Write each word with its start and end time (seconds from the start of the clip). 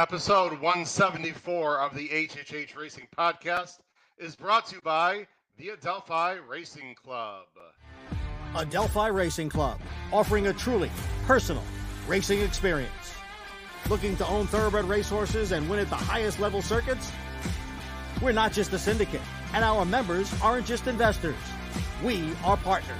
Episode 0.00 0.52
174 0.52 1.78
of 1.78 1.94
the 1.94 2.08
HHH 2.08 2.74
Racing 2.74 3.06
Podcast 3.14 3.80
is 4.16 4.34
brought 4.34 4.64
to 4.68 4.76
you 4.76 4.80
by 4.80 5.26
the 5.58 5.68
Adelphi 5.68 6.38
Racing 6.48 6.94
Club. 6.94 7.44
Adelphi 8.56 9.10
Racing 9.10 9.50
Club, 9.50 9.78
offering 10.10 10.46
a 10.46 10.54
truly 10.54 10.90
personal 11.26 11.62
racing 12.08 12.40
experience. 12.40 13.14
Looking 13.90 14.16
to 14.16 14.26
own 14.26 14.46
thoroughbred 14.46 14.86
racehorses 14.86 15.52
and 15.52 15.68
win 15.68 15.80
at 15.80 15.90
the 15.90 15.96
highest 15.96 16.40
level 16.40 16.62
circuits? 16.62 17.12
We're 18.22 18.32
not 18.32 18.54
just 18.54 18.72
a 18.72 18.78
syndicate, 18.78 19.20
and 19.52 19.62
our 19.62 19.84
members 19.84 20.32
aren't 20.40 20.64
just 20.64 20.86
investors. 20.86 21.36
We 22.02 22.32
are 22.42 22.56
partners. 22.56 22.96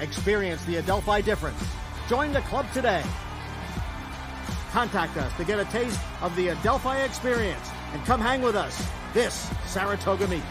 Experience 0.00 0.64
the 0.64 0.78
Adelphi 0.78 1.22
difference. 1.22 1.62
Join 2.08 2.32
the 2.32 2.40
club 2.40 2.66
today. 2.72 3.04
Contact 4.74 5.16
us 5.18 5.32
to 5.36 5.44
get 5.44 5.60
a 5.60 5.64
taste 5.66 6.00
of 6.20 6.34
the 6.34 6.48
Adelphi 6.48 7.00
experience 7.04 7.70
and 7.92 8.04
come 8.04 8.20
hang 8.20 8.42
with 8.42 8.56
us 8.56 8.84
this 9.12 9.48
Saratoga 9.66 10.26
meet. 10.26 10.42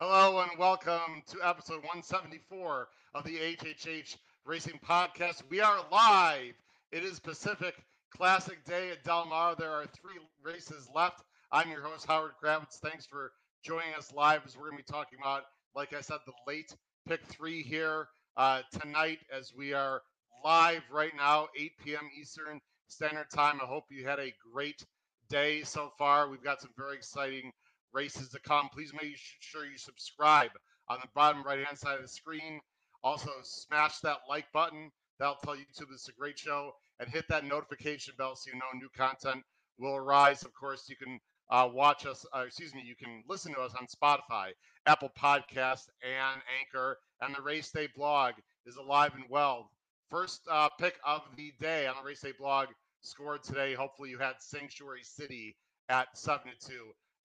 Hello 0.00 0.40
and 0.40 0.58
welcome 0.58 1.22
to 1.26 1.36
episode 1.46 1.82
174 1.82 2.88
of 3.14 3.24
the 3.24 3.36
HHH 3.36 4.16
Racing 4.46 4.80
Podcast. 4.88 5.42
We 5.50 5.60
are 5.60 5.84
live. 5.92 6.54
It 6.92 7.04
is 7.04 7.20
Pacific 7.20 7.74
Classic 8.10 8.64
Day 8.64 8.92
at 8.92 9.04
Del 9.04 9.26
Mar. 9.26 9.54
There 9.54 9.70
are 9.70 9.84
three 9.84 10.18
races 10.42 10.88
left. 10.94 11.24
I'm 11.52 11.70
your 11.70 11.82
host, 11.82 12.06
Howard 12.06 12.32
Kravets. 12.42 12.78
Thanks 12.78 13.04
for 13.04 13.32
joining 13.62 13.92
us 13.98 14.14
live 14.14 14.40
as 14.46 14.56
we're 14.56 14.70
going 14.70 14.82
to 14.82 14.90
be 14.90 14.90
talking 14.90 15.18
about, 15.20 15.42
like 15.74 15.92
I 15.92 16.00
said, 16.00 16.20
the 16.24 16.32
late 16.46 16.74
pick 17.06 17.22
three 17.26 17.62
here 17.62 18.08
uh, 18.36 18.62
tonight 18.80 19.18
as 19.36 19.52
we 19.56 19.72
are 19.72 20.02
live 20.44 20.82
right 20.90 21.12
now, 21.16 21.48
8 21.58 21.72
p.m. 21.84 22.10
Eastern 22.20 22.60
Standard 22.88 23.30
Time. 23.34 23.60
I 23.62 23.66
hope 23.66 23.84
you 23.90 24.06
had 24.06 24.18
a 24.18 24.34
great 24.52 24.84
day 25.28 25.62
so 25.62 25.90
far. 25.98 26.28
We've 26.28 26.42
got 26.44 26.60
some 26.60 26.72
very 26.76 26.96
exciting 26.96 27.52
races 27.92 28.28
to 28.30 28.40
come. 28.40 28.68
Please 28.72 28.92
make 28.92 29.16
sure 29.40 29.64
you 29.64 29.78
subscribe 29.78 30.50
on 30.88 30.98
the 31.00 31.08
bottom 31.14 31.42
right 31.44 31.64
hand 31.64 31.78
side 31.78 31.96
of 31.96 32.02
the 32.02 32.08
screen. 32.08 32.60
Also, 33.02 33.30
smash 33.42 34.00
that 34.00 34.18
like 34.28 34.46
button. 34.52 34.90
That'll 35.18 35.36
tell 35.36 35.56
YouTube 35.56 35.92
it's 35.92 36.08
a 36.08 36.12
great 36.12 36.38
show. 36.38 36.72
And 37.00 37.08
hit 37.08 37.24
that 37.28 37.44
notification 37.44 38.14
bell 38.18 38.36
so 38.36 38.50
you 38.52 38.58
know 38.58 38.66
new 38.78 38.88
content 38.96 39.42
will 39.78 39.96
arise. 39.96 40.42
Of 40.42 40.54
course, 40.54 40.88
you 40.88 40.96
can 40.96 41.18
uh, 41.50 41.68
watch 41.72 42.06
us, 42.06 42.24
uh, 42.34 42.44
excuse 42.46 42.74
me, 42.74 42.82
you 42.84 42.96
can 42.96 43.22
listen 43.28 43.54
to 43.54 43.60
us 43.60 43.72
on 43.78 43.86
Spotify, 43.86 44.50
Apple 44.86 45.10
Podcast, 45.18 45.88
and 46.02 46.40
Anchor. 46.60 46.98
And 47.20 47.34
the 47.34 47.42
Race 47.42 47.70
Day 47.70 47.88
blog 47.96 48.34
is 48.66 48.76
alive 48.76 49.12
and 49.14 49.24
well. 49.28 49.70
First 50.10 50.42
uh, 50.50 50.68
pick 50.78 50.96
of 51.04 51.22
the 51.36 51.52
day 51.60 51.86
on 51.86 51.96
the 52.00 52.06
Race 52.06 52.20
Day 52.20 52.32
blog 52.38 52.68
scored 53.00 53.42
today. 53.42 53.74
Hopefully, 53.74 54.10
you 54.10 54.18
had 54.18 54.34
Sanctuary 54.38 55.02
City 55.02 55.56
at 55.88 56.08
7 56.16 56.50
2 56.60 56.72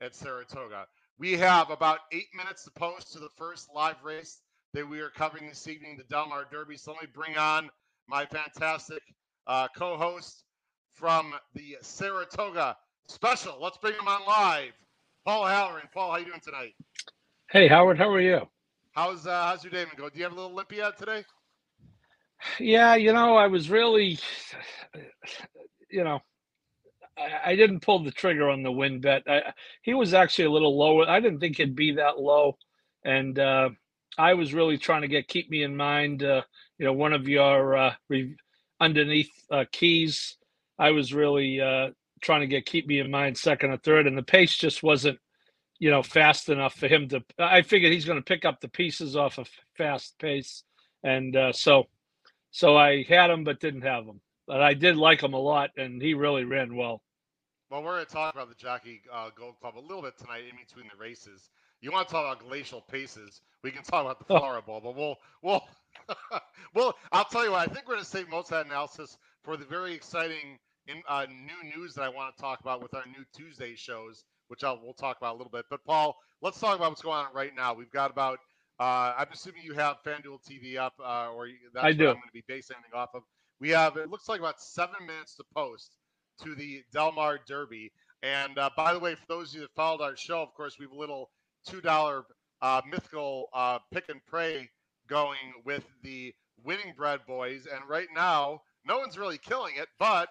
at 0.02 0.16
Saratoga. 0.16 0.86
We 1.20 1.34
have 1.34 1.70
about 1.70 2.00
eight 2.12 2.30
minutes 2.36 2.64
to 2.66 2.72
post 2.72 3.14
to 3.14 3.20
the 3.20 3.30
first 3.38 3.70
live 3.74 4.04
race 4.04 4.42
that 4.74 4.88
we 4.88 5.00
are 5.00 5.10
covering 5.10 5.48
this 5.48 5.68
evening, 5.68 5.98
the 5.98 6.04
Del 6.06 6.28
Mar 6.28 6.48
Derby. 6.52 6.78
So 6.78 6.94
let 6.94 7.02
me 7.02 7.08
bring 7.14 7.38
on 7.38 7.70
my 8.08 8.26
fantastic 8.26 9.04
uh, 9.48 9.68
co-host 9.76 10.44
from 10.94 11.34
the 11.54 11.78
Saratoga 11.82 12.78
special. 13.08 13.58
Let's 13.62 13.78
bring 13.78 13.94
him 13.94 14.08
on 14.08 14.26
live. 14.26 14.74
Paul 15.26 15.46
Halloran. 15.46 15.88
Paul, 15.94 16.08
how 16.08 16.14
are 16.14 16.20
you 16.20 16.26
doing 16.26 16.42
tonight? 16.44 16.74
Hey 17.52 17.68
Howard, 17.68 17.98
how 17.98 18.10
are 18.10 18.22
you? 18.22 18.51
How's 18.94 19.26
uh, 19.26 19.46
how's 19.46 19.64
your 19.64 19.72
day 19.72 19.86
going? 19.96 20.12
Do 20.12 20.18
you 20.18 20.26
have 20.26 20.34
a 20.34 20.36
little 20.36 20.54
limpy 20.54 20.82
out 20.82 20.98
today? 20.98 21.24
Yeah, 22.60 22.96
you 22.96 23.14
know, 23.14 23.38
I 23.38 23.48
was 23.48 23.70
really, 23.70 24.20
you 25.90 26.04
know, 26.04 26.20
I, 27.18 27.52
I 27.52 27.56
didn't 27.56 27.82
pull 27.82 28.04
the 28.04 28.12
trigger 28.12 28.50
on 28.50 28.64
the 28.64 28.72
win 28.72 29.00
bet. 29.00 29.24
I, 29.28 29.54
he 29.82 29.94
was 29.94 30.14
actually 30.14 30.46
a 30.46 30.52
little 30.52 30.78
lower. 30.78 31.08
I 31.08 31.20
didn't 31.20 31.40
think 31.40 31.58
he'd 31.58 31.76
be 31.76 31.94
that 31.94 32.20
low, 32.20 32.58
and 33.06 33.38
uh, 33.40 33.70
I 34.18 34.34
was 34.34 34.54
really 34.54 34.78
trying 34.78 35.04
to 35.04 35.08
get 35.08 35.28
keep 35.28 35.50
me 35.50 35.64
in 35.64 35.78
mind. 35.78 36.24
Uh, 36.24 36.42
you 36.78 36.86
know, 36.86 36.94
one 36.94 37.14
of 37.14 37.30
your 37.30 37.76
uh, 37.78 37.94
re- 38.10 38.36
underneath 38.80 39.32
uh, 39.52 39.66
keys. 39.72 40.36
I 40.80 40.92
was 40.92 41.14
really 41.14 41.62
uh, 41.62 41.92
trying 42.22 42.42
to 42.42 42.48
get 42.48 42.66
keep 42.66 42.88
me 42.88 43.00
in 43.00 43.12
mind 43.12 43.38
second 43.38 43.72
or 43.72 43.78
third, 43.78 44.08
and 44.08 44.18
the 44.18 44.24
pace 44.24 44.58
just 44.58 44.84
wasn't, 44.84 45.20
you 45.82 45.90
know, 45.90 46.04
fast 46.04 46.48
enough 46.50 46.76
for 46.76 46.88
him 46.88 47.10
to. 47.10 47.24
I 47.40 47.64
figured 47.64 47.92
he's 47.92 48.06
going 48.06 48.20
to 48.20 48.24
pick 48.24 48.46
up 48.46 48.62
the 48.62 48.68
pieces 48.68 49.16
off 49.16 49.40
a 49.40 49.46
fast 49.76 50.18
pace, 50.20 50.62
and 51.04 51.36
uh, 51.36 51.52
so, 51.54 51.86
so 52.52 52.78
I 52.78 53.04
had 53.10 53.32
him 53.32 53.44
but 53.44 53.60
didn't 53.60 53.82
have 53.82 54.06
him. 54.06 54.22
But 54.46 54.62
I 54.62 54.76
did 54.76 54.96
like 54.96 55.24
him 55.24 55.34
a 55.34 55.40
lot, 55.40 55.72
and 55.78 56.00
he 56.00 56.14
really 56.14 56.44
ran 56.44 56.76
well. 56.76 57.02
Well, 57.72 57.82
we're 57.82 57.96
going 57.96 58.06
to 58.06 58.12
talk 58.12 58.36
about 58.36 58.50
the 58.50 58.56
Jockey 58.56 59.02
uh, 59.12 59.32
Gold 59.36 59.56
Club 59.60 59.76
a 59.76 59.80
little 59.80 60.04
bit 60.04 60.20
tonight 60.20 60.44
in 60.48 60.56
between 60.56 60.86
the 60.88 61.04
races. 61.04 61.50
You 61.82 61.92
want 61.92 62.08
to 62.08 62.14
talk 62.14 62.26
about 62.26 62.48
glacial 62.48 62.82
paces? 62.82 63.42
We 63.64 63.72
can 63.72 63.82
talk 63.82 64.06
about 64.06 64.20
the 64.20 64.26
Flower 64.26 64.62
Bowl, 64.62 64.82
but 64.84 64.96
we'll 64.96 65.18
we'll 65.42 65.64
well. 66.76 66.96
I'll 67.12 67.26
tell 67.26 67.44
you 67.44 67.52
what. 67.52 67.68
I 67.68 67.74
think 67.74 67.88
we're 67.88 67.96
going 67.96 68.06
to 68.06 68.10
save 68.10 68.30
most 68.30 68.52
of 68.52 68.58
that 68.58 68.68
analysis 68.68 69.18
for 69.44 69.58
the 69.58 69.66
very 69.66 69.96
exciting 69.96 70.60
in, 70.86 71.02
uh, 71.10 71.26
new 71.26 71.76
news 71.76 71.96
that 71.96 72.04
I 72.04 72.10
want 72.10 72.36
to 72.36 72.42
talk 72.42 72.60
about 72.60 72.84
with 72.84 72.94
our 72.94 73.06
new 73.08 73.26
Tuesday 73.34 73.74
shows, 73.74 74.26
which 74.52 74.66
I'll, 74.66 74.80
we'll 74.84 74.94
talk 74.94 75.18
about 75.18 75.36
a 75.36 75.38
little 75.38 75.50
bit. 75.50 75.66
But 75.70 75.84
Paul, 75.86 76.18
let's 76.42 76.60
talk 76.60 76.76
about 76.76 76.92
what's 76.92 77.02
going 77.02 77.18
on 77.18 77.34
right 77.34 77.56
now. 77.56 77.74
We've 77.74 77.90
got 77.90 78.12
about. 78.12 78.38
Uh, 78.80 79.14
I'm 79.18 79.28
assuming 79.32 79.62
you 79.64 79.74
have 79.76 79.98
FanDuel 80.06 80.40
TV 80.46 80.78
up, 80.78 80.94
uh, 81.00 81.30
or 81.32 81.48
that's 81.74 81.86
I 81.86 81.94
do. 81.94 82.10
I'm 82.10 82.16
going 82.16 82.28
to 82.28 82.34
be 82.34 82.44
basing 82.48 82.76
anything 82.76 83.00
off 83.00 83.10
of. 83.14 83.24
We 83.62 83.70
have. 83.70 83.96
It 83.96 84.10
looks 84.10 84.28
like 84.28 84.42
about 84.42 84.60
seven 84.62 85.06
minutes 85.08 85.36
to 85.36 85.46
post 85.56 85.98
to 86.44 86.54
the 86.54 86.84
Del 86.92 87.14
Mar 87.14 87.40
Derby. 87.48 87.92
And 88.24 88.58
uh, 88.58 88.70
by 88.76 88.94
the 88.94 89.00
way, 89.00 89.16
for 89.16 89.26
those 89.30 89.50
of 89.50 89.56
you 89.56 89.62
that 89.62 89.76
followed 89.76 90.02
our 90.04 90.18
show, 90.18 90.42
of 90.42 90.54
course, 90.54 90.78
we 90.78 90.86
have 90.86 90.92
a 90.92 91.00
little 91.00 91.30
two 91.66 91.80
dollar 91.80 92.24
uh, 92.62 92.82
mythical 92.90 93.48
uh, 93.54 93.80
pick 93.94 94.10
and 94.10 94.20
pray 94.28 94.70
going 95.08 95.38
with 95.66 95.84
the 96.04 96.34
Winning 96.64 96.94
Bread 96.98 97.22
Boys. 97.26 97.68
And 97.72 97.88
right 97.88 98.08
now, 98.14 98.62
no 98.86 99.00
one's 99.00 99.18
really 99.18 99.38
killing 99.38 99.76
it, 99.78 99.88
but 99.98 100.28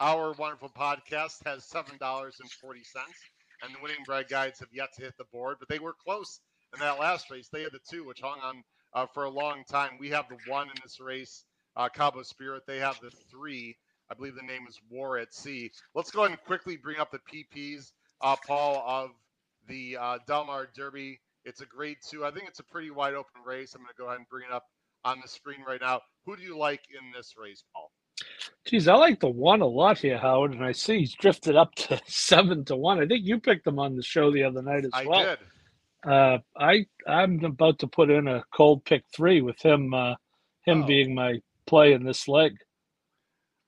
our 0.00 0.32
wonderful 0.38 0.70
podcast 0.70 1.44
has 1.44 1.64
seven 1.64 1.96
dollars 1.98 2.36
and 2.40 2.50
forty 2.50 2.84
cents, 2.84 3.18
and 3.62 3.74
the 3.74 3.78
Winning 3.82 4.04
Bread 4.06 4.28
guides 4.28 4.60
have 4.60 4.68
yet 4.72 4.90
to 4.96 5.02
hit 5.02 5.16
the 5.18 5.24
board, 5.32 5.56
but 5.58 5.68
they 5.68 5.78
were 5.78 5.94
close 5.94 6.40
in 6.74 6.80
that 6.80 6.98
last 7.00 7.30
race. 7.30 7.48
They 7.52 7.62
had 7.62 7.72
the 7.72 7.80
two, 7.90 8.06
which 8.06 8.20
hung 8.20 8.38
on 8.42 8.62
uh, 8.94 9.06
for 9.14 9.24
a 9.24 9.30
long 9.30 9.64
time. 9.70 9.92
We 9.98 10.10
have 10.10 10.28
the 10.28 10.38
one 10.50 10.68
in 10.68 10.76
this 10.82 11.00
race, 11.00 11.44
uh, 11.76 11.88
Cabo 11.88 12.22
Spirit. 12.22 12.64
They 12.66 12.78
have 12.78 12.98
the 13.00 13.10
three. 13.30 13.76
I 14.10 14.14
believe 14.14 14.34
the 14.34 14.42
name 14.42 14.66
is 14.68 14.80
War 14.90 15.18
at 15.18 15.34
Sea. 15.34 15.70
Let's 15.94 16.10
go 16.10 16.20
ahead 16.20 16.32
and 16.32 16.44
quickly 16.46 16.76
bring 16.76 16.98
up 16.98 17.12
the 17.12 17.20
PPs, 17.20 17.92
uh, 18.22 18.36
Paul, 18.46 18.82
of 18.86 19.10
the 19.68 19.96
uh, 20.00 20.18
Del 20.26 20.46
Mar 20.46 20.68
Derby. 20.74 21.20
It's 21.44 21.60
a 21.60 21.66
grade 21.66 21.98
two. 22.08 22.24
I 22.24 22.30
think 22.30 22.48
it's 22.48 22.60
a 22.60 22.64
pretty 22.64 22.90
wide 22.90 23.14
open 23.14 23.42
race. 23.46 23.74
I'm 23.74 23.82
going 23.82 23.92
to 23.94 23.98
go 23.98 24.06
ahead 24.06 24.18
and 24.18 24.28
bring 24.28 24.46
it 24.48 24.54
up 24.54 24.64
on 25.04 25.20
the 25.22 25.28
screen 25.28 25.62
right 25.66 25.80
now. 25.80 26.00
Who 26.26 26.36
do 26.36 26.42
you 26.42 26.58
like 26.58 26.82
in 26.90 27.12
this 27.14 27.34
race, 27.38 27.64
Paul? 27.74 27.87
Geez, 28.66 28.88
I 28.88 28.94
like 28.94 29.20
the 29.20 29.28
one 29.28 29.60
a 29.60 29.66
lot 29.66 29.98
here, 29.98 30.18
Howard, 30.18 30.52
and 30.52 30.64
I 30.64 30.72
see 30.72 30.98
he's 31.00 31.14
drifted 31.14 31.56
up 31.56 31.74
to 31.76 32.00
seven 32.06 32.64
to 32.66 32.76
one. 32.76 33.00
I 33.00 33.06
think 33.06 33.24
you 33.24 33.40
picked 33.40 33.66
him 33.66 33.78
on 33.78 33.96
the 33.96 34.02
show 34.02 34.30
the 34.32 34.44
other 34.44 34.62
night 34.62 34.84
as 34.84 34.90
I 34.92 35.06
well. 35.06 35.24
did. 35.24 35.38
Uh, 36.10 36.38
I 36.56 36.86
I'm 37.06 37.44
about 37.44 37.80
to 37.80 37.86
put 37.88 38.10
in 38.10 38.28
a 38.28 38.44
cold 38.54 38.84
pick 38.84 39.04
three 39.14 39.40
with 39.40 39.60
him. 39.60 39.92
Uh, 39.94 40.14
him 40.62 40.82
Oh. 40.82 40.86
being 40.86 41.14
my 41.14 41.40
play 41.66 41.92
in 41.92 42.04
this 42.04 42.28
leg. 42.28 42.52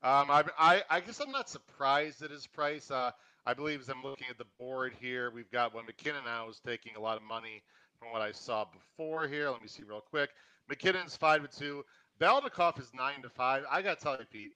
Um, 0.03 0.31
I, 0.31 0.43
I, 0.57 0.83
I 0.89 0.99
guess 0.99 1.19
I'm 1.19 1.31
not 1.31 1.49
surprised 1.49 2.23
at 2.23 2.31
his 2.31 2.47
price. 2.47 2.89
Uh, 2.89 3.11
I 3.45 3.53
believe 3.53 3.81
as 3.81 3.89
I'm 3.89 4.01
looking 4.03 4.27
at 4.29 4.37
the 4.37 4.45
board 4.59 4.93
here, 4.99 5.29
we've 5.31 5.49
got 5.51 5.73
one 5.75 5.85
McKinnon 5.85 6.25
now 6.25 6.49
is 6.49 6.59
taking 6.65 6.95
a 6.95 6.99
lot 6.99 7.17
of 7.17 7.23
money 7.23 7.61
from 7.99 8.11
what 8.11 8.21
I 8.21 8.31
saw 8.31 8.65
before 8.65 9.27
here. 9.27 9.49
Let 9.49 9.61
me 9.61 9.67
see 9.67 9.83
real 9.83 10.01
quick. 10.01 10.29
McKinnon's 10.71 11.15
five 11.17 11.47
to 11.47 11.59
two. 11.59 11.83
Balnikhov 12.19 12.79
is 12.79 12.91
nine 12.95 13.21
to 13.23 13.29
five. 13.29 13.63
I 13.69 13.81
got 13.81 13.97
to 13.97 14.03
tell 14.03 14.17
you, 14.17 14.25
Pete, 14.31 14.53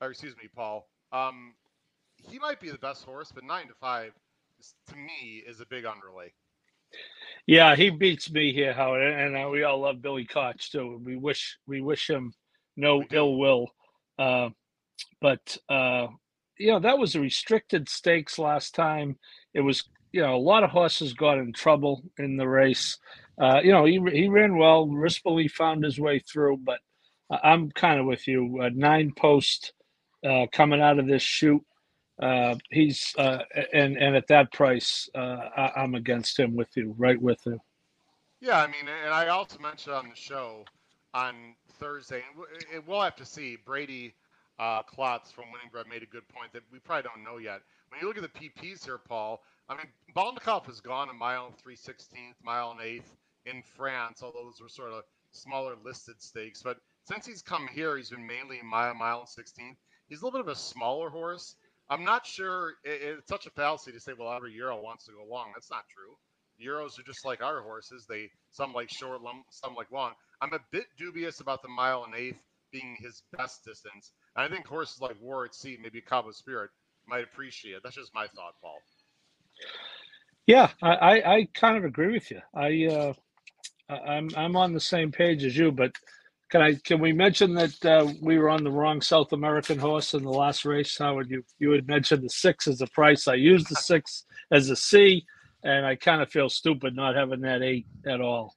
or 0.00 0.10
excuse 0.10 0.36
me, 0.36 0.48
Paul. 0.54 0.88
Um, 1.12 1.54
he 2.28 2.38
might 2.38 2.60
be 2.60 2.70
the 2.70 2.78
best 2.78 3.04
horse, 3.04 3.30
but 3.34 3.44
nine 3.44 3.68
to 3.68 3.74
five 3.80 4.12
is, 4.58 4.74
to 4.88 4.96
me 4.96 5.42
is 5.46 5.60
a 5.60 5.66
big 5.66 5.84
underlay. 5.84 6.32
Yeah, 7.46 7.76
he 7.76 7.90
beats 7.90 8.30
me 8.30 8.52
here, 8.52 8.72
Howard, 8.72 9.02
and 9.02 9.36
uh, 9.36 9.48
we 9.50 9.64
all 9.64 9.80
love 9.80 10.00
Billy 10.00 10.24
Koch 10.24 10.70
too. 10.70 11.00
We 11.04 11.16
wish 11.16 11.58
we 11.66 11.80
wish 11.82 12.08
him 12.08 12.32
no 12.76 13.04
ill 13.12 13.36
will, 13.36 13.68
uh, 14.18 14.50
but 15.20 15.56
uh, 15.68 16.06
you 16.58 16.68
know 16.68 16.80
that 16.80 16.98
was 16.98 17.14
a 17.14 17.20
restricted 17.20 17.88
stakes 17.88 18.38
last 18.38 18.74
time. 18.74 19.16
It 19.52 19.60
was 19.60 19.84
you 20.12 20.22
know 20.22 20.34
a 20.34 20.38
lot 20.38 20.64
of 20.64 20.70
horses 20.70 21.12
got 21.12 21.38
in 21.38 21.52
trouble 21.52 22.02
in 22.18 22.36
the 22.36 22.48
race. 22.48 22.98
Uh, 23.38 23.60
you 23.62 23.72
know 23.72 23.84
he 23.84 24.00
he 24.12 24.28
ran 24.28 24.56
well. 24.56 24.86
Rispoli 24.86 25.50
found 25.50 25.84
his 25.84 25.98
way 25.98 26.20
through, 26.20 26.58
but 26.58 26.78
I- 27.30 27.50
I'm 27.52 27.70
kind 27.72 28.00
of 28.00 28.06
with 28.06 28.26
you. 28.26 28.60
Uh, 28.62 28.70
nine 28.72 29.12
post 29.16 29.72
uh, 30.24 30.46
coming 30.52 30.80
out 30.80 30.98
of 30.98 31.06
this 31.06 31.22
chute. 31.22 31.64
Uh, 32.20 32.54
he's 32.70 33.12
uh, 33.18 33.38
and 33.72 33.96
and 33.96 34.14
at 34.14 34.28
that 34.28 34.52
price, 34.52 35.08
uh, 35.14 35.48
I, 35.56 35.72
I'm 35.76 35.94
against 35.94 36.38
him 36.38 36.54
with 36.54 36.68
you, 36.76 36.94
right 36.96 37.20
with 37.20 37.40
you. 37.44 37.60
Yeah, 38.40 38.62
I 38.62 38.66
mean, 38.66 38.88
and 39.04 39.12
I 39.12 39.28
also 39.28 39.58
mentioned 39.58 39.94
on 39.94 40.08
the 40.08 40.14
show, 40.14 40.64
on 41.12 41.34
Thursday, 41.80 42.22
and 42.28 42.44
and 42.72 42.86
we'll 42.86 43.00
have 43.00 43.16
to 43.16 43.24
see. 43.24 43.56
Brady 43.64 44.14
uh, 44.58 44.82
Klotz 44.82 45.32
from 45.32 45.46
Winning 45.52 45.68
Bread 45.72 45.86
made 45.88 46.02
a 46.02 46.06
good 46.06 46.28
point 46.28 46.52
that 46.52 46.62
we 46.70 46.78
probably 46.78 47.02
don't 47.02 47.24
know 47.24 47.38
yet. 47.38 47.60
When 47.88 48.00
you 48.00 48.06
look 48.06 48.16
at 48.16 48.22
the 48.22 48.28
PPs 48.28 48.84
here, 48.84 48.98
Paul, 48.98 49.42
I 49.68 49.76
mean, 49.76 49.86
Balnikhov 50.14 50.66
has 50.66 50.80
gone 50.80 51.08
a 51.08 51.14
mile 51.14 51.46
and 51.46 51.58
three 51.58 51.76
sixteenth, 51.76 52.36
mile 52.44 52.70
and 52.70 52.80
eighth 52.80 53.16
in 53.46 53.62
France, 53.76 54.22
although 54.22 54.44
those 54.44 54.60
were 54.60 54.68
sort 54.68 54.92
of 54.92 55.02
smaller 55.32 55.74
listed 55.84 56.22
stakes. 56.22 56.62
But 56.62 56.78
since 57.08 57.26
he's 57.26 57.42
come 57.42 57.66
here, 57.66 57.96
he's 57.96 58.10
been 58.10 58.26
mainly 58.26 58.60
mile, 58.62 58.94
mile 58.94 59.20
and 59.20 59.28
sixteenth. 59.28 59.78
He's 60.08 60.22
a 60.22 60.24
little 60.24 60.38
bit 60.38 60.48
of 60.48 60.56
a 60.56 60.58
smaller 60.58 61.10
horse. 61.10 61.56
I'm 61.88 62.04
not 62.04 62.26
sure. 62.26 62.74
It, 62.84 63.18
it's 63.18 63.28
such 63.28 63.46
a 63.46 63.50
fallacy 63.50 63.92
to 63.92 64.00
say, 64.00 64.12
well, 64.18 64.32
every 64.32 64.52
Euro 64.54 64.80
wants 64.80 65.04
to 65.06 65.12
go 65.12 65.24
long. 65.28 65.52
That's 65.54 65.70
not 65.70 65.84
true. 65.88 66.14
Euros 66.62 66.98
are 66.98 67.02
just 67.02 67.24
like 67.24 67.42
our 67.42 67.62
horses. 67.62 68.06
They 68.08 68.30
some 68.52 68.72
like 68.72 68.88
short, 68.90 69.20
some 69.50 69.74
like 69.74 69.90
long. 69.90 70.12
I'm 70.40 70.52
a 70.52 70.60
bit 70.70 70.84
dubious 70.98 71.40
about 71.40 71.62
the 71.62 71.68
mile 71.68 72.04
and 72.04 72.14
eighth 72.14 72.38
being 72.72 72.96
his 73.00 73.22
best 73.36 73.64
distance. 73.64 74.12
And 74.36 74.44
I 74.44 74.54
think 74.54 74.66
horses 74.66 75.00
like 75.00 75.16
War 75.20 75.44
at 75.44 75.54
Sea, 75.54 75.78
maybe 75.82 76.00
Cabo 76.00 76.30
Spirit, 76.32 76.70
might 77.06 77.24
appreciate 77.24 77.74
it. 77.74 77.80
That's 77.82 77.96
just 77.96 78.14
my 78.14 78.26
thought, 78.26 78.54
Paul. 78.62 78.78
Yeah, 80.46 80.70
I, 80.82 81.22
I, 81.22 81.48
kind 81.54 81.78
of 81.78 81.84
agree 81.84 82.12
with 82.12 82.30
you. 82.30 82.40
I 82.54 82.86
uh, 82.94 83.12
I'm 83.88 84.28
I'm 84.36 84.56
on 84.56 84.72
the 84.72 84.80
same 84.80 85.10
page 85.10 85.44
as 85.44 85.56
you, 85.56 85.72
but 85.72 85.92
can 86.54 86.62
I 86.62 86.74
can 86.84 87.00
we 87.00 87.12
mention 87.12 87.52
that 87.54 87.84
uh, 87.84 88.12
we 88.22 88.38
were 88.38 88.48
on 88.48 88.62
the 88.62 88.70
wrong 88.70 89.00
South 89.00 89.32
American 89.32 89.76
horse 89.76 90.14
in 90.14 90.22
the 90.22 90.30
last 90.30 90.64
race? 90.64 90.96
Howard, 90.96 91.28
you 91.28 91.42
you 91.58 91.72
had 91.72 91.88
mentioned 91.88 92.22
the 92.22 92.30
six 92.30 92.68
as 92.68 92.80
a 92.80 92.86
price. 92.86 93.26
I 93.26 93.34
used 93.34 93.68
the 93.68 93.74
six 93.74 94.24
as 94.52 94.70
a 94.70 94.76
C, 94.76 95.26
and 95.64 95.84
I 95.84 95.96
kind 95.96 96.22
of 96.22 96.30
feel 96.30 96.48
stupid 96.48 96.94
not 96.94 97.16
having 97.16 97.40
that 97.40 97.62
eight 97.62 97.86
at 98.06 98.20
all. 98.20 98.54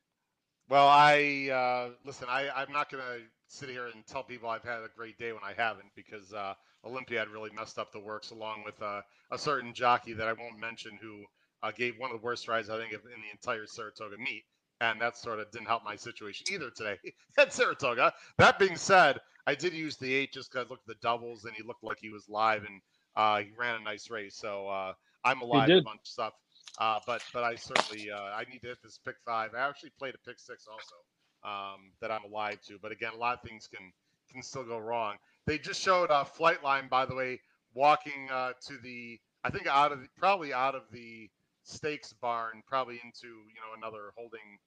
Well, 0.70 0.88
I 0.88 1.50
uh, 1.52 1.90
listen. 2.06 2.28
I 2.30 2.50
I'm 2.56 2.72
not 2.72 2.92
gonna 2.92 3.18
sit 3.48 3.68
here 3.68 3.88
and 3.88 4.06
tell 4.06 4.22
people 4.22 4.48
I've 4.48 4.62
had 4.62 4.84
a 4.84 4.90
great 4.96 5.18
day 5.18 5.32
when 5.32 5.42
I 5.44 5.54
haven't 5.60 5.90
because 5.96 6.32
uh, 6.34 6.54
Olympiad 6.86 7.30
really 7.30 7.50
messed 7.50 7.80
up 7.80 7.92
the 7.92 8.00
works 8.00 8.30
along 8.30 8.62
with 8.64 8.80
uh, 8.80 9.02
a 9.32 9.40
certain 9.40 9.74
jockey 9.74 10.14
that 10.14 10.28
I 10.28 10.34
won't 10.34 10.60
mention 10.60 11.00
who 11.02 11.24
uh, 11.64 11.72
gave 11.72 11.96
one 11.98 12.12
of 12.12 12.22
the 12.22 12.24
worst 12.24 12.48
rides 12.48 12.70
I 12.70 12.78
think 12.78 12.94
in 12.94 13.00
the 13.00 13.32
entire 13.32 13.66
Saratoga 13.66 14.18
meet 14.20 14.44
and 14.82 15.02
that 15.02 15.18
sort 15.18 15.40
of 15.40 15.50
didn't 15.52 15.68
help 15.68 15.84
my 15.84 15.96
situation 15.96 16.46
either 16.52 16.70
today 16.70 16.98
at 17.38 17.54
Saratoga. 17.54 18.14
That 18.38 18.60
being 18.60 18.76
said, 18.76 19.20
I 19.46 19.56
did 19.56 19.74
use 19.74 19.98
the 19.98 20.14
eight 20.14 20.34
just 20.34 20.52
because 20.52 20.66
I 20.66 20.70
looked 20.70 20.90
at 20.90 20.96
the 20.96 21.02
doubles 21.02 21.46
and 21.46 21.54
he 21.56 21.64
looked 21.64 21.84
like 21.84 21.98
he 22.00 22.10
was 22.10 22.28
live 22.30 22.64
and 22.64 22.82
uh, 23.16 23.40
he 23.40 23.52
ran 23.58 23.82
a 23.82 23.84
nice 23.84 24.10
race. 24.10 24.36
So 24.36 24.68
uh, 24.68 24.94
I'm 25.24 25.42
alive 25.42 25.70
a 25.70 25.82
bunch 25.82 26.02
of 26.02 26.08
stuff. 26.08 26.34
Uh, 26.80 27.00
but 27.08 27.24
but 27.34 27.44
I 27.44 27.56
certainly 27.56 28.12
uh, 28.12 28.36
I 28.36 28.44
need 28.52 28.62
to 28.62 28.68
hit 28.68 28.78
this 28.84 29.00
pick 29.04 29.16
five. 29.26 29.52
I 29.56 29.68
actually 29.68 29.92
played 29.98 30.14
a 30.14 30.30
pick 30.30 30.38
six 30.38 30.68
also 30.68 30.96
um, 31.44 31.92
that 32.02 32.12
I'm 32.12 32.24
alive 32.26 32.60
to. 32.68 32.78
But 32.82 32.92
again, 32.92 33.12
a 33.16 33.18
lot 33.18 33.36
of 33.36 33.50
things 33.50 33.68
can 33.68 33.92
can 34.32 34.44
still 34.44 34.64
go 34.64 34.78
wrong. 34.78 35.16
They 35.46 35.58
just 35.58 35.82
showed 35.82 36.12
a 36.12 36.26
Flightline, 36.26 36.90
by 36.90 37.06
the 37.06 37.16
way, 37.16 37.40
walking 37.74 38.30
uh, 38.32 38.52
to 38.68 38.78
the 38.84 39.20
I 39.44 39.50
think 39.50 39.66
out 39.66 39.92
of 39.92 40.00
probably 40.18 40.54
out 40.54 40.76
of 40.76 40.84
the 40.92 41.30
stakes 41.68 42.14
barn, 42.14 42.62
probably 42.68 43.00
into 43.04 43.28
you 43.28 43.60
know 43.62 43.78
another 43.78 44.12
holding 44.16 44.58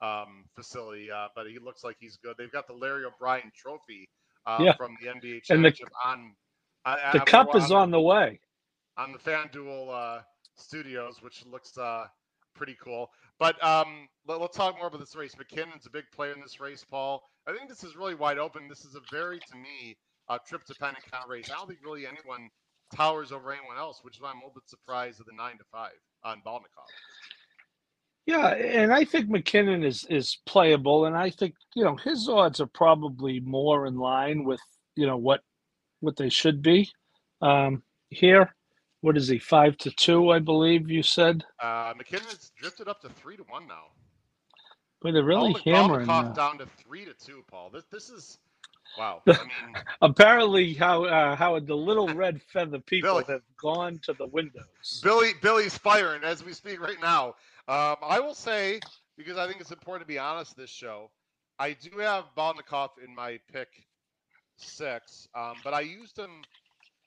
um, 0.00 0.44
facility. 0.54 1.10
Uh, 1.10 1.28
but 1.34 1.46
he 1.46 1.58
looks 1.58 1.84
like 1.84 1.96
he's 1.98 2.16
good. 2.16 2.34
They've 2.38 2.52
got 2.52 2.66
the 2.66 2.74
Larry 2.74 3.04
O'Brien 3.04 3.50
Trophy 3.56 4.08
uh, 4.46 4.58
yeah. 4.60 4.76
from 4.76 4.96
the 5.00 5.08
NBA 5.08 5.44
Championship 5.44 5.88
and 6.06 6.32
the, 6.84 6.90
on. 6.90 6.98
the 7.12 7.20
cup 7.20 7.54
is 7.54 7.70
on 7.70 7.90
the 7.90 8.00
way 8.00 8.40
on 8.98 9.12
the 9.12 9.18
FanDuel 9.18 9.88
uh, 9.90 10.22
Studios, 10.56 11.22
which 11.22 11.46
looks 11.46 11.78
uh, 11.78 12.06
pretty 12.54 12.76
cool. 12.82 13.10
But 13.38 13.62
um, 13.64 14.08
let, 14.26 14.40
us 14.40 14.50
talk 14.52 14.76
more 14.76 14.88
about 14.88 15.00
this 15.00 15.14
race. 15.14 15.34
McKinnon's 15.36 15.86
a 15.86 15.90
big 15.90 16.04
player 16.12 16.32
in 16.32 16.40
this 16.40 16.60
race, 16.60 16.84
Paul. 16.90 17.22
I 17.46 17.56
think 17.56 17.68
this 17.68 17.84
is 17.84 17.96
really 17.96 18.16
wide 18.16 18.38
open. 18.38 18.68
This 18.68 18.84
is 18.84 18.96
a 18.96 19.00
very, 19.10 19.38
to 19.38 19.56
me, 19.56 19.96
uh, 20.28 20.38
trip 20.46 20.62
dependent 20.66 21.04
kind 21.10 21.22
of 21.24 21.30
race. 21.30 21.48
I 21.50 21.54
don't 21.54 21.68
think 21.68 21.78
really 21.84 22.06
anyone 22.06 22.50
towers 22.94 23.30
over 23.30 23.52
anyone 23.52 23.78
else, 23.78 24.00
which 24.02 24.16
is 24.16 24.20
why 24.20 24.30
I'm 24.30 24.36
a 24.36 24.40
little 24.40 24.54
bit 24.54 24.68
surprised 24.68 25.20
at 25.20 25.26
the 25.26 25.32
nine 25.36 25.56
to 25.58 25.64
five 25.70 25.92
on 26.24 26.42
Balnikhov. 26.46 26.88
Yeah, 28.26 28.48
and 28.48 28.92
I 28.92 29.04
think 29.04 29.30
McKinnon 29.30 29.84
is 29.84 30.04
is 30.10 30.38
playable, 30.44 31.06
and 31.06 31.16
I 31.16 31.30
think 31.30 31.54
you 31.74 31.82
know 31.82 31.96
his 31.96 32.28
odds 32.28 32.60
are 32.60 32.66
probably 32.66 33.40
more 33.40 33.86
in 33.86 33.96
line 33.96 34.44
with 34.44 34.60
you 34.96 35.06
know 35.06 35.16
what 35.16 35.40
what 36.00 36.16
they 36.16 36.28
should 36.28 36.60
be. 36.60 36.90
Um, 37.40 37.82
here, 38.10 38.54
what 39.00 39.16
is 39.16 39.28
he? 39.28 39.38
Five 39.38 39.78
to 39.78 39.90
two, 39.92 40.30
I 40.30 40.40
believe 40.40 40.90
you 40.90 41.02
said. 41.02 41.44
Uh, 41.58 41.94
McKinnon's 41.94 42.52
drifted 42.58 42.86
up 42.86 43.00
to 43.00 43.08
three 43.08 43.36
to 43.36 43.44
one 43.44 43.66
now. 43.66 43.84
But 45.00 45.14
they're 45.14 45.24
really 45.24 45.54
hammering. 45.64 46.06
Paul 46.06 46.32
down 46.32 46.58
to 46.58 46.66
three 46.66 47.04
to 47.04 47.14
two, 47.14 47.44
Paul. 47.50 47.70
This 47.70 47.84
this 47.90 48.10
is 48.10 48.38
wow. 48.98 49.22
I 49.26 49.32
mean, 49.32 49.76
apparently, 50.02 50.74
how 50.74 51.04
uh, 51.04 51.36
how 51.36 51.58
the 51.58 51.76
little 51.76 52.08
red 52.14 52.42
feather 52.42 52.80
people 52.80 53.10
Billy, 53.10 53.24
have 53.28 53.42
gone 53.60 53.98
to 54.04 54.12
the 54.12 54.26
windows. 54.26 55.00
Billy 55.02 55.32
Billy's 55.40 55.78
firing 55.78 56.24
as 56.24 56.44
we 56.44 56.52
speak 56.52 56.80
right 56.80 57.00
now. 57.00 57.34
Um, 57.68 57.96
I 58.02 58.18
will 58.20 58.34
say, 58.34 58.80
because 59.16 59.36
I 59.36 59.46
think 59.46 59.60
it's 59.60 59.70
important 59.70 60.06
to 60.06 60.12
be 60.12 60.18
honest 60.18 60.56
this 60.56 60.70
show, 60.70 61.10
I 61.58 61.74
do 61.74 61.98
have 61.98 62.24
Balnikhov 62.36 62.90
in 63.04 63.14
my 63.14 63.38
pick 63.52 63.68
six, 64.56 65.28
um, 65.34 65.54
but 65.62 65.74
I 65.74 65.80
used 65.80 66.18
him. 66.18 66.42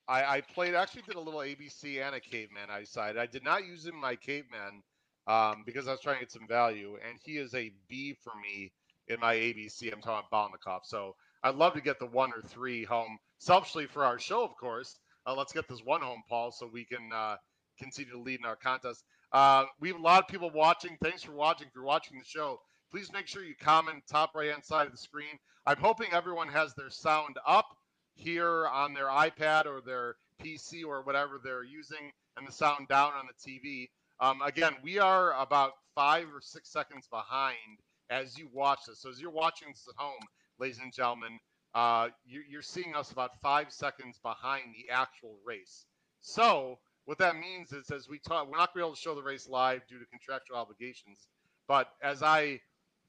I, 0.07 0.37
I, 0.37 0.41
played, 0.41 0.73
actually 0.73 1.03
did 1.03 1.15
a 1.15 1.19
little 1.19 1.39
ABC 1.39 2.05
and 2.05 2.15
a 2.15 2.19
caveman. 2.19 2.69
I 2.69 2.81
decided 2.81 3.17
I 3.17 3.27
did 3.27 3.45
not 3.45 3.65
use 3.65 3.85
him 3.85 3.93
in 3.95 4.01
my 4.01 4.15
caveman 4.15 4.81
um, 5.27 5.63
because 5.65 5.87
I 5.87 5.91
was 5.91 6.01
trying 6.01 6.15
to 6.15 6.21
get 6.21 6.31
some 6.31 6.47
value, 6.47 6.97
and 7.07 7.17
he 7.23 7.37
is 7.37 7.53
a 7.53 7.71
B 7.87 8.17
for 8.21 8.33
me 8.41 8.71
in 9.07 9.19
my 9.19 9.35
ABC. 9.35 9.93
I'm 9.93 10.01
talking 10.01 10.27
about 10.29 10.51
Balnikhov. 10.51 10.81
So 10.83 11.15
I'd 11.43 11.55
love 11.55 11.73
to 11.73 11.81
get 11.81 11.99
the 11.99 12.05
one 12.05 12.31
or 12.33 12.41
three 12.41 12.83
home, 12.83 13.17
selfishly 13.39 13.87
for 13.87 14.05
our 14.05 14.19
show, 14.19 14.43
of 14.43 14.55
course. 14.55 14.97
Uh, 15.25 15.35
let's 15.35 15.53
get 15.53 15.67
this 15.67 15.81
one 15.83 16.01
home, 16.01 16.21
Paul, 16.29 16.51
so 16.51 16.69
we 16.71 16.85
can 16.85 17.09
uh, 17.13 17.35
continue 17.79 18.11
to 18.11 18.19
lead 18.19 18.39
in 18.39 18.45
our 18.45 18.55
contest. 18.55 19.03
Uh, 19.31 19.65
we 19.79 19.89
have 19.89 19.99
a 19.99 20.01
lot 20.01 20.21
of 20.21 20.27
people 20.27 20.51
watching. 20.51 20.97
Thanks 21.03 21.23
for 21.23 21.31
watching. 21.31 21.67
If 21.67 21.75
you're 21.75 21.83
watching 21.83 22.17
the 22.17 22.25
show, 22.25 22.59
please 22.91 23.11
make 23.13 23.27
sure 23.27 23.43
you 23.43 23.55
comment 23.59 24.03
top 24.09 24.35
right 24.35 24.51
hand 24.51 24.63
side 24.63 24.85
of 24.85 24.91
the 24.91 24.97
screen. 24.97 25.39
I'm 25.65 25.77
hoping 25.77 26.07
everyone 26.11 26.49
has 26.49 26.73
their 26.73 26.89
sound 26.89 27.37
up 27.47 27.67
here 28.15 28.67
on 28.67 28.93
their 28.93 29.07
iPad 29.07 29.65
or 29.65 29.81
their 29.81 30.15
PC 30.43 30.83
or 30.85 31.01
whatever 31.03 31.39
they're 31.43 31.63
using, 31.63 32.11
and 32.37 32.47
the 32.47 32.51
sound 32.51 32.87
down 32.87 33.13
on 33.13 33.27
the 33.27 33.51
TV. 33.51 33.89
Um, 34.19 34.41
again, 34.41 34.75
we 34.83 34.99
are 34.99 35.39
about 35.39 35.73
five 35.95 36.27
or 36.33 36.41
six 36.41 36.71
seconds 36.71 37.07
behind 37.07 37.79
as 38.09 38.37
you 38.37 38.49
watch 38.53 38.79
this. 38.87 39.01
So 39.01 39.09
as 39.09 39.21
you're 39.21 39.31
watching 39.31 39.69
this 39.69 39.87
at 39.87 39.95
home, 39.95 40.19
ladies 40.61 40.79
and 40.79 40.93
gentlemen, 40.93 41.39
uh, 41.73 42.09
you, 42.23 42.43
you're 42.47 42.61
seeing 42.61 42.95
us 42.95 43.11
about 43.11 43.31
five 43.41 43.71
seconds 43.71 44.19
behind 44.21 44.65
the 44.75 44.93
actual 44.93 45.35
race. 45.43 45.85
So 46.21 46.77
what 47.05 47.17
that 47.17 47.35
means 47.35 47.71
is, 47.71 47.89
as 47.89 48.07
we 48.07 48.19
talk, 48.19 48.45
we're 48.45 48.59
not 48.59 48.71
going 48.71 48.83
to 48.83 48.85
be 48.85 48.85
able 48.85 48.95
to 48.95 49.01
show 49.01 49.15
the 49.15 49.23
race 49.23 49.49
live 49.49 49.81
due 49.89 49.97
to 49.97 50.05
contractual 50.05 50.57
obligations. 50.57 51.27
But 51.67 51.87
as 52.03 52.21
I, 52.21 52.59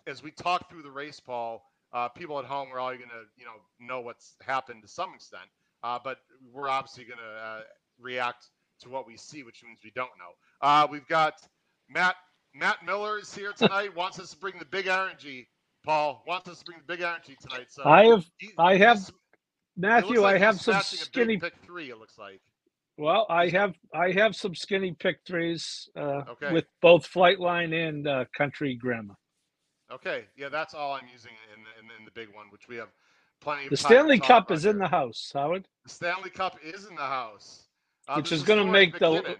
as 0.06 0.22
we 0.22 0.30
talk 0.30 0.70
through 0.70 0.82
the 0.82 0.90
race, 0.90 1.20
Paul, 1.20 1.62
uh, 1.92 2.08
people 2.08 2.38
at 2.38 2.46
home 2.46 2.68
are 2.72 2.80
all 2.80 2.88
going 2.88 3.02
to, 3.10 3.24
you 3.36 3.44
know, 3.44 3.86
know 3.86 4.00
what's 4.00 4.34
happened 4.40 4.80
to 4.80 4.88
some 4.88 5.12
extent. 5.14 5.44
Uh, 5.84 5.98
but 6.02 6.16
we're 6.54 6.70
obviously 6.70 7.04
going 7.04 7.18
to 7.18 7.44
uh, 7.44 7.60
react 8.00 8.46
to 8.80 8.88
what 8.88 9.06
we 9.06 9.18
see, 9.18 9.42
which 9.42 9.62
means 9.62 9.78
we 9.84 9.92
don't 9.94 10.10
know. 10.18 10.32
Uh, 10.62 10.86
we've 10.90 11.06
got 11.06 11.34
Matt. 11.90 12.16
Matt 12.54 12.84
Miller 12.84 13.18
is 13.18 13.34
here 13.34 13.52
tonight. 13.52 13.96
wants 13.96 14.20
us 14.20 14.30
to 14.30 14.36
bring 14.36 14.58
the 14.58 14.66
big 14.66 14.86
energy. 14.86 15.48
Paul 15.84 16.22
wants 16.26 16.48
us 16.48 16.58
to 16.60 16.64
bring 16.64 16.78
the 16.78 16.84
big 16.84 17.02
energy 17.02 17.36
tonight. 17.40 17.66
So 17.70 17.84
I 17.84 18.06
have, 18.06 18.24
he, 18.38 18.50
I 18.58 18.76
have, 18.76 19.10
Matthew. 19.76 20.20
Like 20.20 20.36
I 20.36 20.38
have 20.38 20.60
some 20.60 20.80
skinny 20.82 21.38
pick 21.38 21.54
three. 21.64 21.90
It 21.90 21.98
looks 21.98 22.18
like. 22.18 22.40
Well, 22.98 23.26
I 23.30 23.48
have 23.48 23.74
I 23.94 24.12
have 24.12 24.36
some 24.36 24.54
skinny 24.54 24.94
pick 24.98 25.20
threes 25.26 25.88
uh, 25.96 26.22
okay. 26.30 26.52
with 26.52 26.66
both 26.80 27.10
Flightline 27.10 27.88
and 27.88 28.06
uh, 28.06 28.24
Country 28.36 28.74
Grammar. 28.74 29.14
Okay, 29.90 30.24
yeah, 30.36 30.48
that's 30.48 30.74
all 30.74 30.92
I'm 30.92 31.08
using 31.12 31.32
in 31.54 31.62
the, 31.62 31.70
in, 31.80 32.00
in 32.00 32.04
the 32.04 32.10
big 32.12 32.34
one, 32.34 32.46
which 32.50 32.68
we 32.68 32.76
have 32.76 32.88
plenty 33.40 33.64
of. 33.64 33.70
The 33.70 33.76
Stanley 33.76 34.18
Cup 34.18 34.50
is 34.50 34.66
in 34.66 34.78
the 34.78 34.88
house, 34.88 35.30
Howard. 35.34 35.66
The 35.84 35.90
Stanley 35.90 36.30
Cup 36.30 36.56
is 36.62 36.86
in 36.86 36.94
the 36.94 37.02
house, 37.02 37.64
uh, 38.08 38.14
which 38.14 38.32
is 38.32 38.42
going 38.42 38.64
to 38.64 38.70
make 38.70 38.94
McKinnon. 38.94 39.24
the 39.24 39.36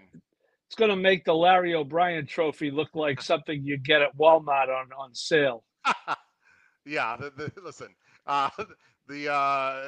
it's 0.67 0.75
going 0.75 0.89
to 0.89 0.95
make 0.95 1.23
the 1.23 1.35
Larry 1.35 1.75
O'Brien 1.75 2.25
Trophy 2.25 2.71
look 2.71 2.89
like 2.95 3.21
something 3.31 3.63
you 3.63 3.77
get 3.77 4.01
at 4.01 4.17
Walmart 4.17 4.69
on 4.69 4.91
on 4.97 5.13
sale. 5.13 5.63
yeah, 6.85 7.17
the, 7.17 7.31
the, 7.31 7.51
listen, 7.63 7.89
uh, 8.25 8.49
the 9.07 9.31
uh, 9.31 9.81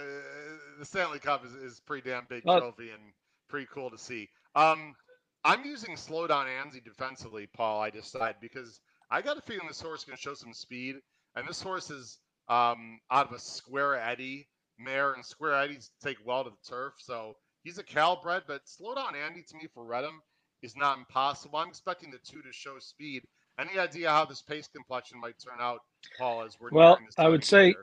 the 0.79 0.85
Stanley 0.85 1.19
Cup 1.19 1.45
is, 1.45 1.53
is 1.53 1.79
pretty 1.79 2.09
damn 2.09 2.25
big 2.29 2.43
trophy 2.43 2.89
and 2.91 3.01
pretty 3.49 3.67
cool 3.73 3.89
to 3.89 3.97
see. 3.97 4.29
Um, 4.55 4.95
I'm 5.43 5.63
using 5.63 5.95
slow 5.95 6.27
down 6.27 6.47
Andy 6.47 6.81
defensively, 6.81 7.47
Paul. 7.47 7.81
I 7.81 7.89
decided 7.89 8.37
because 8.41 8.79
I 9.11 9.21
got 9.21 9.37
a 9.37 9.41
feeling 9.41 9.67
this 9.67 9.81
horse 9.81 10.03
can 10.03 10.15
show 10.15 10.33
some 10.33 10.53
speed, 10.53 10.95
and 11.35 11.47
this 11.47 11.61
horse 11.61 11.91
is 11.91 12.17
um, 12.49 12.99
out 13.11 13.27
of 13.27 13.33
a 13.33 13.39
square 13.39 13.95
Eddie 13.95 14.47
mare, 14.77 15.13
and 15.13 15.25
square 15.25 15.53
Eddies 15.53 15.91
take 16.03 16.17
well 16.25 16.43
to 16.43 16.49
the 16.49 16.69
turf, 16.69 16.93
so 16.97 17.35
he's 17.63 17.77
a 17.77 17.83
Calbred. 17.83 18.43
But 18.47 18.61
slow 18.65 18.95
down 18.95 19.15
Andy 19.15 19.43
to 19.47 19.55
me 19.55 19.67
for 19.73 19.85
Reddam 19.85 20.17
is 20.61 20.75
not 20.75 20.97
impossible. 20.97 21.59
I'm 21.59 21.69
expecting 21.69 22.11
the 22.11 22.17
two 22.17 22.41
to 22.41 22.51
show 22.51 22.79
speed. 22.79 23.23
Any 23.59 23.79
idea 23.79 24.09
how 24.09 24.25
this 24.25 24.41
pace 24.41 24.67
complexion 24.67 25.19
might 25.19 25.35
turn 25.39 25.59
out, 25.61 25.79
Paul? 26.17 26.43
As 26.43 26.57
we're 26.59 26.69
well, 26.71 26.97
I 27.17 27.27
would 27.27 27.43
say 27.43 27.75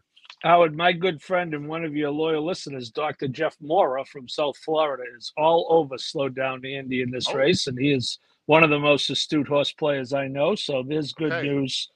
Howard, 0.42 0.76
my 0.76 0.92
good 0.92 1.22
friend 1.22 1.54
and 1.54 1.68
one 1.68 1.84
of 1.84 1.94
your 1.94 2.10
loyal 2.10 2.44
listeners, 2.44 2.90
Dr. 2.90 3.28
Jeff 3.28 3.56
Mora 3.60 4.04
from 4.04 4.28
South 4.28 4.56
Florida, 4.56 5.04
is 5.16 5.32
all 5.36 5.66
over 5.70 5.96
slowed 5.98 6.34
down 6.34 6.64
Andy 6.66 7.02
in 7.02 7.10
this 7.10 7.28
Oh. 7.28 7.34
race, 7.34 7.66
and 7.68 7.78
he 7.78 7.92
is 7.92 8.18
one 8.46 8.64
of 8.64 8.70
the 8.70 8.78
most 8.78 9.08
astute 9.08 9.46
horse 9.46 9.72
players 9.72 10.12
I 10.12 10.26
know. 10.26 10.54
So 10.56 10.82
there's 10.82 11.12
good 11.12 11.32
Okay. 11.32 11.46
news 11.48 11.88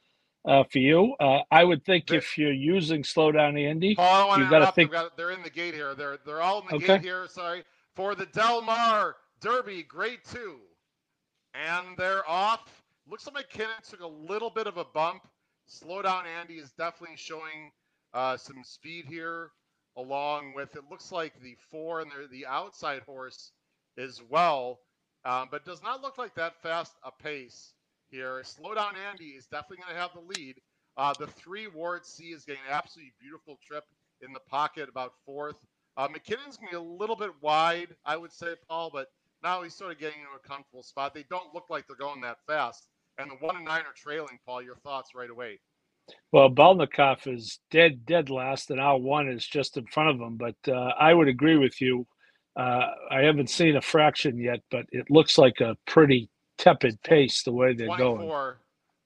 uh, 0.48 0.62
for 0.62 0.78
you. 0.78 1.12
Uh, 1.18 1.40
I 1.50 1.64
would 1.64 1.84
think 1.84 2.06
There- 2.06 2.18
if 2.18 2.38
you're 2.38 2.52
using 2.52 3.02
slow 3.02 3.32
down 3.32 3.56
Andy, 3.56 3.96
Paul, 3.96 4.30
I 4.30 4.36
You've 4.38 4.44
gotta 4.48 4.56
interrupt. 4.58 4.74
think- 4.76 4.92
got- 4.92 5.16
they're 5.16 5.32
in 5.32 5.42
the 5.42 5.50
gate 5.50 5.74
here. 5.74 5.96
They're 5.96 6.18
they're 6.18 6.40
all 6.40 6.60
in 6.60 6.68
the 6.68 6.74
Okay. 6.76 6.86
gate 6.86 7.00
here. 7.02 7.26
Sorry 7.26 7.64
for 7.96 8.14
the 8.14 8.26
Del 8.26 8.62
Mar 8.62 9.16
Derby, 9.40 9.82
Grade 9.82 10.20
Two, 10.24 10.60
and 11.54 11.96
they're 11.96 12.28
off. 12.28 12.84
Looks 13.08 13.26
like 13.26 13.48
McKinnon 13.50 13.82
took 13.88 14.00
a 14.00 14.06
little 14.06 14.50
bit 14.50 14.68
of 14.68 14.76
a 14.76 14.84
bump. 14.84 15.26
Slow 15.66 16.02
down 16.02 16.24
Andy 16.26 16.54
is 16.54 16.70
definitely 16.72 17.16
showing 17.16 17.72
uh, 18.14 18.36
some 18.36 18.62
speed 18.64 19.06
here, 19.06 19.50
along 19.96 20.54
with 20.54 20.74
it 20.76 20.84
looks 20.90 21.10
like 21.12 21.40
the 21.40 21.56
four 21.70 22.00
and 22.00 22.10
the 22.10 22.28
the 22.30 22.46
outside 22.46 23.02
horse 23.02 23.52
as 23.98 24.22
well, 24.28 24.80
um, 25.24 25.48
but 25.50 25.64
does 25.64 25.82
not 25.82 26.02
look 26.02 26.18
like 26.18 26.34
that 26.36 26.62
fast 26.62 26.94
a 27.04 27.10
pace 27.10 27.74
here. 28.10 28.42
Slow 28.44 28.74
down 28.74 28.94
Andy 29.10 29.30
is 29.30 29.46
definitely 29.46 29.78
going 29.78 29.94
to 29.94 30.00
have 30.00 30.12
the 30.14 30.40
lead. 30.40 30.56
Uh, 30.96 31.12
the 31.18 31.26
three 31.26 31.66
War 31.66 31.96
at 31.96 32.06
Sea 32.06 32.32
is 32.32 32.44
getting 32.44 32.62
an 32.68 32.72
absolutely 32.74 33.12
beautiful 33.20 33.58
trip 33.66 33.84
in 34.22 34.32
the 34.32 34.40
pocket, 34.40 34.88
about 34.88 35.12
fourth. 35.24 35.56
Uh, 35.96 36.08
McKinnon's 36.08 36.56
going 36.56 36.70
to 36.70 36.72
be 36.72 36.76
a 36.76 36.80
little 36.80 37.16
bit 37.16 37.32
wide, 37.42 37.88
I 38.04 38.16
would 38.16 38.32
say, 38.32 38.54
Paul, 38.68 38.90
but 38.92 39.08
now 39.42 39.62
he's 39.62 39.74
sort 39.74 39.92
of 39.92 39.98
getting 39.98 40.20
into 40.20 40.32
a 40.32 40.48
comfortable 40.48 40.82
spot. 40.82 41.14
They 41.14 41.24
don't 41.28 41.54
look 41.54 41.70
like 41.70 41.86
they're 41.86 41.96
going 41.96 42.20
that 42.22 42.38
fast. 42.46 42.86
And 43.18 43.30
the 43.30 43.36
one 43.36 43.56
and 43.56 43.64
nine 43.64 43.82
are 43.82 43.94
trailing, 43.94 44.38
Paul. 44.44 44.62
Your 44.62 44.76
thoughts 44.76 45.14
right 45.14 45.30
away. 45.30 45.58
well, 46.32 46.50
Balnikhov 46.50 47.32
is 47.32 47.58
dead, 47.70 48.04
dead 48.06 48.30
last, 48.30 48.70
and 48.70 48.80
our 48.80 48.98
one 48.98 49.28
is 49.28 49.46
just 49.46 49.76
in 49.76 49.86
front 49.86 50.10
of 50.10 50.20
him. 50.20 50.36
But 50.36 50.56
uh, 50.68 50.92
I 50.98 51.14
would 51.14 51.28
agree 51.28 51.56
with 51.56 51.80
you. 51.80 52.06
Uh, 52.56 52.90
I 53.10 53.20
haven't 53.20 53.50
seen 53.50 53.76
a 53.76 53.82
fraction 53.82 54.38
yet, 54.38 54.60
but 54.70 54.86
it 54.90 55.10
looks 55.10 55.36
like 55.38 55.60
a 55.60 55.76
pretty 55.86 56.30
tepid 56.58 57.02
pace 57.02 57.42
the 57.42 57.52
way 57.52 57.74
they're 57.74 57.86
going. 57.88 58.16
24, 58.16 58.58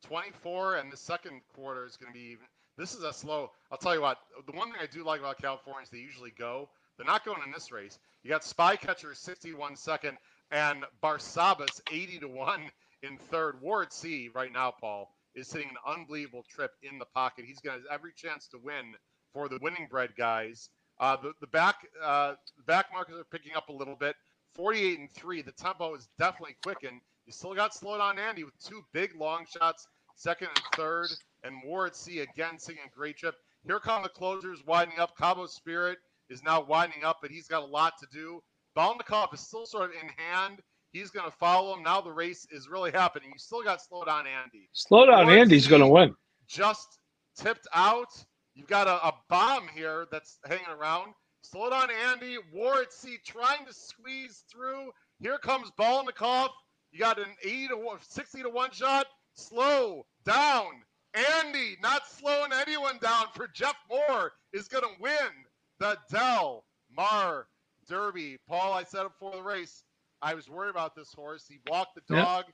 24, 0.06 0.76
and 0.76 0.92
the 0.92 0.96
second 0.96 1.40
quarter 1.54 1.84
is 1.84 1.96
going 1.96 2.12
to 2.12 2.18
be 2.18 2.26
even. 2.26 2.46
This 2.76 2.94
is 2.94 3.02
a 3.02 3.12
slow. 3.12 3.50
I'll 3.70 3.78
tell 3.78 3.94
you 3.94 4.00
what. 4.00 4.18
The 4.46 4.56
one 4.56 4.70
thing 4.70 4.80
I 4.80 4.86
do 4.86 5.04
like 5.04 5.20
about 5.20 5.38
California 5.40 5.82
is 5.82 5.90
they 5.90 5.98
usually 5.98 6.32
go. 6.38 6.68
They're 6.96 7.06
not 7.06 7.24
going 7.24 7.40
in 7.44 7.52
this 7.52 7.72
race. 7.72 7.98
You 8.22 8.30
got 8.30 8.44
Spy 8.44 8.76
Catcher 8.76 9.14
61 9.14 9.76
second 9.76 10.16
and 10.50 10.84
Barsabas 11.02 11.80
80 11.90 12.20
to 12.20 12.28
one 12.28 12.62
in 13.02 13.18
third. 13.30 13.60
War 13.60 13.82
at 13.82 13.92
Sea 13.92 14.30
right 14.34 14.52
now, 14.52 14.72
Paul, 14.80 15.14
is 15.34 15.48
sitting 15.48 15.68
an 15.68 15.76
unbelievable 15.86 16.44
trip 16.48 16.72
in 16.82 16.98
the 16.98 17.06
pocket. 17.06 17.44
He's 17.46 17.60
got 17.60 17.80
every 17.90 18.12
chance 18.14 18.48
to 18.48 18.58
win 18.58 18.94
for 19.32 19.48
the 19.48 19.58
winning 19.60 19.86
bread 19.90 20.10
guys. 20.16 20.68
Uh, 20.98 21.16
the, 21.16 21.32
the 21.40 21.46
back 21.46 21.76
uh, 22.02 22.34
back 22.66 22.86
markers 22.92 23.18
are 23.18 23.24
picking 23.24 23.56
up 23.56 23.68
a 23.68 23.72
little 23.72 23.96
bit. 23.96 24.16
48 24.54 24.98
and 24.98 25.10
three. 25.12 25.42
The 25.42 25.52
tempo 25.52 25.94
is 25.94 26.08
definitely 26.18 26.56
quickened. 26.62 27.00
You 27.26 27.32
still 27.32 27.54
got 27.54 27.74
slowed 27.74 28.00
on 28.00 28.18
Andy 28.18 28.44
with 28.44 28.58
two 28.58 28.82
big 28.92 29.14
long 29.14 29.46
shots, 29.46 29.86
second 30.16 30.48
and 30.48 30.64
third, 30.74 31.08
and 31.44 31.54
War 31.64 31.86
at 31.86 31.96
Sea 31.96 32.20
again 32.20 32.58
singing 32.58 32.82
a 32.86 32.96
great 32.96 33.16
trip. 33.16 33.36
Here 33.66 33.78
come 33.78 34.02
the 34.02 34.08
closers 34.08 34.64
winding 34.66 34.98
up. 34.98 35.16
Cabo 35.16 35.46
Spirit 35.46 35.98
is 36.28 36.42
now 36.42 36.62
winding 36.62 37.04
up, 37.04 37.18
but 37.22 37.30
he's 37.30 37.46
got 37.46 37.62
a 37.62 37.66
lot 37.66 37.94
to 38.00 38.06
do. 38.12 38.42
Balnikhov 38.76 39.34
is 39.34 39.40
still 39.40 39.66
sort 39.66 39.90
of 39.90 39.96
in 40.02 40.08
hand. 40.16 40.60
He's 40.92 41.10
going 41.10 41.30
to 41.30 41.36
follow 41.36 41.76
him. 41.76 41.82
Now 41.82 42.00
the 42.00 42.10
race 42.10 42.46
is 42.50 42.68
really 42.68 42.90
happening. 42.90 43.30
You 43.32 43.38
still 43.38 43.62
got 43.62 43.80
slowed 43.80 44.06
down 44.06 44.24
Andy. 44.26 44.68
Slow 44.72 45.06
down, 45.06 45.26
Ward 45.26 45.38
Andy's 45.38 45.68
going 45.68 45.82
to 45.82 45.88
win. 45.88 46.14
Just 46.48 46.98
tipped 47.36 47.68
out. 47.74 48.08
You've 48.54 48.66
got 48.66 48.88
a, 48.88 49.06
a 49.06 49.14
bomb 49.28 49.68
here 49.74 50.06
that's 50.10 50.38
hanging 50.44 50.64
around. 50.68 51.14
Slow 51.42 51.70
down, 51.70 51.88
Andy. 52.08 52.36
War 52.52 52.82
at 52.82 52.92
Sea 52.92 53.18
trying 53.24 53.64
to 53.66 53.72
squeeze 53.72 54.44
through. 54.52 54.90
Here 55.20 55.38
comes 55.38 55.70
Balnikhov. 55.78 56.48
You 56.92 56.98
got 56.98 57.18
an 57.18 57.36
80 57.44 57.68
to 57.68 57.76
1, 57.76 57.98
60 58.00 58.42
to 58.42 58.50
1 58.50 58.70
shot. 58.72 59.06
Slow 59.34 60.04
down. 60.24 60.66
Andy 61.14 61.76
not 61.82 62.06
slowing 62.06 62.52
anyone 62.52 62.98
down 63.00 63.26
for 63.34 63.48
Jeff 63.48 63.76
Moore 63.88 64.32
is 64.52 64.68
going 64.68 64.84
to 64.84 65.00
win 65.00 65.30
the 65.78 65.96
Del 66.10 66.64
Mar 66.94 67.46
Derby. 67.88 68.38
Paul, 68.48 68.72
I 68.72 68.84
said 68.84 69.06
it 69.06 69.12
before 69.18 69.36
the 69.36 69.42
race. 69.42 69.82
I 70.22 70.34
was 70.34 70.48
worried 70.48 70.70
about 70.70 70.94
this 70.94 71.12
horse. 71.12 71.46
He 71.48 71.58
walked 71.68 71.94
the 71.94 72.14
dog, 72.14 72.44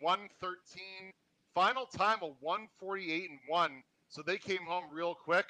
113. 0.00 1.12
Final 1.54 1.84
time 1.86 2.18
of 2.22 2.34
148 2.40 3.30
and 3.30 3.38
1. 3.46 3.82
So 4.08 4.22
they 4.22 4.38
came 4.38 4.62
home 4.66 4.84
real 4.90 5.14
quick. 5.14 5.46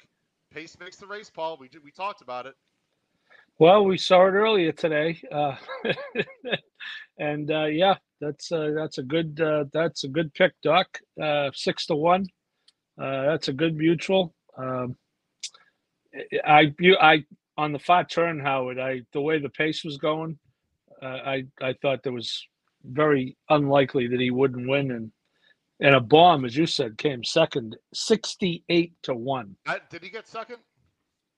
Pace 0.53 0.77
makes 0.79 0.97
the 0.97 1.07
race, 1.07 1.29
Paul. 1.29 1.57
We 1.59 1.69
did, 1.69 1.83
we 1.83 1.91
talked 1.91 2.21
about 2.21 2.45
it. 2.45 2.55
Well, 3.59 3.85
we 3.85 3.97
saw 3.97 4.25
it 4.27 4.31
earlier 4.31 4.71
today, 4.71 5.21
uh, 5.31 5.55
and 7.19 7.51
uh, 7.51 7.65
yeah, 7.65 7.95
that's 8.19 8.51
uh, 8.51 8.71
that's 8.75 8.97
a 8.97 9.03
good 9.03 9.39
uh, 9.39 9.65
that's 9.71 10.03
a 10.03 10.07
good 10.07 10.33
pick, 10.33 10.53
Doc. 10.63 10.87
Uh, 11.21 11.51
six 11.53 11.85
to 11.85 11.95
one. 11.95 12.25
Uh, 12.99 13.25
that's 13.25 13.49
a 13.49 13.53
good 13.53 13.77
mutuel. 13.77 14.31
Um, 14.57 14.95
I 16.43 16.73
you 16.79 16.97
I 16.99 17.23
on 17.55 17.71
the 17.71 17.79
far 17.79 18.03
turn, 18.03 18.39
Howard. 18.39 18.79
I 18.79 19.01
the 19.13 19.21
way 19.21 19.39
the 19.39 19.49
pace 19.49 19.83
was 19.83 19.97
going, 19.97 20.39
uh, 21.01 21.19
I 21.25 21.45
I 21.61 21.73
thought 21.81 22.03
there 22.03 22.13
was 22.13 22.47
very 22.83 23.37
unlikely 23.49 24.07
that 24.07 24.19
he 24.19 24.31
wouldn't 24.31 24.67
win, 24.67 24.91
and 24.91 25.11
and 25.79 25.95
a 25.95 25.99
bomb, 25.99 26.45
as 26.45 26.55
you 26.55 26.65
said, 26.65 26.97
came 26.97 27.23
second, 27.23 27.77
sixty-eight 27.93 28.93
to 29.03 29.15
one. 29.15 29.55
Uh, 29.67 29.79
did 29.89 30.03
he 30.03 30.09
get 30.09 30.27
second? 30.27 30.57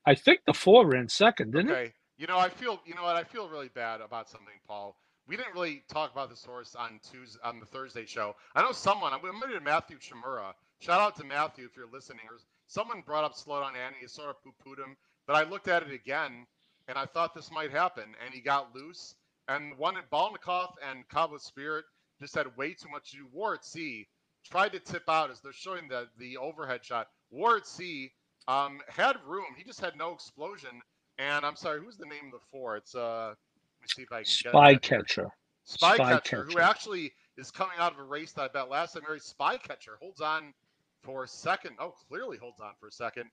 I 0.05 0.15
think 0.15 0.41
the 0.45 0.53
four 0.53 0.87
ran 0.87 1.07
second, 1.07 1.51
didn't 1.51 1.69
it? 1.69 1.73
Okay. 1.73 1.93
You 2.17 2.27
know, 2.27 2.37
I 2.37 2.49
feel 2.49 2.79
you 2.85 2.95
know 2.95 3.03
what 3.03 3.15
I 3.15 3.23
feel 3.23 3.49
really 3.49 3.69
bad 3.69 4.01
about 4.01 4.29
something, 4.29 4.59
Paul. 4.67 4.97
We 5.27 5.37
didn't 5.37 5.53
really 5.53 5.83
talk 5.87 6.11
about 6.11 6.29
this 6.29 6.43
horse 6.43 6.75
on 6.75 6.99
Tuesday 7.09 7.39
on 7.43 7.59
the 7.59 7.65
Thursday 7.65 8.05
show. 8.05 8.35
I 8.55 8.61
know 8.61 8.73
someone. 8.73 9.13
I'm 9.13 9.21
going 9.21 9.33
to 9.39 9.59
Matthew 9.61 9.97
Chimura. 9.97 10.53
Shout 10.79 10.99
out 10.99 11.15
to 11.17 11.23
Matthew 11.23 11.65
if 11.65 11.77
you're 11.77 11.89
listening. 11.91 12.19
Someone 12.67 13.03
brought 13.05 13.23
up 13.23 13.33
slow 13.33 13.61
down 13.61 13.75
Andy. 13.75 13.99
He 14.01 14.07
sort 14.07 14.29
of 14.29 14.43
poo-pooed 14.43 14.79
him, 14.79 14.97
but 15.25 15.35
I 15.35 15.43
looked 15.43 15.67
at 15.69 15.83
it 15.83 15.93
again 15.93 16.45
and 16.87 16.97
I 16.97 17.05
thought 17.05 17.33
this 17.33 17.51
might 17.51 17.71
happen, 17.71 18.03
and 18.23 18.33
he 18.33 18.41
got 18.41 18.75
loose. 18.75 19.15
And 19.47 19.77
one 19.77 19.97
at 19.97 20.09
Balnikhov 20.09 20.73
and 20.89 21.07
Cabo 21.09 21.37
Spirit 21.37 21.85
just 22.21 22.35
had 22.35 22.55
way 22.57 22.73
too 22.73 22.89
much 22.89 23.11
to 23.11 23.17
do. 23.17 23.27
War 23.31 23.55
at 23.55 23.65
Sea 23.65 24.07
tried 24.43 24.71
to 24.73 24.79
tip 24.79 25.03
out 25.09 25.31
as 25.31 25.41
they're 25.41 25.53
showing 25.53 25.87
the 25.87 26.07
the 26.17 26.37
overhead 26.37 26.83
shot. 26.83 27.07
War 27.31 27.57
at 27.57 27.67
Sea 27.67 28.11
um, 28.47 28.79
had 28.87 29.17
room. 29.25 29.45
He 29.57 29.63
just 29.63 29.79
had 29.79 29.97
no 29.97 30.13
explosion. 30.13 30.81
And 31.19 31.45
I'm 31.45 31.55
sorry, 31.55 31.79
who's 31.79 31.97
the 31.97 32.05
name 32.05 32.25
of 32.27 32.31
the 32.31 32.45
four? 32.51 32.77
It's 32.77 32.95
uh, 32.95 33.27
let 33.29 33.81
me 33.81 33.87
see 33.87 34.01
if 34.01 34.11
I 34.11 34.23
can 34.23 34.31
get 34.43 34.51
Spy 34.51 34.73
that 34.73 34.85
here. 34.85 34.99
catcher. 34.99 35.29
Spy, 35.65 35.95
Spy 35.95 36.13
catcher, 36.13 36.43
who 36.45 36.59
actually 36.59 37.13
is 37.37 37.51
coming 37.51 37.75
out 37.79 37.93
of 37.93 37.99
a 37.99 38.03
race 38.03 38.33
that 38.33 38.43
I 38.43 38.47
bet 38.47 38.69
last 38.69 38.93
time. 38.93 39.03
Very 39.05 39.19
Spy 39.19 39.57
catcher 39.57 39.97
holds 39.99 40.21
on 40.21 40.53
for 41.01 41.23
a 41.23 41.27
second. 41.27 41.75
Oh, 41.79 41.93
clearly 42.09 42.37
holds 42.37 42.59
on 42.59 42.71
for 42.79 42.87
a 42.87 42.91
second. 42.91 43.29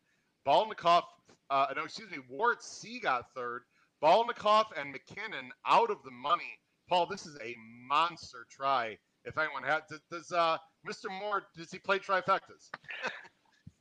Balnikhov, 0.47 1.03
uh, 1.51 1.67
no, 1.77 1.85
excuse 1.85 2.11
me, 2.11 2.19
War 2.29 2.53
at 2.53 2.63
Sea 2.63 2.99
got 2.99 3.33
third. 3.35 3.63
Balnikhov 4.03 4.67
and 4.79 4.95
McKinnon 4.95 5.49
out 5.67 5.91
of 5.91 5.99
the 6.05 6.11
money. 6.11 6.59
Paul, 6.89 7.07
this 7.07 7.27
is 7.27 7.37
a 7.43 7.55
monster 7.89 8.47
try. 8.51 8.97
If 9.25 9.39
anyone 9.39 9.63
had, 9.63 9.83
does, 9.89 10.01
does 10.11 10.33
uh, 10.33 10.57
Mr. 10.89 11.11
Moore 11.11 11.43
does 11.57 11.71
he 11.71 11.79
play 11.79 11.99
trifectas? 11.99 12.71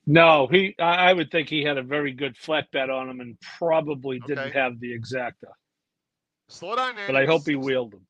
No, 0.06 0.48
he. 0.48 0.74
I 0.80 1.10
I 1.12 1.14
would 1.14 1.30
think 1.30 1.50
he 1.50 1.62
had 1.64 1.78
a 1.78 1.84
very 1.84 2.14
good 2.14 2.36
flat 2.36 2.66
bet 2.72 2.90
on 2.90 3.08
him, 3.10 3.20
and 3.20 3.38
probably 3.60 4.20
didn't 4.20 4.40
Okay. 4.48 4.60
have 4.60 4.80
the 4.80 4.98
exacta. 4.98 5.52
Slow 6.48 6.76
down, 6.76 6.96
But 7.06 7.16
I 7.16 7.26
hope 7.28 7.48
he 7.48 7.56
wheeled 7.56 7.94
him. 7.94 8.08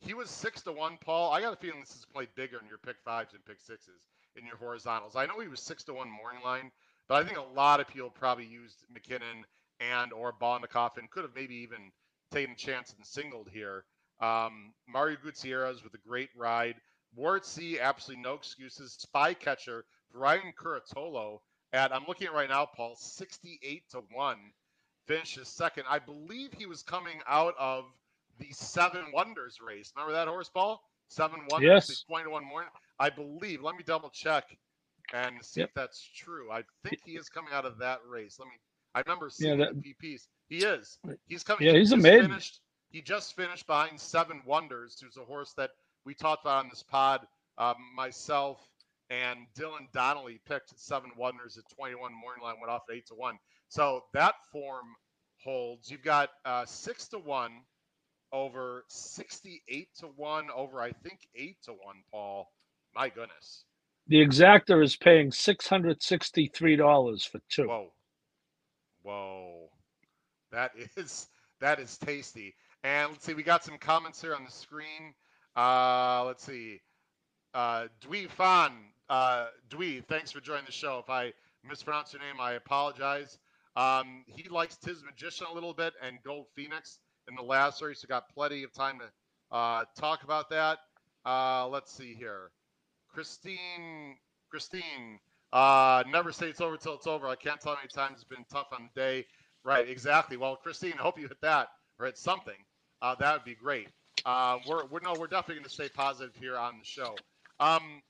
He 0.00 0.12
was 0.12 0.28
six 0.28 0.62
to 0.64 0.72
one, 0.72 0.98
Paul. 1.02 1.32
I 1.32 1.40
got 1.40 1.54
a 1.54 1.56
feeling 1.56 1.80
this 1.80 1.96
is 1.96 2.04
played 2.04 2.28
bigger 2.34 2.58
in 2.60 2.66
your 2.68 2.76
pick 2.78 2.96
fives 3.02 3.32
and 3.32 3.42
pick 3.46 3.60
sixes 3.62 4.02
in 4.36 4.44
your 4.44 4.56
horizontals. 4.58 5.16
I 5.16 5.24
know 5.24 5.40
he 5.40 5.48
was 5.48 5.62
six 5.62 5.84
to 5.84 5.94
one 5.94 6.10
morning 6.10 6.42
line, 6.44 6.70
but 7.08 7.14
I 7.22 7.26
think 7.26 7.38
a 7.38 7.54
lot 7.58 7.80
of 7.80 7.88
people 7.88 8.10
probably 8.10 8.44
used 8.44 8.84
McKinnon 8.94 9.42
and 9.80 10.12
or 10.12 10.32
Balnikhov 10.32 10.96
and 10.98 11.10
could 11.10 11.22
have 11.24 11.34
maybe 11.34 11.54
even 11.56 11.90
taken 12.32 12.52
a 12.52 12.56
chance 12.56 12.92
and 12.96 13.06
singled 13.06 13.48
here. 13.52 13.84
Um, 14.20 14.72
Mario 14.88 15.16
Gutierrez 15.22 15.82
with 15.84 15.94
a 15.94 16.08
great 16.08 16.30
ride. 16.36 16.76
War 17.14 17.36
at 17.36 17.46
Sea, 17.46 17.80
absolutely 17.80 18.22
no 18.22 18.34
excuses. 18.34 18.92
Spy 18.92 19.34
catcher, 19.34 19.84
Brian 20.12 20.52
Curatolo 20.60 21.40
at 21.72 21.92
I'm 21.94 22.04
looking 22.08 22.26
at 22.26 22.32
right 22.34 22.48
now, 22.48 22.66
Paul, 22.66 22.96
68 22.96 23.82
to 23.90 24.02
1. 24.12 24.36
Finishes 25.06 25.48
second. 25.48 25.84
I 25.88 25.98
believe 25.98 26.52
he 26.52 26.66
was 26.66 26.82
coming 26.82 27.20
out 27.26 27.54
of 27.58 27.84
the 28.38 28.48
Seven 28.52 29.06
Wonders 29.12 29.58
race. 29.60 29.92
Remember 29.96 30.12
that 30.12 30.28
horse, 30.28 30.48
Paul? 30.48 30.82
Seven 31.08 31.40
Wonders, 31.50 31.66
Yes. 31.66 31.86
the 31.86 31.96
20 32.08 32.24
to 32.24 32.30
1 32.30 32.44
morning. 32.44 32.70
I 32.98 33.10
believe. 33.10 33.62
Let 33.62 33.76
me 33.76 33.82
double 33.84 34.10
check 34.10 34.44
and 35.14 35.42
see 35.44 35.60
Yep. 35.60 35.68
if 35.70 35.74
that's 35.74 36.02
true. 36.02 36.50
I 36.50 36.64
think 36.84 37.00
he 37.04 37.16
is 37.16 37.28
coming 37.28 37.52
out 37.52 37.64
of 37.64 37.78
that 37.78 38.00
race. 38.06 38.38
Let 38.38 38.48
me. 38.48 38.54
I 38.98 39.02
remember 39.06 39.30
seeing 39.30 39.58
that- 39.58 39.80
the 39.80 39.94
PPs. 39.94 40.26
He 40.48 40.58
is. 40.64 40.98
He's 41.26 41.44
coming. 41.44 41.66
Yeah, 41.66 41.72
he 41.72 41.78
he's 41.78 41.92
a 41.92 41.96
just. 41.96 42.06
Finished, 42.22 42.60
he 42.90 43.02
just 43.02 43.36
finished 43.36 43.66
behind 43.66 44.00
Seven 44.00 44.42
Wonders, 44.44 44.98
who's 45.00 45.16
a 45.16 45.24
horse 45.24 45.52
that 45.54 45.70
we 46.04 46.14
talked 46.14 46.44
about 46.44 46.64
on 46.64 46.70
this 46.70 46.82
pod. 46.82 47.26
Um, 47.58 47.76
myself 47.94 48.60
and 49.10 49.46
Dylan 49.56 49.90
Donnelly 49.92 50.40
picked 50.46 50.78
Seven 50.78 51.10
Wonders 51.16 51.58
at 51.58 51.64
21. 51.76 52.12
Morning 52.12 52.42
line 52.42 52.56
went 52.60 52.70
off 52.70 52.82
at 52.90 52.96
eight 52.96 53.06
to 53.08 53.14
one. 53.14 53.38
So 53.68 54.04
that 54.14 54.34
form 54.50 54.86
holds. 55.44 55.90
You've 55.90 56.02
got 56.02 56.30
uh, 56.44 56.64
six 56.66 57.06
to 57.08 57.18
one 57.18 57.52
over 58.32 58.84
68 58.88 59.88
to 60.00 60.06
one 60.06 60.48
over 60.54 60.80
I 60.80 60.92
think 60.92 61.20
eight 61.36 61.56
to 61.64 61.72
one. 61.72 62.02
Paul, 62.10 62.50
my 62.94 63.08
goodness. 63.10 63.64
The 64.06 64.24
exacta 64.24 64.82
is 64.82 64.96
paying 64.96 65.30
six 65.30 65.68
hundred 65.68 66.02
sixty-three 66.02 66.76
dollars 66.76 67.24
for 67.26 67.40
two. 67.50 67.68
Whoa, 67.68 67.92
whoa, 69.08 69.70
that 70.52 70.72
is 70.96 71.26
that 71.60 71.80
is 71.80 71.96
tasty. 71.96 72.54
And 72.84 73.10
let's 73.10 73.24
see, 73.24 73.34
we 73.34 73.42
got 73.42 73.64
some 73.64 73.78
comments 73.78 74.20
here 74.20 74.34
on 74.34 74.44
the 74.44 74.50
screen. 74.50 75.14
Uh, 75.56 76.24
let's 76.26 76.44
see. 76.44 76.80
Uh, 77.54 77.86
Dwee 78.00 78.28
Fan, 78.28 78.72
uh, 79.08 79.46
thanks 80.08 80.30
for 80.30 80.40
joining 80.40 80.66
the 80.66 80.72
show. 80.72 81.00
If 81.02 81.10
I 81.10 81.32
mispronounce 81.68 82.12
your 82.12 82.20
name, 82.22 82.40
I 82.40 82.52
apologize. 82.52 83.38
Um, 83.74 84.24
he 84.26 84.48
likes 84.48 84.76
Tiz 84.76 85.02
Magician 85.02 85.46
a 85.50 85.54
little 85.54 85.72
bit 85.72 85.94
and 86.04 86.18
Gold 86.24 86.46
Phoenix 86.54 86.98
in 87.28 87.34
the 87.34 87.42
last 87.42 87.78
series, 87.78 88.00
So 88.00 88.08
got 88.08 88.28
plenty 88.34 88.62
of 88.62 88.72
time 88.72 88.98
to 88.98 89.56
uh, 89.56 89.84
talk 89.98 90.22
about 90.22 90.50
that. 90.50 90.78
Uh, 91.24 91.66
let's 91.68 91.92
see 91.92 92.14
here. 92.14 92.50
Christine, 93.12 94.16
Christine, 94.50 95.18
uh, 95.52 96.04
never 96.10 96.32
say 96.32 96.48
it's 96.48 96.60
over 96.60 96.76
till 96.76 96.94
it's 96.94 97.06
over. 97.06 97.26
I 97.26 97.36
can't 97.36 97.60
tell 97.60 97.74
how 97.74 97.78
many 97.78 97.88
times 97.88 98.16
it's 98.16 98.24
been 98.24 98.44
tough 98.50 98.68
on 98.72 98.88
the 98.94 99.00
day. 99.00 99.26
Right, 99.64 99.88
exactly. 99.88 100.36
Well, 100.36 100.56
Christine, 100.56 100.94
I 100.98 101.02
hope 101.02 101.18
you 101.18 101.28
hit 101.28 101.40
that 101.42 101.68
or 101.98 102.06
hit 102.06 102.18
something. 102.18 102.54
Uh, 103.02 103.14
that 103.16 103.32
would 103.32 103.44
be 103.44 103.54
great. 103.54 103.88
Uh, 104.24 104.58
we're, 104.68 104.86
we're 104.86 105.00
no, 105.00 105.14
we're 105.18 105.26
definitely 105.26 105.56
going 105.56 105.64
to 105.64 105.70
stay 105.70 105.88
positive 105.88 106.34
here 106.38 106.56
on 106.56 106.78
the 106.78 106.84
show. 106.84 107.14
Um, 107.60 108.02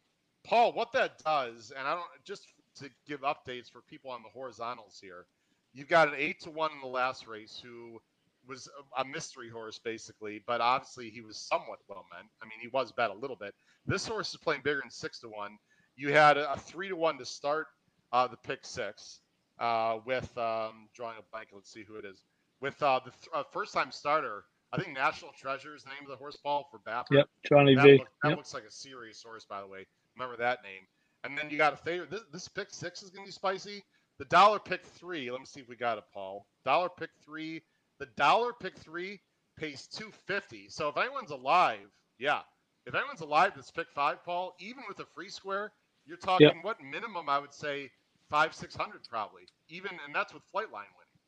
Paul, 0.44 0.72
what 0.72 0.92
that 0.92 1.18
does, 1.24 1.72
and 1.76 1.86
I 1.86 1.94
don't 1.94 2.04
just 2.24 2.46
to 2.76 2.90
give 3.06 3.20
updates 3.22 3.70
for 3.70 3.82
people 3.82 4.10
on 4.10 4.22
the 4.22 4.28
horizontals 4.28 4.98
here. 5.02 5.26
You've 5.72 5.88
got 5.88 6.08
an 6.08 6.14
eight 6.16 6.40
to 6.42 6.50
one 6.50 6.70
in 6.72 6.80
the 6.80 6.86
last 6.86 7.26
race 7.26 7.60
who 7.62 8.00
was 8.46 8.68
a 8.96 9.04
mystery 9.04 9.50
horse 9.50 9.78
basically, 9.78 10.42
but 10.46 10.60
obviously 10.60 11.10
he 11.10 11.20
was 11.20 11.36
somewhat 11.36 11.80
well 11.88 12.06
meant. 12.14 12.28
I 12.42 12.46
mean, 12.46 12.58
he 12.60 12.68
was 12.68 12.92
bet 12.92 13.10
a 13.10 13.14
little 13.14 13.36
bit. 13.36 13.54
This 13.86 14.06
horse 14.06 14.30
is 14.30 14.36
playing 14.36 14.62
bigger 14.64 14.80
than 14.80 14.90
six 14.90 15.20
to 15.20 15.28
one. 15.28 15.58
You 15.98 16.12
had 16.12 16.36
a, 16.38 16.52
a 16.52 16.56
three 16.56 16.88
to 16.88 16.96
one 16.96 17.18
to 17.18 17.26
start 17.26 17.66
uh, 18.12 18.28
the 18.28 18.36
pick 18.36 18.60
six 18.62 19.20
uh, 19.58 19.98
with 20.06 20.36
um, 20.38 20.88
drawing 20.94 21.16
a 21.18 21.22
blank. 21.32 21.48
Let's 21.52 21.72
see 21.72 21.82
who 21.82 21.96
it 21.96 22.04
is. 22.04 22.22
With 22.60 22.80
uh, 22.82 23.00
the 23.04 23.10
th- 23.10 23.28
uh, 23.34 23.42
first 23.52 23.74
time 23.74 23.90
starter, 23.90 24.44
I 24.72 24.80
think 24.80 24.94
National 24.94 25.32
Treasure 25.32 25.74
is 25.74 25.82
the 25.82 25.90
name 25.90 26.04
of 26.04 26.08
the 26.08 26.16
horse 26.16 26.36
Paul 26.36 26.68
for 26.70 26.78
Baffert. 26.88 27.16
Yep, 27.16 27.28
Johnny 27.50 27.74
that, 27.74 27.84
V. 27.84 27.98
look, 27.98 28.08
that 28.22 28.28
Yep. 28.28 28.36
looks 28.38 28.54
like 28.54 28.64
a 28.64 28.70
serious 28.70 29.22
horse, 29.22 29.44
by 29.44 29.60
the 29.60 29.66
way. 29.66 29.86
Remember 30.16 30.36
that 30.36 30.62
name. 30.62 30.86
And 31.24 31.36
then 31.36 31.50
you 31.50 31.58
got 31.58 31.72
a 31.72 31.76
favorite. 31.76 32.10
This, 32.10 32.22
this 32.32 32.48
pick 32.48 32.68
six 32.70 33.02
is 33.02 33.10
going 33.10 33.24
to 33.24 33.28
be 33.28 33.32
spicy. 33.32 33.82
The 34.20 34.24
dollar 34.26 34.60
pick 34.60 34.84
three. 34.86 35.30
Let 35.30 35.40
me 35.40 35.46
see 35.46 35.60
if 35.60 35.68
we 35.68 35.76
got 35.76 35.98
it, 35.98 36.04
Paul. 36.14 36.46
Dollar 36.64 36.88
pick 36.88 37.10
three. 37.24 37.62
The 37.98 38.06
dollar 38.16 38.52
pick 38.52 38.76
three 38.78 39.20
pays 39.56 39.88
two 39.88 40.10
fifty. 40.26 40.68
So 40.68 40.88
if 40.88 40.96
anyone's 40.96 41.30
alive, 41.32 41.90
yeah. 42.18 42.40
If 42.86 42.94
anyone's 42.94 43.20
alive, 43.20 43.52
that's 43.56 43.70
pick 43.70 43.88
five, 43.94 44.24
Paul. 44.24 44.54
Even 44.60 44.84
with 44.88 45.00
a 45.00 45.06
free 45.14 45.28
square, 45.28 45.72
you're 46.08 46.18
talking 46.18 46.62
what 46.62 46.80
minimum? 46.82 47.28
I 47.28 47.38
would 47.38 47.54
say 47.54 47.92
five, 48.30 48.54
six 48.54 48.76
hundred 48.76 49.08
probably. 49.08 49.44
Even 49.68 49.92
and 50.06 50.14
that's 50.14 50.34
with 50.34 50.44
Flightline 50.54 50.92
winning. 50.98 51.18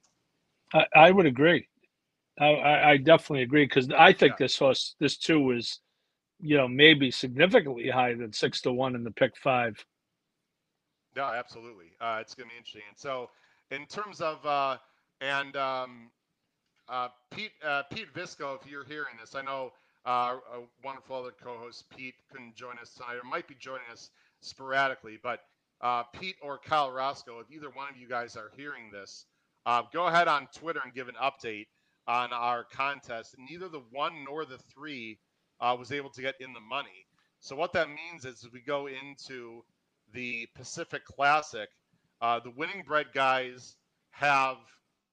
I, 0.74 0.86
I 0.94 1.10
would 1.10 1.26
agree. 1.26 1.68
I, 2.40 2.46
I, 2.46 2.90
I 2.92 2.96
definitely 2.98 3.42
agree 3.42 3.64
because 3.66 3.90
I 3.90 4.12
think 4.12 4.36
Yeah. 4.36 4.38
this 4.38 4.58
horse, 4.58 4.96
this 5.00 5.16
two 5.18 5.50
is, 5.52 5.80
you 6.40 6.56
know, 6.56 6.68
maybe 6.68 7.10
significantly 7.10 7.88
higher 7.88 8.16
than 8.16 8.32
six 8.32 8.60
to 8.62 8.72
one 8.72 8.94
in 8.94 9.04
the 9.04 9.10
pick 9.12 9.36
five. 9.36 9.84
No, 11.16 11.24
absolutely. 11.24 11.92
Uh, 12.00 12.18
it's 12.20 12.34
going 12.34 12.48
to 12.48 12.52
be 12.54 12.58
interesting. 12.58 12.82
And 12.88 12.98
so, 12.98 13.30
in 13.70 13.86
terms 13.86 14.20
of 14.20 14.44
uh, 14.46 14.78
and 15.20 15.56
um, 15.56 16.10
uh, 16.88 17.08
Pete 17.30 17.52
uh, 17.64 17.82
Pete 17.90 18.12
Visco, 18.14 18.56
if 18.60 18.66
you're 18.70 18.84
hearing 18.84 19.16
this, 19.20 19.34
I 19.34 19.42
know 19.42 19.72
uh, 20.06 20.36
a 20.54 20.60
wonderful 20.84 21.16
other 21.16 21.32
co-host 21.32 21.84
Pete 21.90 22.14
couldn't 22.30 22.54
join 22.54 22.78
us 22.78 22.94
tonight, 22.94 23.16
or 23.16 23.28
might 23.28 23.48
be 23.48 23.54
joining 23.54 23.86
us 23.92 24.10
sporadically. 24.40 25.18
But 25.22 25.40
uh, 25.80 26.04
Pete 26.14 26.36
or 26.42 26.58
Kyle 26.58 26.90
Roscoe, 26.90 27.40
if 27.40 27.50
either 27.50 27.70
one 27.70 27.88
of 27.88 27.96
you 27.96 28.08
guys 28.08 28.36
are 28.36 28.50
hearing 28.56 28.90
this, 28.92 29.24
uh, 29.66 29.82
go 29.92 30.06
ahead 30.06 30.28
on 30.28 30.48
Twitter 30.54 30.80
and 30.84 30.94
give 30.94 31.08
an 31.08 31.14
update 31.22 31.66
on 32.06 32.32
our 32.32 32.64
contest. 32.64 33.34
Neither 33.38 33.68
the 33.68 33.82
one 33.90 34.24
nor 34.24 34.44
the 34.44 34.58
three 34.74 35.18
uh, 35.60 35.76
was 35.78 35.92
able 35.92 36.10
to 36.10 36.22
get 36.22 36.34
in 36.40 36.52
the 36.52 36.60
money. 36.60 37.06
So 37.40 37.56
what 37.56 37.72
that 37.74 37.88
means 37.88 38.24
is 38.24 38.46
we 38.52 38.60
go 38.60 38.88
into 38.88 39.62
the 40.12 40.46
Pacific 40.54 41.04
Classic, 41.04 41.68
uh, 42.20 42.40
the 42.40 42.50
winning 42.50 42.82
bread 42.86 43.06
guys 43.14 43.76
have 44.10 44.56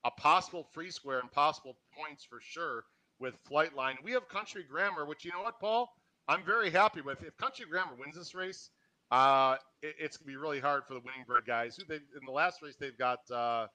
a 0.04 0.12
possible 0.12 0.68
free 0.74 0.92
square 0.92 1.20
and 1.20 1.32
possible 1.32 1.78
points 1.98 2.24
for 2.24 2.40
sure 2.42 2.84
with 3.20 3.36
Flightline. 3.50 3.96
We 4.04 4.12
have 4.14 4.28
Country 4.28 4.66
Grammar, 4.70 5.06
which 5.06 5.26
you 5.26 5.32
know 5.32 5.42
what, 5.42 5.60
Paul, 5.60 5.90
I'm 6.28 6.44
very 6.44 6.70
happy 6.70 7.02
with. 7.02 7.24
If 7.24 7.38
Country 7.38 7.66
Grammar 7.70 7.96
wins 7.98 8.16
this 8.16 8.36
race, 8.36 8.70
uh, 9.12 9.56
it, 9.82 9.96
it's 10.00 10.18
gonna 10.18 10.28
be 10.28 10.38
really 10.38 10.60
hard 10.60 10.84
for 10.88 10.94
the 10.94 11.00
winning 11.00 11.26
bird 11.28 11.44
guys. 11.46 11.76
Who 11.76 11.84
they 11.88 11.96
in 11.96 12.26
the 12.26 12.32
last 12.32 12.62
race 12.62 12.76
they've 12.80 12.98
got, 12.98 13.20
uh, 13.32 13.68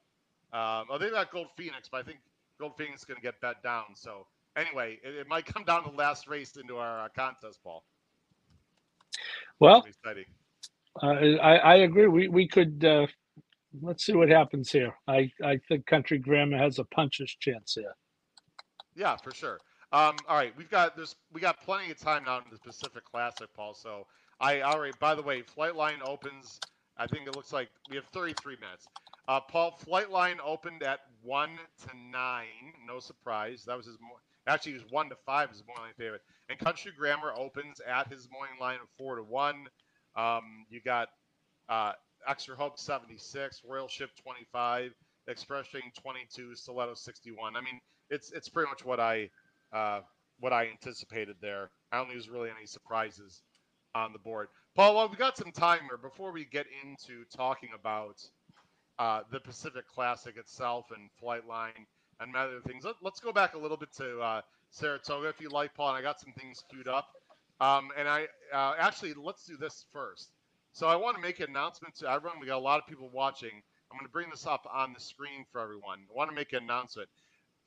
um, 0.53 0.87
oh 0.90 0.99
they've 0.99 1.12
got 1.12 1.31
Gold 1.33 1.49
Phoenix, 1.57 1.88
but 1.90 1.99
I 1.99 2.03
think 2.03 2.18
Gold 2.61 2.73
Phoenix 2.77 3.01
is 3.01 3.05
gonna 3.05 3.21
get 3.21 3.40
bet 3.40 3.62
down. 3.62 3.95
So 3.95 4.27
anyway, 4.57 4.99
it, 5.03 5.14
it 5.14 5.29
might 5.29 5.47
come 5.47 5.64
down 5.64 5.85
to 5.85 5.90
the 5.90 5.97
last 5.97 6.29
race 6.29 6.57
into 6.57 6.77
our 6.77 7.01
uh, 7.01 7.09
contest, 7.16 7.61
Paul. 7.62 7.85
Well, 9.61 9.85
exciting. 9.87 10.25
uh, 11.03 11.07
I, 11.07 11.57
I 11.57 11.75
agree. 11.77 12.09
We 12.09 12.29
we 12.29 12.49
could 12.49 12.85
uh, 12.85 13.07
let's 13.81 14.05
see 14.05 14.12
what 14.12 14.29
happens 14.29 14.71
here. 14.71 14.95
I, 15.09 15.31
I 15.42 15.59
think 15.68 15.87
Country 15.87 16.18
Grammar 16.18 16.59
has 16.59 16.79
a 16.79 16.85
puncher's 16.85 17.35
chance 17.40 17.75
here. 17.75 17.95
Yeah, 18.95 19.16
for 19.16 19.33
sure. 19.33 19.59
Um, 19.92 20.16
all 20.29 20.37
right, 20.37 20.55
we've 20.57 20.71
got 20.71 20.97
there's 20.97 21.16
we 21.33 21.40
got 21.40 21.62
plenty 21.62 21.90
of 21.90 21.99
time 21.99 22.25
now 22.25 22.38
in 22.38 22.45
the 22.51 22.59
Pacific 22.59 23.05
Classic, 23.05 23.49
Paul. 23.55 23.75
So 23.75 24.07
I 24.42 24.62
already. 24.62 24.92
By 24.98 25.14
the 25.14 25.22
way, 25.22 25.42
Flightline 25.42 26.02
opens. 26.05 26.59
I 26.98 27.07
think 27.07 27.28
it 27.28 27.37
looks 27.37 27.52
like 27.52 27.70
we 27.88 27.96
have 27.96 28.05
33 28.07 28.57
minutes. 28.61 28.87
Uh, 29.28 29.40
Paul, 29.40 29.78
Flightline 29.87 30.38
opened 30.44 30.83
at 30.83 31.00
one 31.22 31.50
to 31.83 31.96
nine. 32.11 32.74
No 32.87 32.98
surprise. 32.98 33.64
That 33.66 33.76
was 33.76 33.87
his. 33.87 33.96
Actually, 34.48 34.72
it 34.72 34.83
was 34.83 34.90
one 34.90 35.09
to 35.09 35.16
five. 35.24 35.50
His 35.50 35.62
morning 35.64 35.85
line 35.85 35.92
favorite. 35.96 36.22
And 36.50 36.59
Country 36.59 36.92
Grammar 36.96 37.33
opens 37.38 37.81
at 37.81 38.09
his 38.09 38.28
morning 38.33 38.57
line 38.61 38.78
of 38.83 38.88
four 38.98 39.14
to 39.14 39.22
one. 39.22 39.68
Um, 40.16 40.66
you 40.68 40.81
got 40.85 41.09
uh, 41.68 41.92
Extra 42.26 42.57
Hope 42.57 42.78
76, 42.78 43.62
Royal 43.64 43.88
Ship 43.88 44.11
25, 44.20 44.92
Express 45.28 45.68
Train 45.68 45.92
22, 46.02 46.57
Stiletto 46.57 46.94
61. 46.94 47.57
I 47.57 47.61
mean, 47.61 47.81
it's 48.11 48.33
it's 48.33 48.48
pretty 48.48 48.68
much 48.68 48.85
what 48.85 48.98
I 48.98 49.31
uh, 49.72 50.00
what 50.40 50.52
I 50.52 50.66
anticipated 50.66 51.37
there. 51.40 51.70
I 51.92 51.98
don't 51.98 52.07
think 52.07 52.18
there's 52.18 52.28
really 52.28 52.50
any 52.50 52.66
surprises 52.66 53.42
on 53.94 54.12
the 54.12 54.18
board. 54.18 54.48
Paul, 54.74 54.94
well, 54.94 55.09
we've 55.09 55.18
got 55.18 55.37
some 55.37 55.52
time 55.52 55.81
here 55.88 55.98
before 55.98 56.33
we 56.33 56.44
get 56.44 56.66
into 56.83 57.24
talking 57.35 57.70
about 57.78 58.22
uh, 58.98 59.20
the 59.31 59.40
Pacific 59.40 59.87
Classic 59.87 60.37
itself 60.37 60.87
and 60.96 61.11
Flightline 61.22 61.87
and 62.20 62.35
other 62.37 62.61
things. 62.66 62.85
Let, 62.85 62.96
us 63.05 63.20
go 63.20 63.33
back 63.33 63.55
a 63.55 63.59
little 63.59 63.76
bit 63.76 63.92
to 63.98 64.20
uh, 64.20 64.40
Saratoga, 64.70 65.28
if 65.28 65.40
you 65.40 65.50
like, 65.50 65.74
Paul. 65.74 65.90
And 65.90 65.98
I 65.98 66.02
got 66.02 66.20
some 66.20 66.33
things 66.33 66.62
queued 66.70 66.88
up. 66.88 67.09
Um, 67.61 67.90
and 67.98 68.09
I 68.09 68.26
uh, 68.52 68.74
actually 68.78 69.14
let's 69.14 69.44
do 69.44 69.57
this 69.57 69.85
first. 69.92 70.31
So 70.72 70.88
I 70.88 70.96
want 70.96 71.16
to 71.16 71.22
make 71.22 71.40
an 71.40 71.50
announcement 71.50 71.94
to 71.96 72.11
everyone. 72.11 72.40
We 72.40 72.46
got 72.46 72.59
a 72.59 72.59
lot 72.59 72.81
of 72.81 72.87
people 72.87 73.11
watching. 73.12 73.62
I'm 73.90 73.98
going 73.98 74.07
to 74.07 74.12
bring 74.12 74.31
this 74.31 74.46
up 74.46 74.66
on 74.72 74.94
the 74.94 75.00
screen 75.00 75.44
for 75.52 75.61
everyone. 75.61 75.98
I 76.11 76.16
want 76.16 76.31
to 76.31 76.35
make 76.35 76.55
an 76.55 76.62
announcement. 76.62 77.09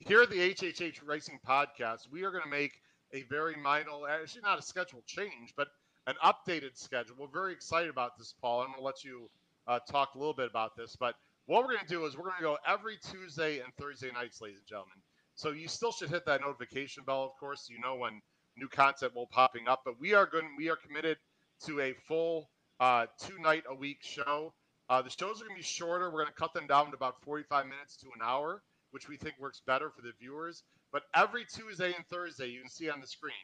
Here 0.00 0.22
at 0.22 0.30
the 0.30 0.54
HHH 0.54 1.06
Racing 1.06 1.38
Podcast, 1.48 2.10
we 2.10 2.24
are 2.24 2.32
going 2.32 2.42
to 2.42 2.50
make 2.50 2.80
a 3.14 3.22
very 3.30 3.54
minor, 3.56 4.08
actually 4.10 4.42
not 4.42 4.58
a 4.58 4.62
schedule 4.62 5.02
change, 5.06 5.54
but 5.56 5.68
an 6.06 6.14
updated 6.24 6.76
schedule. 6.76 7.16
We're 7.18 7.26
very 7.28 7.52
excited 7.52 7.90
about 7.90 8.16
this, 8.18 8.34
Paul. 8.40 8.60
I'm 8.60 8.68
going 8.68 8.78
to 8.78 8.84
let 8.84 9.04
you 9.04 9.28
uh, 9.66 9.80
talk 9.90 10.14
a 10.14 10.18
little 10.18 10.34
bit 10.34 10.48
about 10.48 10.76
this. 10.76 10.96
But 10.96 11.14
what 11.46 11.62
we're 11.62 11.74
going 11.74 11.86
to 11.86 11.88
do 11.88 12.04
is 12.06 12.16
we're 12.16 12.24
going 12.24 12.36
to 12.38 12.42
go 12.42 12.58
every 12.66 12.96
Tuesday 13.10 13.58
and 13.58 13.72
Thursday 13.78 14.10
nights, 14.12 14.40
ladies 14.40 14.58
and 14.58 14.66
gentlemen. 14.68 14.98
So 15.34 15.50
you 15.50 15.68
still 15.68 15.92
should 15.92 16.10
hit 16.10 16.24
that 16.26 16.40
notification 16.40 17.04
bell, 17.04 17.24
of 17.24 17.36
course, 17.38 17.66
so 17.66 17.74
you 17.74 17.80
know 17.80 17.96
when 17.96 18.20
new 18.56 18.68
content 18.68 19.14
will 19.14 19.26
popping 19.26 19.68
up. 19.68 19.82
But 19.84 20.00
we 20.00 20.14
are 20.14 20.26
going, 20.26 20.48
we 20.56 20.70
are 20.70 20.76
committed 20.76 21.18
to 21.66 21.80
a 21.80 21.94
full 22.08 22.50
uh, 22.80 23.06
two 23.20 23.38
night 23.40 23.64
a 23.68 23.74
week 23.74 23.98
show. 24.02 24.54
Uh, 24.88 25.02
the 25.02 25.10
shows 25.10 25.40
are 25.40 25.46
going 25.46 25.56
to 25.56 25.62
be 25.62 25.62
shorter. 25.62 26.06
We're 26.10 26.22
going 26.22 26.32
to 26.32 26.40
cut 26.40 26.54
them 26.54 26.66
down 26.66 26.86
to 26.90 26.96
about 26.96 27.20
45 27.22 27.66
minutes 27.66 27.96
to 27.98 28.06
an 28.06 28.20
hour, 28.22 28.62
which 28.92 29.08
we 29.08 29.16
think 29.16 29.34
works 29.40 29.60
better 29.66 29.90
for 29.90 30.02
the 30.02 30.12
viewers. 30.20 30.62
But 30.92 31.02
every 31.14 31.44
Tuesday 31.44 31.92
and 31.94 32.06
Thursday, 32.06 32.46
you 32.46 32.60
can 32.60 32.70
see 32.70 32.88
on 32.88 33.00
the 33.00 33.06
screen, 33.06 33.34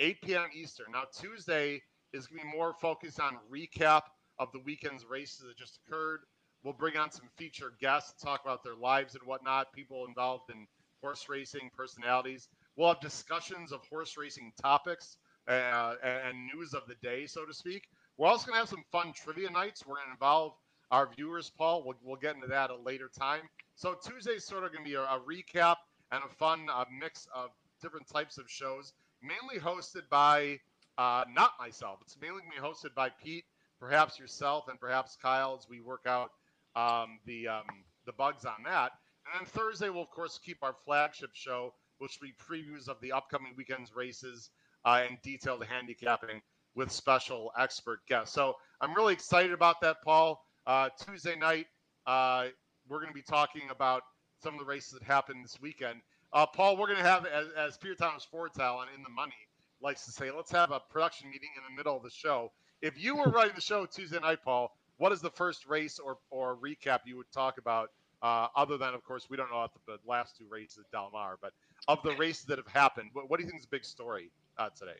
8 0.00 0.20
p.m. 0.22 0.48
Eastern. 0.54 0.86
Now, 0.92 1.04
Tuesday 1.18 1.80
is 2.12 2.26
going 2.26 2.40
to 2.40 2.46
be 2.46 2.56
more 2.56 2.74
focused 2.80 3.20
on 3.20 3.36
recap 3.52 4.02
of 4.38 4.50
the 4.52 4.60
weekend's 4.60 5.04
races 5.04 5.40
that 5.46 5.56
just 5.56 5.78
occurred. 5.86 6.20
We'll 6.64 6.74
bring 6.74 6.96
on 6.96 7.10
some 7.10 7.28
featured 7.36 7.74
guests 7.80 8.12
to 8.12 8.26
talk 8.26 8.42
about 8.44 8.64
their 8.64 8.74
lives 8.74 9.14
and 9.14 9.24
whatnot, 9.24 9.72
people 9.72 10.06
involved 10.06 10.50
in 10.50 10.66
horse 11.00 11.28
racing, 11.28 11.70
personalities. 11.76 12.48
We'll 12.76 12.88
have 12.88 13.00
discussions 13.00 13.72
of 13.72 13.80
horse 13.90 14.16
racing 14.16 14.52
topics 14.60 15.16
uh, 15.48 15.94
and 16.02 16.36
news 16.54 16.74
of 16.74 16.82
the 16.88 16.96
day, 17.02 17.26
so 17.26 17.44
to 17.44 17.54
speak. 17.54 17.88
We're 18.16 18.26
also 18.28 18.46
going 18.46 18.56
to 18.56 18.60
have 18.60 18.68
some 18.68 18.84
fun 18.90 19.12
trivia 19.12 19.50
nights. 19.50 19.86
We're 19.86 19.94
going 19.96 20.08
to 20.08 20.12
involve 20.12 20.54
our 20.90 21.08
viewers, 21.16 21.50
Paul. 21.56 21.84
We'll, 21.84 21.96
we'll 22.02 22.16
get 22.16 22.34
into 22.34 22.48
that 22.48 22.70
at 22.70 22.76
a 22.76 22.82
later 22.82 23.10
time. 23.16 23.42
So 23.76 23.94
Tuesday's 23.94 24.44
sort 24.44 24.64
of 24.64 24.72
going 24.72 24.84
to 24.84 24.90
be 24.90 24.96
a, 24.96 25.02
a, 25.02 25.20
recap 25.20 25.76
and 26.10 26.22
a 26.24 26.34
fun 26.34 26.66
uh, 26.72 26.84
mix 27.00 27.28
of 27.34 27.50
different 27.80 28.08
types 28.08 28.38
of 28.38 28.50
shows, 28.50 28.92
mainly 29.22 29.60
hosted 29.60 30.08
by 30.10 30.58
uh, 30.98 31.24
not 31.32 31.52
myself. 31.58 32.00
It's 32.02 32.14
to 32.14 32.20
be 32.20 32.26
hosted 32.60 32.94
by 32.94 33.08
Pete, 33.08 33.44
perhaps 33.80 34.18
yourself, 34.18 34.68
and 34.68 34.78
perhaps 34.78 35.16
Kyle 35.20 35.56
as 35.58 35.68
we 35.68 35.80
work 35.80 36.02
out 36.06 36.32
um, 36.76 37.20
the 37.24 37.48
um, 37.48 37.64
the 38.04 38.12
bugs 38.12 38.44
on 38.44 38.62
that. 38.64 38.92
And 39.24 39.40
then 39.40 39.46
Thursday, 39.46 39.88
we'll 39.88 40.02
of 40.02 40.10
course 40.10 40.38
keep 40.44 40.58
our 40.62 40.74
flagship 40.84 41.30
show, 41.34 41.72
which 41.98 42.18
will 42.20 42.28
be 42.28 42.34
previews 42.34 42.88
of 42.88 43.00
the 43.00 43.12
upcoming 43.12 43.52
weekend's 43.56 43.94
races 43.94 44.50
uh, 44.84 45.04
and 45.08 45.18
detailed 45.22 45.64
handicapping 45.64 46.42
with 46.74 46.90
special 46.90 47.52
expert 47.58 48.00
guests. 48.08 48.34
So 48.34 48.56
I'm 48.80 48.94
really 48.94 49.12
excited 49.12 49.52
about 49.52 49.80
that, 49.82 49.96
Paul. 50.04 50.42
Uh, 50.66 50.88
Tuesday 51.06 51.36
night, 51.36 51.66
uh, 52.06 52.46
we're 52.88 52.98
going 52.98 53.08
to 53.08 53.14
be 53.14 53.22
talking 53.22 53.70
about 53.70 54.02
some 54.42 54.54
of 54.54 54.60
the 54.60 54.66
races 54.66 54.92
that 54.92 55.02
happened 55.02 55.44
this 55.44 55.60
weekend. 55.60 56.00
Uh, 56.32 56.46
Paul, 56.46 56.76
we're 56.76 56.86
going 56.86 56.98
to 56.98 57.04
have, 57.04 57.24
as, 57.26 57.46
as 57.56 57.76
Peter 57.78 57.94
Thomas 57.94 58.26
Fornatale 58.32 58.82
and 58.82 58.90
In 58.94 59.02
the 59.02 59.10
Money 59.10 59.47
likes 59.80 60.04
to 60.06 60.12
say, 60.12 60.30
let's 60.30 60.50
have 60.52 60.70
a 60.70 60.80
production 60.80 61.30
meeting 61.30 61.50
in 61.56 61.62
the 61.68 61.76
middle 61.76 61.96
of 61.96 62.02
the 62.02 62.10
show. 62.10 62.52
If 62.82 63.02
you 63.02 63.16
were 63.16 63.30
running 63.30 63.54
the 63.54 63.60
show 63.60 63.86
Tuesday 63.86 64.18
night, 64.20 64.38
Paul, 64.44 64.76
what 64.98 65.12
is 65.12 65.20
the 65.20 65.30
first 65.30 65.66
race 65.66 65.98
or, 65.98 66.18
or 66.30 66.56
recap 66.56 67.00
you 67.04 67.16
would 67.16 67.30
talk 67.32 67.58
about? 67.58 67.90
Uh, 68.20 68.48
other 68.56 68.76
than, 68.76 68.94
of 68.94 69.04
course, 69.04 69.30
we 69.30 69.36
don't 69.36 69.50
know 69.50 69.66
the, 69.86 69.92
the 69.92 69.98
last 70.08 70.36
two 70.36 70.46
races 70.50 70.78
at 70.78 70.90
Del 70.90 71.10
Mar, 71.12 71.38
but 71.40 71.52
of 71.86 72.02
the 72.02 72.14
races 72.16 72.44
that 72.46 72.58
have 72.58 72.66
happened, 72.66 73.10
what, 73.12 73.30
what 73.30 73.38
do 73.38 73.44
you 73.44 73.48
think 73.48 73.60
is 73.60 73.66
the 73.66 73.70
big 73.70 73.84
story 73.84 74.30
uh, 74.58 74.68
today? 74.76 74.98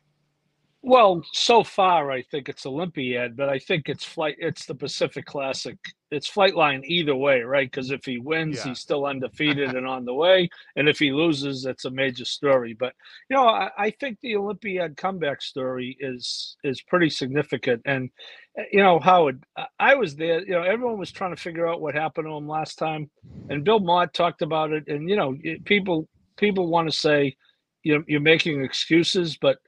Well, 0.83 1.23
so 1.33 1.64
far, 1.64 2.12
I 2.12 2.23
think 2.23 2.49
it's 2.49 2.64
Olympiad, 2.64 3.37
but 3.37 3.49
I 3.49 3.59
think 3.59 3.88
it's 3.88 4.05
flight. 4.05 4.37
It's 4.38 4.64
the 4.64 4.77
Pacific 4.77 5.27
Classic. 5.27 5.77
It's 6.12 6.31
Flightline 6.31 6.85
either 6.85 7.17
way, 7.17 7.41
right? 7.41 7.69
Because 7.69 7.91
if 7.91 8.05
he 8.05 8.19
wins, 8.19 8.59
yeah. 8.59 8.69
he's 8.69 8.79
still 8.79 9.05
undefeated 9.05 9.75
and 9.75 9.87
on 9.88 10.05
the 10.05 10.14
way, 10.14 10.49
and 10.77 10.88
if 10.88 11.01
he 11.01 11.11
loses, 11.11 11.67
it's 11.67 11.85
a 11.85 11.91
major 11.91 12.25
story. 12.25 12.75
But 12.79 12.95
you 13.29 13.37
know, 13.37 13.49
I, 13.49 13.71
I, 13.77 13.91
think 13.91 14.19
the 14.21 14.37
Olympiad 14.37 14.97
comeback 14.97 15.43
story 15.43 15.97
is 15.99 16.57
is 16.62 16.81
pretty 16.83 17.11
significant. 17.11 17.83
And 17.85 18.11
eh, 18.57 18.64
you 18.73 18.83
know, 18.83 19.01
Howard, 19.01 19.45
I 19.81 19.97
was 19.97 20.14
there. 20.14 20.41
You 20.43 20.53
know, 20.53 20.62
everyone 20.62 20.99
was 20.99 21.11
trying 21.11 21.35
to 21.35 21.43
figure 21.43 21.67
out 21.67 21.81
what 21.81 21.97
happened 21.97 22.29
to 22.29 22.37
him 22.37 22.47
last 22.47 22.79
time, 22.79 23.11
and 23.51 23.64
Bill 23.64 23.81
Mott 23.81 24.14
talked 24.14 24.43
about 24.43 24.73
it. 24.73 24.87
And 24.87 25.11
you 25.11 25.17
know, 25.17 25.37
people 25.64 26.09
people 26.37 26.69
want 26.69 26.88
to 26.88 26.97
say, 26.97 27.37
you 27.83 27.99
know, 27.99 28.05
you're 28.07 28.21
making 28.21 28.62
excuses, 28.62 29.37
but 29.37 29.59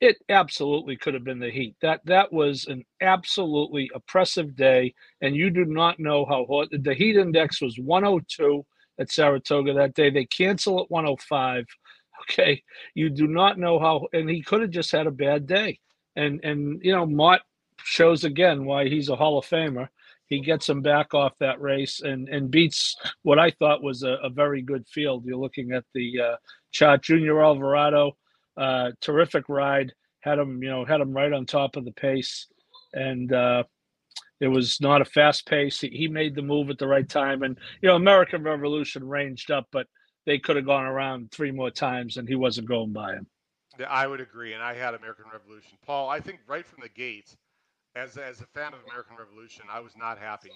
it 0.00 0.16
absolutely 0.28 0.96
could 0.96 1.14
have 1.14 1.24
been 1.24 1.38
the 1.38 1.50
heat. 1.50 1.74
That 1.80 2.00
that 2.04 2.32
was 2.32 2.66
an 2.66 2.84
absolutely 3.00 3.90
oppressive 3.94 4.54
day, 4.54 4.94
and 5.20 5.34
you 5.34 5.50
do 5.50 5.64
not 5.64 5.98
know 5.98 6.24
how 6.26 6.44
hot 6.46 6.68
the 6.70 6.94
heat 6.94 7.16
index 7.16 7.62
was 7.62 7.78
102 7.78 8.64
at 8.98 9.10
Saratoga 9.10 9.74
that 9.74 9.94
day. 9.94 10.10
They 10.10 10.26
cancel 10.26 10.82
at 10.82 10.90
105. 10.90 11.64
Okay, 12.30 12.62
you 12.94 13.10
do 13.10 13.28
not 13.28 13.58
know 13.58 13.78
how, 13.78 14.08
and 14.12 14.28
he 14.28 14.42
could 14.42 14.62
have 14.62 14.70
just 14.70 14.90
had 14.90 15.06
a 15.06 15.10
bad 15.10 15.46
day. 15.46 15.78
And 16.16 16.42
and 16.42 16.80
you 16.82 16.90
know, 16.90 17.04
Mott 17.04 17.42
shows 17.84 18.24
again 18.24 18.64
why 18.64 18.88
he's 18.88 19.10
a 19.10 19.14
Hall 19.16 19.38
of 19.38 19.44
Famer. 19.44 19.88
He 20.26 20.40
gets 20.40 20.68
him 20.68 20.80
back 20.80 21.12
off 21.12 21.36
that 21.38 21.60
race 21.60 22.00
and 22.00 22.26
and 22.30 22.50
beats 22.50 22.96
what 23.22 23.38
I 23.38 23.50
thought 23.50 23.82
was 23.82 24.02
a, 24.02 24.12
a 24.22 24.30
very 24.30 24.62
good 24.62 24.88
field. 24.88 25.26
You're 25.26 25.36
looking 25.36 25.72
at 25.72 25.84
the 25.94 26.20
uh, 26.20 26.36
chart, 26.72 27.02
Junior 27.02 27.44
Alvarado 27.44 28.16
uh, 28.56 28.92
terrific 29.00 29.48
ride. 29.48 29.92
Had 30.20 30.38
him, 30.38 30.62
you 30.62 30.68
know, 30.68 30.84
had 30.84 31.00
him 31.00 31.12
right 31.12 31.32
on 31.32 31.46
top 31.46 31.76
of 31.76 31.84
the 31.84 31.92
pace, 31.92 32.48
and 32.92 33.32
uh, 33.32 33.62
it 34.40 34.48
was 34.48 34.80
not 34.80 35.00
a 35.00 35.04
fast 35.04 35.46
pace. 35.46 35.80
He, 35.80 35.88
he 35.88 36.08
made 36.08 36.34
the 36.34 36.42
move 36.42 36.68
at 36.70 36.78
the 36.78 36.88
right 36.88 37.08
time, 37.08 37.42
and 37.42 37.58
you 37.80 37.88
know, 37.88 37.96
American 37.96 38.42
Revolution 38.42 39.06
ranged 39.06 39.50
up, 39.50 39.66
but 39.70 39.86
they 40.26 40.38
could 40.38 40.56
have 40.56 40.66
gone 40.66 40.84
around 40.84 41.30
three 41.30 41.52
more 41.52 41.70
times, 41.70 42.16
and 42.16 42.28
he 42.28 42.34
wasn't 42.34 42.68
going 42.68 42.92
by 42.92 43.12
him. 43.12 43.26
Yeah, 43.78 43.86
I 43.88 44.06
would 44.06 44.20
agree, 44.20 44.54
and 44.54 44.62
I 44.62 44.74
had 44.74 44.94
American 44.94 45.26
Revolution. 45.32 45.78
Paul, 45.84 46.08
I 46.08 46.20
think 46.20 46.40
right 46.46 46.66
from 46.66 46.82
the 46.82 46.88
gate, 46.88 47.36
as 47.94 48.16
as 48.16 48.40
a 48.40 48.46
fan 48.46 48.72
of 48.74 48.80
American 48.88 49.16
Revolution, 49.16 49.64
I 49.70 49.80
was 49.80 49.92
not 49.96 50.18
happy, 50.18 50.50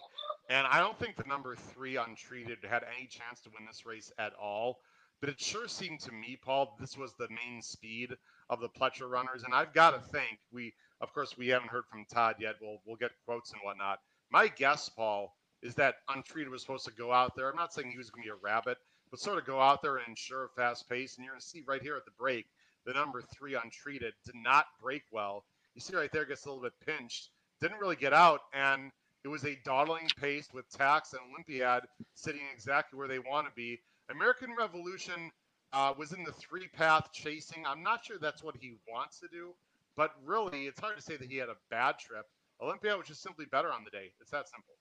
and 0.48 0.66
I 0.66 0.80
don't 0.80 0.98
think 0.98 1.16
the 1.16 1.28
number 1.28 1.54
three 1.54 1.96
untreated 1.96 2.58
had 2.68 2.84
any 2.96 3.06
chance 3.06 3.40
to 3.42 3.50
win 3.50 3.66
this 3.66 3.86
race 3.86 4.10
at 4.18 4.32
all. 4.40 4.80
But 5.20 5.28
it 5.28 5.40
sure 5.40 5.68
seemed 5.68 6.00
to 6.00 6.12
me, 6.12 6.38
Paul, 6.42 6.76
this 6.80 6.96
was 6.96 7.12
the 7.12 7.28
main 7.28 7.60
speed 7.60 8.16
of 8.48 8.60
the 8.60 8.68
Pletcher 8.68 9.08
runners. 9.08 9.42
And 9.44 9.54
I've 9.54 9.74
got 9.74 9.90
to 9.90 10.00
think 10.10 10.38
we, 10.50 10.72
of 11.00 11.12
course, 11.12 11.36
we 11.36 11.48
haven't 11.48 11.70
heard 11.70 11.84
from 11.86 12.06
Todd 12.06 12.36
yet. 12.38 12.56
We'll 12.60 12.80
we'll 12.86 12.96
get 12.96 13.10
quotes 13.26 13.52
and 13.52 13.60
whatnot. 13.62 14.00
My 14.30 14.48
guess, 14.48 14.88
Paul, 14.88 15.36
is 15.62 15.74
that 15.74 15.96
Untreated 16.08 16.50
was 16.50 16.62
supposed 16.62 16.86
to 16.86 16.92
go 16.92 17.12
out 17.12 17.36
there. 17.36 17.50
I'm 17.50 17.56
not 17.56 17.72
saying 17.72 17.90
he 17.90 17.98
was 17.98 18.10
going 18.10 18.22
to 18.22 18.28
be 18.28 18.32
a 18.32 18.42
rabbit, 18.42 18.78
but 19.10 19.20
sort 19.20 19.38
of 19.38 19.44
go 19.44 19.60
out 19.60 19.82
there 19.82 19.96
and 19.96 20.08
ensure 20.08 20.44
a 20.44 20.48
fast 20.48 20.88
pace. 20.88 21.16
And 21.16 21.24
you're 21.24 21.34
going 21.34 21.40
to 21.40 21.46
see 21.46 21.62
right 21.66 21.82
here 21.82 21.96
at 21.96 22.04
the 22.04 22.12
break, 22.18 22.46
the 22.86 22.94
number 22.94 23.22
three 23.22 23.54
Untreated 23.54 24.14
did 24.24 24.36
not 24.36 24.66
break 24.80 25.02
well. 25.12 25.44
You 25.74 25.80
see 25.80 25.96
right 25.96 26.10
there, 26.12 26.24
gets 26.24 26.46
a 26.46 26.48
little 26.48 26.62
bit 26.62 26.72
pinched. 26.86 27.30
Didn't 27.60 27.80
really 27.80 27.96
get 27.96 28.14
out, 28.14 28.40
and 28.54 28.90
it 29.22 29.28
was 29.28 29.44
a 29.44 29.58
dawdling 29.64 30.08
pace 30.18 30.48
with 30.52 30.70
Tax 30.70 31.12
and 31.12 31.20
Olympiad 31.30 31.84
sitting 32.14 32.40
exactly 32.54 32.98
where 32.98 33.08
they 33.08 33.18
want 33.18 33.46
to 33.46 33.52
be. 33.54 33.80
American 34.10 34.50
Revolution 34.58 35.30
uh, 35.72 35.92
was 35.96 36.12
in 36.12 36.24
the 36.24 36.32
three 36.32 36.68
path 36.68 37.10
chasing. 37.12 37.64
I'm 37.66 37.82
not 37.82 38.04
sure 38.04 38.16
that's 38.20 38.42
what 38.42 38.56
he 38.58 38.74
wants 38.90 39.20
to 39.20 39.28
do, 39.28 39.54
but 39.96 40.12
really, 40.24 40.64
it's 40.66 40.80
hard 40.80 40.96
to 40.96 41.02
say 41.02 41.16
that 41.16 41.28
he 41.28 41.36
had 41.36 41.48
a 41.48 41.56
bad 41.70 41.98
trip. 41.98 42.26
Olympia 42.62 42.96
was 42.96 43.06
just 43.06 43.22
simply 43.22 43.46
better 43.50 43.72
on 43.72 43.84
the 43.84 43.90
day. 43.90 44.12
It's 44.20 44.30
that 44.30 44.46
simple. 44.48 44.74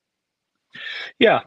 Yeah, 1.18 1.40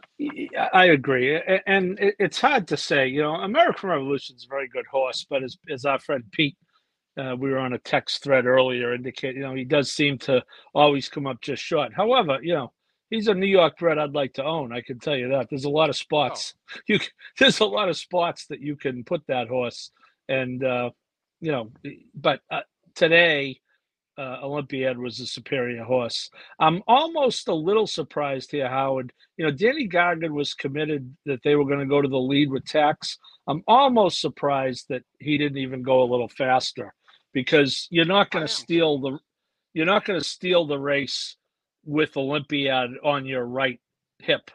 I 0.72 0.86
agree, 0.86 1.40
and 1.66 1.98
it's 1.98 2.40
hard 2.40 2.68
to 2.68 2.76
say. 2.76 3.06
You 3.06 3.22
know, 3.22 3.34
American 3.36 3.88
Revolution 3.88 4.36
is 4.36 4.44
a 4.44 4.54
very 4.54 4.68
good 4.68 4.86
horse, 4.90 5.26
but 5.28 5.42
as 5.42 5.56
as 5.70 5.86
our 5.86 5.98
friend 5.98 6.24
Pete, 6.32 6.56
uh, 7.18 7.34
we 7.38 7.50
were 7.50 7.58
on 7.58 7.72
a 7.72 7.78
text 7.78 8.22
thread 8.22 8.44
earlier, 8.44 8.92
indicate 8.92 9.34
you 9.34 9.40
know 9.40 9.54
he 9.54 9.64
does 9.64 9.92
seem 9.92 10.18
to 10.18 10.42
always 10.74 11.08
come 11.08 11.26
up 11.26 11.40
just 11.40 11.62
short. 11.62 11.94
However, 11.94 12.38
you 12.42 12.54
know 12.54 12.72
he's 13.14 13.28
a 13.28 13.34
New 13.34 13.46
York 13.46 13.78
bred 13.78 13.98
I'd 13.98 14.14
like 14.14 14.34
to 14.34 14.44
own. 14.44 14.72
I 14.72 14.80
can 14.80 14.98
tell 14.98 15.16
you 15.16 15.28
that. 15.28 15.48
There's 15.48 15.64
a 15.64 15.70
lot 15.70 15.88
of 15.88 15.96
spots. 15.96 16.54
Oh. 16.54 16.80
You 16.88 16.98
there's 17.38 17.60
a 17.60 17.64
lot 17.64 17.88
of 17.88 17.96
spots 17.96 18.46
that 18.46 18.60
you 18.60 18.76
can 18.76 19.04
put 19.04 19.22
that 19.28 19.48
horse, 19.48 19.90
and 20.28 20.64
uh, 20.64 20.90
you 21.40 21.52
know, 21.52 21.72
but 22.14 22.40
uh, 22.50 22.60
today. 22.94 23.60
Uh, 24.16 24.38
Olympiad 24.44 24.96
was 24.96 25.18
a 25.18 25.26
superior 25.26 25.82
horse. 25.82 26.30
I'm 26.60 26.84
almost 26.86 27.48
a 27.48 27.52
little 27.52 27.88
surprised 27.88 28.52
here, 28.52 28.68
Howard. 28.68 29.12
You 29.36 29.44
know, 29.44 29.50
Danny 29.50 29.88
Gargan 29.88 30.30
was 30.30 30.54
committed 30.54 31.16
that 31.26 31.40
they 31.42 31.56
were 31.56 31.64
going 31.64 31.80
to 31.80 31.86
go 31.86 32.00
to 32.00 32.06
the 32.06 32.16
lead 32.16 32.48
with 32.48 32.64
Tax. 32.64 33.18
I'm 33.48 33.64
almost 33.66 34.20
surprised 34.20 34.86
that 34.90 35.02
he 35.18 35.36
didn't 35.36 35.58
even 35.58 35.82
go 35.82 36.00
a 36.00 36.06
little 36.12 36.28
faster 36.28 36.94
because 37.32 37.88
you're 37.90 38.04
not 38.04 38.30
going 38.30 38.46
to 38.46 38.52
steal 38.52 39.00
the 39.00 39.18
you're 39.72 39.84
not 39.84 40.04
going 40.04 40.20
to 40.20 40.24
steal 40.24 40.64
the 40.64 40.78
race 40.78 41.36
with 41.84 42.16
Olympiad 42.16 42.92
on 43.02 43.26
your 43.26 43.44
right 43.44 43.80
hip. 44.18 44.50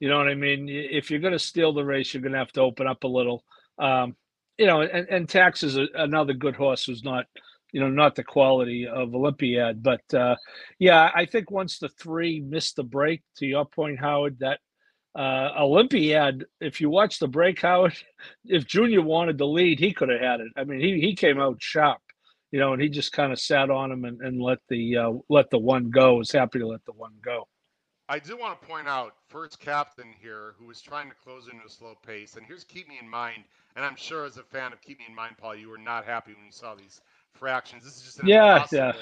You 0.00 0.08
know 0.08 0.18
what 0.18 0.28
I 0.28 0.34
mean? 0.34 0.68
If 0.68 1.10
you're 1.10 1.20
going 1.20 1.32
to 1.32 1.38
steal 1.38 1.72
the 1.72 1.84
race, 1.84 2.14
you're 2.14 2.22
going 2.22 2.32
to 2.32 2.38
have 2.38 2.52
to 2.52 2.60
open 2.60 2.86
up 2.86 3.04
a 3.04 3.08
little. 3.08 3.44
Um, 3.78 4.16
you 4.56 4.66
know, 4.66 4.82
and, 4.82 5.08
and 5.08 5.28
Tax 5.28 5.62
is 5.62 5.76
a, 5.76 5.86
another 5.94 6.34
good 6.34 6.56
horse 6.56 6.84
who's 6.84 7.04
not, 7.04 7.26
you 7.72 7.80
know, 7.80 7.88
not 7.88 8.14
the 8.14 8.24
quality 8.24 8.86
of 8.86 9.14
Olympiad. 9.14 9.82
But 9.82 10.02
uh, 10.14 10.36
yeah, 10.78 11.10
I 11.14 11.26
think 11.26 11.50
once 11.50 11.78
the 11.78 11.88
three 11.88 12.40
missed 12.40 12.76
the 12.76 12.84
break, 12.84 13.22
to 13.38 13.46
your 13.46 13.64
point, 13.64 13.98
Howard, 13.98 14.38
that 14.40 14.60
uh, 15.16 15.50
Olympiad, 15.58 16.44
if 16.60 16.80
you 16.80 16.90
watch 16.90 17.18
the 17.18 17.28
break, 17.28 17.60
Howard, 17.62 17.94
if 18.44 18.66
Junior 18.66 19.02
wanted 19.02 19.38
the 19.38 19.46
lead, 19.46 19.80
he 19.80 19.92
could 19.92 20.10
have 20.10 20.20
had 20.20 20.40
it. 20.40 20.48
I 20.56 20.64
mean, 20.64 20.80
he, 20.80 21.00
he 21.00 21.16
came 21.16 21.40
out 21.40 21.56
sharp 21.60 22.00
you 22.50 22.58
know, 22.58 22.72
and 22.72 22.82
he 22.82 22.88
just 22.88 23.12
kind 23.12 23.32
of 23.32 23.38
sat 23.38 23.70
on 23.70 23.92
him 23.92 24.04
and, 24.04 24.20
and 24.20 24.40
let 24.40 24.58
the 24.68 24.96
uh, 24.96 25.12
let 25.28 25.50
the 25.50 25.58
one 25.58 25.90
go. 25.90 26.16
Was 26.16 26.32
happy 26.32 26.58
to 26.58 26.66
let 26.66 26.84
the 26.84 26.92
one 26.92 27.12
go. 27.22 27.46
I 28.10 28.18
do 28.18 28.38
want 28.38 28.58
to 28.60 28.66
point 28.66 28.88
out 28.88 29.16
first 29.28 29.60
captain 29.60 30.14
here 30.18 30.54
who 30.58 30.66
was 30.66 30.80
trying 30.80 31.10
to 31.10 31.14
close 31.14 31.46
into 31.46 31.66
a 31.66 31.68
slow 31.68 31.94
pace. 32.06 32.36
And 32.36 32.46
here's 32.46 32.64
keep 32.64 32.88
me 32.88 32.98
in 33.00 33.08
mind, 33.08 33.44
and 33.76 33.84
I'm 33.84 33.96
sure 33.96 34.24
as 34.24 34.38
a 34.38 34.42
fan 34.42 34.72
of 34.72 34.80
keep 34.80 34.98
me 34.98 35.04
in 35.08 35.14
mind, 35.14 35.36
Paul, 35.36 35.54
you 35.54 35.68
were 35.68 35.78
not 35.78 36.06
happy 36.06 36.32
when 36.32 36.46
you 36.46 36.52
saw 36.52 36.74
these 36.74 37.02
fractions. 37.34 37.84
This 37.84 37.96
is 37.96 38.02
just 38.02 38.20
an 38.20 38.26
yeah, 38.26 38.54
impossible, 38.54 38.92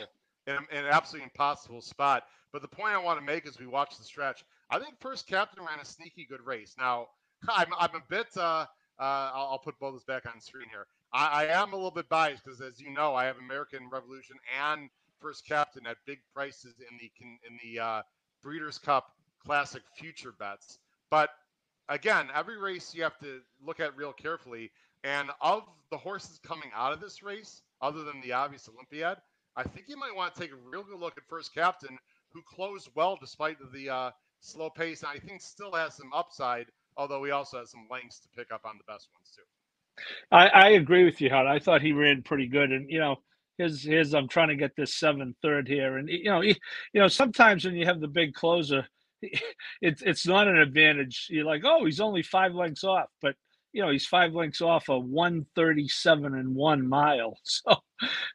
yeah. 0.46 0.54
An, 0.56 0.66
an 0.72 0.84
absolutely 0.86 1.24
impossible 1.32 1.80
spot. 1.80 2.24
But 2.52 2.62
the 2.62 2.68
point 2.68 2.94
I 2.94 2.98
want 2.98 3.20
to 3.20 3.24
make 3.24 3.46
as 3.46 3.60
we 3.60 3.66
watch 3.66 3.96
the 3.96 4.04
stretch, 4.04 4.44
I 4.70 4.78
think 4.80 4.98
first 4.98 5.28
captain 5.28 5.64
ran 5.64 5.78
a 5.80 5.84
sneaky 5.84 6.26
good 6.28 6.44
race. 6.44 6.74
Now 6.78 7.08
I'm 7.48 7.68
I'm 7.78 7.94
a 7.94 8.02
bit. 8.08 8.26
Uh, 8.36 8.66
uh, 8.98 9.30
I'll, 9.34 9.48
I'll 9.52 9.58
put 9.58 9.78
both 9.78 9.94
this 9.94 10.04
back 10.04 10.24
on 10.26 10.40
screen 10.40 10.68
here. 10.70 10.86
I, 11.16 11.44
I 11.44 11.62
am 11.62 11.72
a 11.72 11.76
little 11.76 11.90
bit 11.90 12.08
biased 12.08 12.44
because, 12.44 12.60
as 12.60 12.78
you 12.80 12.90
know, 12.90 13.14
I 13.14 13.24
have 13.24 13.38
American 13.38 13.88
Revolution 13.90 14.36
and 14.62 14.90
First 15.20 15.46
Captain 15.46 15.86
at 15.86 15.96
big 16.06 16.18
prices 16.34 16.74
in 16.78 16.98
the 16.98 17.10
in 17.48 17.58
the 17.64 17.80
uh, 17.82 18.02
Breeders' 18.42 18.78
Cup 18.78 19.12
Classic 19.44 19.82
future 19.96 20.34
bets. 20.38 20.78
But 21.10 21.30
again, 21.88 22.28
every 22.34 22.58
race 22.58 22.94
you 22.94 23.02
have 23.02 23.18
to 23.20 23.40
look 23.64 23.80
at 23.80 23.96
real 23.96 24.12
carefully. 24.12 24.70
And 25.04 25.30
of 25.40 25.62
the 25.90 25.96
horses 25.96 26.40
coming 26.44 26.70
out 26.74 26.92
of 26.92 27.00
this 27.00 27.22
race, 27.22 27.62
other 27.80 28.02
than 28.02 28.20
the 28.20 28.32
obvious 28.32 28.68
Olympiad, 28.68 29.18
I 29.56 29.62
think 29.62 29.88
you 29.88 29.96
might 29.96 30.14
want 30.14 30.34
to 30.34 30.40
take 30.40 30.52
a 30.52 30.56
real 30.70 30.82
good 30.82 30.98
look 30.98 31.16
at 31.16 31.24
First 31.28 31.54
Captain, 31.54 31.96
who 32.32 32.42
closed 32.42 32.90
well 32.94 33.16
despite 33.18 33.56
the 33.72 33.88
uh, 33.88 34.10
slow 34.40 34.68
pace, 34.68 35.02
and 35.02 35.12
I 35.14 35.18
think 35.18 35.40
still 35.40 35.72
has 35.72 35.94
some 35.94 36.12
upside 36.12 36.66
Although 36.96 37.24
he 37.24 37.30
also 37.30 37.58
has 37.58 37.70
some 37.70 37.86
lengths 37.90 38.20
to 38.20 38.28
pick 38.30 38.50
up 38.52 38.64
on 38.64 38.78
the 38.78 38.84
best 38.90 39.08
ones 39.14 39.30
too. 39.34 39.42
I, 40.30 40.48
I 40.48 40.68
agree 40.70 41.04
with 41.04 41.20
you, 41.20 41.30
Howard. 41.30 41.46
I 41.48 41.58
thought 41.58 41.82
he 41.82 41.92
ran 41.92 42.22
pretty 42.22 42.46
good, 42.46 42.72
and 42.72 42.90
you 42.90 42.98
know, 42.98 43.16
his 43.58 43.82
his 43.82 44.14
I'm 44.14 44.28
trying 44.28 44.48
to 44.48 44.56
get 44.56 44.76
this 44.76 44.94
seven 44.94 45.34
third 45.42 45.68
here, 45.68 45.96
and 45.98 46.08
you 46.08 46.24
know, 46.24 46.40
he, 46.40 46.58
you 46.92 47.00
know, 47.00 47.08
sometimes 47.08 47.64
when 47.64 47.74
you 47.76 47.86
have 47.86 48.00
the 48.00 48.08
big 48.08 48.34
closer, 48.34 48.86
it's 49.80 50.02
it's 50.02 50.26
not 50.26 50.48
an 50.48 50.58
advantage. 50.58 51.28
You're 51.30 51.44
like, 51.44 51.62
oh, 51.64 51.84
he's 51.84 52.00
only 52.00 52.22
five 52.22 52.54
lengths 52.54 52.84
off, 52.84 53.08
but 53.22 53.34
you 53.72 53.82
know, 53.82 53.90
he's 53.90 54.06
five 54.06 54.32
lengths 54.34 54.60
off 54.62 54.88
a 54.88 54.98
137 54.98 56.34
and 56.34 56.54
one 56.54 56.86
mile. 56.88 57.38
So, 57.44 57.76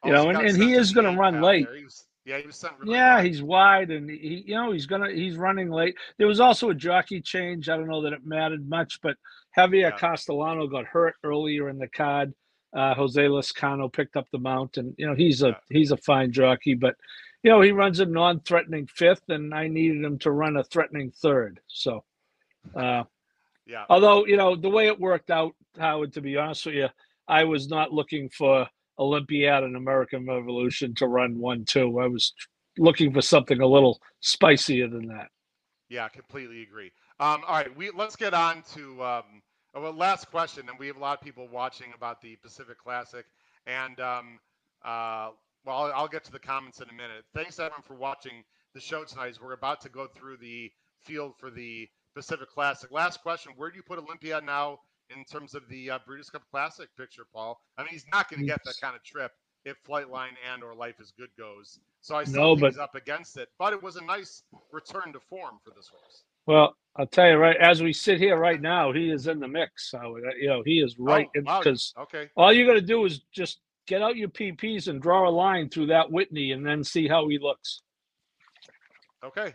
you 0.04 0.12
Oh, 0.12 0.24
know, 0.24 0.28
and, 0.30 0.40
and 0.40 0.56
he 0.56 0.72
is 0.74 0.92
going 0.92 1.10
to 1.12 1.18
run 1.18 1.40
late. 1.40 1.68
He 1.76 1.84
was- 1.84 2.06
yeah, 2.24 2.38
he 2.38 2.46
was 2.46 2.64
really 2.78 2.94
Yeah, 2.94 3.16
wide. 3.16 3.26
he's 3.26 3.42
wide, 3.42 3.90
and 3.90 4.08
he, 4.10 4.44
you 4.46 4.54
know, 4.54 4.70
he's 4.72 4.86
gonna 4.86 5.10
he's 5.10 5.36
running 5.36 5.70
late. 5.70 5.96
There 6.18 6.28
was 6.28 6.38
also 6.40 6.70
a 6.70 6.74
jockey 6.74 7.20
change. 7.20 7.68
I 7.68 7.76
don't 7.76 7.88
know 7.88 8.02
that 8.02 8.12
it 8.12 8.24
mattered 8.24 8.68
much, 8.68 9.00
but 9.02 9.16
Javier 9.56 9.90
Yeah. 9.90 9.96
Castellano 9.98 10.66
got 10.66 10.86
hurt 10.86 11.14
earlier 11.24 11.68
in 11.68 11.78
the 11.78 11.88
card. 11.88 12.32
Uh, 12.74 12.94
Jose 12.94 13.20
Lezcano 13.20 13.92
picked 13.92 14.16
up 14.16 14.26
the 14.30 14.38
mount, 14.38 14.78
and 14.78 14.94
you 14.96 15.06
know 15.06 15.14
he's 15.14 15.42
a 15.42 15.48
Yeah. 15.48 15.58
he's 15.70 15.90
a 15.90 15.96
fine 15.98 16.32
jockey, 16.32 16.74
but 16.74 16.96
you 17.42 17.50
know 17.50 17.60
he 17.60 17.70
runs 17.72 18.00
a 18.00 18.06
non-threatening 18.06 18.86
fifth, 18.86 19.28
and 19.28 19.54
I 19.54 19.68
needed 19.68 20.02
him 20.04 20.18
to 20.20 20.30
run 20.30 20.56
a 20.56 20.64
threatening 20.64 21.10
third. 21.10 21.60
So, 21.66 22.04
uh, 22.74 23.04
yeah. 23.66 23.84
although 23.90 24.24
you 24.26 24.36
know 24.36 24.56
the 24.56 24.70
way 24.70 24.86
it 24.86 24.98
worked 24.98 25.30
out, 25.30 25.54
Howard, 25.78 26.14
to 26.14 26.22
be 26.22 26.36
honest 26.38 26.64
with 26.64 26.76
you, 26.76 26.88
I 27.28 27.44
was 27.44 27.68
not 27.68 27.92
looking 27.92 28.30
for 28.30 28.66
Olympiad 28.98 29.64
and 29.64 29.76
American 29.76 30.26
Revolution 30.26 30.94
to 30.94 31.06
run 31.06 31.38
one 31.38 31.66
two. 31.66 31.98
I 32.00 32.06
was 32.06 32.32
looking 32.78 33.12
for 33.12 33.20
something 33.20 33.60
a 33.60 33.66
little 33.66 34.00
spicier 34.20 34.88
than 34.88 35.08
that. 35.08 35.28
Yeah, 35.90 36.06
I 36.06 36.08
completely 36.08 36.62
agree. 36.62 36.90
Um, 37.20 37.42
all 37.46 37.54
right, 37.54 37.76
we 37.76 37.90
let's 37.90 38.16
get 38.16 38.34
on 38.34 38.62
to 38.74 39.02
um, 39.02 39.42
uh, 39.76 39.80
well, 39.80 39.92
last 39.92 40.30
question, 40.30 40.68
and 40.68 40.78
we 40.78 40.86
have 40.88 40.96
a 40.96 41.00
lot 41.00 41.18
of 41.18 41.24
people 41.24 41.48
watching 41.52 41.92
about 41.94 42.20
the 42.20 42.36
Pacific 42.36 42.78
Classic, 42.78 43.24
and 43.66 43.98
um, 44.00 44.38
uh, 44.84 45.30
well, 45.64 45.76
I'll, 45.84 45.92
I'll 45.94 46.08
get 46.08 46.24
to 46.24 46.32
the 46.32 46.38
comments 46.38 46.80
in 46.80 46.88
a 46.88 46.92
minute. 46.92 47.24
Thanks 47.34 47.58
everyone 47.58 47.82
for 47.82 47.94
watching 47.94 48.44
the 48.74 48.80
show 48.80 49.04
tonight. 49.04 49.28
As 49.28 49.40
we're 49.40 49.52
about 49.52 49.80
to 49.82 49.88
go 49.88 50.06
through 50.06 50.38
the 50.38 50.70
field 51.04 51.34
for 51.38 51.50
the 51.50 51.88
Pacific 52.14 52.48
Classic. 52.50 52.90
Last 52.90 53.22
question: 53.22 53.52
Where 53.56 53.70
do 53.70 53.76
you 53.76 53.82
put 53.82 53.98
Olympia 53.98 54.40
now 54.40 54.80
in 55.16 55.24
terms 55.24 55.54
of 55.54 55.68
the 55.68 55.90
uh, 55.90 55.98
Breeders' 56.06 56.30
Cup 56.30 56.42
Classic 56.50 56.88
picture, 56.96 57.24
Paul? 57.32 57.60
I 57.78 57.82
mean, 57.82 57.90
he's 57.92 58.06
not 58.12 58.28
going 58.30 58.40
to 58.40 58.46
get 58.46 58.60
that 58.64 58.74
kind 58.80 58.96
of 58.96 59.02
trip 59.04 59.30
if 59.64 59.76
Flightline 59.84 60.34
and 60.52 60.62
or 60.64 60.74
Life 60.74 60.98
is 61.00 61.12
Good 61.16 61.30
goes. 61.38 61.78
So 62.00 62.16
I 62.16 62.24
still 62.24 62.42
No, 62.42 62.54
think 62.54 62.60
but- 62.62 62.70
he's 62.72 62.78
up 62.78 62.94
against 62.96 63.36
it, 63.36 63.48
but 63.58 63.72
it 63.72 63.80
was 63.82 63.94
a 63.96 64.04
nice 64.04 64.42
return 64.72 65.12
to 65.12 65.20
form 65.20 65.60
for 65.62 65.70
this 65.76 65.86
horse. 65.88 66.24
Well, 66.46 66.76
I'll 66.96 67.06
tell 67.06 67.28
you 67.28 67.36
right 67.36 67.56
as 67.56 67.82
we 67.82 67.92
sit 67.92 68.18
here 68.18 68.36
right 68.36 68.60
now, 68.60 68.92
he 68.92 69.10
is 69.10 69.26
in 69.26 69.40
the 69.40 69.48
mix. 69.48 69.90
So 69.90 69.98
uh, 69.98 70.34
you 70.38 70.48
know 70.48 70.62
he 70.64 70.80
is 70.80 70.98
right 70.98 71.28
Oh, 71.36 71.40
wow. 71.44 71.58
because 71.60 71.94
Okay. 71.98 72.28
all 72.36 72.52
you 72.52 72.66
got 72.66 72.74
to 72.74 72.82
do 72.82 73.04
is 73.04 73.20
just 73.32 73.60
get 73.86 74.02
out 74.02 74.16
your 74.16 74.28
PPs 74.28 74.88
and 74.88 75.00
draw 75.00 75.28
a 75.28 75.30
line 75.30 75.68
through 75.68 75.86
that 75.86 76.10
Whitney, 76.10 76.52
and 76.52 76.64
then 76.66 76.84
see 76.84 77.08
how 77.08 77.28
he 77.28 77.38
looks. 77.38 77.82
Okay. 79.24 79.54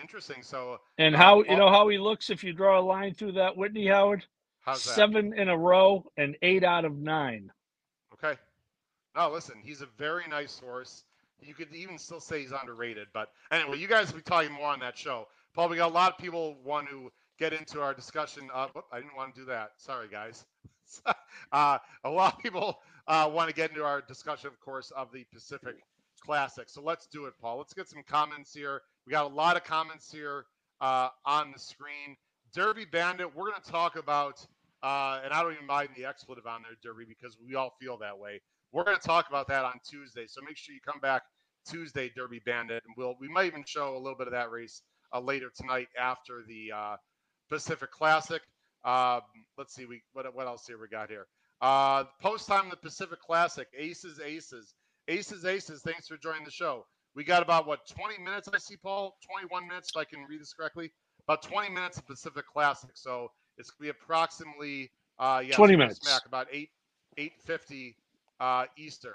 Interesting. 0.00 0.42
So 0.42 0.80
And 0.98 1.14
Uh, 1.14 1.18
how 1.18 1.42
you 1.44 1.56
know 1.56 1.68
how 1.70 1.88
he 1.88 1.98
looks 1.98 2.30
if 2.30 2.42
you 2.42 2.52
draw 2.52 2.80
a 2.80 2.82
line 2.82 3.14
through 3.14 3.32
that 3.32 3.56
Whitney 3.56 3.86
Howard? 3.86 4.24
how's 4.60 4.84
that? 4.84 4.94
Seven 4.94 5.38
in 5.38 5.48
a 5.50 5.56
row 5.56 6.10
and 6.16 6.36
eight 6.42 6.64
out 6.64 6.84
of 6.84 6.96
nine. 6.96 7.52
Okay. 8.14 8.38
No, 9.14 9.30
listen, 9.30 9.60
he's 9.62 9.82
a 9.82 9.86
very 9.96 10.24
nice 10.28 10.58
horse. 10.58 11.04
You 11.40 11.54
could 11.54 11.72
even 11.72 11.98
still 11.98 12.20
say 12.20 12.40
he's 12.40 12.52
underrated, 12.52 13.06
but 13.12 13.30
anyway, 13.52 13.78
you 13.78 13.86
guys 13.86 14.08
will 14.10 14.16
be 14.18 14.22
talking 14.22 14.50
more 14.52 14.68
on 14.68 14.80
that 14.80 14.96
show. 14.98 15.28
Paul, 15.54 15.68
we 15.68 15.76
got 15.76 15.90
a 15.90 15.94
lot 15.94 16.12
of 16.12 16.18
people 16.18 16.56
want 16.64 16.88
to 16.88 17.12
get 17.38 17.52
into 17.52 17.80
our 17.80 17.94
discussion. 17.94 18.48
Uh, 18.52 18.66
whoop, 18.74 18.86
I 18.92 18.98
didn't 18.98 19.14
want 19.16 19.34
to 19.34 19.40
do 19.42 19.46
that. 19.46 19.70
Sorry, 19.76 20.08
guys. 20.10 20.44
uh, 21.52 21.78
a 22.02 22.10
lot 22.10 22.34
of 22.34 22.38
people 22.40 22.80
uh, 23.06 23.30
want 23.32 23.48
to 23.48 23.54
get 23.54 23.70
into 23.70 23.84
our 23.84 24.00
discussion, 24.00 24.48
of 24.48 24.58
course, 24.58 24.90
of 24.96 25.12
the 25.12 25.24
Pacific 25.32 25.76
Classic. 26.24 26.68
So 26.68 26.82
let's 26.82 27.06
do 27.06 27.26
it, 27.26 27.34
Paul. 27.40 27.58
Let's 27.58 27.72
get 27.72 27.88
some 27.88 28.02
comments 28.08 28.52
here. 28.52 28.80
We 29.06 29.12
got 29.12 29.30
a 29.30 29.34
lot 29.34 29.56
of 29.56 29.62
comments 29.62 30.10
here 30.10 30.46
uh, 30.80 31.10
on 31.24 31.52
the 31.52 31.58
screen. 31.58 32.16
Derby 32.52 32.84
Bandit, 32.84 33.34
we're 33.34 33.50
going 33.50 33.62
to 33.62 33.70
talk 33.70 33.96
about, 33.96 34.44
uh, 34.82 35.20
and 35.24 35.32
I 35.32 35.40
don't 35.42 35.52
even 35.52 35.66
mind 35.66 35.90
the 35.96 36.04
expletive 36.04 36.46
on 36.46 36.62
there, 36.62 36.76
Derby, 36.82 37.04
because 37.08 37.36
we 37.46 37.54
all 37.54 37.76
feel 37.80 37.96
that 37.98 38.18
way. 38.18 38.40
We're 38.72 38.84
going 38.84 38.96
to 38.96 39.06
talk 39.06 39.28
about 39.28 39.46
that 39.48 39.64
on 39.64 39.74
Tuesday, 39.88 40.26
so 40.26 40.40
make 40.42 40.56
sure 40.56 40.74
you 40.74 40.80
come 40.84 41.00
back 41.00 41.22
Tuesday, 41.64 42.10
Derby 42.16 42.40
Bandit, 42.44 42.82
and 42.86 42.94
we'll 42.96 43.14
we 43.20 43.28
might 43.28 43.46
even 43.46 43.62
show 43.66 43.96
a 43.96 43.98
little 43.98 44.18
bit 44.18 44.26
of 44.26 44.32
that 44.32 44.50
race 44.50 44.82
later 45.20 45.50
tonight 45.54 45.88
after 46.00 46.42
the 46.46 46.72
uh, 46.72 46.96
Pacific 47.48 47.90
Classic. 47.90 48.42
Um, 48.84 49.20
let's 49.56 49.74
see, 49.74 49.86
we 49.86 50.02
what 50.12 50.34
what 50.34 50.46
else 50.46 50.66
here 50.66 50.78
we 50.78 50.88
got 50.88 51.08
here? 51.08 51.26
Uh, 51.60 52.04
post 52.20 52.46
time 52.46 52.68
the 52.68 52.76
Pacific 52.76 53.20
Classic, 53.20 53.66
Aces, 53.76 54.20
Aces, 54.20 54.74
Aces, 55.08 55.44
Aces. 55.44 55.82
Thanks 55.82 56.08
for 56.08 56.16
joining 56.16 56.44
the 56.44 56.50
show. 56.50 56.84
We 57.14 57.24
got 57.24 57.42
about 57.42 57.66
what 57.66 57.86
20 57.88 58.22
minutes, 58.22 58.48
I 58.52 58.58
see, 58.58 58.76
Paul. 58.76 59.16
21 59.30 59.68
minutes, 59.68 59.90
if 59.94 60.00
I 60.00 60.04
can 60.04 60.24
read 60.28 60.40
this 60.40 60.52
correctly. 60.52 60.90
About 61.26 61.42
20 61.42 61.70
minutes 61.70 61.96
of 61.96 62.06
Pacific 62.06 62.44
Classic, 62.52 62.90
so 62.94 63.30
it's 63.56 63.70
gonna 63.70 63.86
be 63.86 63.88
approximately 63.90 64.90
uh, 65.18 65.42
yeah, 65.46 65.54
20 65.54 65.76
minutes. 65.76 66.00
Smack 66.00 66.26
about 66.26 66.48
eight 66.52 66.70
850 67.16 67.96
uh, 68.40 68.64
Eastern. 68.76 69.12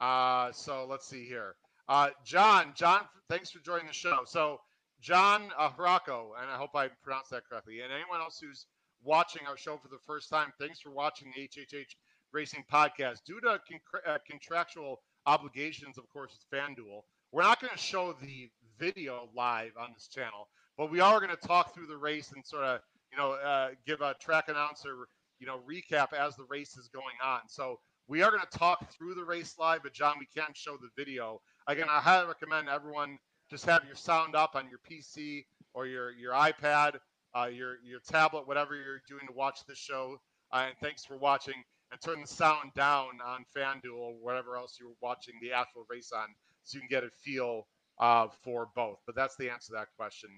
Uh, 0.00 0.52
so 0.52 0.86
let's 0.88 1.08
see 1.08 1.24
here. 1.24 1.54
Uh, 1.88 2.10
John, 2.24 2.72
John, 2.74 3.02
thanks 3.30 3.50
for 3.50 3.60
joining 3.60 3.86
the 3.86 3.92
show. 3.92 4.20
So 4.26 4.60
John 5.00 5.50
uh, 5.58 5.70
Haraco, 5.70 6.30
and 6.40 6.50
I 6.50 6.56
hope 6.56 6.70
I 6.74 6.88
pronounced 7.02 7.30
that 7.30 7.44
correctly, 7.48 7.80
and 7.80 7.92
anyone 7.92 8.20
else 8.20 8.38
who's 8.40 8.66
watching 9.02 9.42
our 9.46 9.56
show 9.56 9.76
for 9.76 9.88
the 9.88 9.98
first 10.06 10.28
time, 10.28 10.52
thanks 10.58 10.80
for 10.80 10.90
watching 10.90 11.32
the 11.34 11.42
HHH 11.48 11.94
Racing 12.32 12.64
Podcast. 12.70 13.18
Due 13.26 13.40
to 13.40 13.60
con- 13.68 14.00
uh, 14.06 14.18
contractual 14.28 15.00
obligations, 15.26 15.98
of 15.98 16.08
course, 16.08 16.32
it's 16.34 16.46
FanDuel. 16.52 17.02
We're 17.32 17.42
not 17.42 17.60
going 17.60 17.72
to 17.72 17.78
show 17.78 18.14
the 18.20 18.50
video 18.78 19.28
live 19.34 19.72
on 19.78 19.90
this 19.94 20.08
channel, 20.08 20.48
but 20.76 20.90
we 20.90 21.00
are 21.00 21.20
going 21.20 21.34
to 21.36 21.46
talk 21.48 21.74
through 21.74 21.86
the 21.86 21.96
race 21.96 22.32
and 22.34 22.44
sort 22.44 22.64
of, 22.64 22.80
you 23.12 23.18
know, 23.18 23.32
uh, 23.32 23.70
give 23.86 24.00
a 24.00 24.14
track 24.20 24.48
announcer, 24.48 25.08
you 25.38 25.46
know, 25.46 25.60
recap 25.68 26.12
as 26.12 26.36
the 26.36 26.44
race 26.48 26.76
is 26.76 26.88
going 26.88 27.16
on. 27.24 27.40
So 27.48 27.78
we 28.08 28.22
are 28.22 28.30
going 28.30 28.42
to 28.50 28.58
talk 28.58 28.92
through 28.92 29.14
the 29.14 29.24
race 29.24 29.54
live, 29.58 29.82
but 29.82 29.92
John, 29.92 30.16
we 30.18 30.26
can't 30.34 30.56
show 30.56 30.76
the 30.76 30.88
video. 30.96 31.40
Again, 31.66 31.88
I 31.90 32.00
highly 32.00 32.28
recommend 32.28 32.68
everyone 32.68 33.18
just 33.50 33.64
have 33.66 33.84
your 33.84 33.96
sound 33.96 34.34
up 34.34 34.54
on 34.54 34.68
your 34.68 34.80
PC 34.88 35.44
or 35.74 35.86
your 35.86 36.10
your 36.12 36.32
iPad, 36.32 36.96
uh, 37.34 37.46
your 37.46 37.76
your 37.84 38.00
tablet, 38.00 38.46
whatever 38.46 38.74
you're 38.74 39.02
doing 39.08 39.26
to 39.26 39.32
watch 39.32 39.60
this 39.68 39.78
show. 39.78 40.16
Uh, 40.52 40.66
and 40.68 40.76
thanks 40.80 41.04
for 41.04 41.16
watching. 41.16 41.54
And 41.92 42.00
turn 42.00 42.20
the 42.20 42.26
sound 42.26 42.72
down 42.74 43.10
on 43.24 43.44
FanDuel 43.56 43.96
or 43.96 44.14
whatever 44.20 44.56
else 44.56 44.76
you're 44.80 44.90
watching 45.00 45.34
the 45.40 45.52
actual 45.52 45.86
race 45.88 46.10
on, 46.12 46.26
so 46.64 46.76
you 46.76 46.80
can 46.80 46.88
get 46.88 47.04
a 47.04 47.10
feel 47.22 47.68
uh, 48.00 48.26
for 48.42 48.68
both. 48.74 48.98
But 49.06 49.14
that's 49.14 49.36
the 49.36 49.48
answer 49.48 49.68
to 49.68 49.72
that 49.74 49.88
question, 49.96 50.30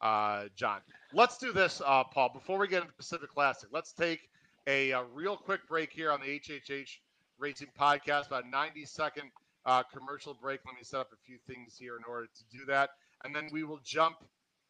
uh, 0.00 0.46
John. 0.56 0.80
Let's 1.12 1.38
do 1.38 1.52
this, 1.52 1.80
uh, 1.84 2.02
Paul. 2.02 2.30
Before 2.32 2.58
we 2.58 2.66
get 2.66 2.82
into 2.82 2.94
Pacific 2.94 3.30
Classic, 3.30 3.68
let's 3.72 3.92
take 3.92 4.28
a, 4.66 4.90
a 4.90 5.04
real 5.04 5.36
quick 5.36 5.60
break 5.68 5.92
here 5.92 6.10
on 6.10 6.20
the 6.20 6.40
HHH 6.40 6.90
Racing 7.38 7.68
Podcast, 7.78 8.26
about 8.26 8.50
90 8.50 8.84
second 8.84 9.30
uh, 9.68 9.82
commercial 9.94 10.34
break. 10.34 10.60
Let 10.64 10.74
me 10.74 10.80
set 10.82 11.00
up 11.00 11.10
a 11.12 11.26
few 11.26 11.36
things 11.46 11.76
here 11.78 11.96
in 11.96 12.02
order 12.08 12.26
to 12.26 12.58
do 12.58 12.64
that, 12.66 12.90
and 13.22 13.36
then 13.36 13.48
we 13.52 13.64
will 13.64 13.80
jump 13.84 14.16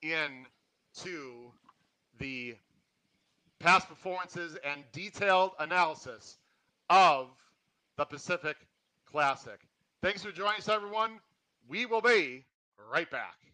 in 0.03 0.45
to 1.03 1.53
the 2.19 2.57
past 3.61 3.89
performances 3.89 4.57
and 4.65 4.83
detailed 4.93 5.53
analysis 5.61 6.39
of 6.91 7.29
the 7.97 8.05
Pacific 8.05 8.57
Classic. 9.11 9.61
Thanks 10.03 10.25
for 10.25 10.33
joining 10.33 10.59
us, 10.59 10.69
everyone. 10.69 11.21
We 11.69 11.87
will 11.87 12.01
be 12.01 12.45
right 12.93 13.11
back. 13.11 13.48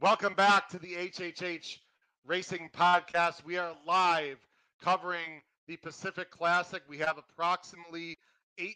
Welcome 0.00 0.32
back 0.32 0.70
to 0.70 0.78
the 0.78 0.94
HHH 0.94 1.76
Racing 2.24 2.70
Podcast. 2.74 3.44
We 3.44 3.58
are 3.58 3.76
live 3.86 4.38
covering 4.82 5.42
the 5.68 5.76
Pacific 5.76 6.30
Classic. 6.30 6.82
We 6.88 6.96
have 6.96 7.18
approximately 7.18 8.16
18 8.56 8.72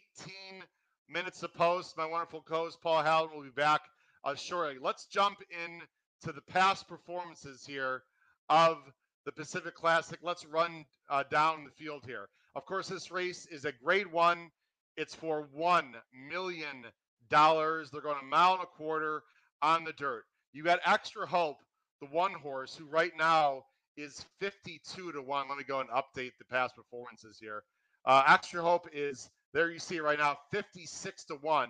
minutes 1.09 1.39
to 1.39 1.47
post. 1.47 1.97
My 1.97 2.05
wonderful 2.05 2.43
co-host 2.47 2.77
Paul 2.79 3.01
Halloran 3.01 3.35
will 3.35 3.43
be 3.43 3.49
back 3.49 3.81
uh, 4.23 4.35
shortly. 4.35 4.75
Let's 4.79 5.07
jump 5.07 5.39
in 5.49 5.81
to 6.25 6.31
the 6.31 6.41
past 6.43 6.87
performances 6.87 7.65
here 7.65 8.03
of 8.47 8.77
the 9.25 9.31
Pacific 9.31 9.73
Classic. 9.73 10.19
Let's 10.21 10.45
run 10.45 10.85
uh, 11.09 11.23
down 11.31 11.63
the 11.63 11.71
field 11.71 12.03
here. 12.05 12.29
Of 12.53 12.67
course, 12.67 12.87
this 12.87 13.09
race 13.09 13.47
is 13.47 13.65
a 13.65 13.71
grade 13.71 14.11
one. 14.11 14.51
It's 14.95 15.15
for 15.15 15.47
$1 15.57 15.85
million. 16.29 16.85
They're 17.31 18.01
going 18.01 18.17
a 18.21 18.25
mile 18.25 18.53
and 18.53 18.61
a 18.61 18.67
quarter 18.67 19.23
on 19.63 19.85
the 19.85 19.93
dirt. 19.93 20.25
You 20.55 20.63
got 20.63 20.79
extra 20.85 21.27
hope, 21.27 21.57
the 21.99 22.07
one 22.07 22.31
horse 22.31 22.73
who 22.73 22.85
right 22.85 23.11
now 23.19 23.65
is 23.97 24.25
52 24.39 25.11
to 25.11 25.21
1. 25.21 25.49
Let 25.49 25.57
me 25.57 25.65
go 25.65 25.81
and 25.81 25.89
update 25.89 26.31
the 26.39 26.45
past 26.49 26.77
performances 26.77 27.37
here. 27.41 27.63
Uh, 28.05 28.23
extra 28.25 28.61
hope 28.61 28.87
is 28.93 29.29
there 29.53 29.69
you 29.69 29.79
see 29.79 29.99
right 29.99 30.17
now 30.17 30.37
56 30.53 31.25
to 31.25 31.33
1 31.35 31.69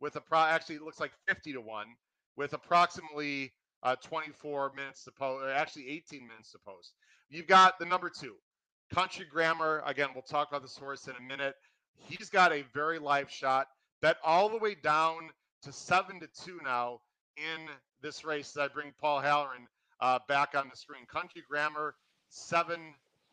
with 0.00 0.16
a 0.16 0.20
pro 0.20 0.40
actually 0.40 0.74
it 0.74 0.82
looks 0.82 1.00
like 1.00 1.12
50 1.26 1.54
to 1.54 1.62
1 1.62 1.86
with 2.36 2.52
approximately 2.52 3.54
uh, 3.82 3.96
24 4.04 4.72
minutes 4.76 5.04
to 5.04 5.12
post, 5.12 5.42
or 5.42 5.50
actually 5.50 5.88
18 5.88 6.28
minutes 6.28 6.52
to 6.52 6.58
post. 6.58 6.92
You've 7.30 7.46
got 7.46 7.78
the 7.78 7.86
number 7.86 8.10
two, 8.10 8.34
Country 8.92 9.24
Grammar. 9.24 9.82
Again, 9.86 10.10
we'll 10.12 10.20
talk 10.20 10.48
about 10.50 10.60
this 10.60 10.76
horse 10.76 11.08
in 11.08 11.14
a 11.16 11.26
minute. 11.26 11.54
He's 11.94 12.28
got 12.28 12.52
a 12.52 12.66
very 12.74 12.98
live 12.98 13.30
shot, 13.30 13.68
bet 14.02 14.18
all 14.22 14.50
the 14.50 14.58
way 14.58 14.74
down 14.74 15.30
to 15.62 15.72
seven 15.72 16.20
to 16.20 16.28
two 16.44 16.60
now 16.62 16.98
in 17.36 17.66
this 18.02 18.24
race. 18.24 18.56
I 18.56 18.68
bring 18.68 18.92
Paul 19.00 19.20
Halloran 19.20 19.66
uh, 20.00 20.18
back 20.28 20.54
on 20.54 20.68
the 20.70 20.76
screen. 20.76 21.06
Country 21.06 21.42
Grammar, 21.48 21.94
seven 22.28 22.80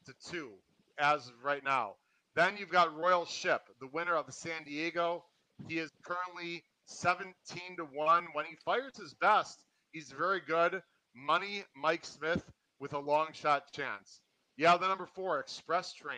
to 0.05 0.13
two 0.29 0.49
as 0.97 1.27
of 1.27 1.33
right 1.43 1.63
now. 1.63 1.95
Then 2.35 2.55
you've 2.57 2.69
got 2.69 2.95
Royal 2.95 3.25
Ship, 3.25 3.61
the 3.79 3.87
winner 3.87 4.15
of 4.15 4.25
the 4.25 4.31
San 4.31 4.63
Diego. 4.65 5.23
He 5.67 5.77
is 5.77 5.91
currently 6.03 6.63
17 6.85 7.77
to 7.77 7.83
1. 7.83 8.27
When 8.33 8.45
he 8.45 8.55
fires 8.65 8.97
his 8.97 9.13
best, 9.13 9.63
he's 9.91 10.11
very 10.11 10.41
good. 10.45 10.81
Money 11.15 11.63
Mike 11.75 12.05
Smith 12.05 12.43
with 12.79 12.93
a 12.93 12.99
long 12.99 13.27
shot 13.33 13.71
chance. 13.71 14.21
Yeah, 14.57 14.77
the 14.77 14.87
number 14.87 15.05
four, 15.05 15.39
Express 15.39 15.93
Train. 15.93 16.17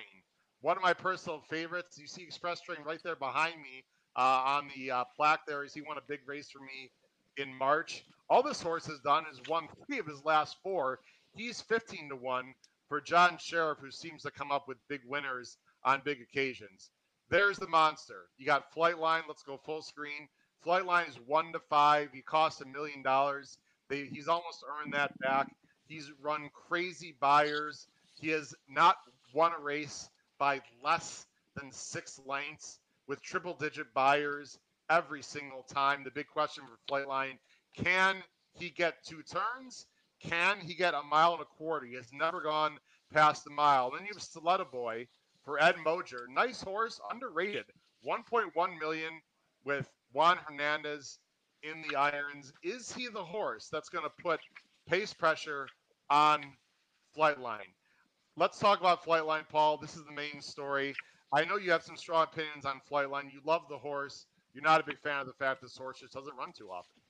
One 0.61 0.77
of 0.77 0.83
my 0.83 0.93
personal 0.93 1.41
favorites. 1.49 1.97
You 1.99 2.07
see 2.07 2.23
Express 2.23 2.61
Train 2.61 2.79
right 2.85 2.99
there 3.03 3.15
behind 3.15 3.55
me 3.61 3.83
uh, 4.15 4.21
on 4.45 4.69
the 4.75 4.91
uh, 4.91 5.03
plaque 5.15 5.45
there. 5.45 5.63
Is 5.63 5.73
he 5.73 5.81
won 5.81 5.97
a 5.97 6.01
big 6.07 6.21
race 6.25 6.49
for 6.49 6.59
me 6.59 6.91
in 7.37 7.53
March. 7.53 8.03
All 8.29 8.41
this 8.41 8.61
horse 8.61 8.85
has 8.87 8.99
done 8.99 9.25
is 9.31 9.41
won 9.47 9.67
three 9.85 9.99
of 9.99 10.07
his 10.07 10.23
last 10.23 10.57
four. 10.63 10.99
He's 11.35 11.61
15 11.61 12.09
to 12.09 12.15
1 12.15 12.53
for 12.89 13.01
John 13.01 13.37
Sheriff, 13.37 13.79
who 13.79 13.91
seems 13.91 14.23
to 14.23 14.31
come 14.31 14.51
up 14.51 14.67
with 14.67 14.77
big 14.87 15.01
winners 15.07 15.57
on 15.83 16.01
big 16.03 16.21
occasions. 16.21 16.89
There's 17.29 17.57
the 17.57 17.67
monster. 17.67 18.25
You 18.37 18.45
got 18.45 18.73
Flightline. 18.73 19.23
Let's 19.27 19.43
go 19.43 19.57
full 19.57 19.81
screen. 19.81 20.27
Flightline 20.65 21.09
is 21.09 21.19
one 21.25 21.51
to 21.53 21.59
five. 21.69 22.09
He 22.13 22.21
cost 22.21 22.61
a 22.61 22.65
million 22.65 23.03
dollars. 23.03 23.57
He's 23.89 24.27
almost 24.27 24.63
earned 24.67 24.93
that 24.93 25.17
back. 25.19 25.47
He's 25.87 26.11
run 26.21 26.49
crazy 26.67 27.15
Beyers. 27.19 27.87
He 28.19 28.29
has 28.29 28.55
not 28.67 28.95
won 29.33 29.51
a 29.53 29.61
race 29.61 30.09
by 30.39 30.61
less 30.83 31.25
than 31.55 31.71
six 31.71 32.19
lengths 32.25 32.79
with 33.07 33.21
triple 33.21 33.53
digit 33.53 33.93
Beyers 33.93 34.57
every 34.89 35.21
single 35.21 35.63
time. 35.63 36.03
The 36.03 36.11
big 36.11 36.27
question 36.27 36.63
for 36.65 36.93
Flightline 36.93 37.37
can 37.75 38.23
he 38.53 38.69
get 38.69 39.03
two 39.03 39.21
turns? 39.23 39.85
Can 40.21 40.59
he 40.59 40.73
get 40.73 40.93
a 40.93 41.03
mile 41.03 41.33
and 41.33 41.41
a 41.41 41.45
quarter? 41.45 41.85
He 41.85 41.95
has 41.95 42.11
never 42.13 42.41
gone 42.41 42.77
past 43.13 43.43
the 43.43 43.51
mile. 43.51 43.91
Then 43.91 44.05
you 44.05 44.13
have 44.13 44.23
Stiletto 44.23 44.65
Boy 44.65 45.07
for 45.43 45.61
Ed 45.61 45.75
Moger. 45.85 46.27
Nice 46.33 46.61
horse, 46.61 46.99
underrated. 47.11 47.65
1.1 48.05 48.79
million 48.79 49.21
with 49.65 49.91
Juan 50.13 50.37
Hernandez 50.37 51.19
in 51.63 51.83
the 51.87 51.95
irons. 51.95 52.53
Is 52.63 52.93
he 52.93 53.07
the 53.07 53.23
horse 53.23 53.67
that's 53.71 53.89
going 53.89 54.05
to 54.05 54.23
put 54.23 54.39
pace 54.87 55.13
pressure 55.13 55.67
on 56.09 56.43
Flightline? 57.17 57.73
Let's 58.37 58.59
talk 58.59 58.79
about 58.79 59.03
Flightline, 59.03 59.47
Paul. 59.49 59.77
This 59.77 59.95
is 59.95 60.03
the 60.05 60.11
main 60.13 60.41
story. 60.41 60.95
I 61.33 61.43
know 61.43 61.57
you 61.57 61.71
have 61.71 61.83
some 61.83 61.97
strong 61.97 62.23
opinions 62.23 62.65
on 62.65 62.81
Flightline. 62.89 63.33
You 63.33 63.41
love 63.43 63.63
the 63.69 63.77
horse 63.77 64.25
you're 64.55 64.63
not 64.63 64.79
a 64.81 64.85
big 64.85 64.99
fan 64.99 65.19
of 65.19 65.27
the 65.27 65.33
fact 65.33 65.61
that 65.61 65.67
just 65.67 66.13
doesn't 66.13 66.37
run 66.37 66.53
too 66.53 66.69
often. 66.71 67.01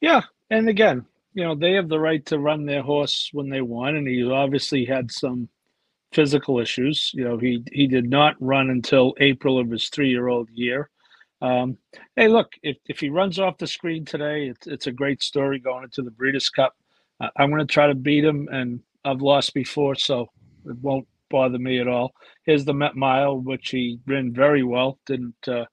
Yeah, 0.00 0.22
and 0.50 0.68
again, 0.68 1.06
you 1.34 1.44
know 1.44 1.54
they 1.54 1.72
have 1.72 1.88
the 1.88 2.00
right 2.00 2.24
to 2.26 2.38
run 2.38 2.66
their 2.66 2.82
horse 2.82 3.30
when 3.32 3.48
they 3.48 3.60
want, 3.60 3.96
and 3.96 4.08
he 4.08 4.24
obviously 4.24 4.84
had 4.84 5.12
some 5.12 5.48
physical 6.12 6.58
issues. 6.58 7.12
You 7.14 7.24
know, 7.24 7.38
he 7.38 7.62
he 7.72 7.86
did 7.86 8.10
not 8.10 8.34
run 8.40 8.70
until 8.70 9.14
April 9.20 9.58
of 9.58 9.70
his 9.70 9.88
three 9.88 10.10
year 10.10 10.26
old 10.26 10.50
year. 10.50 10.90
Um, 11.40 11.78
hey, 12.16 12.28
look, 12.28 12.52
if, 12.62 12.78
if 12.86 12.98
he 12.98 13.10
runs 13.10 13.38
off 13.38 13.58
the 13.58 13.66
screen 13.66 14.04
today, 14.04 14.48
it's, 14.48 14.66
it's 14.66 14.86
a 14.86 14.92
great 14.92 15.22
story 15.22 15.58
going 15.58 15.84
into 15.84 16.02
the 16.02 16.10
Breeders' 16.10 16.48
Cup. 16.48 16.74
Uh, 17.20 17.28
I'm 17.36 17.50
going 17.50 17.60
to 17.60 17.72
try 17.72 17.86
to 17.86 17.94
beat 17.94 18.24
him, 18.24 18.48
and 18.50 18.80
I've 19.04 19.20
lost 19.20 19.52
before, 19.52 19.94
so 19.96 20.30
it 20.64 20.78
won't 20.80 21.06
bother 21.28 21.58
me 21.58 21.78
at 21.78 21.88
all. 21.88 22.12
Here's 22.44 22.64
the 22.64 22.72
Met 22.72 22.96
Mile, 22.96 23.38
which 23.38 23.68
he 23.68 23.98
ran 24.06 24.32
very 24.32 24.62
well. 24.62 24.98
Didn't 25.04 25.46
uh, 25.46 25.66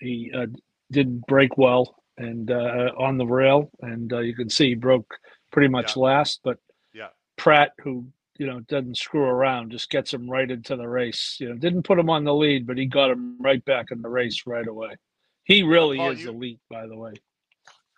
he 0.00 0.32
uh, 0.34 0.46
did 0.90 1.20
break 1.26 1.56
well 1.58 2.02
and 2.16 2.50
uh, 2.50 2.90
on 2.98 3.16
the 3.16 3.26
rail, 3.26 3.70
and 3.80 4.12
uh, 4.12 4.18
you 4.18 4.34
can 4.34 4.50
see 4.50 4.70
he 4.70 4.74
broke 4.74 5.14
pretty 5.52 5.68
much 5.68 5.96
yeah. 5.96 6.02
last. 6.02 6.40
But 6.42 6.58
yeah, 6.92 7.08
Prat, 7.36 7.72
who 7.82 8.06
you 8.38 8.46
know 8.46 8.60
doesn't 8.60 8.96
screw 8.96 9.22
around, 9.22 9.70
just 9.70 9.90
gets 9.90 10.12
him 10.12 10.28
right 10.28 10.50
into 10.50 10.76
the 10.76 10.88
race. 10.88 11.36
You 11.38 11.50
know, 11.50 11.54
didn't 11.54 11.84
put 11.84 11.98
him 11.98 12.10
on 12.10 12.24
the 12.24 12.34
lead, 12.34 12.66
but 12.66 12.78
he 12.78 12.86
got 12.86 13.10
him 13.10 13.36
right 13.40 13.64
back 13.64 13.86
in 13.90 14.02
the 14.02 14.08
race 14.08 14.42
right 14.46 14.66
away. 14.66 14.96
He 15.44 15.62
really 15.62 15.96
Paul, 15.96 16.10
is 16.10 16.22
you, 16.22 16.30
elite, 16.30 16.60
by 16.68 16.86
the 16.86 16.96
way. 16.96 17.14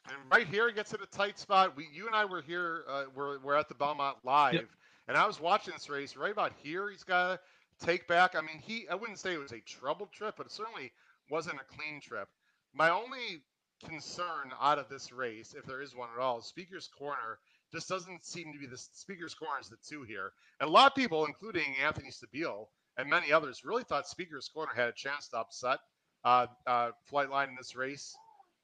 And 0.06 0.16
right 0.30 0.46
here, 0.46 0.68
he 0.68 0.74
gets 0.74 0.92
in 0.92 1.00
a 1.02 1.06
tight 1.06 1.38
spot. 1.38 1.76
We, 1.76 1.88
you 1.92 2.06
and 2.06 2.14
I 2.14 2.24
were 2.24 2.42
here. 2.42 2.84
Uh, 2.88 3.04
we're 3.14 3.38
we're 3.40 3.56
at 3.56 3.68
the 3.68 3.74
Belmont 3.74 4.18
live, 4.24 4.54
yep. 4.54 4.68
and 5.08 5.16
I 5.16 5.26
was 5.26 5.40
watching 5.40 5.72
this 5.72 5.88
race. 5.88 6.16
Right 6.16 6.32
about 6.32 6.52
here, 6.62 6.90
he's 6.90 7.04
got 7.04 7.40
to 7.80 7.86
take 7.86 8.06
back. 8.06 8.34
I 8.36 8.40
mean, 8.40 8.60
he. 8.60 8.86
I 8.88 8.94
wouldn't 8.94 9.18
say 9.18 9.32
it 9.32 9.40
was 9.40 9.52
a 9.52 9.60
troubled 9.60 10.12
trip, 10.12 10.34
but 10.36 10.50
certainly 10.50 10.92
wasn't 11.30 11.60
a 11.60 11.74
clean 11.76 12.00
trip. 12.00 12.28
My 12.74 12.90
only 12.90 13.42
concern 13.84 14.52
out 14.60 14.78
of 14.78 14.88
this 14.88 15.12
race, 15.12 15.54
if 15.56 15.64
there 15.64 15.80
is 15.80 15.94
one 15.94 16.08
at 16.14 16.20
all, 16.20 16.42
Speaker's 16.42 16.88
Corner 16.88 17.38
just 17.72 17.88
doesn't 17.88 18.24
seem 18.24 18.52
to 18.52 18.58
be 18.58 18.66
the 18.66 18.76
Speaker's 18.76 19.34
Corner 19.34 19.60
is 19.60 19.68
the 19.68 19.76
two 19.88 20.02
here. 20.02 20.32
And 20.60 20.68
a 20.68 20.72
lot 20.72 20.90
of 20.90 20.96
people, 20.96 21.24
including 21.24 21.74
Anthony 21.82 22.10
Stabile 22.10 22.66
and 22.96 23.08
many 23.08 23.32
others, 23.32 23.64
really 23.64 23.84
thought 23.84 24.08
Speaker's 24.08 24.48
Corner 24.48 24.72
had 24.74 24.88
a 24.88 24.92
chance 24.92 25.28
to 25.28 25.38
upset 25.38 25.78
uh, 26.24 26.46
uh, 26.66 26.90
Flightline 27.10 27.48
in 27.48 27.56
this 27.56 27.76
race. 27.76 28.14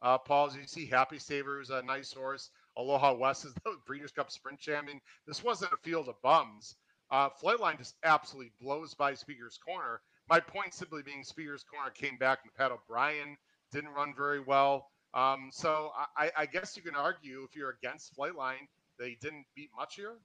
Uh, 0.03 0.19
Paul, 0.19 0.49
as 0.49 0.57
you 0.57 0.67
see, 0.67 0.87
Happy 0.87 1.19
Saver 1.19 1.61
is 1.61 1.71
a 1.71 1.83
nice 1.83 2.13
horse. 2.13 2.51
Aloha 2.77 3.15
West 3.15 3.45
is 3.45 3.55
the 3.65 3.77
Breeders' 3.87 4.13
Cup 4.13 4.31
Sprint 4.31 4.59
Champion. 4.59 5.01
This 5.27 5.43
wasn't 5.43 5.73
a 5.73 5.79
field 5.79 6.09
of 6.09 6.21
bums. 6.23 6.77
Uh, 7.11 7.31
Flightline 7.43 7.79
just 7.79 7.95
absolutely 8.05 8.53
blows 8.61 8.95
by 8.95 9.15
Speaker's 9.15 9.59
Corner. 9.59 10.01
My 10.29 10.41
point 10.41 10.75
simply 10.75 11.03
being 11.03 11.23
Speaker's 11.23 11.63
Corner 11.63 11.91
came 11.91 12.19
back 12.19 12.41
and 12.43 12.53
Pat 12.55 12.73
O'Brien 12.73 13.37
didn't 13.73 13.91
run 13.91 14.15
very 14.17 14.41
well. 14.41 14.91
Um, 15.15 15.51
so 15.53 15.93
I, 16.17 16.31
I, 16.37 16.47
guess 16.47 16.77
you 16.77 16.83
can 16.83 16.95
argue 16.95 17.43
if 17.49 17.57
you're 17.57 17.77
against 17.83 18.15
Flightline, 18.15 18.69
they 18.99 19.17
didn't 19.21 19.47
beat 19.55 19.71
much 19.75 19.95
here. 19.95 20.17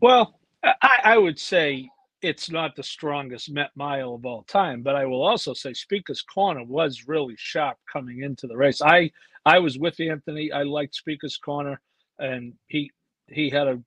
Well, 0.00 0.38
I, 0.62 1.00
I, 1.02 1.18
would 1.18 1.38
say 1.38 1.88
it's 2.22 2.48
not 2.50 2.76
the 2.76 2.82
strongest 2.82 3.50
Met 3.50 3.70
Mile 3.74 4.14
of 4.14 4.24
all 4.24 4.44
time, 4.44 4.82
but 4.82 4.94
I 4.94 5.04
will 5.06 5.22
also 5.22 5.52
say 5.52 5.72
Speaker's 5.72 6.22
Corner 6.22 6.62
was 6.62 7.08
really 7.08 7.34
sharp 7.38 7.78
coming 7.92 8.22
into 8.22 8.46
the 8.46 8.56
race. 8.56 8.80
I 8.82 9.10
I 9.44 9.58
was 9.58 9.78
with 9.78 9.98
Anthony. 10.00 10.52
I 10.52 10.62
liked 10.62 10.94
Speaker's 10.94 11.36
Corner, 11.36 11.80
and 12.18 12.54
he 12.68 12.90
he 13.28 13.50
had 13.50 13.66
a 13.66 13.82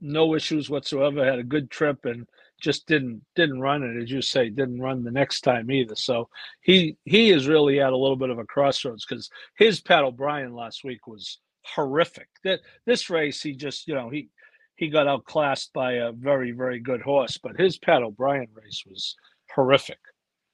no 0.00 0.34
issues 0.34 0.70
whatsoever. 0.70 1.24
Had 1.24 1.38
a 1.38 1.44
good 1.44 1.70
trip, 1.70 2.04
and 2.04 2.26
just 2.60 2.86
didn't 2.86 3.22
didn't 3.34 3.60
run 3.60 3.82
it. 3.82 4.02
As 4.02 4.10
you 4.10 4.22
say 4.22 4.48
didn't 4.48 4.80
run 4.80 5.04
the 5.04 5.10
next 5.10 5.42
time 5.42 5.70
either. 5.70 5.94
So 5.94 6.28
he 6.60 6.96
he 7.04 7.30
is 7.30 7.48
really 7.48 7.80
at 7.80 7.92
a 7.92 7.96
little 7.96 8.16
bit 8.16 8.30
of 8.30 8.38
a 8.38 8.44
crossroads 8.44 9.04
because 9.04 9.30
his 9.56 9.80
pat 9.80 10.04
o'brien 10.04 10.54
last 10.54 10.84
week 10.84 11.06
was 11.06 11.38
horrific. 11.64 12.28
That 12.44 12.60
this 12.86 13.10
race 13.10 13.42
he 13.42 13.54
just 13.54 13.86
you 13.88 13.94
know 13.94 14.08
he 14.08 14.28
he 14.76 14.88
got 14.88 15.06
outclassed 15.06 15.72
by 15.72 15.92
a 15.94 16.12
very 16.12 16.52
very 16.52 16.80
good 16.80 17.00
horse 17.02 17.38
but 17.38 17.58
his 17.58 17.78
pat 17.78 18.02
o'brien 18.02 18.48
race 18.54 18.84
was 18.88 19.16
horrific. 19.54 19.98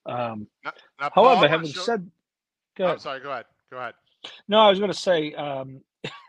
Um 0.06 0.48
now, 0.64 0.72
now, 1.00 1.10
however 1.14 1.40
Paul, 1.42 1.48
having 1.48 1.70
said 1.70 2.10
go 2.76 2.86
i'm 2.86 2.98
sorry 2.98 3.20
go 3.20 3.30
ahead 3.30 3.44
go 3.70 3.78
ahead. 3.78 3.94
No 4.48 4.58
i 4.58 4.70
was 4.70 4.78
going 4.78 4.90
to 4.90 4.98
say 4.98 5.32
um 5.34 5.80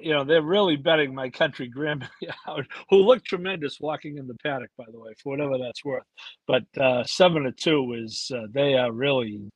you 0.00 0.12
know, 0.12 0.24
they're 0.24 0.42
really 0.42 0.76
betting 0.76 1.14
my 1.14 1.30
country 1.30 1.70
Grammy 1.74 2.08
out, 2.48 2.66
who 2.90 2.96
looked 2.96 3.26
tremendous 3.26 3.78
walking 3.80 4.18
in 4.18 4.26
the 4.26 4.36
paddock, 4.42 4.70
by 4.76 4.84
the 4.90 4.98
way, 4.98 5.12
for 5.22 5.30
whatever 5.30 5.58
that's 5.58 5.84
worth. 5.84 6.04
But 6.46 6.64
uh, 6.78 7.04
seven 7.04 7.44
to 7.44 7.52
two 7.52 7.94
is 7.94 8.30
uh, 8.34 8.46
they 8.52 8.74
are 8.74 8.92
really 8.92 9.48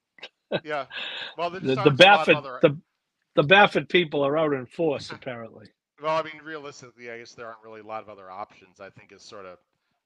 yeah. 0.65 0.87
Well, 1.37 1.51
the, 1.51 1.61
the 1.61 1.91
Baffert 1.91 2.37
other... 2.37 2.59
the 2.63 2.79
the 3.35 3.43
Baffert 3.43 3.89
people 3.89 4.25
are 4.25 4.37
out 4.37 4.53
in 4.53 4.67
force 4.67 5.11
apparently. 5.13 5.67
Well, 6.03 6.17
I 6.17 6.23
mean, 6.23 6.43
realistically, 6.45 7.11
I 7.11 7.19
guess 7.19 7.33
there 7.33 7.47
aren't 7.47 7.63
really 7.65 7.81
a 7.81 7.87
lot 7.87 8.03
of 8.03 8.09
other 8.09 8.31
options. 8.31 8.81
I 8.81 8.91
think 8.91 9.13
is 9.13 9.23
sort 9.23 9.47
of 9.47 9.59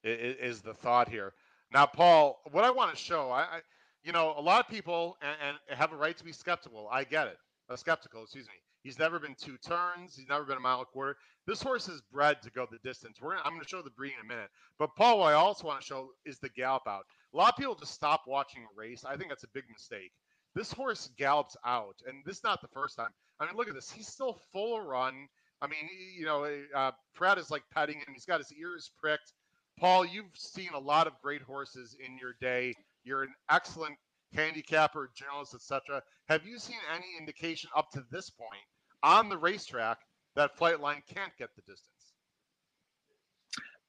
is, 0.05 0.37
is 0.41 0.61
the 0.61 0.75
thought 0.75 1.09
here. 1.09 1.33
Now, 1.73 1.87
Paul, 1.87 2.41
what 2.53 2.65
I 2.65 2.71
want 2.71 2.93
to 2.93 2.97
show, 2.97 3.31
I, 3.31 3.41
I 3.41 3.61
you 4.05 4.13
know, 4.13 4.35
a 4.37 4.41
lot 4.41 4.61
of 4.61 4.71
people 4.71 5.17
and, 5.21 5.59
and, 5.69 5.79
have 5.79 5.93
a 5.93 5.97
right 5.97 6.17
to 6.17 6.25
be 6.25 6.33
skeptical. 6.33 6.89
I 6.93 7.03
get 7.03 7.27
it. 7.27 7.39
Uh, 7.69 7.75
skeptical, 7.75 8.23
excuse 8.23 8.47
me. 8.47 8.55
He's 8.87 9.01
never 9.01 9.19
been 9.19 9.35
two 9.35 9.57
turns. 9.67 10.15
He's 10.15 10.29
never 10.29 10.45
been 10.45 10.59
a 10.59 10.61
mile 10.61 10.79
and 10.79 10.83
a 10.85 10.93
quarter. 10.93 11.17
This 11.45 11.61
horse 11.61 11.89
is 11.89 12.03
bred 12.13 12.41
to 12.43 12.53
go 12.53 12.69
the 12.71 12.79
distance. 12.89 13.19
We're 13.21 13.31
gonna, 13.31 13.43
I'm 13.45 13.51
going 13.51 13.65
to 13.65 13.69
show 13.69 13.83
the 13.83 13.91
breed 13.91 14.13
in 14.13 14.25
a 14.25 14.29
minute. 14.29 14.49
But 14.79 14.95
Paul, 14.95 15.19
what 15.19 15.33
I 15.33 15.33
also 15.33 15.67
want 15.67 15.81
to 15.81 15.85
show 15.85 16.11
is 16.25 16.39
the 16.39 16.51
gallop 16.51 16.85
out. 16.87 17.03
A 17.35 17.37
lot 17.37 17.49
of 17.53 17.57
people 17.57 17.75
just 17.75 17.95
stop 17.95 18.23
watching 18.29 18.63
a 18.63 18.79
race. 18.79 19.05
I 19.05 19.17
think 19.17 19.29
that's 19.29 19.43
a 19.43 19.49
big 19.53 19.65
mistake. 19.69 20.13
This 20.55 20.71
horse 20.71 21.11
gallops 21.19 21.57
out, 21.67 21.97
and 22.07 22.25
this 22.25 22.37
is 22.37 22.45
not 22.45 22.63
the 22.63 22.69
first 22.69 22.97
time. 22.97 23.11
I 23.41 23.47
mean, 23.47 23.57
look 23.57 23.67
at 23.67 23.75
this. 23.75 23.91
He's 23.91 24.07
still 24.07 24.39
full 24.53 24.79
of 24.79 24.87
run. 24.87 25.27
I 25.61 25.67
mean, 25.67 25.89
you 26.17 26.25
know, 26.25 26.49
uh, 26.73 26.93
Prat 27.13 27.39
is 27.39 27.51
like 27.51 27.65
petting 27.75 27.97
him. 27.97 28.15
He's 28.15 28.25
got 28.25 28.39
his 28.39 28.53
ears 28.53 28.93
pricked. 29.01 29.33
Paul, 29.81 30.07
you've 30.07 30.31
seen 30.37 30.71
a 30.77 30.79
lot 30.79 31.09
of 31.09 31.15
great 31.21 31.43
horses 31.43 31.97
in 31.99 32.19
your 32.19 32.37
day. 32.41 32.73
You're 33.03 33.25
an 33.25 33.35
excellent 33.51 33.97
handicapper, 34.33 35.11
journalist, 35.17 35.55
etc. 35.57 36.03
Have 36.29 36.47
you 36.47 36.61
seen 36.61 36.79
any 36.95 37.07
indication 37.19 37.69
up 37.77 37.91
to 37.91 38.05
this 38.13 38.31
point 38.31 38.63
on 39.03 39.29
the 39.29 39.39
racetrack 39.39 39.99
that 40.37 40.57
flight 40.57 40.81
line 40.81 41.03
can't 41.13 41.33
get 41.39 41.49
the 41.57 41.63
distance? 41.63 41.91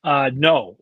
Uh, 0.03 0.32
no, 0.34 0.78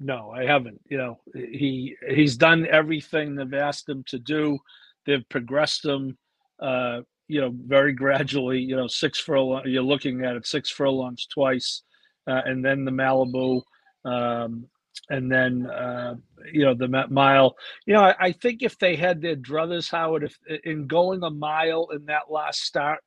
no, 0.00 0.30
I 0.30 0.44
haven't. 0.44 0.80
You 0.88 0.98
know, 0.98 1.20
he 1.34 1.94
he's 2.08 2.36
done 2.36 2.66
everything 2.66 3.34
they've 3.34 3.54
asked 3.54 3.88
him 3.88 4.02
to 4.08 4.18
do. 4.18 4.58
They've 5.06 5.28
progressed 5.28 5.84
him, 5.84 6.16
uh, 6.58 7.02
you 7.28 7.40
know, 7.40 7.52
very 7.54 7.92
gradually. 7.92 8.60
You 8.60 8.76
know, 8.76 8.86
six 8.86 9.18
furlongs. 9.18 9.66
You're 9.66 9.82
looking 9.82 10.24
at 10.24 10.36
it 10.36 10.46
six 10.46 10.70
furlongs 10.70 11.26
twice, 11.26 11.82
uh, 12.26 12.40
and 12.46 12.64
then 12.64 12.86
the 12.86 12.90
Malibu, 12.90 13.62
um, 14.06 14.66
and 15.10 15.30
then 15.30 15.66
uh, 15.66 16.14
you 16.50 16.64
know 16.64 16.74
the 16.74 16.88
mile. 17.10 17.56
You 17.84 17.94
know, 17.94 18.04
I, 18.04 18.14
I, 18.18 18.32
think 18.32 18.62
if 18.62 18.78
they 18.78 18.96
had 18.96 19.20
their 19.20 19.36
druthers, 19.36 19.90
Howard, 19.90 20.24
if 20.24 20.38
in 20.64 20.86
going 20.86 21.22
a 21.22 21.30
mile 21.30 21.88
in 21.92 22.06
that 22.06 22.30
last 22.30 22.62
start, 22.62 23.00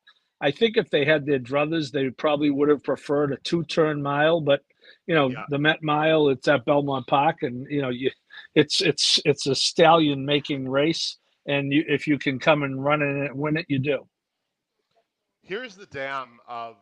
I 0.43 0.51
think 0.51 0.75
if 0.75 0.89
they 0.89 1.05
had 1.05 1.25
their 1.25 1.39
druthers, 1.39 1.89
they 1.89 2.09
probably 2.09 2.49
would 2.49 2.67
have 2.67 2.83
preferred 2.83 3.31
a 3.31 3.37
two-turn 3.37 4.03
mile. 4.03 4.41
But 4.41 4.61
you 5.07 5.15
know, 5.15 5.29
yeah. 5.29 5.45
the 5.49 5.57
Met 5.57 5.81
Mile, 5.81 6.27
it's 6.27 6.47
at 6.49 6.65
Belmont 6.65 7.07
Park, 7.07 7.37
and 7.43 7.65
you 7.69 7.81
know, 7.81 7.89
you, 7.89 8.11
it's 8.53 8.81
it's 8.81 9.19
it's 9.23 9.47
a 9.47 9.55
stallion 9.55 10.25
making 10.25 10.67
race, 10.67 11.17
and 11.45 11.71
you, 11.71 11.85
if 11.87 12.07
you 12.07 12.19
can 12.19 12.39
come 12.39 12.63
and 12.63 12.83
run 12.83 13.01
in 13.01 13.23
it, 13.23 13.33
win 13.33 13.55
it, 13.55 13.65
you 13.69 13.79
do. 13.79 14.05
Here's 15.41 15.75
the 15.75 15.85
dam 15.85 16.39
of 16.47 16.75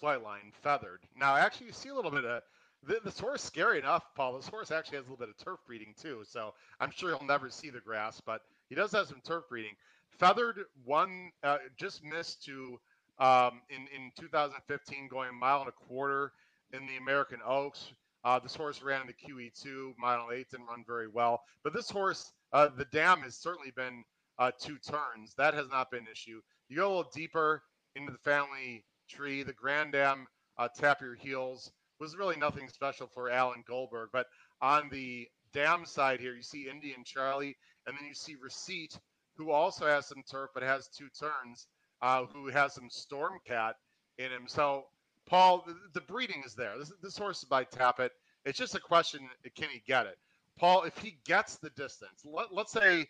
Flightline 0.00 0.54
feathered. 0.62 1.00
Now, 1.16 1.36
actually, 1.36 1.66
you 1.66 1.72
see 1.72 1.88
a 1.88 1.94
little 1.94 2.12
bit 2.12 2.24
of 2.24 2.42
the, 2.86 3.00
this 3.04 3.18
horse. 3.18 3.42
Scary 3.42 3.80
enough, 3.80 4.04
Paul. 4.14 4.36
This 4.36 4.48
horse 4.48 4.70
actually 4.70 4.98
has 4.98 5.06
a 5.06 5.10
little 5.10 5.26
bit 5.26 5.34
of 5.36 5.44
turf 5.44 5.58
breeding 5.66 5.94
too, 6.00 6.22
so 6.24 6.54
I'm 6.78 6.92
sure 6.92 7.10
he'll 7.10 7.26
never 7.26 7.50
see 7.50 7.70
the 7.70 7.80
grass, 7.80 8.20
but 8.24 8.42
he 8.68 8.76
does 8.76 8.92
have 8.92 9.08
some 9.08 9.20
turf 9.24 9.44
breeding. 9.48 9.74
Feathered 10.18 10.64
one, 10.84 11.30
uh, 11.42 11.58
just 11.78 12.02
missed 12.02 12.44
to 12.44 12.78
um, 13.18 13.60
in 13.70 13.86
in 13.94 14.10
2015, 14.18 15.08
going 15.08 15.30
a 15.30 15.32
mile 15.32 15.60
and 15.60 15.68
a 15.68 15.72
quarter 15.72 16.32
in 16.72 16.86
the 16.86 16.96
American 16.96 17.38
Oaks. 17.46 17.92
Uh, 18.24 18.38
this 18.38 18.54
horse 18.54 18.82
ran 18.82 19.02
in 19.02 19.06
the 19.06 19.12
QE2, 19.12 19.94
mile 19.98 20.28
eight, 20.32 20.50
didn't 20.50 20.66
run 20.66 20.84
very 20.86 21.08
well. 21.08 21.40
But 21.62 21.72
this 21.72 21.88
horse, 21.88 22.32
uh, 22.52 22.68
the 22.76 22.86
dam 22.86 23.20
has 23.20 23.36
certainly 23.36 23.70
been 23.70 24.02
uh, 24.38 24.50
two 24.60 24.76
turns. 24.78 25.34
That 25.36 25.54
has 25.54 25.68
not 25.70 25.90
been 25.90 26.00
an 26.00 26.08
issue. 26.10 26.40
You 26.68 26.78
go 26.78 26.86
a 26.86 26.88
little 26.88 27.10
deeper 27.14 27.62
into 27.94 28.12
the 28.12 28.18
family 28.18 28.84
tree. 29.08 29.42
The 29.42 29.52
Grand 29.52 29.92
Dam, 29.92 30.26
uh, 30.58 30.68
Tap 30.76 31.00
Your 31.00 31.14
Heels, 31.14 31.70
was 32.00 32.16
really 32.16 32.36
nothing 32.36 32.68
special 32.68 33.06
for 33.06 33.30
Alan 33.30 33.64
Goldberg. 33.66 34.10
But 34.12 34.26
on 34.60 34.88
the 34.90 35.28
dam 35.52 35.86
side 35.86 36.20
here, 36.20 36.34
you 36.34 36.42
see 36.42 36.68
Indian 36.68 37.04
Charlie, 37.04 37.56
and 37.86 37.96
then 37.96 38.06
you 38.06 38.14
see 38.14 38.36
Receipt, 38.42 38.98
who 39.38 39.52
also 39.52 39.86
has 39.86 40.06
some 40.06 40.22
turf 40.30 40.50
but 40.52 40.62
has 40.62 40.88
two 40.88 41.08
turns, 41.18 41.68
uh, 42.02 42.24
who 42.26 42.48
has 42.48 42.74
some 42.74 42.88
Stormcat 42.90 43.72
in 44.18 44.30
him. 44.30 44.44
So 44.46 44.84
Paul, 45.26 45.64
the, 45.66 45.76
the 45.94 46.00
breeding 46.02 46.42
is 46.44 46.54
there. 46.54 46.76
This, 46.78 46.92
this 47.02 47.16
horse 47.16 47.38
is 47.38 47.44
by 47.44 47.64
Tapit. 47.64 48.10
It's 48.44 48.58
just 48.58 48.74
a 48.74 48.80
question: 48.80 49.20
can 49.56 49.68
he 49.72 49.82
get 49.86 50.06
it? 50.06 50.18
Paul, 50.58 50.82
if 50.82 50.98
he 50.98 51.18
gets 51.24 51.56
the 51.56 51.70
distance, 51.70 52.24
let, 52.24 52.52
let's 52.52 52.72
say 52.72 53.06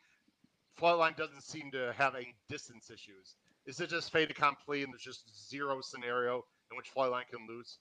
Flightline 0.81 1.17
doesn't 1.17 1.43
seem 1.43 1.71
to 1.73 1.93
have 1.97 2.15
any 2.15 2.35
distance 2.49 2.91
issues. 2.91 3.37
Is 3.67 3.81
it 3.81 3.91
just 3.91 4.13
fait 4.13 4.31
accompli 4.31 4.83
and 4.83 4.93
there's 4.93 5.03
just 5.03 5.49
zero 5.49 5.81
scenario 5.81 6.45
in 6.71 6.77
which 6.77 6.93
Flightline 6.95 7.27
can 7.31 7.47
lose? 7.49 7.79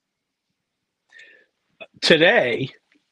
Today. 2.01 2.69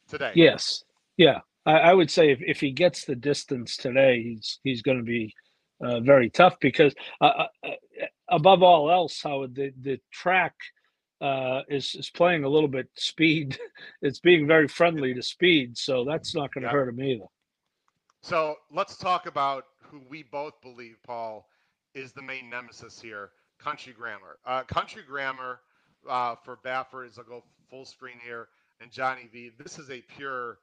Today. 0.09 0.31
Yes. 0.35 0.83
Yeah. 1.17 1.39
I, 1.65 1.73
I 1.73 1.93
would 1.93 2.11
say 2.11 2.31
if, 2.31 2.39
if 2.41 2.59
he 2.59 2.71
gets 2.71 3.05
the 3.05 3.15
distance 3.15 3.77
today, 3.77 4.21
he's 4.21 4.59
he's 4.63 4.81
going 4.81 4.97
to 4.97 5.03
be 5.03 5.33
uh, 5.81 5.99
very 5.99 6.29
tough 6.29 6.59
because 6.59 6.93
uh, 7.21 7.25
uh, 7.25 7.47
uh 7.63 7.71
above 8.29 8.63
all 8.63 8.91
else, 8.91 9.21
how 9.21 9.47
the 9.51 9.71
the 9.81 9.99
track 10.11 10.53
uh, 11.21 11.61
is 11.69 11.95
is 11.95 12.09
playing 12.09 12.43
a 12.43 12.49
little 12.49 12.69
bit 12.69 12.87
speed. 12.95 13.57
it's 14.01 14.19
being 14.19 14.47
very 14.47 14.67
friendly 14.67 15.13
to 15.13 15.21
speed, 15.21 15.77
so 15.77 16.05
that's 16.05 16.35
not 16.35 16.53
going 16.53 16.63
to 16.63 16.67
yeah. 16.67 16.73
hurt 16.73 16.89
him 16.89 17.01
either. 17.01 17.25
So 18.21 18.55
let's 18.71 18.97
talk 18.97 19.27
about 19.27 19.65
who 19.81 20.01
we 20.09 20.23
both 20.23 20.59
believe, 20.61 20.97
Paul, 21.05 21.47
is 21.93 22.11
the 22.11 22.21
main 22.21 22.49
nemesis 22.49 22.99
here. 22.99 23.29
Country 23.59 23.93
Grammar. 23.93 24.37
Uh, 24.45 24.63
Country 24.63 25.03
Grammar 25.07 25.59
uh, 26.09 26.35
for 26.43 26.57
Baffert 26.65 27.07
is 27.07 27.17
I'll 27.17 27.23
go 27.23 27.43
full 27.69 27.85
screen 27.85 28.17
here, 28.23 28.49
and 28.81 28.91
Johnny 28.91 29.29
V. 29.31 29.51
This 29.57 29.79
is 29.79 29.89
a 29.89 30.01
pure 30.01 30.57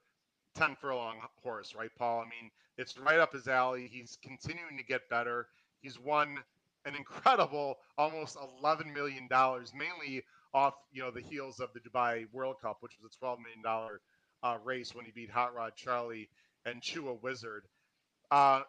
10 0.55 0.75
furlong 0.81 1.17
horse, 1.43 1.75
right, 1.77 1.91
Paul? 1.97 2.21
I 2.21 2.23
mean, 2.25 2.51
it's 2.77 2.97
right 2.97 3.19
up 3.19 3.33
his 3.33 3.47
alley. 3.47 3.89
He's 3.91 4.17
continuing 4.23 4.77
to 4.77 4.83
get 4.83 5.09
better. 5.09 5.47
He's 5.81 5.99
won 5.99 6.37
an 6.85 6.95
incredible 6.95 7.77
almost 7.97 8.37
$11 8.63 8.93
million, 8.93 9.27
mainly 9.75 10.23
off 10.53 10.75
you 10.91 11.01
know 11.01 11.11
the 11.11 11.21
heels 11.21 11.59
of 11.59 11.69
the 11.73 11.79
Dubai 11.79 12.25
World 12.31 12.57
Cup, 12.61 12.77
which 12.81 12.93
was 13.01 13.13
a 13.13 13.19
twelve 13.19 13.39
million 13.39 13.61
dollar 13.63 14.01
uh, 14.43 14.57
race 14.63 14.95
when 14.95 15.05
he 15.05 15.11
beat 15.11 15.31
Hot 15.31 15.55
Rod 15.55 15.73
Charlie 15.75 16.29
and 16.65 16.81
Chuwa 16.81 17.21
Wizard. 17.21 17.63
Uh, 18.31 18.61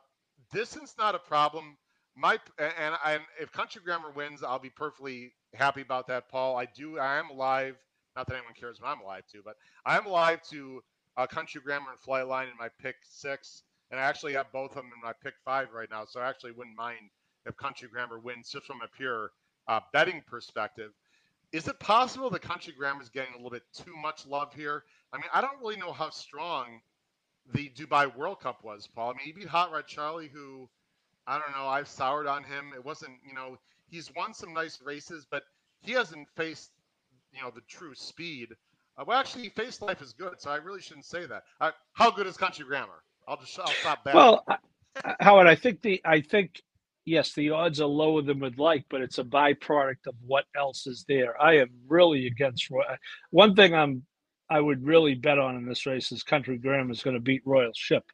distance 0.52 0.94
not 0.98 1.14
a 1.14 1.18
problem. 1.18 1.76
My 2.16 2.38
and, 2.58 2.96
and 3.04 3.22
if 3.40 3.52
Country 3.52 3.82
Grammar 3.84 4.10
wins, 4.12 4.42
I'll 4.42 4.58
be 4.58 4.70
perfectly 4.70 5.32
happy 5.54 5.82
about 5.82 6.06
that, 6.08 6.28
Paul. 6.30 6.56
I 6.56 6.66
do. 6.66 6.98
I 6.98 7.18
am 7.18 7.30
alive. 7.30 7.76
Not 8.16 8.28
that 8.28 8.36
anyone 8.36 8.54
cares 8.58 8.80
when 8.80 8.90
I'm 8.90 9.00
alive 9.00 9.24
too, 9.30 9.42
but 9.44 9.56
I 9.86 9.96
am 9.96 10.06
alive 10.06 10.40
to 10.50 10.82
uh, 11.16 11.26
Country 11.26 11.60
Grammar 11.60 11.90
and 11.90 12.00
Flightline 12.00 12.50
in 12.50 12.56
my 12.58 12.68
pick 12.80 12.96
six, 13.02 13.62
and 13.90 14.00
I 14.00 14.04
actually 14.04 14.32
have 14.34 14.50
both 14.52 14.70
of 14.70 14.76
them 14.76 14.90
in 14.94 15.00
my 15.02 15.12
pick 15.22 15.34
five 15.44 15.68
right 15.72 15.88
now. 15.90 16.04
So 16.04 16.20
I 16.20 16.28
actually 16.28 16.52
wouldn't 16.52 16.76
mind 16.76 17.10
if 17.46 17.56
Country 17.56 17.88
Grammar 17.88 18.18
wins, 18.18 18.50
just 18.50 18.66
from 18.66 18.80
a 18.82 18.88
pure 18.96 19.30
uh, 19.68 19.80
betting 19.92 20.22
perspective. 20.26 20.90
Is 21.52 21.68
it 21.68 21.78
possible 21.78 22.30
that 22.30 22.42
country 22.42 22.74
grammar 22.76 23.00
is 23.00 23.10
getting 23.10 23.32
a 23.32 23.36
little 23.36 23.50
bit 23.50 23.62
too 23.72 23.94
much 24.02 24.26
love 24.26 24.52
here? 24.52 24.82
I 25.12 25.18
mean, 25.18 25.26
I 25.32 25.40
don't 25.40 25.60
really 25.60 25.76
know 25.76 25.92
how 25.92 26.10
strong 26.10 26.80
the 27.52 27.70
Dubai 27.76 28.12
World 28.16 28.40
Cup 28.40 28.64
was, 28.64 28.88
Paul. 28.88 29.10
I 29.10 29.12
mean, 29.12 29.26
he 29.26 29.32
beat 29.32 29.46
Hot 29.46 29.70
Rod 29.70 29.86
Charlie, 29.86 30.30
who 30.32 30.68
I 31.26 31.38
don't 31.38 31.52
know. 31.52 31.68
I've 31.68 31.86
soured 31.86 32.26
on 32.26 32.42
him. 32.42 32.72
It 32.74 32.84
wasn't, 32.84 33.12
you 33.26 33.34
know, 33.34 33.56
he's 33.88 34.12
won 34.16 34.34
some 34.34 34.52
nice 34.52 34.82
races, 34.82 35.26
but 35.30 35.44
he 35.80 35.92
hasn't 35.92 36.28
faced, 36.36 36.72
you 37.32 37.40
know, 37.40 37.50
the 37.54 37.62
true 37.68 37.94
speed. 37.94 38.48
Uh, 38.96 39.04
well, 39.06 39.18
actually, 39.18 39.48
face 39.50 39.82
life 39.82 40.00
is 40.00 40.12
good, 40.12 40.34
so 40.38 40.50
I 40.50 40.56
really 40.56 40.80
shouldn't 40.80 41.06
say 41.06 41.26
that. 41.26 41.42
Uh, 41.60 41.72
how 41.94 42.10
good 42.10 42.26
is 42.26 42.36
country 42.36 42.64
grammar? 42.64 43.02
I'll 43.26 43.38
just 43.38 43.58
I'll 43.58 43.66
stop. 43.66 44.06
Well, 44.06 44.44
Howard, 45.20 45.46
I 45.46 45.54
think 45.54 45.82
the 45.82 46.00
I 46.04 46.20
think 46.20 46.62
yes, 47.04 47.32
the 47.34 47.50
odds 47.50 47.80
are 47.80 47.86
lower 47.86 48.22
than 48.22 48.40
we'd 48.40 48.58
like, 48.58 48.84
but 48.88 49.00
it's 49.00 49.18
a 49.18 49.24
byproduct 49.24 50.06
of 50.06 50.14
what 50.26 50.44
else 50.56 50.86
is 50.86 51.04
there. 51.08 51.40
I 51.40 51.58
am 51.58 51.70
really 51.88 52.26
against 52.26 52.70
Roy. 52.70 52.82
One 53.30 53.54
thing 53.54 53.74
I'm 53.74 54.04
I 54.50 54.60
would 54.60 54.84
really 54.84 55.14
bet 55.14 55.38
on 55.38 55.56
in 55.56 55.66
this 55.66 55.86
race 55.86 56.12
is 56.12 56.22
Country 56.22 56.58
Grammar 56.58 56.92
is 56.92 57.02
going 57.02 57.14
to 57.14 57.20
beat 57.20 57.42
Royal 57.44 57.72
Ship. 57.74 58.04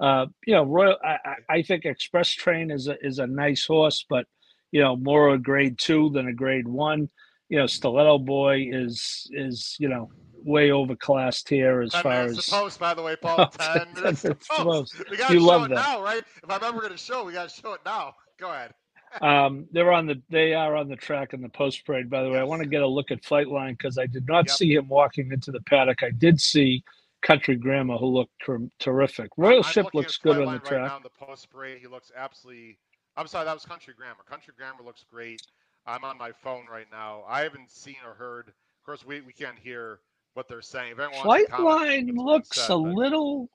Uh, 0.00 0.26
you 0.46 0.54
know, 0.54 0.64
Royal. 0.64 0.96
I, 1.02 1.18
I 1.48 1.62
think 1.62 1.84
Express 1.84 2.30
Train 2.30 2.70
is 2.70 2.88
a 2.88 2.96
is 3.04 3.18
a 3.18 3.26
nice 3.26 3.64
horse, 3.64 4.04
but 4.08 4.26
you 4.72 4.82
know, 4.82 4.96
more 4.96 5.32
a 5.32 5.38
grade 5.38 5.78
two 5.78 6.10
than 6.10 6.28
a 6.28 6.32
grade 6.32 6.68
one. 6.68 7.08
You 7.48 7.58
know, 7.58 7.66
Stiletto 7.66 8.18
Boy 8.18 8.68
is 8.70 9.28
is 9.30 9.76
you 9.78 9.88
know 9.88 10.10
way 10.46 10.68
overclassed 10.70 11.48
here 11.48 11.82
as 11.82 11.92
far 11.94 12.12
as 12.12 12.36
the 12.36 12.50
post. 12.50 12.78
By 12.78 12.94
the 12.94 13.02
way, 13.02 13.16
Paul, 13.16 13.48
ten 13.58 13.86
minutes 13.94 14.22
the 14.22 14.34
post. 14.34 14.94
We 15.10 15.16
got 15.16 15.30
to 15.30 15.38
show 15.38 15.64
it 15.64 15.68
that. 15.68 15.74
now, 15.74 16.02
right? 16.02 16.22
If 16.42 16.50
I'm 16.50 16.62
ever 16.62 16.80
going 16.80 16.92
to 16.92 16.98
show, 16.98 17.24
we 17.24 17.32
got 17.32 17.48
to 17.48 17.60
show 17.60 17.74
it 17.74 17.80
now. 17.84 18.14
Go 18.38 18.50
ahead. 18.50 18.72
um, 19.22 19.66
they're 19.72 19.92
on 19.92 20.06
the 20.06 20.20
they 20.30 20.54
are 20.54 20.76
on 20.76 20.88
the 20.88 20.96
track 20.96 21.32
in 21.32 21.40
the 21.40 21.48
post 21.48 21.84
parade. 21.84 22.08
By 22.08 22.22
the 22.22 22.30
way, 22.30 22.38
I 22.38 22.44
want 22.44 22.62
to 22.62 22.68
get 22.68 22.82
a 22.82 22.86
look 22.86 23.10
at 23.10 23.22
Flightline 23.22 23.72
because 23.72 23.98
I 23.98 24.06
did 24.06 24.26
not 24.26 24.46
yep. 24.46 24.56
see 24.56 24.74
him 24.74 24.88
walking 24.88 25.32
into 25.32 25.52
the 25.52 25.60
paddock. 25.62 26.02
I 26.02 26.10
did 26.10 26.40
see 26.40 26.82
Country 27.22 27.56
Grandma, 27.56 27.98
who 27.98 28.06
looked 28.06 28.32
ter- 28.44 28.68
terrific. 28.78 29.30
Royal 29.36 29.58
I'm 29.58 29.72
Ship 29.72 29.86
looks 29.94 30.16
good 30.18 30.40
on 30.40 30.52
the 30.52 30.58
track. 30.60 30.72
Right 30.72 30.88
now 30.88 30.98
the 30.98 31.26
post 31.26 31.50
parade, 31.50 31.78
he 31.80 31.86
looks 31.86 32.10
absolutely 32.16 32.78
I'm 33.16 33.26
sorry, 33.26 33.46
that 33.46 33.54
was 33.54 33.64
Country 33.64 33.94
Grammar. 33.96 34.22
Country 34.28 34.52
Grammar 34.56 34.82
looks 34.84 35.04
great. 35.10 35.40
I'm 35.86 36.04
on 36.04 36.18
my 36.18 36.32
phone 36.32 36.66
right 36.70 36.86
now. 36.90 37.24
I 37.26 37.42
haven't 37.42 37.70
seen 37.70 37.96
or 38.06 38.14
heard. 38.14 38.48
Of 38.48 38.84
course, 38.84 39.06
we, 39.06 39.22
we 39.22 39.32
can't 39.32 39.58
hear 39.58 40.00
what 40.36 40.48
they're 40.48 40.60
saying. 40.62 40.92
If 40.92 40.98
anyone 40.98 41.26
wants 41.26 41.44
to 41.46 41.50
comment 41.52 42.10
Flightline 42.10 42.16
looks 42.16 42.56
said, 42.56 42.70
a 42.70 42.78
but- 42.78 42.94
little 42.94 43.48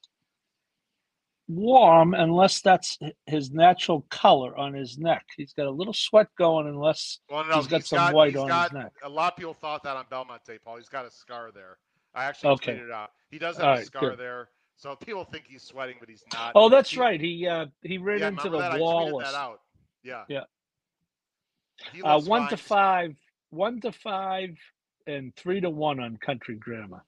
warm 1.47 2.13
unless 2.13 2.61
that's 2.61 2.97
his 3.25 3.51
natural 3.51 4.05
color 4.09 4.55
on 4.57 4.73
his 4.73 4.97
neck. 4.97 5.25
He's 5.35 5.53
got 5.53 5.65
a 5.67 5.71
little 5.71 5.93
sweat 5.93 6.27
going 6.37 6.65
unless 6.67 7.19
Well, 7.29 7.43
no, 7.45 7.57
he's 7.57 7.67
got 7.67 7.83
some 7.83 8.13
white 8.13 8.35
on 8.37 8.47
got, 8.47 8.71
his 8.71 8.79
neck. 8.83 8.93
A 9.03 9.09
lot 9.09 9.33
of 9.33 9.37
people 9.37 9.53
thought 9.53 9.83
that 9.83 9.97
on 9.97 10.05
Belmonte, 10.09 10.57
Paul. 10.63 10.77
He's 10.77 10.87
got 10.89 11.05
a 11.05 11.11
scar 11.11 11.51
there. 11.53 11.77
I 12.15 12.23
actually 12.25 12.51
Okay. 12.51 12.73
tweeted 12.75 12.85
it 12.85 12.91
out. 12.91 13.11
He 13.29 13.37
does 13.37 13.57
have 13.57 13.65
All 13.65 13.73
a 13.73 13.75
right, 13.77 13.85
scar 13.85 14.09
good. 14.11 14.19
there, 14.19 14.49
so 14.77 14.95
people 14.95 15.25
think 15.25 15.45
he's 15.47 15.63
sweating, 15.63 15.97
but 15.99 16.07
he's 16.09 16.23
not. 16.33 16.53
Oh, 16.55 16.69
that's 16.69 16.91
He- 16.91 16.99
right. 16.99 17.19
He 17.19 17.47
uh 17.47 17.65
he 17.81 17.97
ran 17.97 18.19
yeah, 18.19 18.27
into 18.29 18.49
the 18.49 18.57
that? 18.57 18.79
Wall. 18.79 19.19
that 19.19 19.33
out. 19.33 19.61
Yeah. 20.03 20.23
Yeah. 20.29 20.43
Uh, 22.03 22.21
one 22.21 22.41
fine. 22.43 22.49
to 22.49 22.57
five, 22.57 23.15
one 23.49 23.81
to 23.81 23.91
five, 23.91 24.57
and 25.07 25.35
three 25.35 25.59
to 25.61 25.69
one 25.69 25.99
on 25.99 26.17
Country 26.17 26.55
Grammar. 26.55 27.03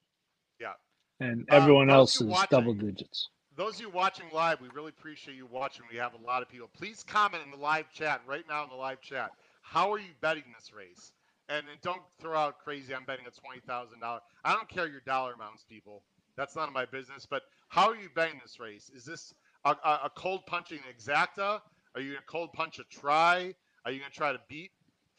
Yeah. 0.60 0.72
And 1.20 1.46
Uh, 1.50 1.56
everyone 1.56 1.88
those 1.88 1.94
else 1.94 2.20
is 2.20 2.26
watching- 2.28 2.48
double 2.50 2.74
digits. 2.74 3.28
those 3.56 3.76
of 3.76 3.80
you 3.82 3.90
watching 3.90 4.28
live, 4.32 4.60
we 4.60 4.68
really 4.68 4.88
appreciate 4.90 5.36
you 5.36 5.46
watching. 5.46 5.84
We 5.90 5.96
have 5.98 6.14
a 6.14 6.18
lot 6.18 6.42
of 6.42 6.48
people. 6.48 6.68
Please 6.74 7.02
comment 7.04 7.42
in 7.44 7.50
the 7.50 7.56
live 7.56 7.90
chat 7.92 8.20
right 8.26 8.44
now 8.48 8.64
in 8.64 8.68
the 8.70 8.74
live 8.76 9.00
chat. 9.00 9.30
How 9.62 9.92
are 9.92 9.98
you 9.98 10.12
betting 10.20 10.44
this 10.54 10.72
race? 10.72 11.12
And, 11.48 11.66
and 11.70 11.80
don't 11.82 12.02
throw 12.20 12.36
out 12.38 12.58
crazy. 12.58 12.94
I'm 12.94 13.04
betting 13.04 13.26
a 13.26 13.30
twenty 13.30 13.60
thousand 13.60 14.00
dollars. 14.00 14.22
I 14.44 14.52
don't 14.54 14.68
care 14.68 14.86
your 14.88 15.02
dollar 15.06 15.34
amounts, 15.34 15.62
people. 15.64 16.02
That's 16.36 16.56
none 16.56 16.68
of 16.68 16.74
my 16.74 16.86
business. 16.86 17.26
But 17.28 17.42
how 17.68 17.88
are 17.90 17.96
you 17.96 18.08
betting 18.14 18.40
this 18.42 18.58
race? 18.58 18.90
Is 18.94 19.04
this 19.04 19.32
a, 19.64 19.76
a, 19.84 20.00
a 20.04 20.10
cold 20.16 20.46
punching 20.46 20.80
exacta? 20.90 21.60
Are 21.94 22.00
you 22.00 22.12
gonna 22.14 22.24
cold 22.26 22.52
punch 22.54 22.78
a 22.78 22.84
try? 22.84 23.54
Are 23.84 23.92
you 23.92 24.00
gonna 24.00 24.10
try 24.10 24.32
to 24.32 24.40
beat 24.48 24.70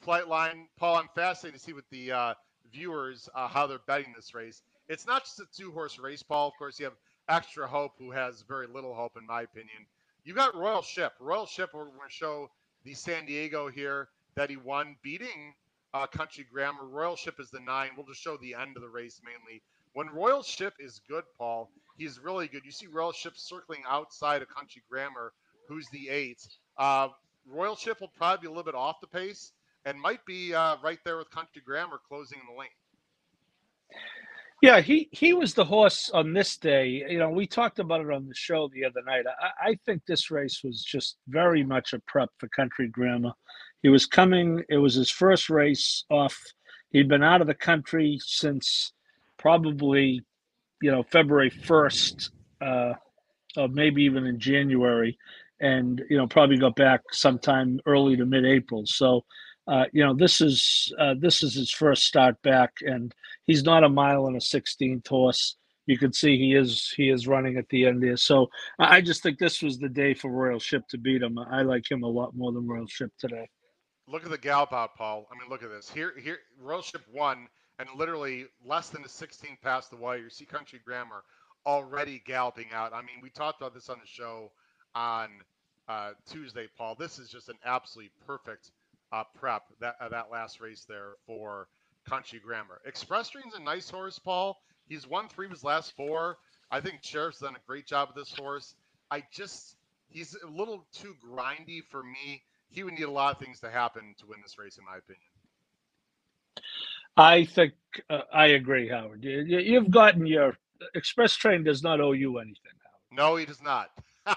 Flightline? 0.05 0.65
Paul, 0.78 0.95
I'm 0.97 1.09
fascinated 1.15 1.59
to 1.59 1.65
see 1.65 1.73
what 1.73 1.86
the 1.91 2.11
uh, 2.11 2.34
viewers 2.72 3.30
uh, 3.36 3.47
how 3.47 3.68
they're 3.68 3.80
betting 3.88 4.13
this 4.16 4.34
race. 4.34 4.61
It's 4.88 5.07
not 5.07 5.24
just 5.24 5.39
a 5.39 5.45
two 5.55 5.72
horse 5.72 5.97
race, 5.99 6.24
Paul. 6.24 6.49
Of 6.49 6.53
course, 6.57 6.80
you 6.80 6.86
have 6.86 6.95
extra 7.30 7.68
hope 7.68 7.93
who 7.97 8.11
has 8.11 8.43
very 8.47 8.68
little 8.68 8.93
hope 8.93 9.18
in 9.18 9.26
my 9.26 9.41
opinion. 9.41 9.86
You 10.24 10.34
got 10.34 10.55
royal 10.55 10.82
ship. 10.82 11.13
Royal 11.20 11.45
ship 11.45 11.72
we're 11.74 11.86
going 11.86 12.07
to 12.07 12.13
show 12.13 12.49
the 12.84 12.93
san 12.93 13.26
diego 13.26 13.68
here 13.68 14.09
that 14.36 14.49
he 14.49 14.57
won 14.57 14.95
beating 15.01 15.53
uh, 15.93 16.07
country 16.07 16.45
grammar. 16.51 16.86
Royal 16.86 17.16
ship 17.16 17.39
is 17.39 17.49
the 17.49 17.59
nine. 17.59 17.91
We'll 17.95 18.05
just 18.05 18.22
show 18.22 18.38
the 18.38 18.55
end 18.55 18.76
of 18.76 18.82
the 18.82 18.89
race 18.89 19.22
mainly. 19.24 19.61
When 19.93 20.09
royal 20.09 20.43
ship 20.43 20.74
is 20.80 21.01
good 21.07 21.24
paul 21.38 21.70
he's 21.97 22.20
really 22.20 22.47
good. 22.47 22.63
You 22.66 22.72
see 22.72 22.88
royal 22.88 23.11
ship 23.11 23.34
circling 23.36 23.84
outside 23.89 24.41
of 24.41 24.49
country 24.49 24.82
grammar 24.89 25.34
who's 25.68 25.88
the 25.89 26.09
eight. 26.09 26.45
Uh, 26.78 27.09
royal 27.47 27.76
ship 27.76 28.01
will 28.01 28.11
probably 28.18 28.41
be 28.41 28.47
a 28.47 28.49
little 28.49 28.63
bit 28.63 28.76
off 28.76 28.99
the 29.01 29.07
pace 29.07 29.51
and 29.86 29.99
might 29.99 30.25
be 30.25 30.53
uh, 30.53 30.75
right 30.83 30.99
there 31.05 31.17
with 31.17 31.29
country 31.29 31.61
grammar 31.65 31.99
closing 32.07 32.39
in 32.39 32.53
the 32.53 32.59
lane 32.59 32.69
Yeah, 34.61 34.81
he 34.81 35.09
he 35.11 35.33
was 35.33 35.53
the 35.53 35.65
horse 35.65 36.09
on 36.09 36.33
this 36.33 36.57
day. 36.57 37.03
You 37.07 37.19
know, 37.19 37.29
we 37.29 37.45
talked 37.45 37.79
about 37.79 38.01
it 38.01 38.11
on 38.11 38.27
the 38.27 38.36
show 38.36 38.69
the 38.69 38.86
other 38.86 39.01
night. 39.05 39.25
I, 39.39 39.69
I 39.71 39.79
think 39.86 40.01
this 40.05 40.31
race 40.31 40.61
was 40.63 40.83
just 40.83 41.17
very 41.27 41.63
much 41.63 41.93
a 41.93 41.99
prep 41.99 42.29
for 42.38 42.47
Country 42.49 42.88
Grammar. 42.88 43.33
He 43.83 43.89
was 43.89 44.05
coming. 44.05 44.63
It 44.69 44.77
was 44.77 44.95
his 44.95 45.11
first 45.11 45.49
race 45.49 46.05
off. 46.09 46.36
He'd 46.89 47.07
been 47.09 47.23
out 47.23 47.41
of 47.41 47.47
the 47.47 47.53
country 47.53 48.19
since 48.25 48.93
probably, 49.38 50.21
you 50.81 50.91
know, 50.91 51.03
February 51.03 51.49
first, 51.49 52.31
uh, 52.61 52.93
or 53.57 53.67
maybe 53.67 54.03
even 54.03 54.25
in 54.25 54.39
January, 54.39 55.17
and 55.59 56.01
you 56.09 56.17
know, 56.17 56.25
probably 56.25 56.57
got 56.57 56.75
back 56.75 57.01
sometime 57.11 57.79
early 57.86 58.15
to 58.17 58.25
mid-April. 58.25 58.83
So, 58.86 59.25
uh, 59.68 59.86
you 59.91 60.03
know, 60.05 60.13
this 60.13 60.41
is 60.41 60.93
uh, 60.99 61.16
this 61.18 61.41
is 61.41 61.55
his 61.55 61.72
first 61.72 62.03
start 62.03 62.41
back, 62.43 62.74
and 62.82 63.13
he's 63.45 63.63
not 63.63 63.84
a 63.84 63.89
mile 63.89 64.28
and 64.28 64.38
a 64.38 64.41
sixteenth 64.41 65.07
horse. 65.07 65.57
You 65.88 65.97
can 65.97 66.13
see 66.13 66.38
he 66.38 66.53
is 66.53 66.93
he 66.95 67.09
is 67.09 67.28
running 67.28 67.57
at 67.57 67.70
the 67.70 67.86
end 67.86 68.01
there. 68.01 68.18
So 68.18 68.47
I 68.80 69.01
just 69.01 69.24
think 69.24 69.39
this 69.39 69.61
was 69.61 69.78
the 69.78 69.89
day 69.89 70.13
for 70.13 70.30
Royal 70.30 70.59
Ship 70.59 70.84
to 70.89 70.97
beat 70.97 71.22
him. 71.22 71.38
I 71.38 71.63
like 71.63 71.89
him 71.89 72.03
a 72.03 72.07
lot 72.07 72.36
more 72.36 72.51
than 72.51 72.68
Royal 72.68 72.88
Ship 72.88 73.11
today. 73.20 73.49
Look 74.07 74.24
at 74.24 74.30
the 74.30 74.38
gallop 74.38 74.72
out, 74.72 74.95
Paul. 74.95 75.28
I 75.32 75.39
mean, 75.39 75.49
look 75.49 75.63
at 75.63 75.70
this. 75.70 75.89
Here, 75.89 76.13
here, 76.22 76.38
Royal 76.59 76.84
Ship 76.84 77.01
won, 77.11 77.47
and 77.80 77.89
literally 77.95 78.45
less 78.63 78.89
than 78.89 79.03
a 79.03 79.07
16th 79.07 79.59
past 79.63 79.89
the 79.89 79.95
wire. 79.95 80.20
You 80.20 80.30
see 80.30 80.45
Country 80.45 80.80
Grammar 80.86 81.24
already 81.66 82.22
galloping 82.24 82.68
out. 82.72 82.93
I 82.93 83.01
mean, 83.01 83.18
we 83.24 83.32
talked 83.32 83.61
about 83.61 83.74
this 83.74 83.89
on 83.89 83.97
the 83.99 84.07
show 84.07 84.51
on 84.93 85.30
uh, 85.88 86.11
Tuesday, 86.30 86.68
Paul. 86.78 86.95
This 86.95 87.18
is 87.18 87.30
just 87.30 87.49
an 87.49 87.57
absolutely 87.66 88.11
perfect 88.28 88.70
uh, 89.11 89.23
prep 89.35 89.63
that 89.79 89.95
uh, 89.99 90.09
that 90.09 90.31
last 90.31 90.59
race 90.59 90.85
there 90.87 91.13
for 91.25 91.67
Country 92.07 92.39
Grammar. 92.39 92.81
Express 92.85 93.29
Dream's 93.29 93.55
a 93.55 93.61
nice 93.61 93.89
horse, 93.89 94.19
Paul. 94.19 94.57
He's 94.87 95.07
won 95.07 95.27
three 95.27 95.47
of 95.47 95.51
his 95.51 95.63
last 95.63 95.95
four. 95.95 96.37
I 96.71 96.81
think 96.81 97.03
Sheriff's 97.03 97.39
done 97.39 97.55
a 97.55 97.67
great 97.67 97.85
job 97.85 98.09
with 98.09 98.25
this 98.25 98.35
horse. 98.35 98.75
I 99.11 99.23
just 99.31 99.77
he's 100.09 100.35
a 100.43 100.47
little 100.47 100.85
too 100.93 101.15
grindy 101.25 101.83
for 101.89 102.03
me. 102.03 102.43
He 102.69 102.83
would 102.83 102.93
need 102.93 103.03
a 103.03 103.11
lot 103.11 103.35
of 103.35 103.39
things 103.39 103.59
to 103.61 103.69
happen 103.69 104.15
to 104.19 104.25
win 104.25 104.39
this 104.41 104.57
race, 104.57 104.77
in 104.77 104.85
my 104.85 104.97
opinion. 104.97 105.21
I 107.17 107.45
think 107.45 107.73
uh, 108.09 108.21
I 108.33 108.47
agree, 108.47 108.89
Howard. 108.89 109.23
You, 109.23 109.41
you've 109.59 109.91
gotten 109.91 110.25
your 110.25 110.57
Express 110.93 111.35
Train 111.35 111.63
does 111.63 111.81
not 111.83 112.01
owe 112.01 112.11
you 112.11 112.39
anything, 112.39 112.71
Howard. 112.83 113.17
No, 113.17 113.35
he 113.37 113.45
does 113.45 113.61
not. 113.61 113.91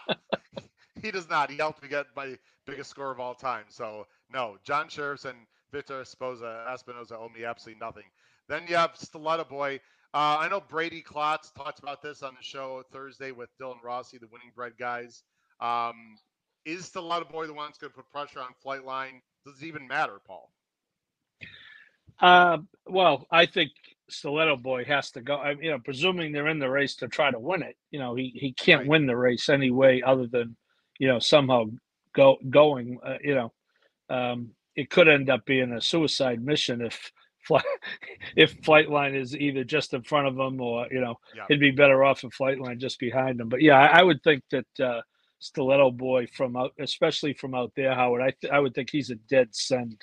he 1.03 1.11
does 1.11 1.29
not. 1.29 1.51
He 1.51 1.57
helped 1.57 1.83
me 1.83 1.89
get 1.89 2.07
my 2.15 2.39
biggest 2.67 2.91
score 2.91 3.11
of 3.11 3.19
all 3.19 3.35
time. 3.35 3.65
So 3.69 4.07
no, 4.33 4.57
John 4.65 4.89
Shirreffs 4.89 5.25
and 5.25 5.39
Victor 5.73 6.01
Esposa, 6.03 6.65
Espinoza 6.69 7.13
owe 7.13 7.29
me 7.29 7.45
absolutely 7.45 7.81
nothing. 7.85 8.05
Then 8.49 8.63
you 8.69 8.77
have 8.77 8.97
Stiletto 8.97 9.45
Boy. 9.45 9.77
Uh, 10.15 10.39
I 10.41 10.49
know 10.49 10.61
Brady 10.61 11.03
Klotz 11.03 11.51
talked 11.53 11.81
about 11.81 12.01
this 12.03 12.23
on 12.23 12.35
the 12.35 12.43
show 12.43 12.83
Thursday 12.93 13.31
with 13.33 13.51
Dylan 13.61 13.83
Rossi, 13.83 14.17
the 14.19 14.27
winning 14.29 14.53
bread 14.55 14.73
guys. 14.79 15.23
Um, 15.61 16.17
is 16.65 16.87
Stiletto 16.87 17.27
Boy 17.27 17.47
the 17.47 17.53
one 17.53 17.67
that's 17.67 17.79
going 17.79 17.91
to 17.91 17.97
put 17.97 18.11
pressure 18.11 18.41
on 18.41 18.49
Flightline? 18.65 19.21
Does 19.45 19.63
it 19.63 19.67
even 19.67 19.87
matter, 19.87 20.19
Paul? 20.27 20.51
Uh, 22.21 22.59
well, 22.87 23.27
I 23.31 23.47
think 23.47 23.71
Stiletto 24.09 24.57
Boy 24.57 24.85
has 24.85 25.11
to 25.13 25.21
go. 25.21 25.37
I, 25.37 25.53
you 25.53 25.71
know, 25.71 25.79
presuming 25.79 26.33
they're 26.33 26.49
in 26.49 26.59
the 26.59 26.69
race 26.71 26.97
to 26.97 27.09
try 27.09 27.31
to 27.31 27.39
win 27.39 27.63
it. 27.63 27.77
You 27.91 27.99
know, 27.99 28.15
he 28.15 28.33
he 28.35 28.53
can't 28.53 28.81
Right. 28.81 28.89
win 28.89 29.07
the 29.07 29.17
race 29.17 29.49
anyway, 29.49 30.03
other 30.03 30.27
than 30.27 30.57
you 30.99 31.09
know 31.09 31.19
somehow 31.19 31.65
go 32.15 32.39
going. 32.51 32.99
Uh, 33.05 33.19
you 33.23 33.35
know, 33.35 33.53
um, 34.11 34.51
it 34.77 34.91
could 34.91 35.09
end 35.09 35.31
up 35.31 35.45
being 35.45 35.73
a 35.73 35.81
suicide 35.81 36.43
mission 36.43 36.81
if 36.83 37.13
flight 37.45 37.65
if 38.37 38.61
Flightline 38.63 39.15
is 39.15 39.37
either 39.37 39.65
just 39.65 39.95
in 39.95 40.03
front 40.03 40.27
of 40.27 40.37
them 40.37 40.61
or 40.61 40.87
you 40.91 41.01
know 41.01 41.17
Yeah. 41.35 41.47
he'd 41.49 41.61
be 41.61 41.71
better 41.71 42.05
off 42.05 42.25
if 42.25 42.37
Flightline 42.37 42.79
just 42.79 42.99
behind 42.99 43.39
them. 43.41 43.49
But 43.49 43.63
yeah, 43.63 43.79
I, 43.79 44.01
I 44.01 44.03
would 44.03 44.23
think 44.23 44.43
that 44.51 44.81
uh, 44.81 45.01
Stiletto 45.41 45.91
Boy 45.93 46.27
from 46.27 46.57
out, 46.57 46.73
especially 46.79 47.33
from 47.33 47.55
out 47.55 47.73
there, 47.77 47.95
Howard. 47.95 48.23
I 48.23 48.33
th- 48.41 48.53
I 48.53 48.59
would 48.61 48.75
think 48.75 48.91
he's 48.91 49.11
a 49.11 49.17
dead 49.17 49.49
send. 49.53 50.01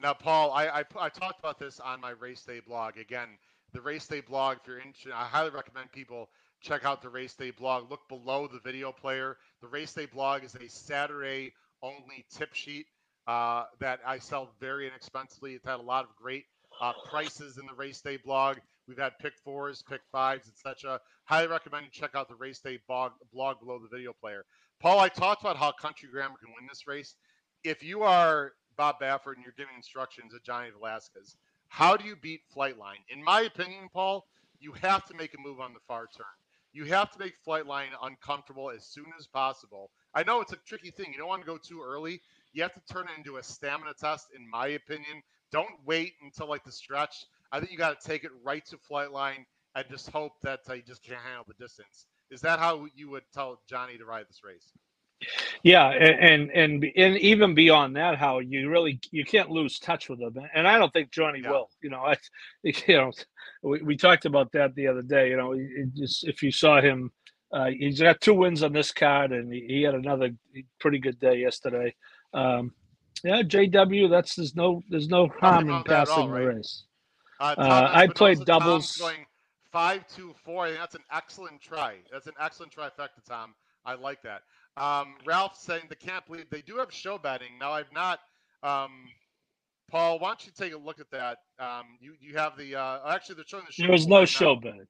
Now, 0.00 0.12
Paul, 0.14 0.52
I, 0.52 0.66
I 0.80 0.84
I 0.98 1.08
talked 1.08 1.38
about 1.38 1.58
this 1.58 1.80
on 1.80 2.00
my 2.00 2.10
race 2.10 2.42
day 2.42 2.60
blog. 2.66 2.96
Again, 2.98 3.28
the 3.72 3.80
race 3.80 4.06
day 4.06 4.20
blog. 4.20 4.58
If 4.60 4.66
you're 4.66 4.78
interested, 4.78 5.12
I 5.12 5.24
highly 5.24 5.50
recommend 5.50 5.92
people 5.92 6.30
check 6.60 6.84
out 6.84 7.02
the 7.02 7.08
race 7.08 7.34
day 7.34 7.50
blog. 7.50 7.90
Look 7.90 8.08
below 8.08 8.46
the 8.46 8.60
video 8.60 8.92
player. 8.92 9.36
The 9.60 9.68
race 9.68 9.92
day 9.92 10.06
blog 10.06 10.44
is 10.44 10.54
a 10.56 10.68
Saturday 10.68 11.52
only 11.84 12.24
tip 12.34 12.54
sheet 12.54 12.86
uh, 13.26 13.64
that 13.80 14.00
I 14.06 14.18
sell 14.18 14.50
very 14.60 14.86
inexpensively. 14.86 15.52
It's 15.52 15.66
had 15.66 15.80
a 15.80 15.82
lot 15.82 16.04
of 16.04 16.16
great 16.16 16.44
uh, 16.80 16.92
prices 17.10 17.58
in 17.58 17.66
the 17.66 17.74
race 17.74 18.00
day 18.00 18.16
blog. 18.16 18.58
We've 18.88 18.98
had 18.98 19.12
pick 19.18 19.34
fours, 19.44 19.82
pick 19.88 20.00
fives, 20.10 20.48
etc. 20.48 21.00
Highly 21.24 21.48
recommend 21.48 21.86
you 21.86 21.90
check 21.92 22.14
out 22.14 22.28
the 22.28 22.34
race 22.34 22.60
day 22.60 22.78
blog 22.88 23.12
blog 23.32 23.60
below 23.60 23.78
the 23.78 23.94
video 23.94 24.12
player. 24.12 24.44
Paul, 24.80 24.98
I 24.98 25.08
talked 25.08 25.42
about 25.42 25.56
how 25.56 25.72
Country 25.72 26.08
Grammar 26.10 26.36
can 26.42 26.52
win 26.54 26.66
this 26.68 26.86
race. 26.86 27.14
If 27.62 27.82
you 27.82 28.02
are 28.02 28.52
Bob 28.76 28.96
Baffert 29.00 29.36
and 29.36 29.44
you're 29.44 29.54
giving 29.56 29.76
instructions 29.76 30.32
to 30.32 30.40
Johnny 30.44 30.68
Velazquez, 30.70 31.36
how 31.68 31.96
do 31.96 32.06
you 32.06 32.16
beat 32.16 32.40
Flightline? 32.54 33.00
In 33.08 33.22
my 33.22 33.42
opinion, 33.42 33.88
Paul, 33.92 34.26
you 34.60 34.72
have 34.82 35.04
to 35.06 35.14
make 35.16 35.32
a 35.34 35.40
move 35.40 35.60
on 35.60 35.72
the 35.72 35.80
far 35.88 36.06
turn. 36.16 36.26
You 36.72 36.84
have 36.86 37.10
to 37.12 37.18
make 37.18 37.34
Flightline 37.46 37.90
uncomfortable 38.02 38.70
as 38.70 38.84
soon 38.86 39.06
as 39.18 39.26
possible. 39.26 39.90
I 40.14 40.22
know 40.22 40.40
it's 40.40 40.52
a 40.52 40.56
tricky 40.66 40.90
thing. 40.90 41.06
You 41.12 41.18
don't 41.18 41.28
want 41.28 41.42
to 41.42 41.46
go 41.46 41.56
too 41.58 41.82
early. 41.82 42.20
You 42.52 42.62
have 42.62 42.74
to 42.74 42.80
turn 42.92 43.06
it 43.08 43.18
into 43.18 43.36
a 43.38 43.42
stamina 43.42 43.94
test, 43.98 44.28
in 44.36 44.48
my 44.48 44.68
opinion. 44.68 45.22
Don't 45.50 45.70
wait 45.84 46.14
until 46.22 46.48
like 46.48 46.64
the 46.64 46.72
stretch. 46.72 47.26
I 47.52 47.58
think 47.58 47.72
you 47.72 47.78
got 47.78 48.00
to 48.00 48.06
take 48.06 48.24
it 48.24 48.30
right 48.42 48.64
to 48.66 48.78
flight 48.78 49.12
line 49.12 49.46
and 49.74 49.84
just 49.90 50.10
hope 50.10 50.32
that 50.42 50.60
uh, 50.68 50.74
you 50.74 50.82
just 50.82 51.02
can't 51.02 51.20
handle 51.20 51.44
the 51.46 51.54
distance. 51.62 52.06
Is 52.30 52.40
that 52.42 52.58
how 52.58 52.86
you 52.94 53.10
would 53.10 53.24
tell 53.32 53.60
Johnny 53.68 53.98
to 53.98 54.04
ride 54.04 54.26
this 54.28 54.42
race? 54.44 54.72
Yeah, 55.62 55.88
and 55.90 56.20
and 56.20 56.50
and, 56.50 56.84
and 56.96 57.18
even 57.18 57.54
beyond 57.54 57.96
that, 57.96 58.18
how 58.18 58.40
you 58.40 58.68
really 58.68 59.00
you 59.10 59.24
can't 59.24 59.50
lose 59.50 59.78
touch 59.78 60.08
with 60.08 60.20
him, 60.20 60.36
and 60.54 60.68
I 60.68 60.78
don't 60.78 60.92
think 60.92 61.10
Johnny 61.10 61.40
Yeah. 61.42 61.50
will. 61.50 61.70
You 61.82 61.90
know, 61.90 62.00
I, 62.00 62.16
you 62.62 62.96
know, 62.96 63.12
we, 63.62 63.82
we 63.82 63.96
talked 63.96 64.26
about 64.26 64.52
that 64.52 64.74
the 64.74 64.88
other 64.88 65.02
day. 65.02 65.30
You 65.30 65.36
know, 65.36 65.52
it 65.52 65.94
just 65.94 66.24
if 66.24 66.42
you 66.42 66.50
saw 66.50 66.80
him 66.80 67.12
Uh, 67.54 67.70
he's 67.78 68.00
got 68.00 68.20
two 68.20 68.34
wins 68.34 68.64
on 68.64 68.72
this 68.72 68.90
card, 68.90 69.30
and 69.30 69.52
he, 69.52 69.64
he 69.68 69.82
had 69.82 69.94
another 69.94 70.30
pretty 70.80 70.98
good 70.98 71.20
day 71.20 71.36
yesterday. 71.36 71.94
Um, 72.32 72.72
yeah, 73.22 73.42
JW. 73.42 74.10
That's 74.10 74.34
there's 74.34 74.56
no 74.56 74.82
there's 74.90 75.08
no 75.08 75.28
harm 75.40 75.70
in 75.70 75.84
passing 75.84 76.14
all, 76.14 76.28
right? 76.28 76.40
the 76.40 76.54
race. 76.56 76.84
Uh, 77.40 77.54
uh, 77.56 77.90
I 77.92 78.08
played 78.08 78.44
doubles. 78.44 78.96
going 78.96 79.24
five 79.70 80.04
two 80.08 80.34
four. 80.44 80.64
I 80.64 80.68
think 80.68 80.80
that's 80.80 80.94
an 80.96 81.04
excellent 81.12 81.60
try. 81.60 81.98
That's 82.10 82.26
an 82.26 82.34
excellent 82.40 82.74
trifecta, 82.74 83.24
Tom. 83.28 83.54
I 83.86 83.94
like 83.94 84.20
that. 84.22 84.42
Um, 84.76 85.14
Ralph 85.24 85.56
saying 85.56 85.82
they 85.88 85.94
can't 85.94 86.26
believe 86.26 86.46
they 86.50 86.62
do 86.62 86.76
have 86.78 86.92
show 86.92 87.18
betting. 87.18 87.58
Now 87.60 87.70
I've 87.70 87.92
not. 87.92 88.18
Um, 88.64 88.90
Paul, 89.90 90.18
why 90.18 90.30
don't 90.30 90.44
you 90.44 90.52
take 90.56 90.72
a 90.72 90.78
look 90.78 90.98
at 90.98 91.10
that? 91.12 91.38
Um, 91.60 91.84
you 92.00 92.14
you 92.20 92.36
have 92.36 92.56
the 92.56 92.74
uh, 92.74 92.98
actually 93.06 93.36
they're 93.36 93.44
showing 93.46 93.64
the 93.66 93.72
show. 93.72 93.86
There 93.86 93.94
is 93.94 94.08
no 94.08 94.20
right 94.20 94.28
show 94.28 94.54
now. 94.54 94.60
betting. 94.60 94.86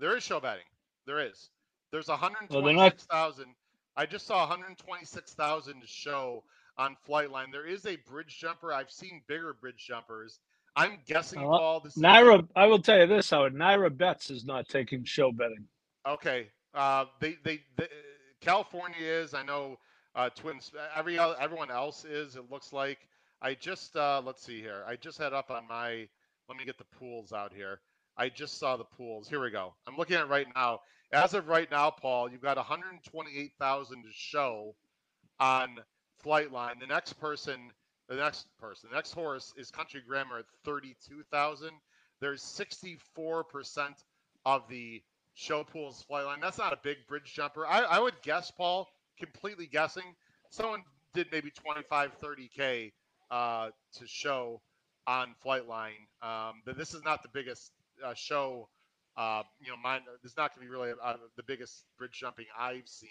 There 0.00 0.16
is 0.16 0.24
show 0.24 0.40
betting. 0.40 0.64
There 1.06 1.24
is. 1.24 1.50
There's 1.92 2.08
126,000. 2.08 3.44
Well, 3.44 3.54
I 3.96 4.06
just 4.06 4.26
saw 4.26 4.40
126,000 4.40 5.82
show 5.84 6.42
on 6.78 6.96
Flightline. 7.06 7.52
There 7.52 7.66
is 7.66 7.84
a 7.86 7.96
bridge 7.96 8.38
jumper. 8.38 8.72
I've 8.72 8.90
seen 8.90 9.22
bigger 9.28 9.52
bridge 9.52 9.86
jumpers. 9.86 10.40
I'm 10.74 10.98
guessing, 11.06 11.40
uh, 11.40 11.42
Paul. 11.42 11.80
This 11.80 11.98
NYRA. 11.98 12.48
I 12.56 12.66
will 12.66 12.80
tell 12.80 12.98
you 12.98 13.06
this: 13.06 13.28
Howard 13.28 13.54
NYRA 13.54 13.94
Bets 13.94 14.30
is 14.30 14.46
not 14.46 14.68
taking 14.68 15.04
show 15.04 15.30
betting. 15.30 15.66
Okay. 16.08 16.48
Uh, 16.74 17.04
they, 17.20 17.36
they, 17.44 17.60
they 17.76 17.88
California 18.40 18.96
is. 18.98 19.34
I 19.34 19.42
know 19.42 19.78
uh, 20.14 20.30
Twins. 20.30 20.72
Every 20.96 21.18
everyone 21.18 21.70
else 21.70 22.06
is. 22.06 22.36
It 22.36 22.50
looks 22.50 22.72
like. 22.72 22.98
I 23.42 23.54
just 23.54 23.96
uh, 23.96 24.22
let's 24.24 24.42
see 24.42 24.60
here. 24.62 24.82
I 24.86 24.96
just 24.96 25.18
had 25.18 25.34
up 25.34 25.50
on 25.50 25.68
my. 25.68 26.08
Let 26.48 26.56
me 26.56 26.64
get 26.64 26.78
the 26.78 26.84
pools 26.98 27.34
out 27.34 27.52
here. 27.52 27.80
I 28.16 28.30
just 28.30 28.58
saw 28.58 28.78
the 28.78 28.84
pools. 28.84 29.28
Here 29.28 29.42
we 29.42 29.50
go. 29.50 29.74
I'm 29.86 29.96
looking 29.98 30.16
at 30.16 30.28
right 30.30 30.46
now. 30.54 30.80
As 31.12 31.34
of 31.34 31.48
right 31.48 31.70
now, 31.70 31.90
Paul, 31.90 32.30
you've 32.30 32.40
got 32.40 32.56
128,000 32.56 34.02
to 34.02 34.08
show 34.12 34.74
on 35.38 35.76
Flightline. 36.24 36.80
The 36.80 36.86
next 36.86 37.14
person, 37.14 37.70
the 38.08 38.16
next 38.16 38.46
person, 38.58 38.88
the 38.90 38.96
next 38.96 39.12
horse 39.12 39.52
is 39.58 39.70
Country 39.70 40.02
Grammar 40.06 40.38
at 40.38 40.46
32,000. 40.64 41.70
There's 42.20 42.42
64% 42.42 43.88
of 44.46 44.62
the 44.70 45.02
show 45.34 45.64
pools 45.64 46.02
Flightline. 46.10 46.40
That's 46.40 46.58
not 46.58 46.72
a 46.72 46.78
big 46.82 46.96
bridge 47.06 47.34
jumper. 47.34 47.66
I, 47.66 47.82
I 47.82 47.98
would 47.98 48.20
guess, 48.22 48.50
Paul, 48.50 48.88
completely 49.18 49.66
guessing, 49.66 50.14
someone 50.48 50.82
did 51.12 51.26
maybe 51.30 51.50
25, 51.50 52.12
30K 52.20 52.92
uh, 53.30 53.68
to 53.98 54.06
show 54.06 54.62
on 55.06 55.34
Flightline. 55.44 56.06
Um, 56.22 56.62
but 56.64 56.78
this 56.78 56.94
is 56.94 57.04
not 57.04 57.22
the 57.22 57.28
biggest 57.28 57.72
uh, 58.02 58.14
show. 58.14 58.68
Uh, 59.16 59.42
you 59.60 59.68
know, 59.68 59.76
mine. 59.82 60.00
Is 60.24 60.36
not 60.36 60.54
going 60.54 60.66
to 60.66 60.70
be 60.70 60.74
really 60.74 60.92
uh, 61.02 61.14
the 61.36 61.42
biggest 61.42 61.84
bridge 61.98 62.12
jumping 62.12 62.46
I've 62.58 62.88
seen. 62.88 63.10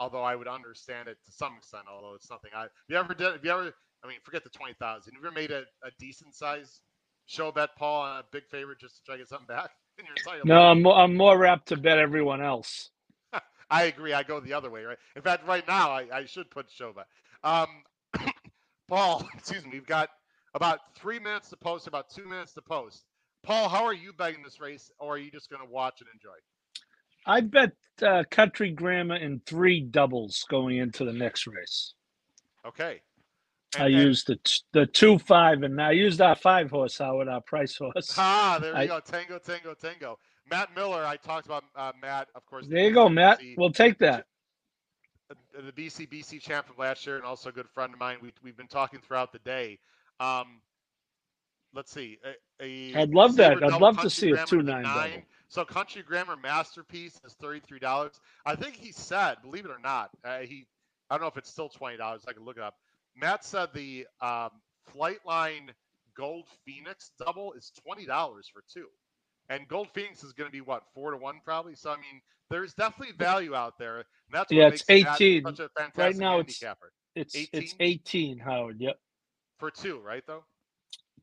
Although 0.00 0.22
I 0.22 0.36
would 0.36 0.48
understand 0.48 1.08
it 1.08 1.18
to 1.26 1.32
some 1.32 1.54
extent. 1.58 1.84
Although 1.90 2.14
it's 2.14 2.28
something 2.28 2.50
I. 2.54 2.62
Have 2.62 2.70
you 2.88 2.96
ever 2.96 3.14
did? 3.14 3.32
Have 3.32 3.44
you 3.44 3.50
ever? 3.50 3.74
I 4.04 4.08
mean, 4.08 4.18
forget 4.22 4.44
the 4.44 4.50
twenty 4.50 4.74
thousand. 4.74 5.14
Have 5.14 5.22
you 5.22 5.28
ever 5.28 5.34
made 5.34 5.50
a, 5.50 5.62
a 5.84 5.90
decent 5.98 6.34
size 6.34 6.80
show 7.28 7.52
bet, 7.52 7.76
Paul, 7.76 8.02
on 8.02 8.18
a 8.18 8.24
big 8.32 8.46
favorite 8.48 8.80
just 8.80 8.96
to 8.96 9.04
try 9.04 9.14
to 9.14 9.18
get 9.20 9.28
something 9.28 9.46
back 9.46 9.70
in 9.98 10.04
your 10.06 10.14
entire 10.16 10.40
No, 10.44 10.62
I'm 10.62 10.82
more, 10.82 10.96
I'm 10.96 11.16
more 11.16 11.46
apt 11.46 11.68
to 11.68 11.76
bet 11.76 11.98
everyone 11.98 12.42
else. 12.42 12.90
I 13.70 13.84
agree. 13.84 14.12
I 14.12 14.24
go 14.24 14.40
the 14.40 14.54
other 14.54 14.70
way, 14.70 14.82
right? 14.82 14.98
In 15.14 15.22
fact, 15.22 15.46
right 15.46 15.66
now 15.68 15.90
I, 15.90 16.06
I 16.12 16.24
should 16.24 16.50
put 16.50 16.70
show 16.70 16.92
bet. 16.92 17.06
Um, 17.44 17.68
Paul, 18.88 19.28
excuse 19.36 19.64
me. 19.64 19.70
We've 19.74 19.86
got 19.86 20.08
about 20.54 20.80
three 20.96 21.18
minutes 21.18 21.50
to 21.50 21.56
post, 21.56 21.86
about 21.86 22.10
two 22.10 22.26
minutes 22.26 22.54
to 22.54 22.62
post. 22.62 23.04
Paul, 23.42 23.68
how 23.68 23.84
are 23.84 23.94
you 23.94 24.12
betting 24.12 24.42
this 24.42 24.60
race, 24.60 24.90
or 24.98 25.14
are 25.14 25.18
you 25.18 25.30
just 25.30 25.50
going 25.50 25.62
to 25.64 25.72
watch 25.72 26.00
and 26.00 26.08
enjoy? 26.12 26.36
I 27.26 27.40
bet 27.42 27.72
uh, 28.02 28.24
Country 28.30 28.70
Grandma 28.70 29.16
in 29.16 29.40
three 29.44 29.80
doubles 29.80 30.44
going 30.48 30.78
into 30.78 31.04
the 31.04 31.12
next 31.12 31.46
race. 31.46 31.94
Okay. 32.66 33.00
And, 33.74 33.82
I 33.84 33.86
and, 33.86 33.96
used 33.96 34.26
the 34.28 34.38
the 34.72 34.86
two 34.86 35.18
five, 35.18 35.62
and 35.62 35.80
I 35.80 35.92
used 35.92 36.20
our 36.20 36.34
five 36.34 36.70
horse 36.70 36.98
Howard, 36.98 37.28
our 37.28 37.42
price 37.42 37.76
horse. 37.76 38.14
Ah, 38.16 38.58
there 38.60 38.72
we 38.72 38.80
I, 38.80 38.86
go. 38.86 39.00
Tango, 39.00 39.38
tango, 39.38 39.74
tango. 39.74 40.18
Matt 40.50 40.74
Miller. 40.74 41.04
I 41.04 41.16
talked 41.16 41.46
about 41.46 41.64
uh, 41.76 41.92
Matt, 42.00 42.28
of 42.34 42.46
course. 42.46 42.66
There 42.66 42.84
you 42.84 42.92
go, 42.92 43.08
Matt. 43.08 43.40
we'll 43.56 43.72
take 43.72 43.98
that. 43.98 44.24
The 45.54 45.72
BC 45.72 46.08
BC 46.08 46.40
champ 46.40 46.66
from 46.66 46.76
last 46.78 47.06
year, 47.06 47.16
and 47.16 47.24
also 47.24 47.50
a 47.50 47.52
good 47.52 47.68
friend 47.68 47.92
of 47.92 48.00
mine. 48.00 48.16
We 48.22 48.32
we've 48.42 48.56
been 48.56 48.68
talking 48.68 49.00
throughout 49.00 49.32
the 49.32 49.40
day. 49.40 49.78
Um, 50.18 50.62
let's 51.74 51.92
see. 51.92 52.18
A, 52.60 52.94
a 52.94 53.02
I'd 53.02 53.10
love 53.10 53.36
that. 53.36 53.62
I'd 53.62 53.80
love 53.80 54.00
to 54.00 54.10
see 54.10 54.30
a 54.30 54.44
two 54.44 54.62
nine. 54.62 54.82
nine. 54.82 55.22
So 55.48 55.64
Country 55.64 56.02
Grammar 56.02 56.36
Masterpiece 56.36 57.20
is 57.24 57.34
thirty 57.34 57.60
three 57.60 57.78
dollars. 57.78 58.20
I 58.44 58.54
think 58.54 58.76
he 58.76 58.92
said, 58.92 59.36
believe 59.42 59.64
it 59.64 59.70
or 59.70 59.80
not, 59.82 60.10
uh, 60.24 60.40
he. 60.40 60.66
I 61.10 61.14
don't 61.14 61.22
know 61.22 61.28
if 61.28 61.38
it's 61.38 61.50
still 61.50 61.68
twenty 61.68 61.96
dollars. 61.96 62.22
I 62.28 62.32
can 62.32 62.44
look 62.44 62.56
it 62.56 62.62
up. 62.62 62.74
Matt 63.16 63.44
said 63.44 63.70
the 63.74 64.06
um, 64.20 64.50
Flightline 64.94 65.70
Gold 66.16 66.46
Phoenix 66.66 67.12
double 67.24 67.52
is 67.54 67.72
twenty 67.84 68.06
dollars 68.06 68.50
for 68.52 68.62
two, 68.72 68.86
and 69.48 69.66
Gold 69.68 69.88
Phoenix 69.94 70.22
is 70.22 70.32
going 70.32 70.48
to 70.48 70.52
be 70.52 70.60
what 70.60 70.82
four 70.94 71.12
to 71.12 71.16
one 71.16 71.40
probably. 71.44 71.74
So 71.74 71.90
I 71.90 71.96
mean, 71.96 72.20
there's 72.50 72.74
definitely 72.74 73.14
value 73.16 73.54
out 73.54 73.78
there. 73.78 74.04
that's 74.30 74.52
yeah, 74.52 74.68
it's 74.68 74.84
eighteen. 74.88 75.44
right 75.96 76.16
now, 76.16 76.40
it's 76.40 76.62
it's 77.14 77.34
18? 77.34 77.48
it's 77.52 77.74
eighteen. 77.80 78.38
Howard, 78.38 78.76
yep. 78.80 78.98
For 79.58 79.70
two, 79.70 79.98
right 80.00 80.22
though. 80.26 80.44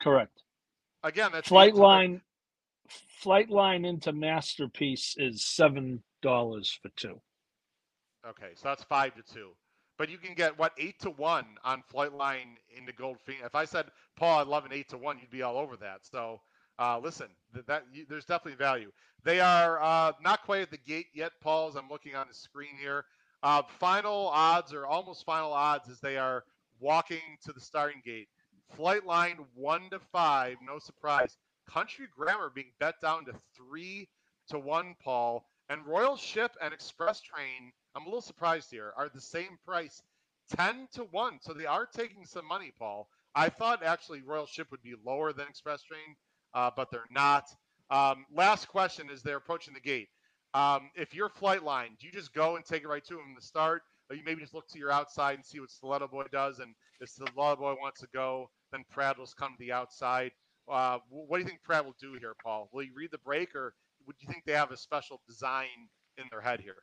Correct. 0.01 0.43
Again, 1.03 1.31
that's 1.33 1.47
flight 1.47 1.75
line. 1.75 2.21
Flight 3.19 3.49
line 3.49 3.85
into 3.85 4.11
masterpiece 4.13 5.15
is 5.17 5.43
seven 5.43 6.03
dollars 6.21 6.77
for 6.81 6.89
two. 6.95 7.19
Okay, 8.27 8.49
so 8.55 8.69
that's 8.69 8.83
five 8.83 9.13
to 9.15 9.21
two. 9.33 9.51
But 9.97 10.09
you 10.09 10.17
can 10.17 10.35
get 10.35 10.57
what 10.57 10.73
eight 10.77 10.99
to 11.01 11.11
one 11.11 11.45
on 11.63 11.83
flight 11.89 12.13
line 12.13 12.57
into 12.75 12.91
Gold 12.91 13.17
Phoenix. 13.25 13.45
If 13.45 13.55
I 13.55 13.65
said 13.65 13.85
Paul, 14.17 14.39
I'd 14.39 14.47
love 14.47 14.65
an 14.65 14.73
eight 14.73 14.89
to 14.89 14.97
one, 14.97 15.17
you'd 15.19 15.29
be 15.29 15.41
all 15.41 15.57
over 15.57 15.77
that. 15.77 15.99
So 16.01 16.41
uh, 16.79 16.99
listen, 16.99 17.27
that, 17.53 17.67
that 17.67 17.83
you, 17.93 18.05
there's 18.09 18.25
definitely 18.25 18.57
value. 18.57 18.91
They 19.23 19.39
are 19.39 19.81
uh, 19.81 20.11
not 20.21 20.43
quite 20.43 20.61
at 20.61 20.71
the 20.71 20.77
gate 20.77 21.07
yet, 21.13 21.31
Paul. 21.41 21.69
As 21.69 21.75
I'm 21.75 21.89
looking 21.89 22.15
on 22.15 22.27
the 22.27 22.33
screen 22.33 22.75
here, 22.79 23.05
uh, 23.43 23.61
final 23.79 24.27
odds 24.27 24.73
or 24.73 24.85
almost 24.85 25.25
final 25.25 25.53
odds 25.53 25.89
as 25.89 25.99
they 25.99 26.17
are 26.17 26.43
walking 26.79 27.37
to 27.45 27.53
the 27.53 27.61
starting 27.61 28.01
gate. 28.03 28.27
Flightline 28.78 29.45
one 29.53 29.89
to 29.91 29.99
five, 29.99 30.57
no 30.66 30.80
surprise. 30.80 31.38
Country 31.70 32.07
Grammar 32.16 32.49
being 32.49 32.72
bet 32.80 32.99
down 33.01 33.26
to 33.26 33.34
three 33.55 34.09
to 34.49 34.59
one, 34.59 34.95
Paul. 35.03 35.45
And 35.70 35.86
Royal 35.86 36.16
Ship 36.16 36.51
and 36.61 36.74
Express 36.74 37.22
Train, 37.22 37.72
I'm 37.95 38.03
a 38.03 38.05
little 38.05 38.22
surprised 38.22 38.70
here, 38.70 38.93
are 38.97 39.09
the 39.09 39.22
same 39.22 39.57
price, 39.66 40.03
10 40.55 40.88
to 40.93 41.05
1. 41.05 41.39
So 41.41 41.53
they 41.53 41.66
are 41.66 41.86
taking 41.86 42.26
some 42.26 42.47
money, 42.47 42.72
Paul. 42.78 43.09
I 43.34 43.49
thought 43.49 43.84
actually 43.84 44.22
Royal 44.22 44.45
Ship 44.45 44.70
would 44.72 44.84
be 44.84 44.93
lower 45.03 45.34
than 45.34 45.47
Express 45.47 45.82
Train, 45.84 46.16
uh, 46.53 46.72
but 46.76 46.91
they're 46.91 47.07
not. 47.09 47.45
Um, 47.89 48.26
last 48.34 48.68
question 48.68 49.09
as 49.11 49.24
they're 49.24 49.38
approaching 49.38 49.74
the 49.74 49.80
gate. 49.80 50.09
Um, 50.53 50.89
if 50.95 51.13
you're 51.13 51.30
flight 51.30 51.63
line, 51.63 51.97
do 51.99 52.07
you 52.07 52.13
just 52.13 52.34
go 52.34 52.55
and 52.55 52.63
take 52.63 52.84
it 52.84 52.88
right 52.88 53.03
to 53.05 53.16
them 53.16 53.36
to 53.38 53.45
start? 53.45 53.84
You 54.12 54.22
maybe 54.26 54.41
just 54.41 54.53
look 54.53 54.68
to 54.70 54.80
your 54.80 54.91
outside 54.91 55.36
and 55.36 55.45
see 55.45 55.60
what 55.60 55.72
Stiletto 55.72 56.08
Boy 56.08 56.26
does? 56.32 56.60
And 56.60 56.76
if 57.01 57.10
Stiletto 57.10 57.56
Boy 57.56 57.74
wants 57.82 58.01
to 58.01 58.08
go, 58.14 58.49
then 58.72 58.84
Prattl's 58.91 59.34
come 59.34 59.53
to 59.53 59.60
the 59.60 59.72
outside. 59.72 60.32
Uh, 60.68 60.99
what 61.10 61.38
do 61.38 61.43
you 61.43 61.47
think 61.47 61.62
Prat 61.64 61.86
will 61.86 61.95
do 61.99 62.14
here, 62.20 62.36
Paul? 62.43 62.70
Will 62.72 62.84
he 62.84 62.89
read 62.95 63.12
the 63.12 63.20
break, 63.20 63.56
or 63.56 63.74
would 64.08 64.16
you 64.20 64.28
think 64.28 64.43
they 64.45 64.53
have 64.53 64.72
a 64.72 64.78
special 64.78 65.22
design 65.28 65.68
in 66.18 66.26
their 66.32 66.41
head 66.41 66.60
here? 66.60 66.78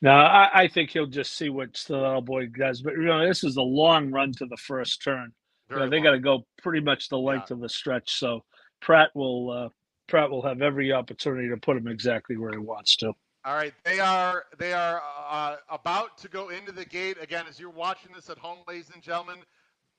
No, 0.00 0.12
I, 0.12 0.62
I 0.62 0.68
think 0.68 0.90
he'll 0.90 1.06
just 1.06 1.36
see 1.36 1.48
what 1.48 1.76
Stiletto 1.76 2.20
Boy 2.22 2.46
does. 2.46 2.82
But 2.82 2.94
you 2.94 3.04
know, 3.04 3.26
this 3.26 3.44
is 3.44 3.56
a 3.56 3.62
long 3.62 4.10
run 4.10 4.32
to 4.34 4.46
the 4.46 4.56
first 4.56 5.02
turn. 5.02 5.32
You 5.70 5.76
know, 5.76 5.90
they 5.90 6.00
got 6.00 6.12
to 6.12 6.18
go 6.18 6.46
pretty 6.62 6.80
much 6.80 7.08
the 7.08 7.18
length 7.18 7.50
yeah. 7.50 7.54
of 7.54 7.60
the 7.60 7.68
stretch. 7.68 8.18
So 8.18 8.42
Prat 8.80 9.10
will 9.14 9.50
uh, 9.50 9.68
Prat 10.06 10.30
will 10.30 10.42
have 10.42 10.62
every 10.62 10.92
opportunity 10.92 11.48
to 11.48 11.56
put 11.58 11.76
him 11.76 11.88
exactly 11.88 12.36
where 12.36 12.52
he 12.52 12.58
wants 12.58 12.96
to. 12.96 13.12
All 13.48 13.54
right, 13.54 13.72
they 13.82 13.98
are 13.98 14.44
they 14.58 14.74
are 14.74 15.02
uh, 15.26 15.56
about 15.70 16.18
to 16.18 16.28
go 16.28 16.50
into 16.50 16.70
the 16.70 16.84
gate 16.84 17.16
again. 17.18 17.46
As 17.48 17.58
you're 17.58 17.70
watching 17.70 18.12
this 18.14 18.28
at 18.28 18.36
home, 18.36 18.58
ladies 18.68 18.90
and 18.92 19.02
gentlemen, 19.02 19.38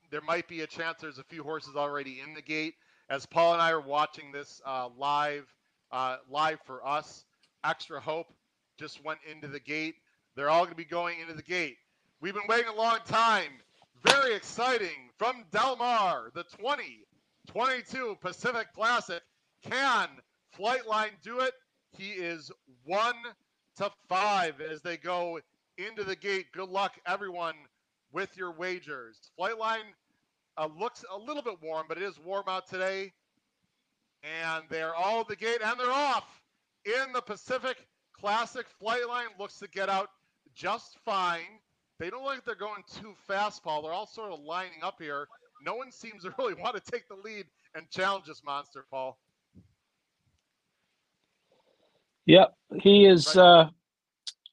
there 0.08 0.20
might 0.20 0.46
be 0.46 0.60
a 0.60 0.68
chance 0.68 1.00
there's 1.00 1.18
a 1.18 1.24
few 1.24 1.42
horses 1.42 1.74
already 1.74 2.20
in 2.24 2.32
the 2.32 2.42
gate. 2.42 2.74
As 3.08 3.26
Paul 3.26 3.54
and 3.54 3.60
I 3.60 3.72
are 3.72 3.80
watching 3.80 4.30
this 4.30 4.62
uh, 4.64 4.90
live, 4.96 5.52
uh, 5.90 6.18
live 6.30 6.60
for 6.64 6.86
us, 6.86 7.24
Extra 7.64 8.00
Hope 8.00 8.32
just 8.78 9.04
went 9.04 9.18
into 9.28 9.48
the 9.48 9.58
gate. 9.58 9.96
They're 10.36 10.48
all 10.48 10.60
going 10.62 10.70
to 10.70 10.76
be 10.76 10.84
going 10.84 11.18
into 11.18 11.34
the 11.34 11.42
gate. 11.42 11.78
We've 12.20 12.34
been 12.34 12.46
waiting 12.48 12.68
a 12.68 12.76
long 12.76 12.98
time. 13.04 13.50
Very 14.04 14.36
exciting 14.36 15.10
from 15.18 15.44
Del 15.50 15.74
Mar, 15.74 16.30
the 16.36 16.44
2022 16.44 18.16
Pacific 18.20 18.68
Classic. 18.72 19.22
Can 19.68 20.08
Flightline 20.56 21.20
do 21.24 21.40
it? 21.40 21.54
He 21.96 22.10
is 22.10 22.50
one 22.84 23.16
to 23.76 23.90
five 24.08 24.60
as 24.60 24.82
they 24.82 24.96
go 24.96 25.40
into 25.78 26.04
the 26.04 26.16
gate. 26.16 26.46
Good 26.52 26.68
luck, 26.68 26.98
everyone, 27.06 27.54
with 28.12 28.36
your 28.36 28.52
wagers. 28.52 29.30
Flightline 29.38 29.92
uh, 30.56 30.68
looks 30.78 31.04
a 31.12 31.18
little 31.18 31.42
bit 31.42 31.58
warm, 31.62 31.86
but 31.88 31.96
it 31.96 32.02
is 32.02 32.18
warm 32.18 32.44
out 32.48 32.68
today. 32.68 33.12
And 34.22 34.64
they're 34.68 34.94
all 34.94 35.20
at 35.20 35.28
the 35.28 35.36
gate 35.36 35.60
and 35.64 35.80
they're 35.80 35.90
off 35.90 36.40
in 36.84 37.12
the 37.12 37.22
Pacific 37.22 37.76
Classic 38.12 38.66
Flightline 38.82 39.38
looks 39.38 39.58
to 39.58 39.68
get 39.68 39.88
out 39.88 40.10
just 40.54 40.98
fine. 41.04 41.58
They 41.98 42.10
don't 42.10 42.22
look 42.22 42.34
like 42.34 42.44
they're 42.44 42.54
going 42.54 42.82
too 43.00 43.14
fast, 43.26 43.62
Paul. 43.62 43.82
They're 43.82 43.92
all 43.92 44.06
sort 44.06 44.32
of 44.32 44.40
lining 44.40 44.82
up 44.82 44.96
here. 45.00 45.26
No 45.64 45.74
one 45.74 45.90
seems 45.90 46.22
to 46.24 46.34
really 46.38 46.54
want 46.62 46.82
to 46.82 46.92
take 46.92 47.08
the 47.08 47.16
lead 47.16 47.46
and 47.74 47.88
challenge 47.90 48.26
this 48.26 48.42
monster, 48.44 48.84
Paul. 48.90 49.18
Yep, 52.26 52.54
he 52.82 53.06
is. 53.06 53.36
Uh, 53.36 53.70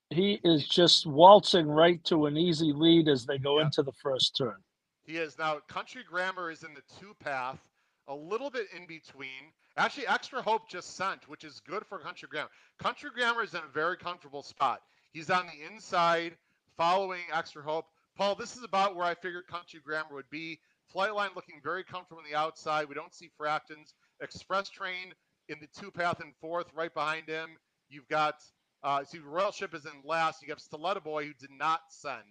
he 0.09 0.39
is 0.43 0.67
just 0.67 1.05
waltzing 1.05 1.67
right 1.67 2.03
to 2.05 2.27
an 2.27 2.37
easy 2.37 2.71
lead 2.71 3.09
as 3.09 3.25
they 3.25 3.37
go 3.37 3.59
Yeah. 3.59 3.65
into 3.65 3.83
the 3.83 3.91
first 3.91 4.35
turn. 4.37 4.63
He 5.03 5.17
is 5.17 5.37
now 5.37 5.59
Country 5.67 6.03
Grammar 6.03 6.49
is 6.49 6.63
in 6.63 6.73
the 6.73 6.81
two 6.99 7.13
path, 7.15 7.59
a 8.07 8.15
little 8.15 8.49
bit 8.49 8.67
in 8.71 8.87
between. 8.87 9.51
Actually, 9.75 10.07
Extra 10.07 10.41
Hope 10.41 10.69
just 10.69 10.95
sent, 10.95 11.27
which 11.29 11.43
is 11.43 11.59
good 11.59 11.85
for 11.85 11.99
Country 11.99 12.27
Grammar. 12.29 12.49
Country 12.79 13.09
Grammar 13.13 13.43
is 13.43 13.53
in 13.53 13.61
a 13.63 13.67
very 13.67 13.97
comfortable 13.97 14.41
spot. 14.43 14.81
He's 15.11 15.29
on 15.29 15.47
the 15.47 15.65
inside, 15.65 16.37
following 16.77 17.21
Extra 17.31 17.61
Hope. 17.61 17.87
Paul, 18.15 18.35
this 18.35 18.55
is 18.55 18.63
about 18.63 18.95
where 18.95 19.05
I 19.05 19.13
figured 19.13 19.45
Country 19.47 19.79
Grammar 19.83 20.13
would 20.13 20.29
be. 20.29 20.59
Flightline 20.93 21.35
looking 21.35 21.59
very 21.61 21.83
comfortable 21.83 22.19
on 22.23 22.29
the 22.29 22.35
outside. 22.37 22.87
We 22.87 22.95
don't 22.95 23.13
see 23.13 23.29
fractions. 23.37 23.93
Express 24.21 24.69
Train 24.69 25.13
in 25.49 25.57
the 25.59 25.67
two 25.79 25.91
path 25.91 26.19
and 26.19 26.33
fourth, 26.41 26.67
right 26.73 26.93
behind 26.93 27.27
him. 27.27 27.49
You've 27.89 28.07
got 28.07 28.35
uh, 28.83 29.03
see 29.03 29.19
Royal 29.19 29.51
Ship 29.51 29.73
is 29.73 29.85
in 29.85 29.91
last. 30.03 30.41
You 30.41 30.49
have 30.49 30.59
Stiletto 30.59 30.99
Boy 31.01 31.25
who 31.25 31.33
did 31.33 31.51
not 31.57 31.81
send. 31.89 32.21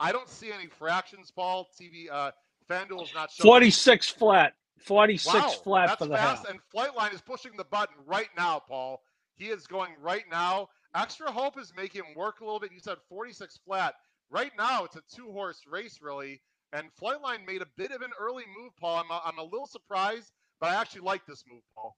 I 0.00 0.12
don't 0.12 0.28
see 0.28 0.52
any 0.52 0.66
fractions, 0.66 1.30
Paul. 1.30 1.68
TV 1.80 2.10
uh, 2.10 2.30
FanDuel 2.70 3.02
is 3.02 3.14
not 3.14 3.30
showing. 3.30 3.48
Forty-six 3.48 4.08
flat. 4.08 4.54
Forty-six 4.78 5.34
Wow, 5.34 5.48
flat 5.48 5.86
that's 5.88 5.98
for 5.98 6.08
the 6.08 6.16
fast. 6.16 6.46
half. 6.46 6.50
And 6.50 6.60
Flightline 6.74 7.12
is 7.12 7.20
pushing 7.20 7.52
the 7.56 7.64
button 7.64 7.96
right 8.06 8.28
now, 8.36 8.60
Paul. 8.60 9.00
He 9.34 9.46
is 9.46 9.66
going 9.66 9.92
right 10.00 10.24
now. 10.30 10.68
Extra 10.94 11.30
Hope 11.30 11.58
is 11.58 11.72
making 11.76 12.04
him 12.04 12.14
work 12.14 12.40
a 12.40 12.44
little 12.44 12.60
bit. 12.60 12.72
You 12.72 12.80
said 12.80 12.96
46 13.08 13.58
flat. 13.64 13.94
Right 14.30 14.52
now, 14.56 14.84
it's 14.84 14.96
a 14.96 15.02
two 15.14 15.30
horse 15.32 15.62
race, 15.70 15.98
really. 16.00 16.40
And 16.72 16.88
Flightline 17.00 17.46
made 17.46 17.62
a 17.62 17.66
bit 17.76 17.90
of 17.92 18.02
an 18.02 18.10
early 18.20 18.44
move, 18.60 18.72
Paul. 18.78 18.98
I'm 18.98 19.10
a, 19.10 19.22
I'm 19.24 19.38
a 19.38 19.42
little 19.42 19.66
surprised, 19.66 20.32
but 20.60 20.70
I 20.70 20.74
actually 20.80 21.00
like 21.02 21.24
this 21.26 21.44
move, 21.50 21.62
Paul. 21.74 21.96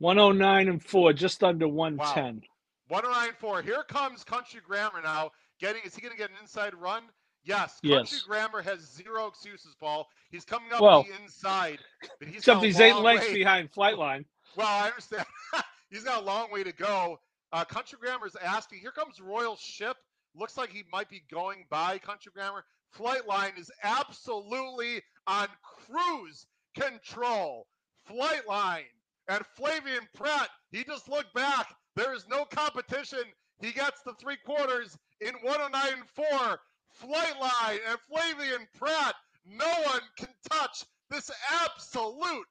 One 0.00 0.18
oh 0.18 0.32
nine 0.32 0.68
and 0.68 0.82
four, 0.82 1.12
just 1.12 1.44
under 1.44 1.68
one 1.68 1.98
ten. 1.98 2.40
1094. 2.88 3.62
Here 3.62 3.84
comes 3.86 4.24
Country 4.24 4.60
Grammar 4.66 5.02
now. 5.04 5.30
Getting 5.60 5.82
is 5.84 5.94
he 5.94 6.00
going 6.00 6.12
to 6.12 6.18
get 6.18 6.30
an 6.30 6.36
inside 6.40 6.74
run? 6.74 7.02
Yes. 7.44 7.78
Country 7.82 7.98
Yes. 7.98 8.22
Grammar 8.22 8.62
has 8.62 8.80
zero 8.80 9.26
excuses, 9.26 9.76
Paul. 9.78 10.08
He's 10.30 10.44
coming 10.46 10.72
up 10.72 10.80
Well, 10.80 11.02
the 11.04 11.22
inside, 11.22 11.78
but 12.18 12.28
he's 12.28 12.38
Except 12.38 12.62
he's 12.62 12.80
eight 12.80 12.96
lengths 12.96 13.28
way- 13.28 13.34
behind 13.34 13.70
Flightline. 13.72 14.24
Well, 14.56 14.66
I 14.66 14.86
understand. 14.88 15.26
He's 15.90 16.02
got 16.04 16.22
a 16.22 16.24
long 16.24 16.50
way 16.50 16.64
to 16.64 16.72
go. 16.72 17.18
Uh, 17.52 17.64
Country 17.64 17.98
Grammar 18.00 18.26
is 18.26 18.36
asking. 18.36 18.78
Here 18.80 18.90
comes 18.92 19.20
Royal 19.20 19.56
Ship. 19.56 19.96
Looks 20.34 20.56
like 20.56 20.70
he 20.72 20.82
might 20.92 21.08
be 21.08 21.22
going 21.32 21.66
by 21.70 21.98
Country 21.98 22.32
Grammar. 22.34 22.64
Flightline 22.96 23.58
is 23.58 23.70
absolutely 23.84 25.02
on 25.26 25.46
cruise 25.62 26.46
control. 26.76 27.66
Flightline 28.08 28.84
and 29.30 29.44
Flavien 29.58 30.06
Prat. 30.14 30.48
He 30.72 30.84
just 30.84 31.08
looked 31.08 31.32
back. 31.34 31.68
There 31.96 32.14
is 32.14 32.26
no 32.28 32.44
competition. 32.44 33.20
He 33.60 33.70
gets 33.72 34.02
the 34.04 34.12
three 34.20 34.36
quarters 34.44 34.96
in 35.20 35.32
109.4. 35.46 36.58
Flightline 37.02 37.78
and 37.88 37.98
Flavien 38.12 38.66
Prat. 38.76 39.14
No 39.46 39.68
one 39.86 40.00
can 40.18 40.28
touch 40.50 40.84
this 41.10 41.30
absolute 41.64 42.46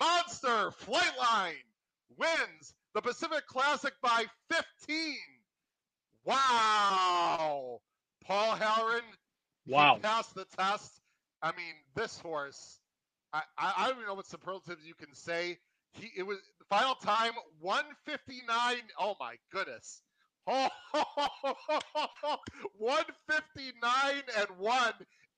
monster. 0.00 0.72
Flightline 0.84 1.52
wins 2.16 2.74
the 2.94 3.02
Pacific 3.02 3.46
Classic 3.46 3.92
by 4.02 4.24
15. 4.50 5.14
Wow. 6.24 7.80
Paul 8.24 8.54
Halloran, 8.56 9.02
Wow. 9.66 9.98
passed 10.00 10.34
the 10.34 10.44
test. 10.56 11.00
I 11.42 11.50
mean, 11.52 11.74
this 11.94 12.18
horse, 12.18 12.78
I, 13.32 13.42
I, 13.58 13.72
I 13.76 13.86
don't 13.88 13.96
even 13.96 14.06
know 14.06 14.14
what 14.14 14.26
superlatives 14.26 14.86
you 14.86 14.94
can 14.94 15.12
say. 15.14 15.58
He 15.92 16.10
it 16.16 16.22
was 16.24 16.38
the 16.58 16.64
final 16.66 16.94
time 16.94 17.32
159. 17.60 18.76
Oh 18.98 19.14
my 19.20 19.36
goodness. 19.50 20.02
Oh, 20.44 20.68
159 22.76 24.22
and 24.36 24.46
one 24.58 24.92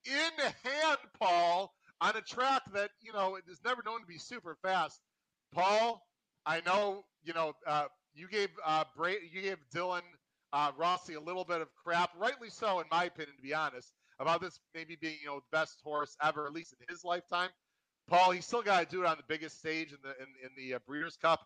in 0.07 0.31
hand, 0.63 0.99
Paul, 1.21 1.75
on 2.01 2.17
a 2.17 2.21
track 2.23 2.63
that 2.73 2.91
you 3.03 3.13
know 3.13 3.37
is 3.49 3.61
never 3.65 3.83
known 3.85 4.01
to 4.01 4.07
be 4.07 4.19
super 4.19 4.57
fast. 4.63 5.01
Paul, 5.53 6.03
I 6.47 6.63
know 6.67 7.05
you 7.23 7.35
know 7.35 7.53
uh, 7.67 7.87
you 8.15 8.29
gave 8.29 8.49
uh, 8.65 8.85
Bra- 8.97 9.21
you 9.31 9.43
gave 9.43 9.59
Dylan 9.75 10.03
uh, 10.53 10.73
Rossi 10.77 11.15
a 11.15 11.21
little 11.21 11.45
bit 11.45 11.61
of 11.61 11.69
crap, 11.75 12.11
rightly 12.19 12.49
so, 12.51 12.81
in 12.81 12.87
my 12.91 13.05
opinion, 13.05 13.37
to 13.37 13.43
be 13.43 13.55
honest, 13.55 13.93
about 14.21 14.41
this 14.41 14.59
maybe 14.75 14.97
being 15.01 15.19
you 15.21 15.27
know 15.29 15.37
the 15.37 15.57
best 15.59 15.81
horse 15.85 16.17
ever, 16.23 16.47
at 16.47 16.53
least 16.53 16.75
in 16.81 16.87
his 16.89 17.05
lifetime. 17.05 17.51
Paul, 18.09 18.33
he's 18.33 18.45
still 18.45 18.63
got 18.63 18.89
to 18.89 18.97
do 18.97 19.03
it 19.03 19.07
on 19.07 19.17
the 19.17 19.25
biggest 19.27 19.59
stage 19.59 19.93
in 19.93 19.99
the 20.03 20.11
in, 20.23 20.29
in 20.43 20.51
the 20.57 20.75
uh, 20.75 20.79
Breeders' 20.87 21.17
Cup. 21.17 21.41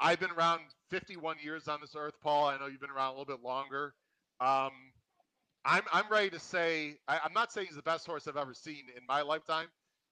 I've 0.00 0.20
been 0.20 0.30
around 0.30 0.60
51 0.90 1.36
years 1.42 1.68
on 1.68 1.80
this 1.80 1.94
earth, 1.96 2.14
Paul. 2.22 2.46
I 2.46 2.58
know 2.58 2.66
you've 2.66 2.80
been 2.80 2.90
around 2.90 3.14
a 3.14 3.18
little 3.18 3.36
bit 3.36 3.42
longer. 3.42 3.94
Um, 4.40 4.70
I'm 5.64 5.82
I'm 5.92 6.04
ready 6.10 6.30
to 6.30 6.38
say 6.38 6.98
I, 7.08 7.20
I'm 7.24 7.32
not 7.32 7.52
saying 7.52 7.68
he's 7.68 7.76
the 7.76 7.82
best 7.82 8.06
horse 8.06 8.28
I've 8.28 8.36
ever 8.36 8.54
seen 8.54 8.84
in 8.96 9.02
my 9.08 9.22
lifetime. 9.22 9.66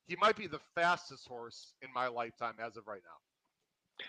He 0.07 0.17
might 0.17 0.37
be 0.37 0.47
the 0.47 0.61
fastest 0.75 1.27
horse 1.27 1.73
in 1.81 1.89
my 1.95 2.09
lifetime 2.09 2.55
as 2.59 2.77
of 2.77 2.87
right 2.87 3.01
now. 3.05 4.05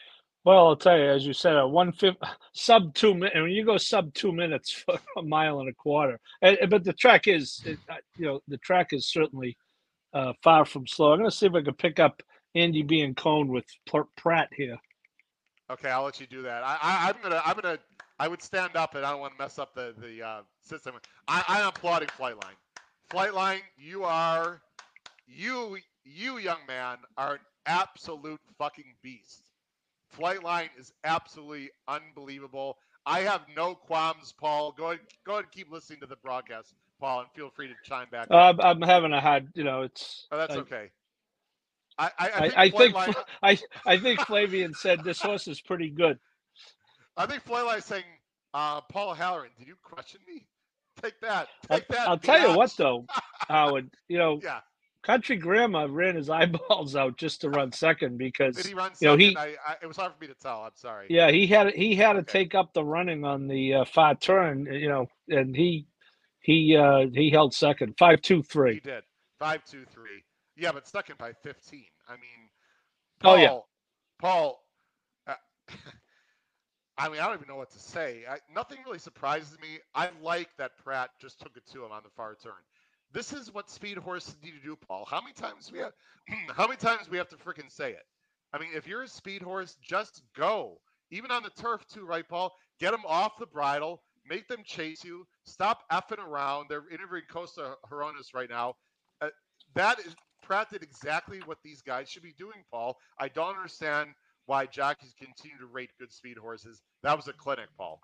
Well, 0.45 0.67
I'll 0.67 0.75
tell 0.75 0.97
you, 0.97 1.05
as 1.05 1.25
you 1.25 1.33
said, 1.33 1.55
a 1.55 1.67
one 1.67 1.91
fifth 1.91 2.17
sub 2.53 2.93
two 2.93 3.15
minutes. 3.15 3.35
When 3.35 3.49
you 3.49 3.65
go 3.65 3.77
sub 3.77 4.13
two 4.13 4.31
minutes 4.31 4.71
for 4.85 4.99
a 5.17 5.23
mile 5.23 5.59
and 5.59 5.69
a 5.69 5.73
quarter, 5.73 6.19
and, 6.41 6.57
but 6.69 6.83
the 6.83 6.93
track 6.93 7.27
is, 7.27 7.61
it, 7.65 7.79
uh, 7.89 7.95
you 8.17 8.25
know, 8.25 8.41
the 8.47 8.57
track 8.57 8.89
is 8.91 9.09
certainly 9.09 9.57
uh, 10.15 10.33
far 10.41 10.65
from 10.65 10.87
slow. 10.87 11.11
I'm 11.11 11.19
going 11.19 11.29
to 11.29 11.35
see 11.35 11.45
if 11.45 11.53
I 11.53 11.61
can 11.61 11.73
pick 11.75 11.99
up 11.99 12.23
Andy 12.55 12.81
B 12.81 13.01
and 13.01 13.15
Cone 13.15 13.49
with 13.49 13.65
Pr- 13.85 14.09
Prat 14.15 14.49
here. 14.55 14.77
Okay, 15.69 15.89
I'll 15.89 16.03
let 16.03 16.19
you 16.19 16.27
do 16.27 16.41
that. 16.43 16.63
I, 16.63 16.77
I'm 17.09 17.15
gonna 17.23 17.41
I'm 17.43 17.55
gonna 17.55 17.79
I 18.19 18.27
would 18.27 18.41
stand 18.41 18.75
up 18.75 18.93
and 18.93 19.03
I 19.03 19.11
don't 19.11 19.19
want 19.19 19.33
to 19.33 19.43
mess 19.43 19.57
up 19.57 19.73
the 19.73 19.95
the 19.97 20.23
uh, 20.23 20.41
system. 20.61 20.93
I, 21.27 21.43
I 21.47 21.61
am 21.61 21.69
applauding 21.69 22.07
Flightline. 22.09 22.55
Flightline, 23.09 23.61
you 23.75 24.03
are 24.03 24.61
you 25.27 25.77
you 26.03 26.37
young 26.37 26.59
man 26.67 26.97
are 27.17 27.33
an 27.33 27.39
absolute 27.65 28.39
fucking 28.59 28.93
beast. 29.01 29.49
Flightline 30.15 30.69
is 30.77 30.93
absolutely 31.03 31.71
unbelievable. 31.87 32.77
I 33.07 33.21
have 33.21 33.41
no 33.55 33.73
qualms, 33.73 34.33
Paul. 34.37 34.71
Go 34.71 34.91
ahead, 34.91 34.99
go 35.25 35.33
ahead 35.33 35.45
and 35.45 35.51
keep 35.51 35.71
listening 35.71 35.99
to 36.01 36.05
the 36.05 36.15
broadcast, 36.17 36.75
Paul, 36.99 37.21
and 37.21 37.29
feel 37.35 37.49
free 37.49 37.67
to 37.67 37.73
chime 37.83 38.07
back. 38.11 38.27
Uh, 38.29 38.53
I'm 38.59 38.81
having 38.81 39.13
a 39.13 39.21
hard, 39.21 39.49
you 39.53 39.63
know, 39.63 39.81
it's. 39.83 40.27
oh, 40.31 40.37
that's 40.37 40.55
I, 40.55 40.59
okay. 40.59 40.89
I 41.97 42.05
I, 42.05 42.09
I, 42.19 42.29
I 42.29 42.51
I 42.63 42.69
think 42.69 42.95
think 42.95 43.15
I 43.43 43.59
I 43.85 43.97
think 43.97 44.19
Flavien 44.19 44.75
said 44.75 45.03
this 45.03 45.21
horse 45.21 45.47
is 45.47 45.61
pretty 45.61 45.89
good. 45.89 46.19
I 47.17 47.25
think 47.25 47.45
Flightline 47.45 47.77
is 47.77 47.85
saying, 47.85 48.03
uh, 48.53 48.81
Paul 48.81 49.13
Halloran, 49.13 49.51
did 49.57 49.67
you 49.67 49.75
question 49.81 50.19
me? 50.27 50.45
Take 51.01 51.19
that. 51.21 51.47
I'll, 51.69 51.77
Take 51.79 51.87
that. 51.89 52.07
I'll 52.07 52.17
tell 52.17 52.49
you 52.49 52.57
what 52.57 52.73
though, 52.77 53.05
Howard. 53.47 53.89
You 54.07 54.17
know, 54.17 54.39
Yeah. 54.43 54.59
Country 55.03 55.35
Grandma 55.37 55.87
ran 55.89 56.15
his 56.15 56.29
eyeballs 56.31 56.95
out 56.95 57.17
just 57.17 57.41
to 57.41 57.49
run 57.49 57.71
second 57.71 58.17
because 58.17 58.55
Did 58.55 58.65
he 58.65 58.73
run 58.73 58.91
you 58.99 59.07
know, 59.09 59.15
he- 59.17 59.37
I, 59.37 59.55
I, 59.65 59.75
it 59.81 59.85
was 59.87 59.97
hard 59.97 60.13
for 60.13 60.19
me 60.19 60.27
to 60.27 60.33
tell. 60.33 60.61
I'm 60.61 60.71
sorry. 60.75 61.07
Yeah, 61.09 61.31
he 61.31 61.47
had 61.47 61.73
he 61.73 61.95
had 61.95 62.13
to 62.13 62.23
take 62.23 62.55
up 62.55 62.73
the 62.73 62.83
running 62.83 63.23
on 63.23 63.47
the 63.47 63.73
uh, 63.75 63.85
far 63.85 64.15
turn, 64.15 64.65
you 64.65 64.89
know, 64.89 65.07
and 65.29 65.55
he 65.55 65.85
he 66.45 66.77
uh 66.77 67.07
he 67.13 67.31
held 67.31 67.53
second, 67.53 67.95
five 67.99 68.21
two 68.21 68.43
three. 68.43 68.75
He 68.75 68.79
did. 68.81 69.03
Five, 69.39 69.63
two, 69.65 69.85
three. 69.93 70.23
Yeah, 70.57 70.71
but 70.71 70.87
second 70.87 71.17
by 71.17 71.33
15. 71.43 71.85
I 72.09 72.13
mean, 72.13 72.49
Paul, 73.21 73.33
Oh, 73.33 73.35
yeah. 73.35 73.55
Paul, 74.19 74.63
uh, 75.27 75.35
I 76.97 77.09
mean, 77.09 77.21
I 77.21 77.27
don't 77.27 77.35
even 77.35 77.47
know 77.47 77.57
what 77.57 77.71
to 77.71 77.79
say. 77.79 78.23
I, 78.29 78.37
nothing 78.53 78.79
really 78.85 78.99
surprises 78.99 79.57
me. 79.61 79.79
I 79.95 80.09
like 80.21 80.49
that 80.57 80.77
Prat 80.77 81.11
just 81.19 81.39
took 81.41 81.57
it 81.57 81.63
to 81.73 81.85
him 81.85 81.91
on 81.91 82.03
the 82.03 82.09
far 82.11 82.35
turn. 82.41 82.53
This 83.13 83.33
is 83.33 83.53
what 83.53 83.69
speed 83.69 83.97
horses 83.97 84.37
need 84.43 84.53
to 84.53 84.61
do, 84.63 84.75
Paul. 84.75 85.05
How 85.09 85.21
many 85.21 85.33
times 85.33 85.71
we 85.71 85.79
have, 85.79 85.93
how 86.55 86.67
many 86.67 86.77
times 86.77 87.09
we 87.09 87.17
have 87.17 87.29
to 87.29 87.37
freaking 87.37 87.71
say 87.71 87.91
it? 87.91 88.03
I 88.53 88.59
mean, 88.59 88.69
if 88.75 88.87
you're 88.87 89.03
a 89.03 89.07
speed 89.07 89.41
horse, 89.41 89.77
just 89.83 90.23
go. 90.37 90.79
Even 91.11 91.31
on 91.31 91.43
the 91.43 91.51
turf 91.61 91.85
too, 91.87 92.05
right, 92.05 92.27
Paul? 92.27 92.53
Get 92.79 92.93
him 92.93 93.03
off 93.07 93.37
the 93.39 93.47
bridle, 93.47 94.01
make 94.27 94.47
them 94.47 94.63
chase 94.65 95.03
you. 95.03 95.25
Stop 95.45 95.83
effing 95.91 96.19
around. 96.25 96.67
They're 96.69 96.87
interviewing 96.91 97.23
Kosta 97.31 97.75
Hronis 97.91 98.33
right 98.33 98.49
now. 98.49 98.75
Uh, 99.21 99.29
that 99.75 99.99
is 99.99 100.15
Prat 100.43 100.69
did 100.69 100.83
exactly 100.83 101.39
what 101.45 101.57
these 101.63 101.81
guys 101.81 102.09
should 102.09 102.23
be 102.23 102.33
doing, 102.37 102.63
Paul. 102.71 102.97
I 103.19 103.27
don't 103.29 103.55
understand 103.55 104.09
why 104.45 104.65
jockeys 104.67 105.13
continue 105.17 105.57
to 105.57 105.65
rate 105.65 105.89
good 105.99 106.11
speed 106.11 106.37
horses. 106.37 106.81
That 107.03 107.15
was 107.15 107.27
a 107.27 107.33
clinic, 107.33 107.67
Paul. 107.77 107.99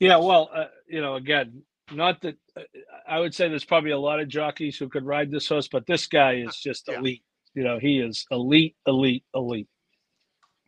Yeah, 0.00 0.16
well, 0.16 0.50
uh, 0.54 0.66
you 0.88 1.00
know, 1.00 1.14
again, 1.14 1.62
not 1.92 2.20
that 2.22 2.36
uh, 2.56 2.62
I 3.06 3.20
would 3.20 3.34
say 3.34 3.48
there's 3.48 3.64
probably 3.64 3.90
a 3.90 3.98
lot 3.98 4.20
of 4.20 4.28
jockeys 4.28 4.76
who 4.78 4.88
could 4.88 5.04
ride 5.04 5.30
this 5.30 5.48
horse, 5.48 5.68
but 5.68 5.86
this 5.86 6.06
guy 6.06 6.36
is 6.36 6.56
just 6.62 6.88
Yeah. 6.88 6.98
elite. 6.98 7.22
You 7.54 7.64
know, 7.64 7.78
he 7.78 8.00
is 8.00 8.26
elite, 8.30 8.76
elite, 8.86 9.24
elite. 9.34 9.68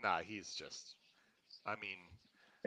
Nah, 0.02 0.20
he's 0.20 0.52
just. 0.54 0.96
I 1.66 1.74
mean, 1.80 1.96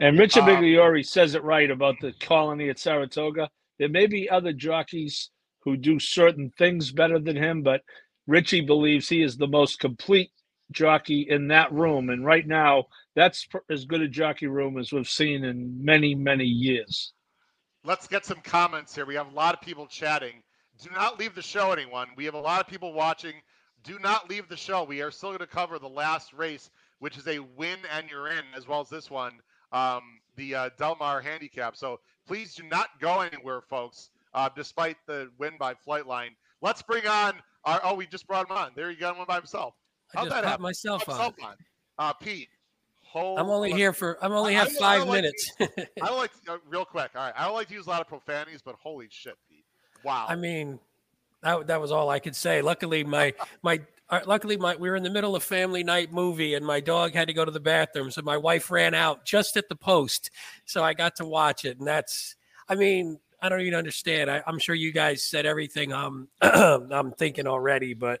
And 0.00 0.18
Richard 0.18 0.44
Um, 0.44 0.48
Migliore 0.48 1.04
says 1.04 1.34
it 1.34 1.44
right 1.44 1.70
about 1.70 1.96
the 2.00 2.12
colony 2.20 2.70
at 2.70 2.78
Saratoga. 2.78 3.50
There 3.78 3.88
may 3.88 4.06
be 4.06 4.30
other 4.30 4.52
jockeys 4.52 5.30
who 5.60 5.76
do 5.76 6.00
certain 6.00 6.50
things 6.56 6.90
better 6.90 7.18
than 7.18 7.36
him, 7.36 7.62
but 7.62 7.82
Richie 8.26 8.62
believes 8.62 9.08
he 9.08 9.22
is 9.22 9.36
the 9.36 9.46
most 9.46 9.78
complete 9.78 10.30
jockey 10.72 11.26
in 11.28 11.48
that 11.48 11.70
room. 11.72 12.08
And 12.08 12.24
right 12.24 12.46
now, 12.46 12.84
that's 13.14 13.44
pr- 13.44 13.58
as 13.68 13.84
good 13.84 14.00
a 14.00 14.08
jockey 14.08 14.46
room 14.46 14.78
as 14.78 14.90
we've 14.90 15.08
seen 15.08 15.44
in 15.44 15.84
many, 15.84 16.14
many 16.14 16.44
years. 16.44 17.12
Let's 17.84 18.06
get 18.08 18.24
some 18.24 18.40
comments 18.42 18.94
here. 18.94 19.04
We 19.04 19.16
have 19.16 19.30
a 19.30 19.34
lot 19.34 19.54
of 19.54 19.60
people 19.60 19.86
chatting. 19.86 20.42
Do 20.82 20.90
not 20.94 21.18
leave 21.18 21.34
the 21.34 21.42
show, 21.42 21.72
anyone. 21.72 22.08
We 22.16 22.24
have 22.24 22.34
a 22.34 22.40
lot 22.40 22.60
of 22.60 22.66
people 22.66 22.94
watching. 22.94 23.34
Do 23.84 23.98
not 23.98 24.30
leave 24.30 24.48
the 24.48 24.56
show. 24.56 24.84
We 24.84 25.02
are 25.02 25.10
still 25.10 25.30
going 25.30 25.40
to 25.40 25.46
cover 25.46 25.78
the 25.78 25.88
last 25.88 26.32
race, 26.32 26.70
which 27.00 27.18
is 27.18 27.26
a 27.28 27.38
win 27.38 27.78
and 27.94 28.08
you're 28.08 28.28
in, 28.28 28.44
as 28.56 28.66
well 28.66 28.80
as 28.80 28.88
this 28.88 29.10
one, 29.10 29.32
um, 29.72 30.02
the 30.36 30.54
uh, 30.54 30.70
Del 30.78 30.96
Mar 30.96 31.20
handicap. 31.20 31.76
So 31.76 32.00
please 32.26 32.54
do 32.54 32.62
not 32.64 32.88
go 33.00 33.20
anywhere, 33.20 33.60
folks, 33.60 34.10
uh, 34.34 34.48
despite 34.54 34.96
the 35.06 35.30
win 35.38 35.54
by 35.58 35.74
Flightline. 35.74 36.30
Let's 36.62 36.82
bring 36.82 37.06
on 37.06 37.34
our. 37.64 37.80
Oh, 37.84 37.94
we 37.94 38.06
just 38.06 38.26
brought 38.26 38.48
him 38.50 38.56
on. 38.56 38.70
There 38.76 38.90
you 38.90 38.96
got 38.98 39.16
one 39.16 39.26
by 39.26 39.36
himself. 39.36 39.74
I 40.14 40.18
How'd 40.18 40.26
just 40.28 40.36
that 40.36 40.44
happen? 40.48 40.62
myself 40.62 41.08
on. 41.08 41.14
himself 41.16 41.34
on. 41.42 41.54
Uh, 41.98 42.12
Pete. 42.14 42.48
I'm 43.14 43.48
only 43.50 43.72
here 43.72 43.92
for. 43.92 44.18
I'm 44.22 44.32
only 44.32 44.54
I- 44.54 44.60
I 44.60 44.64
have 44.64 44.72
don't- 44.72 44.82
I 44.82 44.98
five 44.98 45.08
like 45.08 45.16
minutes. 45.22 45.52
I 45.60 45.66
don't 46.06 46.16
like 46.18 46.30
uh, 46.48 46.58
real 46.68 46.84
quick. 46.84 47.10
All 47.16 47.22
right, 47.24 47.34
I 47.36 47.44
don't 47.46 47.54
like 47.54 47.68
to 47.68 47.74
use 47.74 47.86
a 47.86 47.90
lot 47.90 48.00
of 48.00 48.06
profanities, 48.06 48.60
but 48.64 48.76
holy 48.76 49.08
shit, 49.10 49.34
Pete! 49.48 49.64
Wow. 50.04 50.26
I 50.28 50.36
mean, 50.36 50.78
that 51.42 51.66
that 51.66 51.80
was 51.80 51.90
all 51.90 52.08
I 52.08 52.20
could 52.20 52.36
say. 52.36 52.62
Luckily, 52.62 53.02
my 53.02 53.34
my 53.62 53.80
luckily 54.26 54.56
my 54.56 54.76
we 54.76 54.90
were 54.90 54.96
in 54.96 55.02
the 55.02 55.10
middle 55.10 55.36
of 55.36 55.42
family 55.42 55.84
night 55.84 56.12
movie, 56.12 56.54
and 56.54 56.64
my 56.66 56.80
dog 56.80 57.14
had 57.14 57.28
to 57.28 57.34
go 57.34 57.44
to 57.44 57.50
the 57.50 57.60
bathroom, 57.60 58.10
so 58.10 58.22
my 58.22 58.36
wife 58.36 58.70
ran 58.70 58.94
out 58.94 59.24
just 59.24 59.56
at 59.56 59.68
the 59.68 59.76
post, 59.76 60.30
so 60.64 60.82
I 60.82 60.94
got 60.94 61.16
to 61.16 61.24
watch 61.24 61.64
it, 61.64 61.78
and 61.78 61.86
that's. 61.86 62.36
I 62.68 62.74
mean, 62.76 63.18
I 63.42 63.48
don't 63.48 63.60
even 63.62 63.74
understand. 63.74 64.30
I, 64.30 64.42
I'm 64.46 64.58
sure 64.58 64.74
you 64.74 64.92
guys 64.92 65.24
said 65.24 65.46
everything 65.46 65.92
I'm 65.92 66.28
um, 66.42 66.88
I'm 66.92 67.12
thinking 67.12 67.46
already, 67.46 67.94
but 67.94 68.20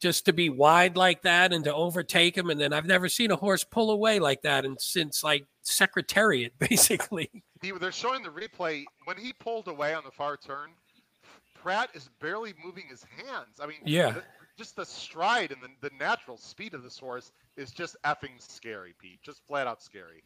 just 0.00 0.26
to 0.26 0.32
be 0.32 0.50
wide 0.50 0.96
like 0.96 1.22
that 1.22 1.52
and 1.52 1.64
to 1.64 1.74
overtake 1.74 2.36
him, 2.36 2.50
and 2.50 2.60
then 2.60 2.72
I've 2.72 2.86
never 2.86 3.08
seen 3.08 3.30
a 3.30 3.36
horse 3.36 3.64
pull 3.64 3.90
away 3.90 4.18
like 4.18 4.42
that, 4.42 4.64
and 4.64 4.80
since 4.80 5.22
like 5.24 5.44
Secretariat, 5.62 6.52
basically. 6.58 7.30
He, 7.62 7.70
they're 7.72 7.90
showing 7.92 8.22
the 8.22 8.28
replay 8.28 8.84
when 9.04 9.16
he 9.16 9.32
pulled 9.32 9.68
away 9.68 9.94
on 9.94 10.04
the 10.04 10.10
far 10.10 10.36
turn. 10.36 10.70
Prat 11.54 11.88
is 11.94 12.10
barely 12.20 12.52
moving 12.62 12.84
his 12.90 13.04
hands. 13.16 13.58
I 13.60 13.66
mean, 13.66 13.78
Yeah. 13.84 14.10
the- 14.12 14.22
just 14.56 14.76
the 14.76 14.84
stride 14.84 15.52
and 15.52 15.60
the, 15.62 15.88
the 15.88 15.94
natural 15.98 16.36
speed 16.36 16.74
of 16.74 16.82
this 16.82 16.98
horse 16.98 17.32
is 17.56 17.70
just 17.70 17.96
effing 18.04 18.40
scary, 18.40 18.94
Pete. 18.98 19.20
Just 19.22 19.42
flat 19.46 19.66
out 19.66 19.82
scary. 19.82 20.22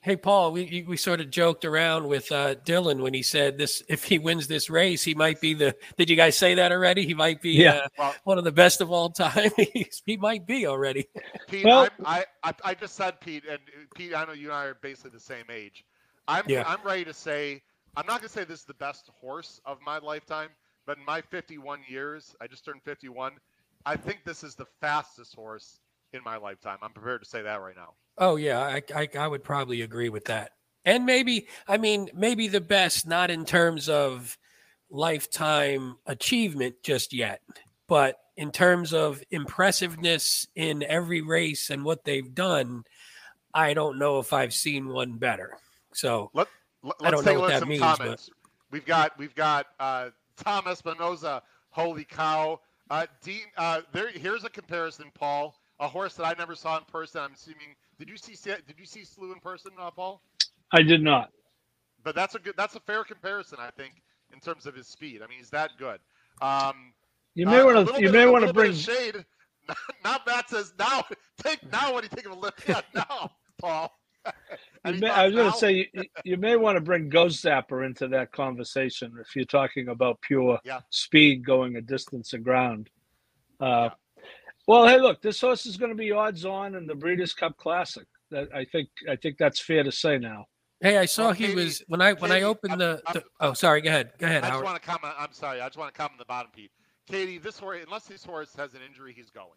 Hey 0.00 0.16
Paul, 0.16 0.50
we 0.50 0.84
we 0.88 0.96
sort 0.96 1.20
of 1.20 1.30
joked 1.30 1.64
around 1.64 2.08
with 2.08 2.32
uh, 2.32 2.56
Dylan 2.56 3.02
when 3.02 3.14
he 3.14 3.22
said 3.22 3.56
this: 3.56 3.84
if 3.88 4.02
he 4.02 4.18
wins 4.18 4.48
this 4.48 4.68
race, 4.68 5.04
he 5.04 5.14
might 5.14 5.40
be 5.40 5.54
the. 5.54 5.76
Did 5.96 6.10
you 6.10 6.16
guys 6.16 6.36
say 6.36 6.56
that 6.56 6.72
already? 6.72 7.06
He 7.06 7.14
might 7.14 7.40
be 7.40 7.52
Yeah. 7.52 7.74
uh, 7.74 7.88
Well- 7.98 8.14
one 8.24 8.36
of 8.38 8.42
the 8.42 8.50
best 8.50 8.80
of 8.80 8.90
all 8.90 9.10
time. 9.10 9.52
He's- 9.56 10.02
he 10.04 10.16
might 10.16 10.44
be 10.44 10.66
already. 10.66 11.08
Pete, 11.48 11.64
Well- 11.64 11.88
I'm, 12.00 12.06
I, 12.06 12.24
I 12.42 12.54
I 12.64 12.74
just 12.74 12.96
said 12.96 13.20
Pete, 13.20 13.44
and 13.48 13.58
uh, 13.60 13.84
Pete, 13.94 14.12
I 14.12 14.24
know 14.24 14.32
you 14.32 14.48
and 14.48 14.56
I 14.56 14.64
are 14.64 14.74
basically 14.82 15.10
the 15.12 15.20
same 15.20 15.44
age. 15.48 15.84
I'm 16.26 16.44
Yeah. 16.48 16.64
I'm 16.66 16.82
ready 16.84 17.04
to 17.04 17.14
say 17.14 17.62
I'm 17.96 18.06
not 18.06 18.20
gonna 18.22 18.28
say 18.28 18.42
this 18.42 18.60
is 18.60 18.64
the 18.64 18.74
best 18.74 19.08
horse 19.20 19.60
of 19.66 19.78
my 19.86 19.98
lifetime, 19.98 20.48
but 20.84 20.98
in 20.98 21.04
my 21.04 21.20
51 21.20 21.78
years, 21.88 22.34
I 22.40 22.48
just 22.48 22.64
turned 22.64 22.82
51. 22.84 23.34
I 23.86 23.96
think 23.96 24.24
this 24.24 24.44
is 24.44 24.54
the 24.54 24.66
fastest 24.80 25.34
horse 25.34 25.80
in 26.12 26.20
my 26.24 26.36
lifetime. 26.36 26.78
I'm 26.82 26.92
prepared 26.92 27.22
to 27.22 27.28
say 27.28 27.42
that 27.42 27.60
right 27.60 27.76
now. 27.76 27.94
Oh 28.18 28.36
yeah, 28.36 28.60
I, 28.60 28.82
I 28.94 29.08
I 29.18 29.26
would 29.26 29.42
probably 29.44 29.82
agree 29.82 30.08
with 30.08 30.26
that. 30.26 30.52
And 30.84 31.06
maybe 31.06 31.48
I 31.66 31.76
mean 31.78 32.10
maybe 32.14 32.48
the 32.48 32.60
best, 32.60 33.06
not 33.06 33.30
in 33.30 33.44
terms 33.44 33.88
of 33.88 34.36
lifetime 34.90 35.96
achievement 36.06 36.76
just 36.82 37.12
yet, 37.12 37.40
but 37.88 38.16
in 38.36 38.50
terms 38.50 38.92
of 38.94 39.22
impressiveness 39.30 40.46
in 40.54 40.82
every 40.82 41.20
race 41.20 41.70
and 41.70 41.84
what 41.84 42.04
they've 42.04 42.34
done. 42.34 42.84
I 43.54 43.74
don't 43.74 43.98
know 43.98 44.18
if 44.18 44.32
I've 44.32 44.54
seen 44.54 44.88
one 44.88 45.18
better. 45.18 45.58
So 45.92 46.30
L- 46.34 46.46
I 46.82 47.10
let's 47.10 47.16
don't 47.16 47.24
take 47.24 47.34
know 47.34 47.40
what 47.40 47.48
that 47.50 47.60
some 47.60 47.68
means, 47.68 47.98
but- 47.98 48.28
We've 48.70 48.86
got 48.86 49.18
we've 49.18 49.34
got 49.34 49.66
uh, 49.78 50.08
Tom 50.38 50.64
Espinoza. 50.64 51.42
Holy 51.68 52.04
cow! 52.04 52.60
Uh, 52.92 53.06
Dean, 53.22 53.40
uh, 53.56 53.80
there. 53.94 54.10
Here's 54.10 54.44
a 54.44 54.50
comparison, 54.50 55.10
Paul. 55.14 55.54
A 55.80 55.88
horse 55.88 56.12
that 56.16 56.24
I 56.24 56.34
never 56.38 56.54
saw 56.54 56.76
in 56.76 56.84
person. 56.84 57.22
I'm 57.22 57.32
assuming. 57.32 57.74
Did 57.98 58.10
you 58.10 58.18
see? 58.18 58.34
Did 58.44 58.78
you 58.78 58.84
see 58.84 59.02
Slew 59.02 59.32
in 59.32 59.40
person, 59.40 59.70
uh, 59.80 59.90
Paul? 59.90 60.20
I 60.72 60.82
did 60.82 61.02
not. 61.02 61.30
But 62.04 62.14
that's 62.14 62.34
a 62.34 62.38
good. 62.38 62.52
That's 62.58 62.74
a 62.74 62.80
fair 62.80 63.02
comparison, 63.02 63.56
I 63.58 63.70
think, 63.70 63.94
in 64.30 64.40
terms 64.40 64.66
of 64.66 64.74
his 64.74 64.88
speed. 64.88 65.22
I 65.24 65.26
mean, 65.26 65.38
he's 65.38 65.48
that 65.50 65.70
good. 65.78 66.00
Um, 66.42 66.92
You 67.34 67.46
may 67.46 67.60
uh, 67.60 67.64
want 67.64 67.88
to. 67.88 67.94
You 67.94 68.08
bit- 68.08 68.12
may 68.12 68.26
want 68.26 68.46
to 68.46 68.52
bring. 68.52 68.74
shade. 68.74 69.24
Now 70.04 70.18
Matt 70.26 70.50
says 70.50 70.74
now. 70.78 71.04
Take 71.42 71.62
now. 71.72 71.94
What 71.94 72.02
do 72.02 72.08
you 72.10 72.14
think 72.14 72.26
of 72.26 72.32
a 72.32 72.40
lift? 72.40 72.68
Now, 72.94 73.30
Paul. 73.58 73.90
You 74.84 74.94
may, 74.94 75.08
I 75.10 75.26
was 75.26 75.34
going 75.34 75.52
to 75.52 75.56
say 75.58 75.88
you, 75.94 76.04
you 76.24 76.36
may 76.36 76.56
want 76.56 76.76
to 76.76 76.80
bring 76.80 77.08
Ghostzapper 77.10 77.86
into 77.86 78.08
that 78.08 78.32
conversation 78.32 79.12
if 79.20 79.36
you're 79.36 79.44
talking 79.44 79.88
about 79.88 80.20
pure 80.20 80.58
Yeah. 80.64 80.80
speed 80.90 81.44
going 81.46 81.76
a 81.76 81.80
distance 81.80 82.32
of 82.32 82.42
ground. 82.42 82.90
Uh, 83.60 83.64
Yeah. 83.64 83.90
Well, 84.68 84.86
hey, 84.86 85.00
look, 85.00 85.20
this 85.22 85.40
horse 85.40 85.66
is 85.66 85.76
going 85.76 85.90
to 85.90 85.96
be 85.96 86.12
odds 86.12 86.44
on 86.44 86.74
in 86.76 86.86
the 86.86 86.94
Breeders' 86.94 87.32
Cup 87.34 87.56
Classic. 87.56 88.06
That 88.30 88.48
I 88.54 88.64
think 88.64 88.88
I 89.10 89.16
think 89.16 89.36
that's 89.36 89.60
fair 89.60 89.82
to 89.82 89.90
say 89.92 90.18
now. 90.18 90.46
Hey, 90.80 90.98
I 90.98 91.04
saw 91.04 91.24
Well, 91.26 91.32
he 91.32 91.46
Katie- 91.46 91.56
was 91.56 91.82
when 91.88 92.00
I 92.00 92.12
when 92.14 92.30
I 92.30 92.36
Katie, 92.36 92.44
opened 92.44 92.72
I'm- 92.72 92.78
the, 92.78 93.02
the. 93.12 93.24
Oh, 93.40 93.52
sorry. 93.54 93.80
Go 93.82 93.90
ahead. 93.90 94.12
Go 94.18 94.26
ahead, 94.26 94.38
I 94.44 94.48
just 94.48 94.50
Howard. 94.52 94.64
want 94.64 94.82
to 94.82 94.88
comment. 94.88 95.14
I'm 95.18 95.32
sorry. 95.32 95.60
I 95.60 95.66
just 95.66 95.78
want 95.78 95.92
to 95.92 95.98
comment 95.98 96.18
the 96.18 96.24
bottom, 96.24 96.50
Pete. 96.54 96.70
Katie, 97.08 97.38
this 97.38 97.58
horse, 97.58 97.80
unless 97.84 98.04
this 98.06 98.24
horse 98.24 98.54
has 98.56 98.74
an 98.74 98.80
injury, 98.88 99.12
he's 99.12 99.30
going. 99.30 99.48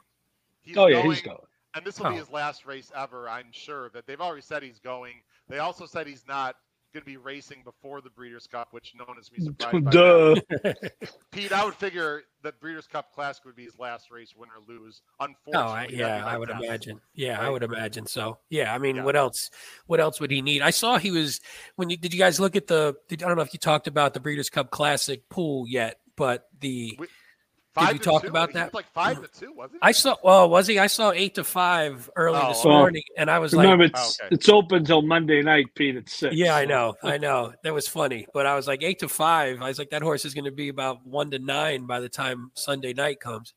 He's 0.61 0.75
oh 0.77 0.87
yeah, 0.87 1.01
he's 1.03 1.21
going. 1.21 1.37
And 1.75 1.85
this 1.85 1.99
will 1.99 2.09
be 2.09 2.15
Oh. 2.15 2.19
his 2.19 2.29
last 2.31 2.65
race 2.65 2.91
ever, 2.95 3.27
I'm 3.29 3.51
sure. 3.51 3.89
That 3.89 4.07
they've 4.07 4.21
already 4.21 4.41
said 4.41 4.63
he's 4.63 4.79
going. 4.79 5.15
They 5.49 5.59
also 5.59 5.85
said 5.85 6.07
he's 6.07 6.25
not 6.27 6.55
going 6.93 7.01
to 7.01 7.05
be 7.05 7.17
racing 7.17 7.61
before 7.65 7.99
the 7.99 8.09
Breeders' 8.09 8.47
Cup, 8.47 8.69
which 8.71 8.93
no 8.97 9.03
one 9.03 9.17
is 9.19 9.27
be 9.27 9.41
surprised 9.43 9.83
by. 9.83 9.91
that. 9.91 10.41
Duh. 10.63 11.07
Pete, 11.31 11.51
I 11.51 11.65
would 11.65 11.75
figure 11.75 12.23
that 12.43 12.57
Breeders' 12.61 12.87
Cup 12.87 13.11
Classic 13.13 13.43
would 13.43 13.57
be 13.57 13.65
his 13.65 13.77
last 13.77 14.09
race, 14.09 14.33
win 14.33 14.47
or 14.49 14.63
lose. 14.73 15.01
Oh, 15.19 15.25
Unfortunately, 15.25 16.01
I, 16.01 16.07
yeah, 16.07 16.21
my 16.23 16.31
I 16.31 16.37
would 16.37 16.47
guess. 16.47 16.63
imagine. 16.63 17.01
Yeah, 17.13 17.41
I 17.41 17.49
would 17.49 17.63
imagine 17.63 18.07
so. 18.07 18.37
Yeah, 18.49 18.73
I 18.73 18.77
mean, 18.77 18.95
Yeah. 18.95 19.03
what 19.03 19.17
else? 19.17 19.49
What 19.87 19.99
else 19.99 20.21
would 20.21 20.31
he 20.31 20.41
need? 20.41 20.61
I 20.61 20.69
saw 20.69 20.97
he 20.97 21.11
was 21.11 21.41
when 21.75 21.89
you 21.89 21.97
did. 21.97 22.13
You 22.13 22.19
guys 22.19 22.39
look 22.39 22.55
at 22.55 22.67
the? 22.67 22.95
Did, 23.09 23.21
I 23.21 23.27
don't 23.27 23.35
know 23.35 23.43
if 23.43 23.51
you 23.53 23.59
talked 23.59 23.87
about 23.87 24.13
the 24.13 24.21
Breeders' 24.21 24.49
Cup 24.49 24.71
Classic 24.71 25.27
pool 25.27 25.65
yet, 25.67 25.99
but 26.15 26.47
the 26.61 26.95
We- 26.97 27.07
Did 27.77 27.93
you 27.93 27.99
talk 27.99 28.21
two? 28.23 28.29
about 28.29 28.53
that? 28.53 28.73
like 28.73 28.85
five 28.93 29.21
to 29.21 29.39
two, 29.39 29.51
wasn't 29.53 29.73
he? 29.73 29.79
I 29.81 29.91
saw. 29.91 30.15
Well, 30.23 30.49
was 30.49 30.67
he? 30.67 30.79
I 30.79 30.87
saw 30.87 31.11
eight 31.11 31.35
to 31.35 31.43
five 31.43 32.09
early 32.15 32.39
Oh, 32.41 32.47
this 32.49 32.59
okay. 32.61 32.69
morning, 32.69 33.03
and 33.17 33.29
I 33.29 33.39
was 33.39 33.53
like, 33.53 33.63
Remember, 33.63 33.85
it's 33.85 34.19
okay. 34.21 34.33
it's 34.33 34.47
open 34.49 34.85
till 34.85 35.01
Monday 35.01 35.41
night, 35.41 35.65
Pete. 35.75 35.95
At 35.97 36.07
six. 36.09 36.35
Yeah, 36.35 36.55
I 36.55 36.65
know, 36.65 36.95
I 37.03 37.17
know. 37.17 37.53
That 37.63 37.73
was 37.73 37.87
funny, 37.87 38.27
but 38.33 38.45
I 38.45 38.55
was 38.55 38.67
like 38.67 38.81
eight 38.83 38.99
to 38.99 39.09
five. 39.09 39.61
I 39.61 39.67
was 39.67 39.77
like, 39.79 39.89
that 39.89 40.01
horse 40.01 40.23
is 40.25 40.33
going 40.33 40.45
to 40.45 40.51
be 40.51 40.69
about 40.69 41.05
one 41.05 41.31
to 41.31 41.39
nine 41.39 41.85
by 41.85 41.99
the 41.99 42.09
time 42.09 42.51
Sunday 42.53 42.93
night 42.93 43.19
comes. 43.19 43.53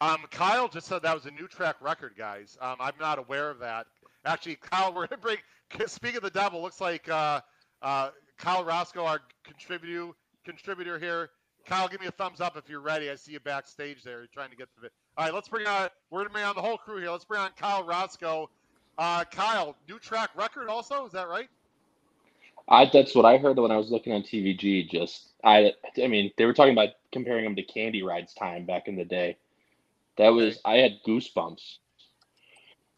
Um, 0.00 0.18
Kyle 0.30 0.68
just 0.68 0.86
said 0.86 1.02
that 1.02 1.14
was 1.14 1.26
a 1.26 1.30
new 1.30 1.48
track 1.48 1.76
record, 1.80 2.12
guys. 2.16 2.58
Um, 2.60 2.76
I'm 2.80 2.94
not 3.00 3.18
aware 3.18 3.50
of 3.50 3.58
that. 3.60 3.86
Actually, 4.24 4.56
Kyle, 4.60 4.92
we're 4.94 5.06
gonna 5.06 5.20
bring. 5.20 5.38
Speaking 5.86 6.18
of 6.18 6.22
the 6.22 6.30
devil, 6.30 6.62
looks 6.62 6.80
like 6.80 7.08
uh, 7.08 7.40
uh, 7.82 8.10
Kyle 8.38 8.64
Roscoe, 8.64 9.04
our 9.04 9.20
contributor, 9.44 10.12
contributor 10.44 10.98
here. 10.98 11.30
Kyle, 11.66 11.88
give 11.88 12.00
me 12.00 12.06
a 12.06 12.12
thumbs 12.12 12.40
up 12.40 12.56
if 12.56 12.68
you're 12.68 12.80
ready. 12.80 13.10
I 13.10 13.16
see 13.16 13.32
you 13.32 13.40
backstage 13.40 14.02
there. 14.02 14.18
You're 14.18 14.28
trying 14.28 14.50
to 14.50 14.56
get 14.56 14.72
to 14.76 14.80
the. 14.82 14.90
All 15.18 15.24
right, 15.24 15.34
let's 15.34 15.48
bring 15.48 15.66
on. 15.66 15.88
We're 16.10 16.20
gonna 16.20 16.30
bring 16.30 16.44
on 16.44 16.54
the 16.54 16.62
whole 16.62 16.78
crew 16.78 16.98
here. 16.98 17.10
Let's 17.10 17.24
bring 17.24 17.40
on 17.40 17.50
Kyle 17.56 17.84
Roscoe. 17.84 18.48
Uh, 18.98 19.24
Kyle, 19.24 19.76
new 19.88 19.98
track 19.98 20.30
record 20.36 20.68
also. 20.68 21.06
Is 21.06 21.12
that 21.12 21.28
right? 21.28 21.48
I 22.68 22.88
that's 22.92 23.14
what 23.14 23.24
I 23.24 23.36
heard 23.36 23.58
when 23.58 23.70
I 23.70 23.76
was 23.76 23.90
looking 23.90 24.12
on 24.12 24.22
TVG. 24.22 24.88
Just 24.88 25.32
I, 25.44 25.72
I 26.02 26.06
mean, 26.06 26.32
they 26.36 26.46
were 26.46 26.54
talking 26.54 26.72
about 26.72 26.90
comparing 27.12 27.44
him 27.44 27.56
to 27.56 27.62
Candy 27.62 28.02
Ride's 28.02 28.34
time 28.34 28.64
back 28.64 28.88
in 28.88 28.96
the 28.96 29.04
day. 29.04 29.36
That 30.18 30.30
was 30.30 30.60
I 30.64 30.76
had 30.76 30.98
goosebumps. 31.06 31.78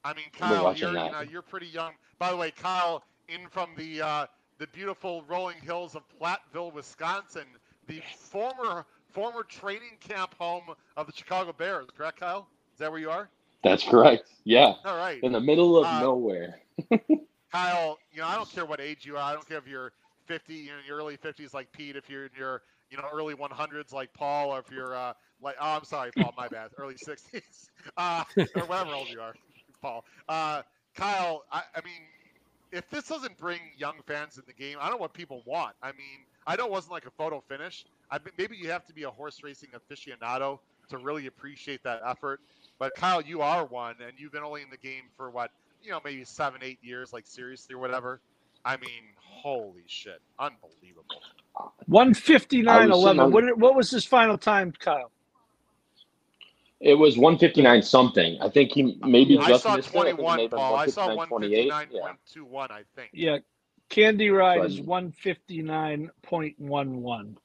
I 0.05 0.15
mean, 0.15 0.27
Kyle, 0.33 0.75
you're 0.77 0.91
you 0.91 0.95
know 0.95 1.21
you're 1.21 1.43
pretty 1.43 1.67
young. 1.67 1.93
By 2.19 2.31
the 2.31 2.37
way, 2.37 2.51
Kyle, 2.51 3.03
in 3.29 3.49
from 3.49 3.71
the 3.77 4.03
uh, 4.03 4.27
the 4.59 4.67
beautiful 4.69 5.25
rolling 5.29 5.59
hills 5.61 5.95
of 5.95 6.03
Platteville, 6.21 6.73
Wisconsin, 6.73 7.47
the 7.89 8.03
former 8.03 8.87
former 9.09 9.45
training 9.45 9.99
camp 10.01 10.35
home 10.39 10.75
of 10.97 11.07
the 11.07 11.13
Chicago 11.13 11.53
Bears. 11.53 11.91
Correct, 11.97 12.21
Kyle? 12.21 12.51
Is 12.75 12.81
that 12.81 12.93
where 12.93 13.01
you 13.01 13.11
are? 13.11 13.31
That's 13.65 13.85
correct. 13.85 14.25
Yeah, 14.45 14.75
All 14.85 14.97
right, 14.97 15.25
in 15.25 15.33
the 15.33 15.41
middle 15.41 15.77
of 15.77 15.91
Uh, 15.91 16.01
nowhere. 16.01 16.61
Kyle. 17.53 17.99
You 18.13 18.21
know, 18.23 18.27
I 18.29 18.37
don't 18.37 18.51
care 18.51 18.67
what 18.67 18.81
age 18.81 19.07
you 19.07 19.17
are. 19.17 19.23
I 19.23 19.33
don't 19.35 19.47
care 19.47 19.59
if 19.59 19.67
you're 19.67 19.93
50, 20.27 20.55
you 20.55 20.73
know, 20.73 20.79
in 20.79 20.85
your 20.87 20.99
early 20.99 21.17
50s 21.17 21.55
like 21.55 21.73
Pete. 21.73 21.97
If 21.97 22.09
you're 22.09 22.27
in 22.27 22.33
your 22.37 22.63
you 22.91 22.97
know 22.99 23.05
early 23.13 23.35
100s 23.35 23.93
like 23.93 24.13
Paul, 24.15 24.51
or 24.51 24.61
if 24.61 24.71
you're 24.71 24.95
uh, 24.95 25.15
like 25.41 25.57
oh, 25.61 25.77
I'm 25.77 25.85
sorry, 25.85 26.13
Paul, 26.13 26.35
my 26.37 26.49
bad, 26.49 26.71
early 26.79 26.97
60s, 26.97 27.71
uh, 27.97 28.25
or 28.55 28.67
whatever 28.67 28.95
old 28.95 29.11
you 29.11 29.21
are, 29.21 29.37
Paul. 29.81 30.05
Uh, 30.29 30.63
Kyle, 30.95 31.45
I, 31.53 31.63
I 31.75 31.81
mean, 31.85 32.03
if 32.73 32.89
this 32.91 33.09
doesn't 33.09 33.37
bring 33.39 33.61
young 33.77 34.01
fans 34.07 34.37
in 34.39 34.45
the 34.47 34.53
game, 34.55 34.79
I 34.81 34.85
don't 34.85 34.93
know 34.93 35.03
what 35.03 35.15
people 35.15 35.43
want. 35.47 35.77
I 35.83 35.93
mean, 35.93 36.27
I 36.49 36.57
know 36.57 36.67
it 36.67 36.73
wasn't 36.73 36.93
like 36.95 37.07
a 37.07 37.13
photo 37.13 37.43
finish. 37.49 37.87
I 38.11 38.19
maybe 38.39 38.57
you 38.57 38.71
have 38.71 38.87
to 38.87 38.95
be 38.95 39.05
a 39.05 39.11
horse 39.11 39.43
racing 39.45 39.71
aficionado 39.77 40.61
to 40.91 40.99
really 40.99 41.29
appreciate 41.29 41.85
that 41.85 42.01
effort. 42.07 42.41
But 42.81 42.95
Kyle, 42.97 43.23
you 43.23 43.43
are 43.43 43.67
one, 43.67 43.97
and 44.03 44.15
you've 44.19 44.33
been 44.33 44.45
only 44.45 44.63
in 44.63 44.71
the 44.71 44.79
game 44.79 45.05
for 45.17 45.31
what 45.31 45.53
you 45.83 45.93
know, 45.93 46.01
maybe 46.05 46.25
seven, 46.25 46.63
eight 46.65 46.81
years, 46.83 47.13
like 47.13 47.27
seriously 47.27 47.77
or 47.77 47.79
whatever. 47.79 48.21
I 48.65 48.79
mean, 48.79 49.15
holy 49.23 49.85
shit, 49.87 50.21
unbelievable. 50.41 51.23
One 51.87 52.15
fifty 52.15 52.63
nine 52.63 52.85
I 52.85 52.87
was 52.89 53.03
sitting 53.05 53.21
eleven. 53.21 53.21
on- 53.21 53.33
What 53.33 53.59
what 53.59 53.77
was 53.77 53.91
his 53.91 54.05
final 54.07 54.39
time, 54.39 54.73
Kyle? 54.79 55.13
It 56.81 56.95
was 56.95 57.19
159 57.19 57.83
something. 57.83 58.39
I 58.41 58.49
think 58.51 58.73
he 58.73 58.99
maybe 59.03 59.39
I 59.39 59.49
just 59.49 59.65
saw 59.65 59.77
missed 59.77 59.95
it. 59.95 59.97
I 59.97 60.05
think 60.05 60.21
it 60.21 60.23
21, 60.23 60.37
may 60.37 60.43
have 60.43 60.51
been 60.53 60.61
Paul. 60.61 60.77
I 60.77 60.87
saw 60.87 61.09
159.28. 61.09 61.69
159.21, 61.71 62.71
I 62.71 62.83
think. 62.97 63.11
Yeah, 63.13 63.39
Candy 63.89 64.31
Ride 64.31 64.61
So 64.61 64.67
is 64.67 64.81
one 64.81 65.13
fifty 65.13 65.63
nine 65.63 66.11
point 66.23 66.55
one 66.59 67.03
one. 67.03 67.39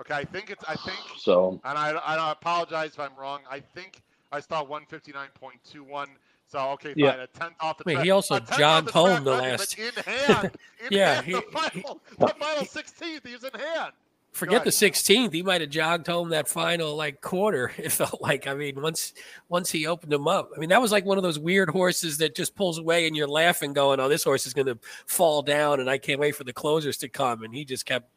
Okay, 0.00 0.14
I 0.14 0.24
think 0.24 0.50
it's. 0.50 0.64
I 0.68 0.76
think, 0.76 0.96
So 1.18 1.60
and 1.64 1.76
I, 1.78 1.90
I 1.92 2.32
apologize 2.32 2.90
if 2.94 3.00
I'm 3.00 3.14
wrong. 3.18 3.40
I 3.50 3.60
think 3.60 4.00
I 4.32 4.40
saw 4.40 4.64
159.21. 4.64 6.06
So 6.46 6.58
okay, 6.70 6.88
fine. 6.88 6.94
Yeah. 6.96 7.22
A 7.22 7.26
tenth 7.26 7.54
off 7.60 7.78
the 7.78 7.84
Wait, 7.86 7.94
track. 7.94 8.04
he 8.04 8.10
also 8.10 8.36
a 8.36 8.40
tenth 8.40 8.58
jogged 8.58 8.88
the 8.88 8.92
home 8.92 9.24
the 9.24 9.30
last- 9.30 9.76
but 9.76 9.84
in 10.06 10.14
hand. 10.14 10.50
In 10.86 10.88
Yeah, 10.90 11.14
hand, 11.16 11.26
he- 11.26 11.32
the 11.34 11.42
final, 11.42 12.00
the 12.18 12.28
final 12.28 12.64
16th. 12.64 13.26
He 13.26 13.32
was 13.34 13.44
in 13.44 13.50
hand. 13.60 13.92
Forget 14.32 14.64
the 14.64 14.70
16th. 14.70 15.32
He 15.32 15.42
might 15.42 15.60
have 15.60 15.70
jogged 15.70 16.06
home 16.06 16.28
that 16.30 16.48
final 16.48 16.94
like 16.96 17.20
quarter. 17.20 17.72
It 17.78 17.92
felt 17.92 18.20
like. 18.22 18.46
I 18.46 18.54
mean, 18.54 18.80
once 18.80 19.12
once 19.48 19.70
he 19.70 19.86
opened 19.86 20.12
him 20.12 20.28
up. 20.28 20.50
I 20.54 20.60
mean, 20.60 20.68
that 20.68 20.80
was 20.80 20.92
like 20.92 21.04
one 21.04 21.16
of 21.16 21.22
those 21.22 21.38
weird 21.38 21.70
horses 21.70 22.18
that 22.18 22.36
just 22.36 22.54
pulls 22.54 22.78
away 22.78 23.06
and 23.06 23.16
you're 23.16 23.28
laughing, 23.28 23.72
going, 23.72 23.98
"Oh, 24.00 24.08
this 24.08 24.24
horse 24.24 24.46
is 24.46 24.54
going 24.54 24.66
to 24.66 24.78
fall 25.06 25.42
down," 25.42 25.80
and 25.80 25.90
I 25.90 25.98
can't 25.98 26.20
wait 26.20 26.36
for 26.36 26.44
the 26.44 26.52
closers 26.52 26.96
to 26.98 27.08
come. 27.08 27.42
And 27.42 27.54
he 27.54 27.64
just 27.64 27.86
kept 27.86 28.10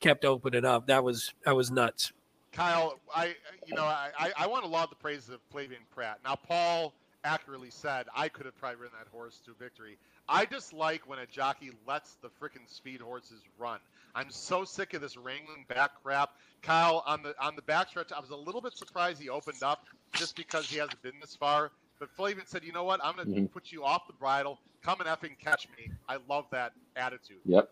kept 0.00 0.24
opening 0.24 0.64
up. 0.64 0.86
That 0.86 1.02
was 1.02 1.34
that 1.44 1.56
was 1.56 1.70
nuts. 1.70 2.12
Kyle, 2.52 2.98
I 3.14 3.34
you 3.66 3.74
know 3.74 3.84
I, 3.84 4.10
I, 4.18 4.32
I 4.38 4.46
want 4.46 4.64
to 4.64 4.70
laud 4.70 4.90
the 4.90 4.96
praises 4.96 5.30
of 5.30 5.40
Flavien 5.52 5.84
Prat. 5.90 6.18
Now 6.24 6.36
Paul 6.36 6.94
accurately 7.24 7.70
said 7.70 8.06
I 8.14 8.28
could 8.28 8.46
have 8.46 8.56
probably 8.56 8.76
ridden 8.76 8.96
that 8.98 9.10
horse 9.10 9.40
to 9.44 9.52
victory. 9.58 9.98
I 10.28 10.44
just 10.44 10.72
like 10.72 11.08
when 11.08 11.18
a 11.18 11.26
jockey 11.26 11.70
lets 11.86 12.14
the 12.16 12.28
frickin' 12.28 12.68
speed 12.68 13.00
horses 13.00 13.42
run. 13.58 13.78
I'm 14.14 14.30
so 14.30 14.64
sick 14.64 14.94
of 14.94 15.00
this 15.00 15.16
wrangling 15.16 15.64
back 15.68 15.90
crap. 16.02 16.30
Kyle 16.62 17.02
on 17.06 17.22
the 17.22 17.34
on 17.40 17.56
the 17.56 17.62
backstretch, 17.62 18.12
I 18.12 18.20
was 18.20 18.30
a 18.30 18.36
little 18.36 18.60
bit 18.60 18.76
surprised 18.76 19.22
he 19.22 19.28
opened 19.28 19.62
up 19.62 19.84
just 20.12 20.36
because 20.36 20.68
he 20.68 20.78
hasn't 20.78 21.00
been 21.02 21.18
this 21.20 21.36
far. 21.36 21.70
But 21.98 22.08
Flavien 22.16 22.46
said, 22.46 22.64
you 22.64 22.72
know 22.72 22.84
what? 22.84 23.00
I'm 23.04 23.16
gonna 23.16 23.30
Mhm. 23.30 23.52
put 23.52 23.72
you 23.72 23.84
off 23.84 24.06
the 24.06 24.12
bridle. 24.12 24.58
Come 24.82 25.00
and 25.00 25.08
effing 25.08 25.38
catch 25.38 25.68
me. 25.76 25.90
I 26.08 26.18
love 26.28 26.46
that 26.50 26.72
attitude. 26.96 27.40
Yep. 27.44 27.70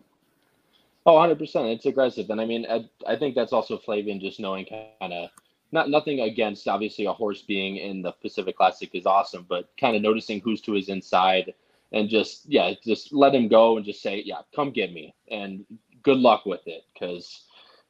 Oh, 1.05 1.15
100%. 1.15 1.69
It's 1.69 1.85
aggressive. 1.85 2.29
And 2.29 2.41
I 2.41 2.45
mean, 2.45 2.65
I, 2.69 2.89
I 3.07 3.15
think 3.15 3.35
that's 3.35 3.53
also 3.53 3.77
Flavien 3.77 4.19
just 4.19 4.39
knowing 4.39 4.65
kind 4.65 5.13
of 5.13 5.29
not 5.71 5.89
nothing 5.89 6.21
against 6.21 6.67
obviously 6.67 7.05
a 7.05 7.13
horse 7.13 7.41
being 7.41 7.77
in 7.77 8.01
the 8.01 8.11
Pacific 8.11 8.57
Classic 8.57 8.89
is 8.93 9.05
awesome, 9.05 9.45
but 9.47 9.69
kind 9.77 9.95
of 9.95 10.01
noticing 10.01 10.39
who's 10.41 10.61
to 10.61 10.73
his 10.73 10.89
inside 10.89 11.53
and 11.91 12.09
just, 12.09 12.45
yeah, 12.47 12.73
just 12.85 13.13
let 13.13 13.33
him 13.33 13.47
go 13.47 13.77
and 13.77 13.85
just 13.85 14.01
say, 14.01 14.21
yeah, 14.25 14.41
come 14.55 14.71
get 14.71 14.91
me. 14.93 15.15
And 15.31 15.65
good 16.03 16.17
luck 16.17 16.45
with 16.45 16.61
it. 16.65 16.83
Cause, 16.99 17.45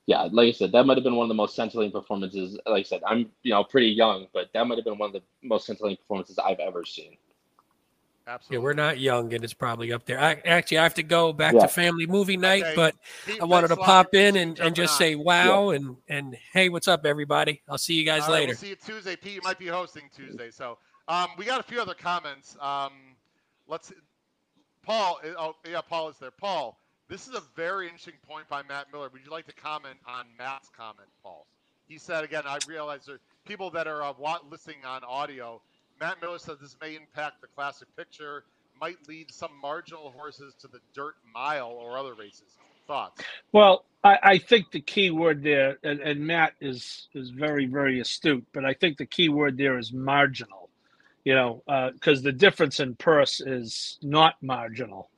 yeah, 0.05 0.27
like 0.31 0.47
I 0.47 0.51
said, 0.51 0.71
that 0.71 0.85
might 0.85 0.97
have 0.97 1.03
been 1.03 1.15
one 1.15 1.25
of 1.25 1.29
the 1.29 1.33
most 1.35 1.55
scintillating 1.55 1.91
performances. 1.91 2.57
Like 2.65 2.81
I 2.81 2.83
said, 2.83 3.01
I'm, 3.05 3.29
you 3.43 3.51
know, 3.51 3.63
pretty 3.63 3.87
young, 3.89 4.27
but 4.33 4.47
that 4.53 4.65
might 4.67 4.77
have 4.77 4.85
been 4.85 4.97
one 4.97 5.09
of 5.09 5.13
the 5.13 5.23
most 5.43 5.65
scintillating 5.65 5.97
performances 5.97 6.39
I've 6.39 6.59
ever 6.59 6.85
seen. 6.85 7.17
Absolutely. 8.27 8.57
Yeah, 8.57 8.63
we're 8.63 8.73
not 8.73 8.99
young, 8.99 9.33
and 9.33 9.41
it's 9.41 9.53
probably 9.53 9.93
up 9.93 10.05
there. 10.05 10.19
I 10.19 10.33
actually 10.45 10.79
I 10.79 10.83
have 10.83 10.95
to 10.95 11.03
go 11.03 11.31
back 11.31 11.53
Yeah. 11.53 11.61
to 11.61 11.67
family 11.69 12.05
movie 12.05 12.35
night, 12.35 12.61
Okay. 12.63 12.73
but 12.75 12.95
Pete, 13.25 13.41
I 13.41 13.45
wanted 13.45 13.69
to 13.69 13.75
thanks 13.75 13.87
a 13.87 13.89
lot. 13.89 14.05
pop 14.05 14.15
in 14.15 14.35
and, 14.35 14.59
and 14.59 14.75
just 14.75 14.93
on. 14.95 14.97
say 14.97 15.15
wow 15.15 15.69
and 15.69 15.95
and 16.09 16.35
hey, 16.51 16.67
what's 16.67 16.89
up, 16.89 17.05
everybody? 17.05 17.61
I'll 17.69 17.77
see 17.77 17.93
you 17.93 18.03
guys 18.03 18.23
All 18.23 18.29
right, 18.29 18.39
later. 18.41 18.47
We'll 18.49 18.57
see 18.57 18.69
you 18.69 18.75
Tuesday. 18.75 19.15
Pete, 19.15 19.35
you 19.35 19.41
might 19.43 19.59
be 19.59 19.67
hosting 19.67 20.09
Tuesday. 20.13 20.51
So 20.51 20.77
um, 21.07 21.27
we 21.37 21.45
got 21.45 21.61
a 21.61 21.63
few 21.63 21.79
other 21.79 21.93
comments. 21.93 22.57
Um, 22.59 23.06
let's. 23.67 23.91
Paul, 24.83 25.19
uh, 25.23 25.33
oh 25.37 25.55
yeah, 25.69 25.81
Paul 25.81 26.09
is 26.09 26.17
there. 26.17 26.31
Paul, 26.31 26.79
this 27.09 27.27
is 27.27 27.35
a 27.35 27.41
very 27.55 27.85
interesting 27.85 28.13
point 28.27 28.47
by 28.49 28.61
Matt 28.63 28.87
Miller. 28.91 29.09
Would 29.11 29.21
you 29.23 29.31
like 29.31 29.47
to 29.47 29.53
comment 29.53 29.97
on 30.07 30.25
Matt's 30.37 30.69
comment, 30.75 31.09
Paul? 31.23 31.45
He 31.87 31.97
said 31.97 32.23
again. 32.23 32.43
I 32.45 32.59
realize 32.67 33.05
there 33.05 33.19
people 33.45 33.69
that 33.71 33.87
are 33.87 34.03
uh, 34.03 34.13
listening 34.49 34.77
on 34.85 35.03
audio. 35.03 35.61
Matt 35.99 36.21
Miller 36.21 36.37
says 36.37 36.57
this 36.61 36.75
may 36.81 36.95
impact 36.95 37.41
the 37.41 37.47
classic 37.47 37.87
picture, 37.95 38.43
might 38.79 38.97
lead 39.07 39.31
some 39.31 39.51
marginal 39.61 40.11
horses 40.15 40.53
to 40.61 40.67
the 40.67 40.79
dirt 40.93 41.15
mile 41.33 41.69
or 41.71 41.97
other 41.97 42.13
races. 42.13 42.57
Thoughts? 42.87 43.21
Well, 43.51 43.83
I, 44.03 44.17
I 44.23 44.37
think 44.37 44.71
the 44.71 44.79
key 44.79 45.11
word 45.11 45.43
there, 45.43 45.77
and, 45.83 45.99
and 45.99 46.25
Matt 46.25 46.53
is 46.61 47.09
is 47.13 47.31
very 47.31 47.65
very 47.65 47.99
astute, 47.99 48.45
but 48.53 48.63
I 48.63 48.73
think 48.73 48.97
the 48.97 49.05
key 49.05 49.27
word 49.27 49.57
there 49.57 49.77
is 49.77 49.91
marginal. 49.91 50.66
You 51.27 51.35
know, 51.35 51.91
because 51.91 52.21
the 52.21 52.31
difference 52.31 52.79
in 52.79 52.95
purse 52.95 53.41
is 53.41 53.97
not 54.01 54.35
marginal. 54.41 55.09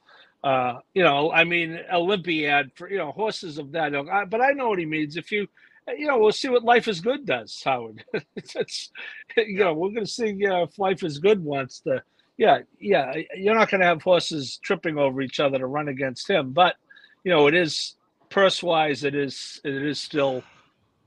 Uh, 0.44 0.80
you 0.96 1.04
know, 1.04 1.32
I 1.32 1.44
mean, 1.44 1.80
Olympiad 1.94 2.72
for 2.74 2.90
you 2.90 2.98
know 2.98 3.12
horses 3.12 3.60
of 3.60 3.74
that 3.74 3.94
ilk. 3.94 4.10
I, 4.10 4.26
but 4.26 4.42
I 4.42 4.54
know 4.54 4.70
what 4.70 4.80
he 4.80 4.88
means. 4.88 5.18
If 5.18 5.32
you, 5.32 5.48
you 5.88 6.08
know, 6.08 6.18
we'll 6.18 6.32
see 6.32 6.50
what 6.50 6.64
Life 6.64 6.88
is 6.88 7.00
Good 7.00 7.28
does, 7.28 7.62
Howard. 7.64 8.04
it's, 8.36 8.90
you 9.38 9.60
know, 9.60 9.76
we're 9.76 9.92
going 9.92 10.04
to 10.04 10.12
see 10.12 10.36
uh, 10.48 10.64
if 10.64 10.80
Life 10.80 11.04
is 11.04 11.20
Good 11.20 11.44
wants 11.44 11.82
to. 11.82 12.02
Yeah, 12.38 12.62
yeah, 12.80 13.14
you're 13.36 13.54
not 13.54 13.70
going 13.70 13.82
to 13.82 13.88
have 13.88 14.02
horses 14.02 14.60
tripping 14.64 14.98
over 14.98 15.22
each 15.22 15.40
other 15.40 15.60
to 15.60 15.68
run 15.68 15.90
against 15.90 16.28
him, 16.28 16.54
but 16.54 16.76
you 17.24 17.30
know, 17.30 17.46
it 17.46 17.54
is 17.54 17.94
purse 18.30 18.64
wise, 18.64 19.04
it 19.04 19.14
is 19.14 19.62
it 19.64 19.76
is 19.76 20.00
still, 20.00 20.42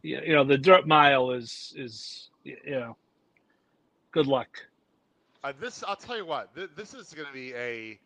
you 0.03 0.33
know, 0.33 0.45
the 0.45 0.59
dirt 0.59 0.87
mile 0.87 1.33
is 1.33 1.75
is 1.77 2.29
you 2.45 2.57
know, 2.67 2.97
good 4.13 4.29
luck. 4.29 4.49
Uh, 5.45 5.53
this, 5.61 5.83
I'll 5.87 5.97
tell 5.97 6.17
you 6.17 6.25
what. 6.25 6.55
Th- 6.55 6.71
this 6.77 6.95
is 6.95 7.13
going 7.13 7.27
to 7.27 7.35
be 7.35 7.53
a 7.55 7.99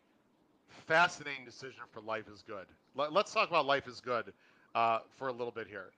fascinating 0.87 1.45
decision 1.45 1.81
for 1.91 2.01
Life 2.01 2.25
is 2.33 2.41
Good. 2.41 2.65
Let, 2.95 3.15
us 3.15 3.31
talk 3.31 3.49
about 3.49 3.67
Life 3.67 3.87
is 3.87 4.01
Good 4.01 4.33
uh, 4.73 4.99
for 5.17 5.27
a 5.27 5.31
little 5.31 5.51
bit 5.51 5.67
here. 5.67 5.91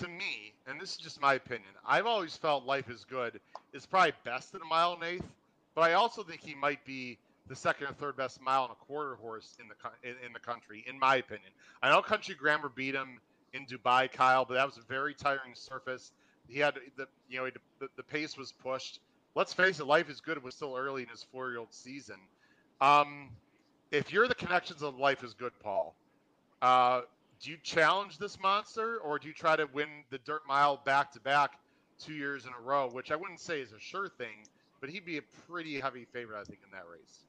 To 0.00 0.08
me, 0.08 0.52
and 0.68 0.80
this 0.80 0.92
is 0.92 0.96
just 0.98 1.20
my 1.20 1.34
opinion, 1.34 1.70
I've 1.84 2.06
always 2.06 2.36
felt 2.36 2.64
Life 2.64 2.88
is 2.88 3.04
Good 3.04 3.40
is 3.72 3.84
probably 3.84 4.12
best 4.24 4.54
in 4.54 4.60
a 4.60 4.64
mile 4.64 4.92
and 4.92 5.02
eighth, 5.02 5.26
but 5.74 5.82
I 5.82 5.94
also 5.94 6.22
think 6.22 6.40
he 6.40 6.54
might 6.54 6.84
be 6.84 7.18
the 7.48 7.56
second 7.56 7.88
or 7.88 7.92
third 7.94 8.16
best 8.16 8.40
mile 8.40 8.64
and 8.64 8.72
a 8.72 8.84
quarter 8.84 9.16
horse 9.16 9.56
in 9.60 9.68
the 9.68 9.74
co- 9.74 9.94
in, 10.04 10.14
in 10.24 10.32
the 10.32 10.40
country, 10.40 10.84
in 10.86 10.98
my 10.98 11.16
opinion. 11.16 11.50
I 11.82 11.90
know 11.90 12.02
Country 12.02 12.34
Grammar 12.34 12.68
beat 12.68 12.94
him 12.94 13.18
in 13.54 13.66
Dubai, 13.66 14.12
Kyle, 14.12 14.44
but 14.44 14.54
that 14.54 14.66
was 14.66 14.76
a 14.76 14.82
very 14.82 15.14
tiring 15.14 15.54
surface. 15.54 16.12
He 16.48 16.58
had 16.60 16.74
the 16.96 17.06
you 17.28 17.38
know 17.38 17.50
the, 17.80 17.88
the 17.96 18.02
pace 18.02 18.36
was 18.36 18.52
pushed 18.52 19.00
let's 19.36 19.52
face 19.52 19.78
it, 19.78 19.86
life 19.86 20.10
is 20.10 20.20
good. 20.20 20.42
was 20.42 20.56
still 20.56 20.74
early 20.76 21.02
in 21.02 21.08
his 21.08 21.24
four-year-old 21.30 21.72
season. 21.72 22.16
Um, 22.80 23.30
if 23.92 24.12
you're 24.12 24.26
the 24.26 24.34
connections 24.34 24.82
of 24.82 24.98
life 24.98 25.22
is 25.22 25.34
good, 25.34 25.52
Paul, 25.62 25.94
uh, 26.62 27.02
do 27.40 27.50
you 27.50 27.58
challenge 27.62 28.18
this 28.18 28.40
monster, 28.40 28.96
or 28.96 29.18
do 29.18 29.28
you 29.28 29.34
try 29.34 29.54
to 29.54 29.68
win 29.72 29.88
the 30.10 30.18
dirt 30.18 30.42
mile 30.48 30.80
back 30.84 31.12
to 31.12 31.20
back 31.20 31.52
two 32.00 32.14
years 32.14 32.46
in 32.46 32.50
a 32.58 32.60
row? 32.60 32.88
Which 32.90 33.12
I 33.12 33.16
wouldn't 33.16 33.40
say 33.40 33.60
is 33.60 33.72
a 33.72 33.78
sure 33.78 34.08
thing, 34.08 34.46
but 34.80 34.88
he'd 34.88 35.04
be 35.04 35.18
a 35.18 35.22
pretty 35.48 35.78
heavy 35.78 36.06
favorite, 36.12 36.40
I 36.40 36.44
think, 36.44 36.60
in 36.64 36.70
that 36.72 36.84
race. 36.90 37.20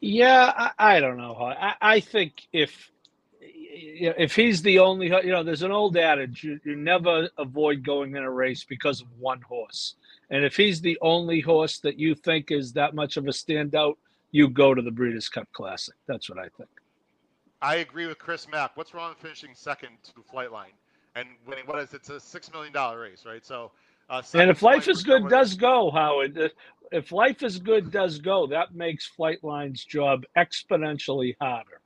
Yeah, 0.00 0.52
I, 0.56 0.96
I 0.96 1.00
don't 1.00 1.16
know. 1.16 1.34
I, 1.34 1.74
I 1.80 2.00
think 2.00 2.46
if 2.52 2.92
if 3.40 4.34
he's 4.34 4.62
the 4.62 4.78
only, 4.78 5.06
you 5.06 5.30
know, 5.30 5.42
there's 5.42 5.62
an 5.62 5.72
old 5.72 5.96
adage: 5.96 6.44
you, 6.44 6.60
you 6.64 6.76
never 6.76 7.28
avoid 7.38 7.84
going 7.84 8.14
in 8.14 8.22
a 8.22 8.30
race 8.30 8.64
because 8.64 9.00
of 9.00 9.08
one 9.18 9.40
horse. 9.40 9.94
And 10.30 10.44
if 10.44 10.56
he's 10.56 10.80
the 10.80 10.98
only 11.02 11.40
horse 11.40 11.78
that 11.80 11.98
you 11.98 12.14
think 12.14 12.50
is 12.50 12.72
that 12.72 12.94
much 12.94 13.16
of 13.16 13.26
a 13.26 13.30
standout, 13.30 13.94
you 14.32 14.48
go 14.48 14.74
to 14.74 14.82
the 14.82 14.90
Breeders' 14.90 15.28
Cup 15.28 15.46
Classic. 15.52 15.94
That's 16.06 16.28
what 16.28 16.38
I 16.38 16.48
think. 16.56 16.68
I 17.62 17.76
agree 17.76 18.06
with 18.06 18.18
Chris 18.18 18.46
Mack. 18.48 18.76
What's 18.76 18.92
wrong 18.92 19.10
with 19.10 19.18
finishing 19.18 19.50
second 19.54 19.90
to 20.04 20.12
Flightline 20.32 20.74
and 21.14 21.28
winning? 21.46 21.64
What 21.66 21.78
is 21.80 21.92
it? 21.92 21.96
It's 21.96 22.10
a 22.10 22.20
six 22.20 22.52
million 22.52 22.72
dollar 22.72 23.00
race, 23.00 23.24
right? 23.24 23.44
So, 23.44 23.70
uh, 24.10 24.22
And 24.34 24.50
if 24.50 24.62
Life 24.62 24.88
is 24.88 25.02
Good 25.02 25.28
does 25.28 25.54
go, 25.54 25.90
Howard, 25.90 26.36
if- 26.36 26.52
if 26.92 27.12
Life 27.12 27.42
is 27.42 27.58
Good 27.58 27.90
does 27.90 28.18
go, 28.18 28.46
that 28.48 28.74
makes 28.74 29.08
Flightline's 29.08 29.84
job 29.84 30.24
exponentially 30.36 31.36
harder. 31.40 31.80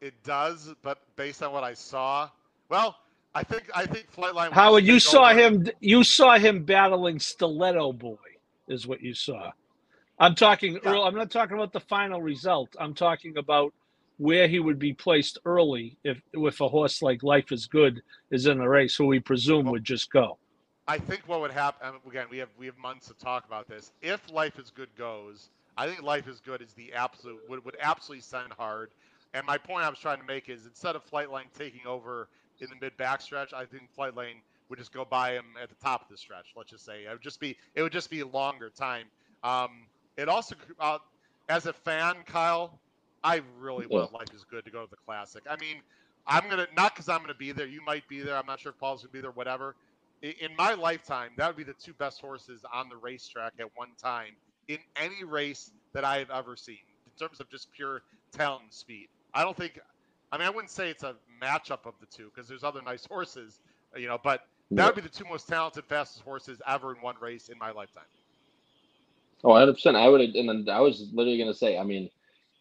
It 0.00 0.14
does, 0.22 0.74
but 0.82 0.98
based 1.16 1.42
on 1.42 1.52
what 1.52 1.64
I 1.64 1.74
saw, 1.74 2.30
well, 2.68 2.96
I 3.36 3.42
think 3.42 3.70
I 3.74 3.84
think 3.84 4.06
Flightline. 4.16 4.50
Howard, 4.52 4.84
you 4.84 4.98
saw 4.98 5.30
over. 5.30 5.38
him. 5.38 5.68
You 5.80 6.02
saw 6.04 6.38
him 6.38 6.64
battling 6.64 7.18
Stiletto 7.18 7.92
Boy, 7.92 8.16
is 8.66 8.86
what 8.86 9.02
you 9.02 9.12
saw. 9.12 9.52
I'm 10.18 10.34
talking. 10.34 10.74
Yeah. 10.74 10.90
earl 10.92 11.02
I'm 11.02 11.14
not 11.14 11.30
talking 11.30 11.54
about 11.54 11.74
the 11.74 11.80
final 11.80 12.22
result. 12.22 12.74
I'm 12.80 12.94
talking 12.94 13.36
about 13.36 13.74
where 14.16 14.48
he 14.48 14.58
would 14.58 14.78
be 14.78 14.94
placed 14.94 15.36
early 15.44 15.98
if, 16.02 16.18
if 16.32 16.60
a 16.62 16.68
horse 16.68 17.02
like 17.02 17.22
Life 17.22 17.52
is 17.52 17.66
Good 17.66 18.02
is 18.30 18.46
in 18.46 18.56
the 18.56 18.66
race, 18.66 18.96
who 18.96 19.04
we 19.06 19.20
presume 19.20 19.66
Well- 19.66 19.72
would 19.72 19.84
just 19.84 20.10
go. 20.10 20.38
I 20.88 20.98
think 20.98 21.22
what 21.26 21.40
would 21.40 21.50
happen 21.50 21.94
again. 22.08 22.26
We 22.30 22.38
have 22.38 22.48
we 22.56 22.64
have 22.66 22.78
months 22.78 23.08
to 23.08 23.14
talk 23.14 23.44
about 23.44 23.68
this. 23.68 23.92
If 24.00 24.32
Life 24.32 24.58
is 24.58 24.70
Good 24.70 24.94
goes, 24.96 25.50
I 25.76 25.86
think 25.88 26.02
Life 26.02 26.26
is 26.26 26.40
Good 26.40 26.62
is 26.62 26.72
the 26.72 26.94
absolute 26.94 27.40
would, 27.50 27.62
would 27.66 27.76
absolutely 27.82 28.22
send 28.22 28.52
hard. 28.52 28.92
And 29.34 29.44
my 29.44 29.58
point 29.58 29.84
I 29.84 29.90
was 29.90 29.98
trying 29.98 30.20
to 30.20 30.24
make 30.24 30.48
is 30.48 30.64
instead 30.64 30.96
of 30.96 31.04
Flightline 31.04 31.52
taking 31.58 31.86
over 31.86 32.28
in 32.60 32.68
the 32.70 32.76
mid 32.80 32.96
backstretch, 32.96 33.52
I 33.52 33.64
think 33.66 33.90
Flightline 33.96 34.42
would 34.68 34.78
just 34.78 34.92
go 34.92 35.04
by 35.04 35.32
him 35.32 35.44
at 35.60 35.68
the 35.68 35.76
top 35.76 36.02
of 36.02 36.08
the 36.08 36.16
stretch. 36.16 36.52
Let's 36.56 36.70
just 36.70 36.84
say 36.84 37.04
it 37.04 37.10
would 37.10 37.22
just 37.22 37.40
be 37.40 37.56
it 37.74 37.82
would 37.82 37.92
just 37.92 38.10
be 38.10 38.20
a 38.20 38.26
longer 38.26 38.70
time. 38.70 39.06
Um, 39.42 39.88
it 40.16 40.28
also, 40.28 40.56
uh, 40.78 40.98
as 41.48 41.66
a 41.66 41.72
fan, 41.72 42.16
Kyle, 42.26 42.80
I 43.22 43.42
really 43.58 43.86
Yeah. 43.88 44.06
want 44.06 44.12
Life 44.12 44.32
is 44.34 44.44
Good 44.44 44.64
to 44.64 44.70
go 44.70 44.82
to 44.84 44.90
the 44.90 44.96
Classic. 44.96 45.42
I 45.48 45.56
mean, 45.56 45.82
I'm 46.26 46.48
gonna 46.48 46.66
not 46.76 46.94
because 46.94 47.08
I'm 47.08 47.20
gonna 47.20 47.34
be 47.34 47.52
there. 47.52 47.66
You 47.66 47.82
might 47.84 48.06
be 48.08 48.20
there. 48.20 48.36
I'm 48.36 48.46
not 48.46 48.60
sure 48.60 48.72
if 48.72 48.78
Paul's 48.78 49.02
gonna 49.02 49.12
be 49.12 49.20
there. 49.20 49.30
Whatever. 49.32 49.76
In 50.22 50.56
my 50.56 50.74
lifetime, 50.74 51.32
that 51.36 51.46
would 51.46 51.56
be 51.56 51.64
the 51.64 51.74
two 51.74 51.94
best 51.94 52.20
horses 52.20 52.64
on 52.72 52.88
the 52.88 52.96
racetrack 52.96 53.54
at 53.60 53.68
one 53.74 53.94
time 54.00 54.36
in 54.68 54.78
any 54.96 55.24
race 55.24 55.70
that 55.94 56.04
I 56.04 56.18
have 56.18 56.30
ever 56.30 56.56
seen 56.56 56.78
in 57.06 57.12
terms 57.18 57.40
of 57.40 57.48
just 57.50 57.72
pure 57.72 58.02
talent 58.32 58.62
and 58.64 58.72
speed. 58.72 59.08
I 59.34 59.42
don't 59.44 59.56
think. 59.56 59.78
I 60.32 60.38
mean, 60.38 60.46
I 60.46 60.50
wouldn't 60.50 60.70
say 60.70 60.90
it's 60.90 61.02
a 61.02 61.14
matchup 61.42 61.86
of 61.86 61.94
the 62.00 62.06
two 62.06 62.30
because 62.34 62.48
there's 62.48 62.64
other 62.64 62.82
nice 62.82 63.06
horses, 63.06 63.60
you 63.96 64.08
know. 64.08 64.18
But 64.22 64.46
that 64.72 64.86
would 64.86 64.94
be 64.94 65.00
the 65.00 65.08
two 65.08 65.24
most 65.24 65.48
talented, 65.48 65.84
fastest 65.84 66.22
horses 66.22 66.60
ever 66.66 66.94
in 66.94 67.00
one 67.00 67.14
race 67.20 67.48
in 67.48 67.58
my 67.58 67.70
lifetime. 67.70 68.04
Oh, 69.44 69.50
100 69.50 69.74
percent. 69.74 69.96
I 69.96 70.08
would, 70.08 70.20
and 70.20 70.48
then 70.48 70.66
I 70.68 70.80
was 70.80 71.08
literally 71.12 71.38
gonna 71.38 71.54
say. 71.54 71.78
I 71.78 71.84
mean, 71.84 72.10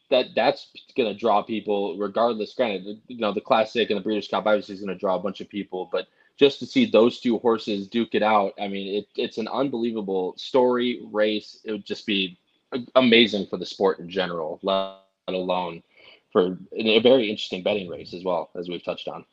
that 0.10 0.28
that's 0.36 0.68
gonna 0.96 1.16
draw 1.16 1.42
people 1.42 1.98
regardless. 1.98 2.54
Granted, 2.54 3.02
you 3.08 3.18
know, 3.18 3.34
the 3.34 3.42
Classic 3.42 3.90
and 3.90 3.98
the 3.98 4.04
Breeders' 4.04 4.28
Cup 4.28 4.46
obviously 4.46 4.76
is 4.76 4.82
gonna 4.82 4.96
draw 4.96 5.16
a 5.16 5.20
bunch 5.20 5.42
of 5.42 5.50
people, 5.50 5.90
but 5.92 6.08
just 6.38 6.60
to 6.60 6.66
see 6.66 6.86
those 6.86 7.20
two 7.20 7.40
horses 7.40 7.88
duke 7.88 8.14
it 8.14 8.22
out, 8.22 8.54
I 8.60 8.68
mean, 8.68 8.96
it, 8.96 9.08
it's 9.16 9.38
an 9.38 9.48
unbelievable 9.48 10.36
story 10.38 11.02
race. 11.12 11.62
It 11.64 11.72
would 11.72 11.86
just 11.86 12.06
be 12.06 12.38
amazing 12.96 13.48
for 13.48 13.58
the 13.58 13.66
sport 13.66 14.00
in 14.00 14.10
general, 14.10 14.60
let 14.62 14.98
alone 15.28 15.82
for 16.36 16.58
a 16.74 17.00
very 17.00 17.30
interesting 17.30 17.64
betting 17.64 17.88
race 17.88 18.14
as 18.14 18.26
well, 18.26 18.50
as 18.56 18.68
we've 18.68 18.84
touched 18.84 19.08
on. 19.08 19.24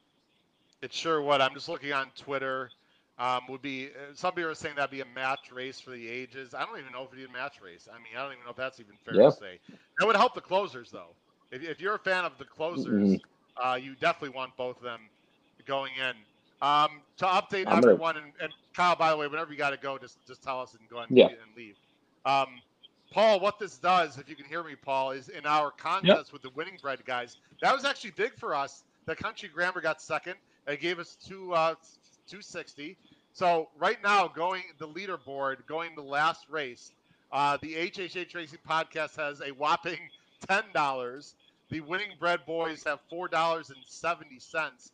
It 0.82 0.92
sure 0.92 1.20
would. 1.20 1.40
I'm 1.40 1.53
just 1.53 1.68
looking 1.68 1.92
on 1.92 2.07
Twitter. 2.16 2.70
Um, 3.18 3.40
would 3.48 3.61
be 3.61 3.88
uh, 3.88 4.14
some 4.14 4.32
people 4.34 4.50
are 4.50 4.55
saying 4.55 4.76
that'd 4.76 4.90
be 4.92 5.00
a 5.00 5.07
match 5.14 5.50
race 5.53 5.80
for 5.80 5.90
the 5.90 6.09
ages. 6.09 6.55
I 6.55 6.64
don't 6.64 6.78
even 6.78 6.92
know 6.92 7.03
if 7.03 7.09
it'd 7.12 7.18
be 7.18 7.24
a 7.24 7.32
match 7.36 7.61
race. 7.61 7.88
I 7.92 7.96
mean, 7.98 8.12
I 8.16 8.22
don't 8.22 8.32
even 8.32 8.44
know 8.44 8.50
if 8.50 8.57
that's 8.57 8.78
even 8.78 8.94
fair 9.05 9.16
Yeah. 9.16 9.30
to 9.30 9.32
say. 9.32 9.59
That 9.98 10.07
would 10.07 10.14
help 10.16 10.34
the 10.34 10.40
closers 10.40 10.92
though. 10.92 11.11
If, 11.50 11.62
if 11.64 11.80
you're 11.80 11.96
a 11.96 11.98
fan 11.98 12.24
of 12.24 12.38
the 12.38 12.44
closers, 12.44 13.11
Mhm. 13.11 13.20
uh, 13.62 13.74
you 13.74 13.96
definitely 13.96 14.30
want 14.36 14.57
both 14.57 14.76
of 14.76 14.84
them 14.84 15.00
going 15.66 15.92
in. 15.96 16.14
Um, 16.66 17.03
to 17.16 17.24
update 17.26 17.66
I'm 17.66 17.80
gonna- 17.80 17.92
everyone, 17.92 18.16
and, 18.16 18.32
and 18.40 18.53
Kyle, 18.74 18.94
by 18.94 19.11
the 19.11 19.16
way, 19.16 19.26
whenever 19.26 19.50
you 19.50 19.59
got 19.59 19.70
to 19.70 19.76
go, 19.76 19.98
just 19.98 20.24
just 20.26 20.40
tell 20.42 20.61
us 20.61 20.74
and 20.74 20.88
go 20.88 20.98
ahead 20.98 21.11
and, 21.11 21.18
Yeah. 21.18 21.26
and 21.26 21.57
leave. 21.57 21.76
Um, 22.24 22.62
Paul, 23.12 23.40
what 23.40 23.58
this 23.58 23.76
does, 23.76 24.16
if 24.18 24.28
you 24.28 24.34
can 24.34 24.46
hear 24.46 24.64
me, 24.64 24.74
Paul, 24.74 25.10
is 25.10 25.28
in 25.28 25.44
our 25.44 25.70
contest 25.70 26.32
with 26.32 26.40
the 26.42 26.50
winning 26.50 26.78
bread 26.80 27.04
guys. 27.04 27.36
That 27.60 27.74
was 27.74 27.84
actually 27.84 28.12
big 28.12 28.34
for 28.36 28.54
us. 28.54 28.84
The 29.04 29.14
country 29.14 29.50
grammar 29.52 29.82
got 29.82 30.00
second. 30.00 30.36
It 30.66 30.80
gave 30.80 30.98
us 30.98 31.16
two 31.22 31.52
uh, 31.52 31.74
260. 32.26 32.96
So 33.34 33.68
right 33.78 33.98
now, 34.02 34.28
going 34.28 34.62
the 34.78 34.88
leaderboard, 34.88 35.66
going 35.66 35.94
the 35.94 36.02
last 36.02 36.46
race, 36.48 36.92
uh, 37.32 37.58
the 37.60 37.74
HHH 37.74 38.34
Racing 38.34 38.58
Podcast 38.66 39.16
has 39.16 39.40
a 39.42 39.50
whopping 39.52 39.98
ten 40.48 40.64
dollars. 40.72 41.34
The 41.70 41.80
Winning 41.80 42.12
Bread 42.18 42.40
Boys 42.46 42.84
have 42.84 43.00
four 43.10 43.28
dollars 43.28 43.70
and 43.70 43.78
seventy 43.86 44.38
cents. 44.38 44.92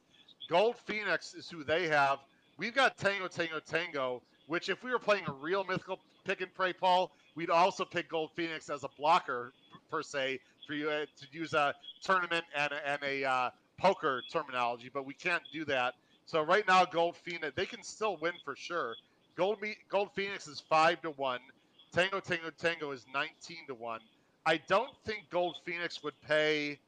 Gold 0.48 0.76
Phoenix 0.76 1.34
is 1.34 1.48
who 1.48 1.62
they 1.62 1.88
have. 1.88 2.18
We've 2.56 2.74
got 2.74 2.96
Tango 2.96 3.28
Tango 3.28 3.60
Tango, 3.60 4.22
which 4.46 4.68
if 4.68 4.82
we 4.82 4.90
were 4.90 4.98
playing 4.98 5.24
a 5.28 5.32
real 5.32 5.64
mythical 5.64 6.00
pick 6.24 6.40
and 6.40 6.52
pray, 6.54 6.72
Paul, 6.72 7.10
we'd 7.38 7.50
also 7.50 7.84
pick 7.84 8.08
Gold 8.08 8.30
Phoenix 8.34 8.68
as 8.68 8.82
a 8.82 8.88
blocker 8.98 9.52
per 9.92 10.02
se 10.02 10.40
for 10.66 10.74
you 10.74 10.90
uh, 10.90 11.06
to 11.20 11.26
use 11.30 11.54
a 11.54 11.72
tournament 12.02 12.44
and 12.54 12.72
a, 12.72 12.88
and 12.88 13.00
a 13.04 13.24
uh, 13.24 13.50
poker 13.78 14.22
terminology, 14.28 14.90
but 14.92 15.06
we 15.06 15.14
can't 15.14 15.44
do 15.52 15.64
that. 15.66 15.94
So 16.26 16.42
right 16.42 16.66
now, 16.66 16.84
Gold 16.84 17.16
Phoenix 17.16 17.52
they 17.54 17.64
can 17.64 17.82
still 17.84 18.16
win 18.20 18.32
for 18.44 18.56
sure. 18.56 18.96
Gold 19.36 19.58
Gold 19.88 20.10
Phoenix 20.16 20.48
is 20.48 20.58
five 20.58 21.00
to 21.02 21.10
one. 21.10 21.38
Tango 21.92 22.18
Tango 22.18 22.50
Tango 22.50 22.90
is 22.90 23.06
nineteen 23.14 23.64
to 23.68 23.74
one. 23.74 24.00
I 24.44 24.56
don't 24.66 24.90
think 25.06 25.30
Gold 25.30 25.56
Phoenix 25.64 26.02
would 26.02 26.20
pay 26.26 26.80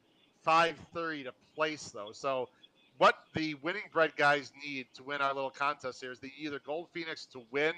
five 0.43 0.75
thirty 0.93 1.23
to 1.23 1.33
place 1.55 1.89
though. 1.89 2.11
So 2.11 2.49
what 2.97 3.15
the 3.33 3.55
winning 3.63 3.89
bread 3.93 4.11
guys 4.17 4.51
need 4.67 4.87
to 4.95 5.03
win 5.03 5.21
our 5.21 5.33
little 5.33 5.49
contest 5.49 6.01
here 6.01 6.11
is 6.11 6.19
they 6.19 6.33
either 6.37 6.59
Gold 6.59 6.89
Phoenix 6.93 7.25
to 7.27 7.41
win, 7.51 7.73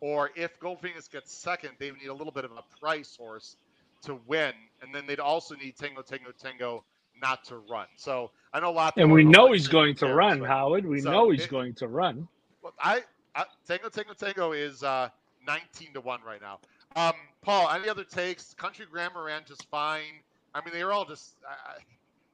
or 0.00 0.30
if 0.36 0.58
Gold 0.60 0.80
Phoenix 0.80 1.08
gets 1.08 1.32
second, 1.34 1.70
they 1.78 1.90
need 1.90 2.08
a 2.08 2.14
little 2.14 2.32
bit 2.32 2.44
of 2.44 2.52
a 2.52 2.62
price 2.80 3.16
horse 3.16 3.56
to 4.02 4.18
win, 4.26 4.52
and 4.82 4.94
then 4.94 5.06
they'd 5.06 5.20
also 5.20 5.54
need 5.56 5.76
Tango 5.76 6.02
Tango 6.02 6.30
Tango 6.38 6.84
not 7.20 7.44
to 7.44 7.56
run. 7.70 7.86
So 7.96 8.30
I 8.52 8.60
know 8.60 8.70
a 8.70 8.72
lot. 8.72 8.96
of 8.96 9.02
And 9.02 9.12
we 9.12 9.24
know 9.24 9.44
like 9.44 9.54
he's 9.54 9.68
going 9.68 9.94
to 9.96 10.06
run, 10.14 10.42
Howard. 10.42 10.86
We 10.86 11.00
So 11.00 11.10
know 11.10 11.30
he's 11.30 11.44
it- 11.44 11.50
going 11.50 11.74
to 11.74 11.88
run. 11.88 12.26
Well, 12.62 12.72
I, 12.80 13.02
I 13.34 13.44
Tango 13.68 13.88
Tango 13.90 14.14
Tango 14.14 14.52
is 14.52 14.82
uh, 14.82 15.08
19 15.46 15.92
to 15.94 16.00
one 16.00 16.20
right 16.26 16.40
now. 16.40 16.58
Um, 16.96 17.12
Paul, 17.42 17.70
any 17.70 17.88
other 17.88 18.04
takes? 18.04 18.54
Country 18.54 18.86
Grammar 18.90 19.24
ran 19.24 19.42
just 19.46 19.68
fine. 19.70 20.20
I 20.54 20.64
mean, 20.64 20.74
they 20.74 20.82
were 20.84 20.92
all 20.92 21.04
just. 21.04 21.34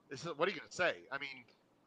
This 0.09 0.21
is, 0.25 0.29
what 0.37 0.49
are 0.49 0.53
you 0.53 0.59
gonna 0.59 0.71
say? 0.71 0.95
I 1.11 1.19
mean, 1.19 1.31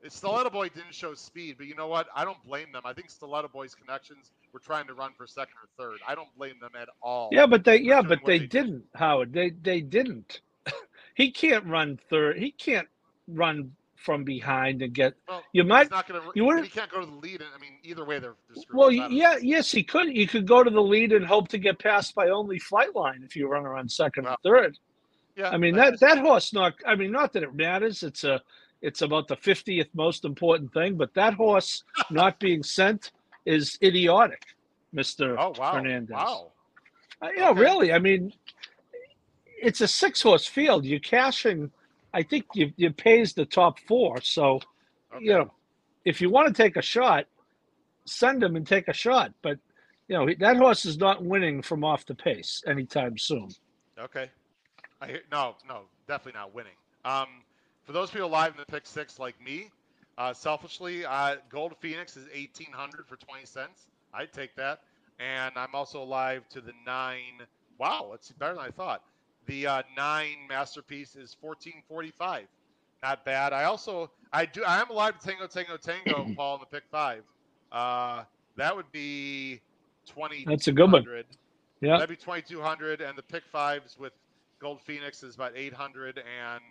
Stiletto 0.07 0.49
Boy 0.49 0.69
didn't 0.69 0.93
show 0.93 1.13
speed, 1.13 1.55
but 1.57 1.67
you 1.67 1.75
know 1.75 1.87
what? 1.87 2.07
I 2.15 2.23
don't 2.23 2.41
blame 2.45 2.71
them. 2.71 2.83
I 2.85 2.93
think 2.93 3.09
Stiletto 3.09 3.49
Boy's 3.49 3.75
connections 3.75 4.31
were 4.53 4.59
trying 4.59 4.87
to 4.87 4.93
run 4.93 5.11
for 5.17 5.27
second 5.27 5.55
or 5.61 5.67
third. 5.83 5.99
I 6.07 6.15
don't 6.15 6.33
blame 6.37 6.55
them 6.61 6.71
at 6.79 6.87
all. 7.01 7.29
Yeah, 7.31 7.45
but 7.45 7.63
they 7.65 7.77
yeah, 7.81 8.01
but 8.01 8.19
they 8.25 8.39
did. 8.39 8.49
didn't, 8.49 8.83
Howard. 8.95 9.33
They 9.33 9.49
they 9.49 9.81
didn't. 9.81 10.41
he 11.15 11.31
can't 11.31 11.65
run 11.65 11.99
third. 12.09 12.37
He 12.37 12.51
can't 12.51 12.87
run 13.27 13.71
from 13.97 14.23
behind 14.23 14.81
and 14.81 14.93
get. 14.93 15.15
Well, 15.27 15.43
You 15.51 15.65
might. 15.65 15.91
not 15.91 16.07
gonna. 16.07 16.21
you 16.33 16.45
You 16.55 16.63
He 16.63 16.69
can't 16.69 16.89
go 16.89 17.01
to 17.01 17.05
the 17.05 17.11
lead. 17.11 17.41
And, 17.41 17.49
I 17.53 17.59
mean, 17.59 17.73
either 17.83 18.05
way, 18.05 18.19
they're, 18.19 18.35
they're. 18.53 18.63
Well, 18.73 18.89
I 18.91 18.95
don't 18.95 19.11
know. 19.11 19.17
yeah, 19.17 19.35
yes, 19.41 19.69
he 19.71 19.83
could. 19.83 20.15
You 20.15 20.27
could 20.27 20.47
go 20.47 20.63
to 20.63 20.69
the 20.69 20.81
lead 20.81 21.11
and 21.11 21.25
hope 21.25 21.49
to 21.49 21.57
get 21.57 21.79
passed 21.79 22.15
by 22.15 22.29
only 22.29 22.59
Flightline 22.59 23.25
if 23.25 23.35
you 23.35 23.47
run 23.49 23.65
around 23.65 23.91
second 23.91 24.27
or 24.27 24.37
third. 24.43 24.77
Yeah, 25.35 25.49
I 25.49 25.57
mean 25.57 25.77
I 25.77 25.91
that 25.91 25.99
that 25.99 26.17
horse 26.19 26.53
not. 26.53 26.73
I 26.87 26.95
mean, 26.95 27.11
not 27.11 27.33
that 27.33 27.43
it 27.43 27.53
matters. 27.53 28.03
It's 28.03 28.23
a. 28.23 28.41
It's 28.81 29.01
about 29.01 29.27
the 29.27 29.35
fiftieth 29.35 29.89
most 29.93 30.23
important 30.25 30.73
thing, 30.73 30.95
but 30.95 31.13
that 31.13 31.33
horse 31.33 31.83
not 32.11 32.39
being 32.39 32.63
sent 32.63 33.11
is 33.45 33.77
idiotic, 33.83 34.43
Fernandez. 34.93 35.35
Oh 35.39 35.53
wow! 35.59 35.73
Hernandez. 35.73 36.09
Wow. 36.15 36.51
Uh, 37.21 37.27
yeah, 37.35 37.49
Okay. 37.49 37.59
really. 37.61 37.91
I 37.93 37.99
mean, 37.99 38.31
it's 39.61 39.81
a 39.81 39.87
six 39.87 40.21
horse 40.21 40.45
field. 40.45 40.85
You're 40.85 40.99
cashing. 40.99 41.71
I 42.13 42.23
think 42.23 42.45
you 42.53 42.71
you 42.77 42.91
pays 42.91 43.33
the 43.33 43.45
top 43.45 43.79
four. 43.79 44.21
So 44.21 44.59
Okay. 45.13 45.25
you 45.25 45.33
know, 45.33 45.51
if 46.05 46.21
you 46.21 46.29
want 46.29 46.47
to 46.47 46.53
take 46.63 46.75
a 46.77 46.81
shot, 46.81 47.25
send 48.05 48.43
him 48.43 48.55
and 48.55 48.65
take 48.65 48.87
a 48.87 48.93
shot. 48.93 49.33
But 49.41 49.57
you 50.07 50.15
know 50.17 50.27
that 50.39 50.57
horse 50.57 50.85
is 50.85 50.97
not 50.97 51.23
winning 51.23 51.61
from 51.61 51.83
off 51.83 52.05
the 52.05 52.15
pace 52.15 52.63
anytime 52.65 53.17
soon. 53.17 53.49
Okay. 53.99 54.29
I 55.01 55.07
hear, 55.07 55.21
no, 55.31 55.55
no, 55.67 55.83
definitely 56.07 56.37
not 56.39 56.53
winning. 56.53 56.73
Um, 57.05 57.27
for 57.89 57.93
those 57.93 58.11
people 58.11 58.29
live 58.29 58.51
in 58.51 58.59
the 58.59 58.71
pick 58.71 58.85
six 58.85 59.17
like 59.17 59.33
me, 59.43 59.71
uh, 60.19 60.31
selfishly, 60.31 61.03
uh, 61.05 61.37
Gold 61.49 61.75
Phoenix 61.79 62.15
is 62.15 62.27
eighteen 62.31 62.71
hundred 62.71 63.07
for 63.07 63.15
twenty 63.15 63.47
cents. 63.47 63.87
I'd 64.13 64.31
take 64.31 64.55
that, 64.57 64.81
and 65.19 65.53
I'm 65.55 65.73
also 65.73 66.03
alive 66.03 66.47
to 66.49 66.61
the 66.61 66.73
nine. 66.85 67.41
Wow, 67.79 68.11
it's 68.13 68.31
better 68.33 68.53
than 68.53 68.63
I 68.63 68.69
thought. 68.69 69.01
The 69.47 69.65
uh, 69.65 69.81
nine 69.97 70.35
masterpiece 70.47 71.15
is 71.15 71.35
fourteen 71.41 71.81
forty 71.87 72.11
five. 72.11 72.45
Not 73.01 73.25
bad. 73.25 73.53
I 73.53 73.63
also 73.63 74.11
I 74.31 74.45
do 74.45 74.63
I 74.63 74.79
am 74.79 74.91
alive 74.91 75.17
to 75.17 75.27
Tango 75.27 75.47
Tango 75.47 75.75
Tango 75.75 76.27
Paul 76.37 76.57
in 76.57 76.59
the 76.59 76.67
pick 76.67 76.83
five. 76.91 77.23
Uh, 77.71 78.21
that 78.55 78.75
would 78.75 78.91
be 78.91 79.61
twenty. 80.05 80.45
That's 80.45 80.67
a 80.67 80.73
good 80.73 80.91
one. 80.91 81.03
Yeah. 81.81 81.93
That'd 81.93 82.09
be 82.09 82.17
2200 82.17 83.01
and 83.01 83.17
the 83.17 83.23
pick 83.23 83.45
fives 83.45 83.97
with 83.97 84.11
Gold 84.59 84.81
Phoenix 84.81 85.23
is 85.23 85.35
about 85.35 85.53
800 85.55 86.17
and 86.17 86.61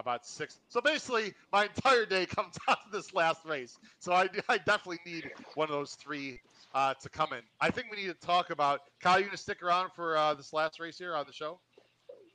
about 0.00 0.26
six. 0.26 0.60
So 0.68 0.80
basically, 0.80 1.34
my 1.52 1.64
entire 1.64 2.06
day 2.06 2.26
comes 2.26 2.56
down 2.66 2.76
to 2.76 2.90
this 2.96 3.12
last 3.14 3.44
race. 3.44 3.78
So 3.98 4.12
I, 4.12 4.28
I 4.48 4.58
definitely 4.58 5.00
need 5.06 5.30
one 5.54 5.68
of 5.68 5.74
those 5.74 5.94
three 5.94 6.40
uh, 6.74 6.94
to 7.00 7.08
come 7.08 7.32
in. 7.32 7.40
I 7.60 7.70
think 7.70 7.88
we 7.90 7.96
need 7.96 8.08
to 8.08 8.26
talk 8.26 8.50
about. 8.50 8.80
Kyle, 9.00 9.18
you 9.18 9.26
gonna 9.26 9.36
stick 9.36 9.62
around 9.62 9.90
for 9.94 10.16
uh, 10.16 10.34
this 10.34 10.52
last 10.52 10.80
race 10.80 10.98
here 10.98 11.14
on 11.14 11.26
the 11.26 11.32
show? 11.32 11.60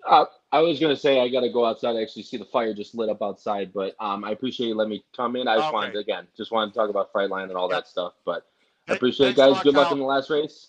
Uh, 0.08 0.26
I 0.52 0.60
was 0.60 0.80
gonna 0.80 0.96
say 0.96 1.22
I 1.22 1.30
gotta 1.30 1.50
go 1.50 1.66
outside. 1.66 1.96
I 1.96 2.02
actually 2.02 2.24
see 2.24 2.38
the 2.38 2.46
fire 2.46 2.74
just 2.74 2.94
lit 2.96 3.10
up 3.10 3.22
outside, 3.22 3.72
but 3.74 3.96
um, 4.00 4.24
I 4.24 4.32
appreciate 4.32 4.68
you 4.68 4.76
letting 4.76 4.92
me 4.92 5.04
come 5.16 5.36
in. 5.36 5.48
I 5.48 5.56
just 5.58 5.68
Okay. 5.70 5.74
wanted 5.76 5.94
to, 5.94 6.00
again, 6.00 6.28
just 6.36 6.52
wanted 6.52 6.74
to 6.74 6.80
talk 6.80 6.90
about 6.90 7.14
Flightline 7.14 7.44
and 7.44 7.54
all 7.54 7.70
Yep. 7.70 7.78
that 7.84 7.88
stuff. 7.88 8.14
But 8.26 8.46
I 8.90 8.94
appreciate 8.94 9.28
it, 9.30 9.36
thanks 9.36 9.40
a 9.40 9.48
guys. 9.48 9.52
lot, 9.52 9.64
Good 9.64 9.76
luck 9.76 9.88
Kyle. 9.88 9.94
in 9.94 10.00
the 10.00 10.06
last 10.06 10.30
race. 10.30 10.68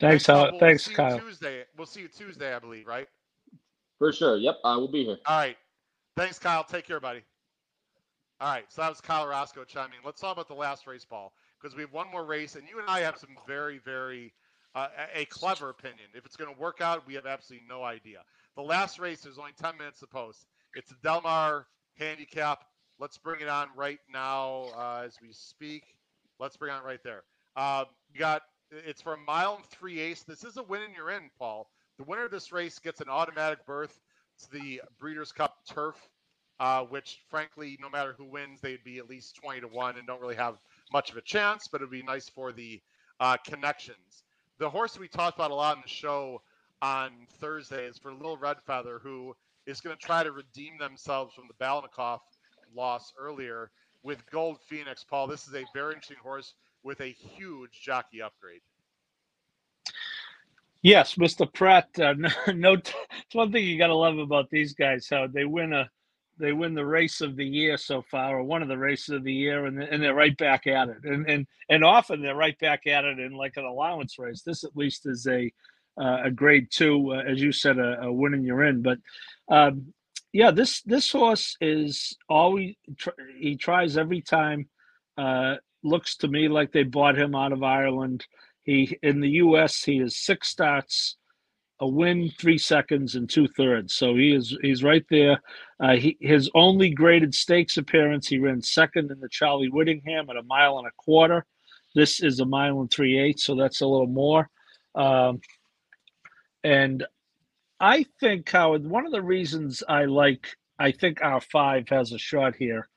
Thanks, 0.00 0.26
Paul. 0.26 0.36
Howard. 0.36 0.50
We'll 0.50 0.60
Thanks, 0.60 0.84
see 0.84 0.90
you 0.92 0.96
Kyle. 0.96 1.18
Tuesday. 1.20 1.64
We'll 1.76 1.86
see 1.86 2.00
you 2.00 2.08
Tuesday, 2.08 2.54
I 2.54 2.58
believe, 2.58 2.86
right? 2.86 3.08
For 3.98 4.12
sure. 4.12 4.36
Yep, 4.36 4.58
I 4.64 4.76
will 4.76 4.88
be 4.90 5.04
here. 5.04 5.18
All 5.26 5.38
right. 5.38 5.56
Thanks, 6.16 6.38
Kyle. 6.38 6.62
Take 6.62 6.86
care, 6.86 7.00
buddy. 7.00 7.22
All 8.40 8.52
right. 8.52 8.64
So 8.68 8.82
that 8.82 8.88
was 8.88 9.00
Kyle 9.00 9.26
Roscoe 9.26 9.64
chiming. 9.64 9.98
Let's 10.04 10.20
talk 10.20 10.32
about 10.32 10.48
the 10.48 10.54
last 10.54 10.86
race 10.86 11.04
Paul 11.04 11.32
because 11.60 11.74
we 11.74 11.82
have 11.82 11.92
one 11.92 12.10
more 12.10 12.24
race, 12.24 12.54
and 12.54 12.68
you 12.68 12.78
and 12.78 12.88
I 12.88 13.00
have 13.00 13.16
some 13.18 13.36
very, 13.46 13.78
very 13.78 14.32
uh, 14.74 14.88
a 15.14 15.24
clever 15.26 15.70
opinion. 15.70 16.08
If 16.14 16.24
it's 16.24 16.36
going 16.36 16.52
to 16.54 16.60
work 16.60 16.80
out, 16.80 17.06
we 17.06 17.14
have 17.14 17.26
absolutely 17.26 17.66
no 17.68 17.82
idea. 17.82 18.18
The 18.56 18.62
last 18.62 18.98
race, 18.98 19.22
there's 19.22 19.38
only 19.38 19.52
10 19.60 19.76
minutes 19.76 20.00
to 20.00 20.06
post. 20.06 20.46
It's 20.74 20.92
a 20.92 20.96
Del 21.02 21.20
Mar 21.22 21.66
handicap. 21.98 22.64
Let's 23.00 23.18
bring 23.18 23.40
it 23.40 23.48
on 23.48 23.68
right 23.74 23.98
now 24.12 24.66
uh, 24.76 25.02
as 25.04 25.16
we 25.20 25.32
speak. 25.32 25.82
Let's 26.38 26.56
bring 26.56 26.72
it 26.72 26.76
on 26.76 26.84
right 26.84 27.02
there. 27.02 27.24
Uh, 27.56 27.84
you 28.12 28.20
got 28.20 28.42
it's 28.70 29.02
for 29.02 29.14
a 29.14 29.18
mile 29.18 29.56
and 29.56 29.64
three 29.66 30.00
eighths. 30.00 30.22
This 30.22 30.44
is 30.44 30.56
a 30.56 30.62
win 30.62 30.82
and 30.82 30.94
you're 30.94 31.10
in, 31.10 31.30
Paul. 31.38 31.68
The 31.98 32.04
winner 32.04 32.24
of 32.24 32.30
this 32.30 32.52
race 32.52 32.78
gets 32.78 33.00
an 33.00 33.08
automatic 33.08 33.64
berth 33.66 34.00
to 34.42 34.50
the 34.50 34.82
Breeders' 34.98 35.32
Cup 35.32 35.56
Turf, 35.68 35.96
uh, 36.60 36.82
which, 36.82 37.20
frankly, 37.28 37.76
no 37.80 37.88
matter 37.88 38.14
who 38.16 38.24
wins, 38.24 38.60
they'd 38.60 38.84
be 38.84 38.98
at 38.98 39.08
least 39.08 39.36
20 39.36 39.60
to 39.62 39.68
1 39.68 39.96
and 39.98 40.06
don't 40.06 40.20
really 40.20 40.36
have 40.36 40.56
much 40.92 41.10
of 41.10 41.16
a 41.16 41.22
chance, 41.22 41.68
but 41.68 41.80
it 41.80 41.84
would 41.84 41.90
be 41.90 42.02
nice 42.02 42.28
for 42.28 42.52
the 42.52 42.80
uh, 43.20 43.36
connections. 43.46 44.24
The 44.58 44.70
horse 44.70 44.98
we 44.98 45.08
talked 45.08 45.36
about 45.36 45.50
a 45.50 45.54
lot 45.54 45.76
in 45.76 45.82
the 45.82 45.88
show 45.88 46.42
on 46.80 47.10
Thursday 47.40 47.86
is 47.86 47.98
for 47.98 48.12
Little 48.12 48.36
Red 48.36 48.58
Feather, 48.66 49.00
who 49.02 49.34
is 49.66 49.80
going 49.80 49.96
to 49.96 50.02
try 50.02 50.22
to 50.22 50.32
redeem 50.32 50.78
themselves 50.78 51.34
from 51.34 51.48
the 51.48 51.64
Balnikhov 51.64 52.20
loss 52.74 53.12
earlier 53.18 53.70
with 54.02 54.28
Gold 54.30 54.58
Phoenix. 54.68 55.04
Paul, 55.04 55.26
this 55.26 55.48
is 55.48 55.54
a 55.54 55.64
very 55.72 55.94
interesting 55.94 56.18
horse 56.22 56.54
with 56.82 57.00
a 57.00 57.06
huge 57.06 57.80
jockey 57.82 58.22
upgrade. 58.22 58.60
Yes, 60.84 61.14
Mr. 61.14 61.52
Prat. 61.52 61.88
Uh, 61.98 62.12
no, 62.18 62.30
no 62.54 62.72
it's 62.74 62.92
one 63.32 63.50
thing 63.50 63.64
you 63.64 63.78
got 63.78 63.88
to 63.88 63.94
love 63.96 64.18
about 64.18 64.50
these 64.50 64.74
guys. 64.74 65.08
How 65.10 65.26
they 65.26 65.46
win 65.46 65.72
a, 65.72 65.90
they 66.38 66.52
win 66.52 66.74
the 66.74 66.84
race 66.84 67.22
of 67.22 67.36
the 67.36 67.46
year 67.46 67.78
so 67.78 68.02
far, 68.10 68.38
or 68.38 68.44
one 68.44 68.62
of 68.62 68.68
the 68.68 68.78
races 68.78 69.08
of 69.10 69.24
the 69.24 69.32
year, 69.32 69.64
and 69.66 69.82
and 69.82 70.02
they're 70.02 70.14
right 70.14 70.36
back 70.36 70.66
at 70.68 70.90
it. 70.90 70.98
And 71.04 71.28
and 71.28 71.46
and 71.70 71.84
often 71.84 72.22
they're 72.22 72.36
right 72.36 72.58
back 72.58 72.86
at 72.86 73.06
it 73.06 73.18
in 73.18 73.32
like 73.32 73.56
an 73.56 73.64
allowance 73.64 74.18
race. 74.18 74.42
This 74.42 74.62
at 74.62 74.76
least 74.76 75.06
is 75.06 75.26
a 75.26 75.50
uh, 75.98 76.24
a 76.24 76.30
grade 76.30 76.68
two, 76.70 77.14
uh, 77.14 77.22
as 77.22 77.40
you 77.40 77.50
said, 77.50 77.78
a, 77.78 78.02
a 78.02 78.12
win 78.12 78.44
you're 78.44 78.64
in. 78.64 78.82
But 78.82 78.98
um, 79.50 79.94
yeah, 80.34 80.50
this 80.50 80.82
this 80.82 81.10
horse 81.10 81.56
is 81.62 82.14
always 82.28 82.74
he 83.38 83.56
tries 83.56 83.96
every 83.96 84.20
time. 84.20 84.68
Uh, 85.16 85.56
looks 85.82 86.16
to 86.16 86.28
me 86.28 86.48
like 86.48 86.72
they 86.72 86.82
bought 86.82 87.16
him 87.18 87.34
out 87.34 87.52
of 87.52 87.62
Ireland. 87.62 88.26
He 88.64 88.98
in 89.02 89.20
the 89.20 89.30
U.S. 89.30 89.84
he 89.84 89.98
has 89.98 90.16
six 90.16 90.48
starts, 90.48 91.16
a 91.80 91.86
win, 91.86 92.30
three 92.40 92.58
seconds, 92.58 93.14
and 93.14 93.28
two 93.28 93.46
thirds. 93.46 93.94
So 93.94 94.14
he 94.16 94.32
is 94.32 94.56
he's 94.62 94.82
right 94.82 95.04
there. 95.10 95.40
Uh, 95.78 95.96
he 95.96 96.16
his 96.20 96.50
only 96.54 96.90
graded 96.90 97.34
stakes 97.34 97.76
appearance 97.76 98.26
he 98.26 98.38
ran 98.38 98.62
second 98.62 99.10
in 99.10 99.20
the 99.20 99.28
Charlie 99.28 99.68
Whittingham 99.68 100.30
at 100.30 100.36
a 100.36 100.42
mile 100.42 100.78
and 100.78 100.86
a 100.86 100.92
quarter. 100.96 101.44
This 101.94 102.20
is 102.20 102.40
a 102.40 102.46
mile 102.46 102.80
and 102.80 102.90
three 102.90 103.18
eighths, 103.18 103.44
so 103.44 103.54
that's 103.54 103.82
a 103.82 103.86
little 103.86 104.06
more. 104.06 104.48
Um, 104.94 105.40
and 106.64 107.04
I 107.78 108.06
think 108.18 108.48
Howard, 108.48 108.86
one 108.86 109.04
of 109.04 109.12
the 109.12 109.22
reasons 109.22 109.82
I 109.86 110.06
like, 110.06 110.56
I 110.78 110.90
think 110.90 111.22
our 111.22 111.40
five 111.40 111.88
has 111.90 112.12
a 112.12 112.18
shot 112.18 112.56
here, 112.56 112.88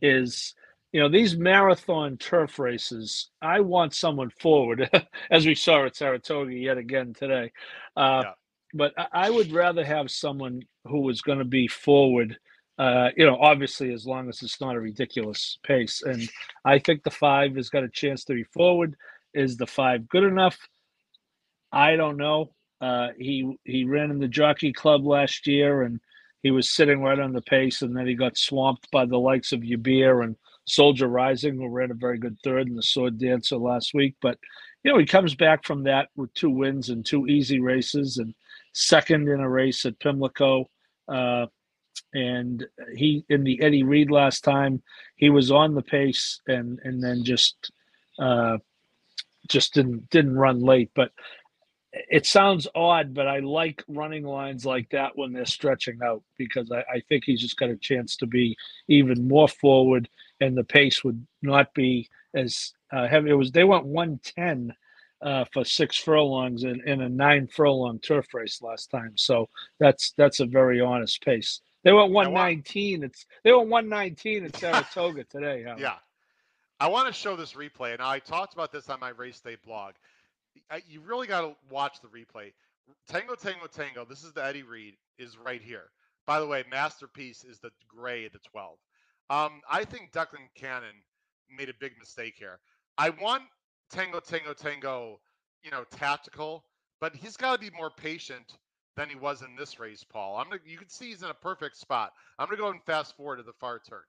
is 0.00 0.54
you 0.96 1.02
know 1.02 1.10
these 1.10 1.36
marathon 1.36 2.16
turf 2.16 2.58
races 2.58 3.28
i 3.42 3.60
want 3.60 3.92
someone 3.92 4.30
forward 4.30 4.88
as 5.30 5.44
we 5.44 5.54
saw 5.54 5.84
at 5.84 5.94
saratoga 5.94 6.54
yet 6.54 6.78
again 6.78 7.12
today. 7.12 7.52
Uh, 7.98 8.22
yeah. 8.24 8.32
but 8.72 8.94
I, 9.12 9.28
would 9.28 9.52
rather 9.52 9.84
have 9.84 10.10
someone 10.10 10.62
who 10.86 11.06
is 11.10 11.20
going 11.20 11.38
to 11.38 11.44
be 11.44 11.68
forward 11.68 12.38
uh, 12.78 13.10
you 13.14 13.26
know 13.26 13.36
obviously 13.36 13.92
as 13.92 14.06
long 14.06 14.30
as 14.30 14.42
it's 14.42 14.58
not 14.58 14.74
a 14.74 14.80
ridiculous 14.80 15.58
pace. 15.62 16.00
And 16.02 16.30
i 16.64 16.78
think 16.78 17.02
the 17.02 17.10
five 17.10 17.56
has 17.56 17.68
got 17.68 17.84
a 17.84 17.90
chance 17.90 18.24
to 18.24 18.32
be 18.32 18.44
forward. 18.44 18.96
Is 19.34 19.58
the 19.58 19.66
five 19.66 20.08
good 20.08 20.24
enough? 20.24 20.56
I 21.72 21.96
don't 21.96 22.16
know. 22.16 22.54
Uh, 22.80 23.08
he 23.18 23.58
he 23.64 23.84
ran 23.84 24.10
in 24.10 24.18
the 24.18 24.28
jockey 24.28 24.72
club 24.72 25.04
last 25.04 25.46
year 25.46 25.82
and 25.82 26.00
he 26.42 26.50
was 26.50 26.70
sitting 26.70 27.02
right 27.02 27.20
on 27.20 27.34
the 27.34 27.42
pace 27.42 27.82
and 27.82 27.94
then 27.94 28.06
he 28.06 28.14
got 28.14 28.38
swamped 28.38 28.90
by 28.90 29.04
the 29.04 29.18
likes 29.18 29.52
of 29.52 29.60
Yibir 29.60 30.24
and 30.24 30.36
Soldier 30.66 31.08
Rising, 31.08 31.56
who 31.56 31.68
ran 31.68 31.90
a 31.90 31.94
very 31.94 32.18
good 32.18 32.36
third 32.42 32.68
in 32.68 32.74
the 32.74 32.82
Sword 32.82 33.18
Dancer 33.18 33.56
last 33.56 33.94
week. 33.94 34.14
But, 34.20 34.38
you 34.82 34.92
know, 34.92 34.98
he 34.98 35.06
comes 35.06 35.34
back 35.34 35.64
from 35.64 35.84
that 35.84 36.08
with 36.16 36.32
two 36.34 36.50
wins 36.50 36.88
and 36.88 37.04
two 37.04 37.26
easy 37.26 37.60
races 37.60 38.18
and 38.18 38.34
second 38.72 39.28
in 39.28 39.40
a 39.40 39.48
race 39.48 39.84
at 39.84 39.98
Pimlico. 40.00 40.68
Uh, 41.08 41.46
and 42.12 42.66
he, 42.94 43.24
in 43.28 43.44
the 43.44 43.62
Eddie 43.62 43.84
Read 43.84 44.10
last 44.10 44.42
time, 44.42 44.82
he 45.16 45.30
was 45.30 45.50
on 45.50 45.74
the 45.74 45.82
pace 45.82 46.40
and, 46.46 46.78
and 46.82 47.02
then 47.02 47.24
just, 47.24 47.70
uh, 48.18 48.58
just 49.48 49.74
didn't, 49.74 50.10
didn't 50.10 50.36
run 50.36 50.60
late. 50.60 50.90
But 50.94 51.12
it 52.10 52.26
sounds 52.26 52.66
odd, 52.74 53.14
but 53.14 53.26
I 53.26 53.40
like 53.40 53.82
running 53.88 54.24
lines 54.24 54.66
like 54.66 54.90
that 54.90 55.16
when 55.16 55.32
they're 55.32 55.46
stretching 55.46 55.98
out 56.04 56.22
because 56.36 56.70
I, 56.70 56.80
I, 56.92 57.00
think 57.08 57.24
he's 57.24 57.40
just 57.40 57.56
got 57.56 57.70
a 57.70 57.76
chance 57.76 58.16
to 58.16 58.26
be 58.26 58.56
even 58.88 59.26
more 59.26 59.48
forward, 59.48 60.08
and 60.40 60.56
the 60.56 60.64
pace 60.64 61.04
would 61.04 61.26
not 61.42 61.72
be 61.74 62.08
as 62.34 62.72
uh, 62.92 63.06
heavy. 63.06 63.30
It 63.30 63.34
was 63.34 63.50
they 63.52 63.64
went 63.64 63.84
one 63.84 64.20
ten 64.22 64.72
uh, 65.22 65.44
for 65.52 65.64
six 65.64 65.96
furlongs 65.96 66.64
in, 66.64 66.86
in 66.86 67.00
a 67.02 67.08
nine 67.08 67.46
furlong 67.46 67.98
turf 67.98 68.34
race 68.34 68.60
last 68.62 68.90
time, 68.90 69.12
so 69.16 69.48
that's 69.80 70.12
that's 70.16 70.40
a 70.40 70.46
very 70.46 70.80
honest 70.80 71.22
pace. 71.24 71.60
They 71.84 71.92
went 71.92 72.12
one 72.12 72.32
nineteen. 72.32 73.02
It's 73.02 73.26
they 73.44 73.52
went 73.52 73.68
one 73.68 73.88
nineteen 73.88 74.44
at 74.44 74.56
Saratoga 74.56 75.24
today. 75.24 75.64
Huh? 75.66 75.76
Yeah, 75.78 75.96
I 76.80 76.88
want 76.88 77.06
to 77.06 77.12
show 77.12 77.36
this 77.36 77.52
replay. 77.52 77.92
and 77.92 78.02
I 78.02 78.18
talked 78.18 78.54
about 78.54 78.72
this 78.72 78.88
on 78.88 79.00
my 79.00 79.10
race 79.10 79.40
day 79.40 79.56
blog 79.64 79.94
you 80.88 81.00
really 81.00 81.26
got 81.26 81.42
to 81.42 81.54
watch 81.70 82.00
the 82.00 82.08
replay. 82.08 82.52
Tango, 83.08 83.34
Tango, 83.34 83.66
Tango. 83.66 84.04
This 84.04 84.24
is 84.24 84.32
the 84.32 84.44
Eddie 84.44 84.62
Read 84.62 84.94
is 85.18 85.36
right 85.38 85.62
here. 85.62 85.90
By 86.26 86.40
the 86.40 86.46
way, 86.46 86.64
masterpiece 86.70 87.44
is 87.44 87.58
the 87.58 87.70
gray, 87.88 88.28
the 88.28 88.38
12. 88.50 88.78
Um, 89.28 89.60
I 89.70 89.84
think 89.84 90.12
Declan 90.12 90.48
Cannon 90.54 90.94
made 91.50 91.68
a 91.68 91.74
big 91.80 91.92
mistake 91.98 92.34
here. 92.38 92.58
I 92.98 93.10
want 93.10 93.42
Tango, 93.90 94.20
Tango, 94.20 94.52
Tango, 94.52 95.20
you 95.62 95.70
know, 95.70 95.84
tactical, 95.90 96.64
but 97.00 97.14
he's 97.14 97.36
got 97.36 97.54
to 97.54 97.70
be 97.70 97.76
more 97.76 97.90
patient 97.90 98.56
than 98.96 99.08
he 99.08 99.16
was 99.16 99.42
in 99.42 99.54
this 99.56 99.78
race, 99.78 100.04
Paul. 100.04 100.36
I'm 100.36 100.48
gonna, 100.48 100.60
you 100.64 100.78
can 100.78 100.88
see 100.88 101.10
he's 101.10 101.22
in 101.22 101.28
a 101.28 101.34
perfect 101.34 101.76
spot. 101.76 102.12
I'm 102.38 102.46
gonna 102.46 102.56
go 102.56 102.68
and 102.68 102.82
fast 102.84 103.16
forward 103.16 103.36
to 103.36 103.42
the 103.42 103.52
far 103.60 103.80
turn. 103.88 104.02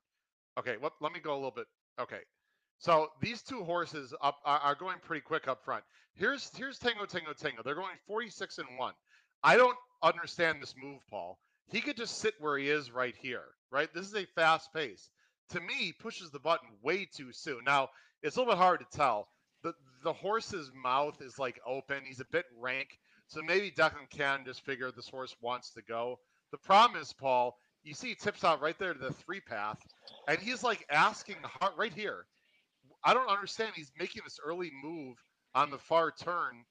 Okay, 0.58 0.76
let, 0.82 0.94
let 1.02 1.12
me 1.12 1.20
go 1.20 1.34
a 1.34 1.36
little 1.36 1.52
bit. 1.52 1.66
Okay, 2.00 2.22
so 2.80 3.10
these 3.22 3.42
two 3.42 3.64
horses 3.64 4.14
up 4.22 4.38
are, 4.46 4.60
are, 4.60 4.76
going 4.76 4.98
pretty 5.04 5.22
quick 5.22 5.48
up 5.48 5.64
front. 5.66 5.84
Here's 6.16 6.50
here's 6.56 6.80
Tango 6.80 7.06
Tango 7.06 7.34
Tango. 7.34 7.62
They're 7.64 7.76
going 7.76 7.96
46 8.08 8.58
and 8.60 8.68
one. 8.78 8.94
I 9.44 9.58
don't 9.58 9.78
understand 10.02 10.62
this 10.62 10.74
move, 10.82 11.02
Paul. 11.10 11.38
He 11.70 11.82
could 11.82 11.98
just 11.98 12.20
sit 12.20 12.36
where 12.40 12.58
he 12.58 12.70
is 12.70 12.92
right 12.92 13.16
here, 13.22 13.44
right? 13.72 13.94
This 13.94 14.08
is 14.08 14.16
a 14.16 14.26
fast 14.36 14.74
pace. 14.74 15.10
To 15.50 15.60
me, 15.60 15.74
he 15.76 15.94
pushes 15.94 16.30
the 16.30 16.40
button 16.40 16.68
way 16.84 17.06
too 17.06 17.32
soon. 17.32 17.64
Now 17.66 17.90
it's 18.22 18.36
a 18.36 18.40
little 18.40 18.54
bit 18.54 18.60
hard 18.60 18.80
to 18.80 18.98
tell. 18.98 19.30
The 19.64 19.74
the 20.04 20.14
horse's 20.14 20.72
mouth 20.76 21.22
is 21.22 21.40
like 21.40 21.60
open. 21.66 22.04
He's 22.06 22.20
a 22.20 22.26
bit 22.32 22.46
rank. 22.60 23.00
So 23.28 23.42
maybe 23.42 23.72
Declan 23.72 24.10
can 24.10 24.46
just 24.46 24.66
figure 24.66 24.92
this 24.92 25.10
horse 25.10 25.36
wants 25.42 25.72
to 25.72 25.82
go. 25.82 26.20
The 26.52 26.58
problem 26.58 27.02
is, 27.02 27.12
Paul, 27.12 27.58
you 27.84 27.94
see 27.94 28.10
he 28.10 28.16
tips 28.16 28.44
out 28.44 28.62
right 28.62 28.78
there 28.80 28.94
to 28.94 29.00
the 29.00 29.12
three 29.12 29.42
path, 29.42 29.80
and 30.28 30.40
he's 30.40 30.64
like 30.64 30.86
asking 30.90 31.36
right 31.78 31.94
here 31.94 32.26
I 33.04 33.14
don't 33.14 33.30
understand. 33.30 33.72
He's 33.76 33.92
making 33.98 34.24
this 34.26 34.40
early 34.44 34.72
move 34.84 35.16
on 35.56 35.70
the 35.70 35.78
far 35.78 36.12
turn, 36.12 36.66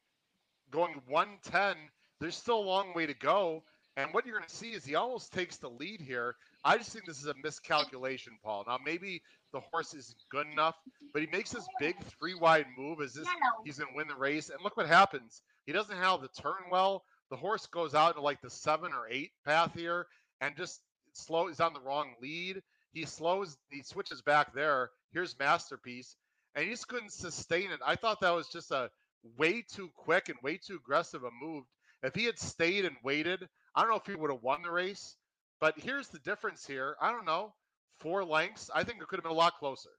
going 0.70 1.00
110. 1.08 1.76
There's 2.20 2.36
still 2.36 2.58
a 2.58 2.60
long 2.60 2.94
way 2.94 3.06
to 3.06 3.14
go. 3.14 3.62
And 3.96 4.12
what 4.12 4.26
you're 4.26 4.36
going 4.36 4.48
to 4.48 4.54
see 4.54 4.72
is 4.72 4.84
he 4.84 4.94
almost 4.94 5.32
takes 5.32 5.56
the 5.56 5.70
lead 5.70 6.00
here. 6.00 6.36
I 6.66 6.78
just 6.78 6.92
think 6.92 7.06
this 7.06 7.20
is 7.20 7.26
a 7.26 7.34
miscalculation, 7.42 8.38
Paul. 8.42 8.64
Now, 8.66 8.78
maybe 8.84 9.22
the 9.52 9.60
horse 9.60 9.94
isn't 9.94 10.18
good 10.30 10.48
enough, 10.52 10.74
but 11.12 11.22
he 11.22 11.28
makes 11.28 11.52
this 11.52 11.66
big 11.78 11.96
three 12.18 12.34
wide 12.34 12.66
move 12.76 13.00
as 13.00 13.14
this 13.14 13.28
he's 13.64 13.78
going 13.78 13.90
to 13.90 13.96
win 13.96 14.08
the 14.08 14.16
race. 14.16 14.50
And 14.50 14.58
look 14.64 14.76
what 14.76 14.88
happens. 14.88 15.42
He 15.66 15.72
doesn't 15.72 15.96
have 15.96 16.20
the 16.22 16.28
turn 16.42 16.68
well. 16.70 17.04
The 17.30 17.36
horse 17.36 17.66
goes 17.66 17.94
out 17.94 18.10
into 18.10 18.22
like 18.22 18.42
the 18.42 18.50
seven 18.50 18.92
or 18.92 19.08
eight 19.08 19.30
path 19.44 19.72
here 19.74 20.06
and 20.40 20.56
just 20.56 20.80
slow. 21.12 21.46
He's 21.46 21.60
on 21.60 21.72
the 21.72 21.80
wrong 21.80 22.14
lead. 22.20 22.62
He 22.92 23.04
slows, 23.06 23.56
he 23.70 23.82
switches 23.82 24.22
back 24.22 24.54
there. 24.54 24.90
Here's 25.12 25.38
Masterpiece 25.38 26.16
and 26.56 26.64
he 26.64 26.70
just 26.70 26.88
couldn't 26.88 27.12
sustain 27.12 27.70
it. 27.70 27.80
I 27.86 27.96
thought 27.96 28.20
that 28.22 28.34
was 28.34 28.48
just 28.48 28.72
a 28.72 28.90
way 29.36 29.62
too 29.62 29.90
quick 29.94 30.28
and 30.30 30.38
way 30.42 30.58
too 30.58 30.76
aggressive 30.76 31.22
a 31.22 31.30
move. 31.40 31.64
If 32.02 32.14
he 32.14 32.24
had 32.24 32.38
stayed 32.38 32.84
and 32.84 32.96
waited, 33.04 33.46
I 33.74 33.82
don't 33.82 33.90
know 33.90 33.96
if 33.96 34.06
he 34.06 34.14
would 34.14 34.30
have 34.30 34.42
won 34.42 34.62
the 34.62 34.70
race. 34.70 35.16
But 35.60 35.78
here's 35.78 36.08
the 36.08 36.18
difference 36.20 36.66
here. 36.66 36.96
I 37.00 37.10
don't 37.10 37.24
know, 37.24 37.54
four 37.98 38.24
lengths. 38.24 38.70
I 38.74 38.84
think 38.84 39.00
it 39.00 39.08
could 39.08 39.16
have 39.16 39.24
been 39.24 39.32
a 39.32 39.34
lot 39.34 39.54
closer. 39.58 39.90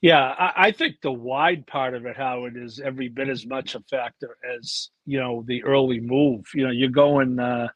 Yeah, 0.00 0.22
I, 0.22 0.68
I 0.68 0.70
think 0.72 0.96
the 1.02 1.12
wide 1.12 1.66
part 1.66 1.94
of 1.94 2.06
it, 2.06 2.16
Howard, 2.16 2.56
is 2.56 2.80
every 2.80 3.08
bit 3.08 3.28
as 3.28 3.46
much 3.46 3.74
a 3.74 3.80
factor 3.80 4.36
as 4.56 4.90
you 5.04 5.20
know 5.20 5.44
the 5.46 5.62
early 5.64 6.00
move. 6.00 6.46
You 6.54 6.64
know, 6.64 6.72
you're 6.72 6.88
going. 6.88 7.38
Uh, 7.38 7.68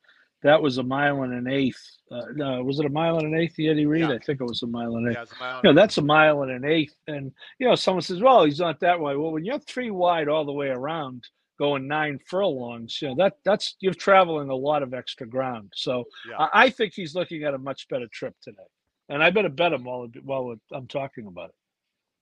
that 0.42 0.62
was 0.62 0.78
a 0.78 0.82
mile 0.82 1.22
and 1.22 1.34
an 1.34 1.52
eighth. 1.52 1.82
Uh, 2.10 2.22
no, 2.34 2.62
was 2.62 2.80
it 2.80 2.86
a 2.86 2.90
mile 2.90 3.18
and 3.18 3.34
an 3.34 3.40
eighth, 3.40 3.56
Eddie 3.58 3.86
Read? 3.86 4.08
Yeah. 4.08 4.14
I 4.14 4.18
think 4.18 4.40
it 4.40 4.44
was 4.44 4.62
a 4.62 4.66
mile 4.66 4.96
and 4.96 5.06
an 5.06 5.12
eighth. 5.12 5.32
Yeah, 5.32 5.46
mile. 5.46 5.60
You 5.62 5.70
know, 5.70 5.74
that's 5.74 5.98
a 5.98 6.02
mile 6.02 6.42
and 6.42 6.50
an 6.50 6.64
eighth. 6.64 6.96
And, 7.06 7.32
you 7.58 7.68
know, 7.68 7.74
someone 7.74 8.02
says, 8.02 8.20
well, 8.20 8.44
he's 8.44 8.58
not 8.58 8.80
that 8.80 8.98
wide. 9.00 9.18
Well, 9.18 9.32
when 9.32 9.44
you're 9.44 9.58
three 9.58 9.90
wide 9.90 10.28
all 10.28 10.46
the 10.46 10.52
way 10.52 10.68
around 10.68 11.24
going 11.60 11.86
nine 11.86 12.18
furlongs, 12.26 13.02
you 13.02 13.08
know, 13.08 13.14
that 13.16 13.34
that's 13.44 13.76
you're 13.80 13.92
traveling 13.92 14.48
a 14.48 14.54
lot 14.54 14.82
of 14.82 14.94
extra 14.94 15.26
ground. 15.26 15.70
So 15.76 16.04
Yeah. 16.28 16.38
I, 16.38 16.48
I 16.54 16.70
think 16.70 16.94
he's 16.94 17.14
looking 17.14 17.44
at 17.44 17.52
a 17.52 17.58
much 17.58 17.86
better 17.88 18.06
trip 18.10 18.34
today. 18.42 18.68
And 19.10 19.22
I 19.22 19.28
better 19.30 19.50
bet 19.50 19.72
him 19.74 19.84
while, 19.84 20.08
while 20.22 20.56
I'm 20.72 20.86
talking 20.86 21.26
about 21.26 21.50
it. 21.50 21.54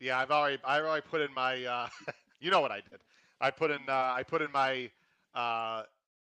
Yeah, 0.00 0.18
I've 0.18 0.32
already 0.32 0.58
I 0.64 0.80
already 0.80 1.06
put 1.08 1.20
in 1.20 1.32
my 1.34 1.64
uh 1.64 1.88
you 2.40 2.50
know 2.50 2.60
what 2.60 2.72
I 2.72 2.80
did. 2.90 3.00
I 3.40 3.50
put 3.52 3.70
in 3.70 3.80
uh 3.88 4.12
I 4.16 4.24
put 4.26 4.42
in 4.42 4.50
my 4.52 4.90
uh 5.34 5.82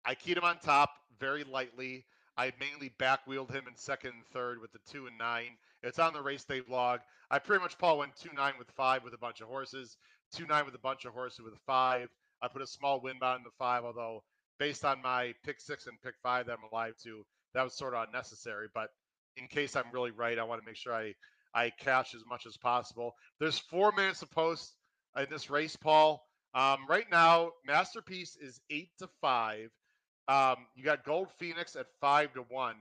I 0.05 0.15
keyed 0.19 0.37
him 0.37 0.45
on 0.45 0.59
top 0.59 0.91
very 1.19 1.45
lightly. 1.45 2.05
I 2.37 2.53
mainly 2.61 2.93
back 2.99 3.27
wheeled 3.27 3.51
him 3.51 3.65
in 3.67 3.75
second 3.75 4.13
and 4.15 4.27
third 4.27 4.61
with 4.61 4.73
the 4.73 4.79
two 4.91 5.07
and 5.07 5.17
nine. 5.19 5.57
It's 5.83 5.99
on 5.99 6.13
the 6.13 6.21
race 6.23 6.45
day 6.45 6.61
blog. 6.61 7.01
I 7.31 7.39
pretty 7.39 7.63
much 7.63 7.79
Paul 7.79 7.99
went 7.99 8.17
two 8.17 8.31
nine 8.37 8.55
with 8.59 8.71
five 8.71 9.03
with 9.03 9.15
a 9.15 9.19
bunch 9.19 9.41
of 9.41 9.49
horses, 9.49 9.97
two 10.33 10.47
nine 10.47 10.67
with 10.67 10.75
a 10.75 10.79
bunch 10.79 11.05
of 11.07 11.15
horses 11.15 11.41
with 11.41 11.55
a 11.55 11.61
five. 11.67 12.11
I 12.43 12.49
put 12.49 12.63
a 12.63 12.67
small 12.67 13.01
win 13.01 13.17
in 13.17 13.19
the 13.21 13.51
five, 13.59 13.85
although 13.85 14.23
based 14.59 14.85
on 14.85 15.03
my 15.03 15.35
pick 15.45 15.61
six 15.61 15.87
and 15.87 16.01
pick 16.03 16.15
five 16.23 16.47
that 16.47 16.59
I'm 16.59 16.69
alive 16.73 16.95
to, 17.05 17.25
that 17.55 17.63
was 17.63 17.75
sort 17.75 17.95
of 17.95 18.07
unnecessary. 18.07 18.69
But 18.75 18.91
in 19.37 19.47
case 19.47 19.77
I'm 19.77 19.91
really 19.93 20.11
right, 20.11 20.39
I 20.39 20.45
want 20.45 20.61
to 20.61 20.67
make 20.67 20.77
sure 20.77 20.95
I 20.95 21.15
I 21.55 21.71
cash 21.71 22.15
as 22.15 22.23
much 22.29 22.47
as 22.47 22.57
possible. 22.57 23.15
There's 23.41 23.59
four 23.59 23.93
minutes 23.93 24.23
of 24.23 24.31
post 24.31 24.75
in 25.17 25.27
this 25.31 25.51
race, 25.51 25.77
Paul. 25.77 26.23
Um, 26.55 26.81
right 26.89 27.07
now, 27.11 27.53
Masterpiece 27.67 28.37
is 28.41 28.61
eight 28.71 28.91
to 28.99 29.09
five. 29.21 29.71
Um, 30.29 30.57
you 30.75 30.85
got 30.85 31.05
Gold 31.05 31.29
Phoenix 31.39 31.75
at 31.75 31.87
five 32.01 32.33
to 32.35 32.43
one. 32.49 32.77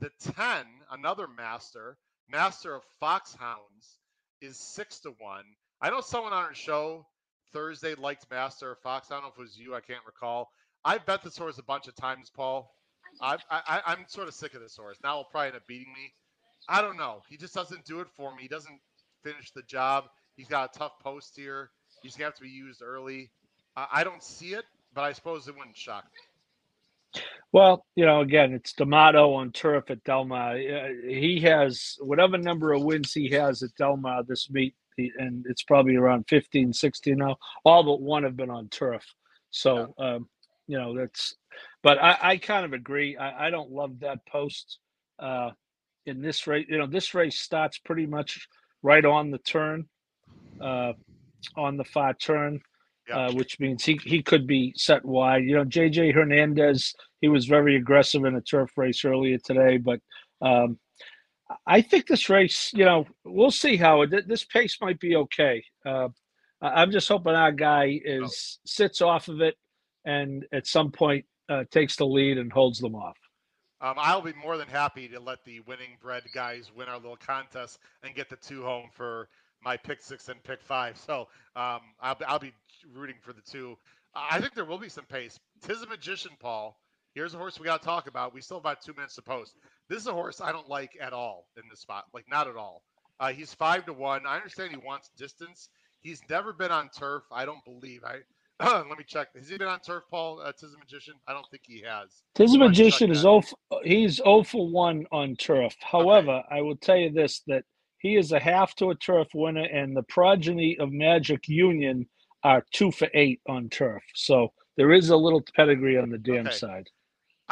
The 0.00 0.10
ten, 0.34 0.64
another 0.90 1.26
Master, 1.28 1.96
Master 2.28 2.74
of 2.74 2.82
Foxhounds, 3.00 3.98
is 4.40 4.56
six 4.58 5.00
to 5.00 5.10
one. 5.18 5.44
I 5.80 5.90
know 5.90 6.00
someone 6.00 6.32
on 6.32 6.44
our 6.44 6.54
show 6.54 7.06
Thursday 7.52 7.94
liked 7.94 8.26
Master 8.30 8.76
Fox. 8.82 9.10
I 9.10 9.14
don't 9.14 9.24
know 9.24 9.28
if 9.28 9.38
it 9.38 9.42
was 9.42 9.58
you. 9.58 9.74
I 9.74 9.80
can't 9.80 10.04
recall. 10.06 10.50
I 10.84 10.98
bet 10.98 11.22
this 11.22 11.36
horse 11.36 11.58
a 11.58 11.62
bunch 11.62 11.86
of 11.88 11.94
times, 11.94 12.30
Paul. 12.34 12.74
I, 13.20 13.36
I, 13.50 13.82
I'm 13.86 14.04
sort 14.08 14.28
of 14.28 14.34
sick 14.34 14.54
of 14.54 14.60
this 14.60 14.76
horse. 14.76 14.98
Now 15.04 15.16
he'll 15.16 15.24
probably 15.24 15.48
end 15.48 15.56
up 15.56 15.66
beating 15.66 15.92
me. 15.92 16.12
I 16.68 16.80
don't 16.80 16.96
know. 16.96 17.22
He 17.28 17.36
just 17.36 17.54
doesn't 17.54 17.84
do 17.84 18.00
it 18.00 18.08
for 18.16 18.34
me. 18.34 18.42
He 18.42 18.48
doesn't 18.48 18.80
finish 19.22 19.50
the 19.50 19.62
job. 19.62 20.04
He's 20.36 20.48
got 20.48 20.74
a 20.74 20.78
tough 20.78 20.98
post 21.02 21.36
here. 21.36 21.70
He's 22.02 22.16
gonna 22.16 22.26
have 22.26 22.34
to 22.36 22.42
be 22.42 22.48
used 22.48 22.82
early. 22.82 23.30
I 23.76 24.04
don't 24.04 24.22
see 24.22 24.54
it, 24.54 24.64
but 24.94 25.02
I 25.02 25.12
suppose 25.12 25.48
it 25.48 25.56
wouldn't 25.56 25.76
shock 25.76 26.04
me. 26.04 27.22
Well, 27.52 27.84
you 27.94 28.06
know, 28.06 28.20
again, 28.20 28.54
it's 28.54 28.72
D'Amato 28.72 29.34
on 29.34 29.52
turf 29.52 29.90
at 29.90 30.02
Del 30.04 30.24
Mar. 30.24 30.54
Uh, 30.54 30.88
He 31.06 31.40
has 31.42 31.96
whatever 32.00 32.38
number 32.38 32.72
of 32.72 32.82
wins 32.82 33.12
he 33.12 33.28
has 33.30 33.62
at 33.62 33.74
Del 33.76 33.96
Mar 33.98 34.22
this 34.22 34.50
meet, 34.50 34.74
and 34.98 35.46
it's 35.48 35.62
probably 35.62 35.96
around 35.96 36.26
15, 36.28 36.72
16 36.72 37.18
now. 37.18 37.36
All 37.64 37.84
but 37.84 38.00
one 38.02 38.24
have 38.24 38.36
been 38.36 38.50
on 38.50 38.68
turf. 38.68 39.04
So, 39.50 39.94
um, 39.98 40.28
you 40.68 40.78
know, 40.78 40.96
that's, 40.96 41.34
but 41.82 41.98
I, 42.02 42.18
I 42.22 42.36
kind 42.38 42.64
of 42.64 42.72
agree. 42.72 43.16
I, 43.16 43.48
I 43.48 43.50
don't 43.50 43.70
love 43.72 44.00
that 44.00 44.26
post 44.26 44.78
uh, 45.20 45.50
in 46.06 46.22
this 46.22 46.46
race. 46.46 46.66
You 46.68 46.78
know, 46.78 46.86
this 46.86 47.14
race 47.14 47.38
starts 47.40 47.78
pretty 47.78 48.06
much 48.06 48.48
right 48.82 49.04
on 49.04 49.30
the 49.30 49.38
turn, 49.38 49.86
uh, 50.60 50.92
on 51.56 51.76
the 51.78 51.84
far 51.84 52.14
turn 52.14 52.60
Yeah. 53.08 53.20
uh, 53.28 53.32
which 53.32 53.60
means 53.60 53.84
he, 53.84 54.00
he 54.04 54.22
could 54.22 54.46
be 54.46 54.74
set 54.76 55.04
wide. 55.04 55.44
You 55.44 55.56
know, 55.56 55.64
JJ 55.64 56.14
Hernandez, 56.14 56.94
he 57.20 57.28
was 57.28 57.46
very 57.46 57.76
aggressive 57.76 58.24
in 58.24 58.36
a 58.36 58.40
turf 58.42 58.72
race 58.78 59.04
earlier 59.04 59.38
today, 59.38 59.78
but 59.78 60.00
um, 60.42 60.78
I 61.66 61.80
think 61.82 62.06
this 62.06 62.28
race, 62.28 62.70
you 62.74 62.84
know, 62.84 63.06
we'll 63.24 63.50
see 63.50 63.76
how 63.76 64.02
it, 64.02 64.28
this 64.28 64.44
pace 64.44 64.78
might 64.80 65.00
be 65.00 65.16
okay. 65.16 65.64
Uh, 65.84 66.08
I'm 66.60 66.92
just 66.92 67.08
hoping 67.08 67.34
our 67.34 67.52
guy 67.52 68.00
is 68.04 68.60
sits 68.64 69.00
off 69.00 69.28
of 69.28 69.40
it 69.40 69.56
and 70.04 70.46
at 70.52 70.66
some 70.66 70.92
point 70.92 71.24
uh, 71.48 71.64
takes 71.70 71.96
the 71.96 72.06
lead 72.06 72.38
and 72.38 72.52
holds 72.52 72.78
them 72.78 72.94
off. 72.94 73.16
Um, 73.80 73.94
I'll 73.98 74.22
be 74.22 74.32
more 74.34 74.56
than 74.56 74.68
happy 74.68 75.08
to 75.08 75.18
let 75.18 75.44
the 75.44 75.60
winning 75.60 75.96
bread 76.00 76.22
guys 76.32 76.70
win 76.74 76.88
our 76.88 76.96
little 76.96 77.16
contest 77.16 77.80
and 78.04 78.14
get 78.14 78.30
the 78.30 78.36
two 78.36 78.62
home 78.62 78.90
for 78.92 79.28
my 79.64 79.76
pick 79.76 80.00
six 80.00 80.28
and 80.28 80.42
pick 80.44 80.62
five. 80.62 80.96
So 80.96 81.22
um, 81.56 81.80
I'll, 82.00 82.16
I'll 82.26 82.38
be 82.38 82.52
rooting 82.94 83.16
for 83.20 83.32
the 83.32 83.42
two. 83.42 83.76
I 84.14 84.40
think 84.40 84.54
there 84.54 84.64
will 84.64 84.78
be 84.78 84.88
some 84.88 85.04
pace. 85.04 85.40
Tis 85.62 85.82
a 85.82 85.86
magician, 85.86 86.32
Paul. 86.38 86.78
Here's 87.14 87.34
a 87.34 87.38
horse 87.38 87.58
we 87.58 87.66
got 87.66 87.82
to 87.82 87.86
talk 87.86 88.06
about. 88.06 88.32
We 88.32 88.40
still 88.40 88.58
have 88.58 88.62
about 88.62 88.82
two 88.82 88.94
minutes 88.94 89.16
to 89.16 89.22
post. 89.22 89.56
This 89.88 90.00
is 90.00 90.06
a 90.06 90.12
horse 90.12 90.40
I 90.40 90.52
don't 90.52 90.68
like 90.68 90.96
at 91.00 91.12
all 91.12 91.46
in 91.56 91.64
this 91.68 91.80
spot, 91.80 92.04
like 92.14 92.24
not 92.30 92.48
at 92.48 92.56
all. 92.56 92.82
Uh, 93.20 93.28
he's 93.28 93.54
five 93.54 93.84
to 93.86 93.92
one. 93.92 94.26
I 94.26 94.36
understand 94.36 94.70
he 94.70 94.76
wants 94.78 95.10
distance. 95.16 95.68
He's 96.00 96.20
never 96.28 96.52
been 96.52 96.72
on 96.72 96.88
turf. 96.96 97.24
I 97.30 97.44
don't 97.44 97.64
believe. 97.64 98.02
I 98.04 98.18
let 98.88 98.98
me 98.98 99.04
check. 99.06 99.28
Has 99.36 99.48
he 99.48 99.58
been 99.58 99.68
on 99.68 99.80
turf, 99.80 100.04
Paul? 100.10 100.40
Uh, 100.40 100.52
Tis 100.58 100.74
a 100.74 100.78
magician. 100.78 101.14
I 101.28 101.32
don't 101.32 101.46
think 101.50 101.62
he 101.66 101.82
has. 101.82 102.22
Tis 102.34 102.54
a 102.54 102.58
Why 102.58 102.64
don't 102.66 102.78
you 102.78 102.90
check 102.90 102.90
magician 102.90 103.10
is 103.10 103.18
that? 103.18 103.22
0 103.22 103.40
for, 103.42 103.56
he's 103.84 104.16
0 104.16 104.42
for 104.44 104.68
1 104.68 105.06
on 105.12 105.36
turf. 105.36 105.76
However, 105.80 106.42
I 106.50 106.62
will 106.62 106.76
tell 106.76 106.96
you 106.96 107.10
this 107.10 107.40
that 107.46 107.64
he 107.98 108.16
is 108.16 108.32
a 108.32 108.40
half 108.40 108.74
to 108.76 108.90
a 108.90 108.94
turf 108.96 109.28
winner, 109.34 109.64
and 109.64 109.96
the 109.96 110.02
progeny 110.04 110.76
of 110.78 110.90
Magic 110.92 111.48
Union 111.48 112.08
are 112.44 112.64
2 112.72 112.90
for 112.90 113.08
8 113.14 113.40
on 113.48 113.68
turf. 113.68 114.02
So 114.14 114.52
there 114.76 114.92
is 114.92 115.10
a 115.10 115.16
little 115.16 115.42
pedigree 115.54 115.98
on 115.98 116.10
the 116.10 116.18
dam 116.18 116.46
Okay. 116.46 116.50
side. 116.50 116.88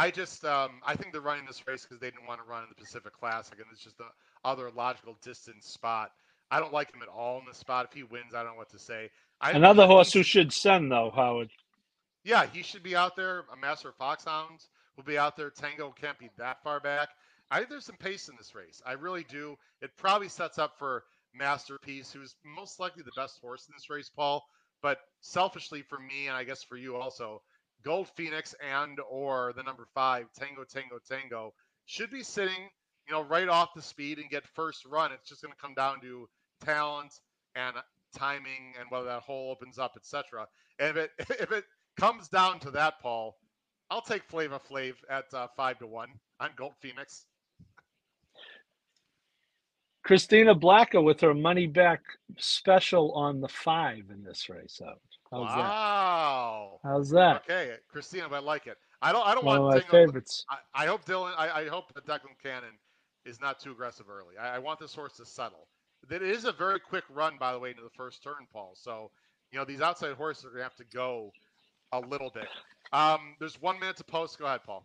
I 0.01 0.11
just 0.11 0.47
um, 0.47 0.81
I 0.83 0.97
think 0.97 1.13
they're 1.13 1.21
running 1.21 1.45
this 1.45 1.63
race 1.69 1.83
because 1.83 2.01
they 2.01 2.07
didn't 2.07 2.27
want 2.27 2.41
to 2.43 2.51
run 2.51 2.63
in 2.63 2.71
the 2.71 2.75
Pacific 2.75 3.13
Classic, 3.13 3.53
and 3.59 3.67
it's 3.71 3.85
just 3.85 3.99
the 3.99 4.07
other 4.47 4.71
logical 4.75 5.19
distance 5.23 5.67
spot. 5.67 6.13
I 6.51 6.59
don't 6.59 6.73
like 6.73 6.91
him 6.95 7.03
at 7.03 7.09
all 7.09 7.39
in 7.39 7.45
this 7.45 7.59
spot. 7.59 7.85
If 7.85 7.93
he 7.93 8.05
wins, 8.05 8.35
I 8.35 8.43
don't 8.43 8.53
know 8.53 8.59
what 8.59 8.71
to 8.71 8.79
say. 8.79 9.11
I 9.43 9.51
Another 9.51 9.87
horse 9.87 10.11
who 10.11 10.23
should 10.23 10.55
send, 10.55 10.91
though, 10.91 11.13
Howard. 11.15 11.51
Yeah, 12.25 12.47
he 12.47 12.63
should 12.63 12.83
be 12.83 12.97
out 12.97 13.15
there. 13.15 13.45
A 13.53 13.57
Master 13.59 13.91
of 13.91 13.95
Foxhounds 13.97 14.71
will 14.97 15.05
be 15.05 15.19
out 15.19 15.37
there. 15.37 15.51
Tango 15.51 15.91
can't 16.01 16.19
be 16.19 16.31
that 16.39 16.63
far 16.63 16.81
back. 16.81 17.11
I 17.51 17.59
think 17.59 17.69
there's 17.69 17.85
some 17.85 17.97
pace 17.97 18.31
in 18.31 18.37
this 18.39 18.55
race. 18.55 18.81
I 18.87 18.93
really 18.93 19.27
do. 19.29 19.59
It 19.83 19.91
probably 19.99 20.31
sets 20.31 20.59
up 20.59 20.79
for 20.79 21.05
Masterpiece, 21.35 22.11
who's 22.11 22.37
most 22.43 22.81
likely 22.81 23.03
the 23.03 23.13
best 23.17 23.39
horse 23.43 23.67
in 23.69 23.75
this 23.77 23.91
race, 23.91 24.09
Paul. 24.09 24.47
But 24.81 25.01
selfishly 25.21 25.83
for 25.83 25.99
me, 25.99 26.27
and 26.27 26.37
I 26.37 26.45
guess 26.45 26.65
for 26.65 26.79
you 26.79 26.97
also, 26.97 27.43
Gold 27.85 28.09
Phoenix 28.17 28.55
and 28.67 28.99
or 29.09 29.53
the 29.57 29.63
number 29.63 29.87
five, 29.95 30.27
Tango 30.39 30.65
Tango 30.65 30.99
Tango, 31.09 31.55
should 31.87 32.11
be 32.11 32.23
sitting, 32.23 32.69
you 33.09 33.15
know, 33.15 33.23
right 33.23 33.49
off 33.49 33.75
the 33.75 33.83
speed 33.83 34.19
and 34.19 34.31
get 34.31 34.47
first 34.47 34.85
run. 34.85 35.13
It's 35.13 35.29
just 35.29 35.43
going 35.43 35.53
to 35.53 35.61
come 35.61 35.75
down 35.75 36.01
to 36.03 36.29
talent 36.65 37.13
and 37.55 37.77
timing 38.17 38.75
and 38.79 38.91
whether 38.91 39.07
that 39.07 39.23
hole 39.23 39.51
opens 39.51 39.79
up, 39.79 39.93
etc. 39.97 40.47
And 40.79 40.91
if 40.91 40.97
it 40.97 41.11
if 41.41 41.53
it 41.53 41.65
comes 41.99 42.29
down 42.29 42.61
to 42.61 42.71
that, 42.73 43.01
Paul, 43.01 43.37
I'll 43.91 44.03
take 44.03 44.25
Flava 44.25 44.61
Flav 44.61 44.95
at 45.09 45.33
uh, 45.33 45.49
five 45.57 45.79
to 45.79 45.87
one 45.87 46.11
on 46.39 46.51
Gold 46.57 46.75
Phoenix. 46.81 47.27
Christina 50.03 50.55
Blacker 50.55 51.01
with 51.01 51.21
her 51.21 51.35
money 51.35 51.67
back 51.67 52.01
special 52.39 53.13
on 53.13 53.41
the 53.41 53.49
five 53.49 54.05
in 54.11 54.25
this 54.25 54.49
race. 54.49 54.81
Howard. 54.83 54.99
How's 55.33 55.47
that? 55.49 55.59
wow. 55.59 56.81
How's 56.83 57.11
that? 57.11 57.43
Okay, 57.49 57.77
Christina, 57.89 58.29
I 58.33 58.39
like 58.41 58.67
it. 58.67 58.77
I 59.03 59.13
don't. 59.13 59.27
I 59.27 59.35
don't 59.35 59.45
One 59.45 59.57
of 59.57 59.63
want 59.65 59.75
my 59.77 59.81
Tango- 59.81 60.07
favorites. 60.07 60.45
I, 60.51 60.85
I 60.85 60.87
hope 60.87 61.05
Dylan. 61.05 61.33
I, 61.39 61.63
I 61.63 61.69
hope 61.69 61.93
that 61.95 62.05
Declan 62.07 62.37
Cannon 62.43 62.75
is 63.25 63.41
not 63.41 63.61
too 63.61 63.71
aggressive 63.73 64.07
early. 64.11 64.37
I, 64.39 64.57
I 64.57 64.59
want 64.59 64.81
this 64.81 64.95
horse 64.95 65.15
to 65.19 65.25
settle. 65.25 65.69
That 66.09 66.23
is 66.23 66.45
a 66.47 66.53
very 66.53 66.81
quick 66.81 67.05
run, 67.11 67.35
by 67.39 67.53
the 67.53 67.59
way, 67.59 67.71
into 67.71 67.83
the 67.83 67.91
first 67.91 68.23
turn, 68.23 68.47
Paul. 68.53 68.73
So, 68.75 69.11
you 69.53 69.59
know, 69.59 69.65
these 69.65 69.81
outside 69.83 70.13
horses 70.15 70.45
are 70.47 70.49
going 70.49 70.59
to 70.61 70.63
have 70.65 70.77
to 70.77 70.85
go 70.93 71.31
a 71.93 72.01
little 72.01 72.31
bit. 72.35 72.49
Um, 72.93 73.37
there's 73.39 73.61
one 73.61 73.79
minute 73.79 73.97
to 73.99 74.05
post. 74.05 74.39
Go 74.39 74.47
ahead, 74.47 74.61
Paul. 74.65 74.85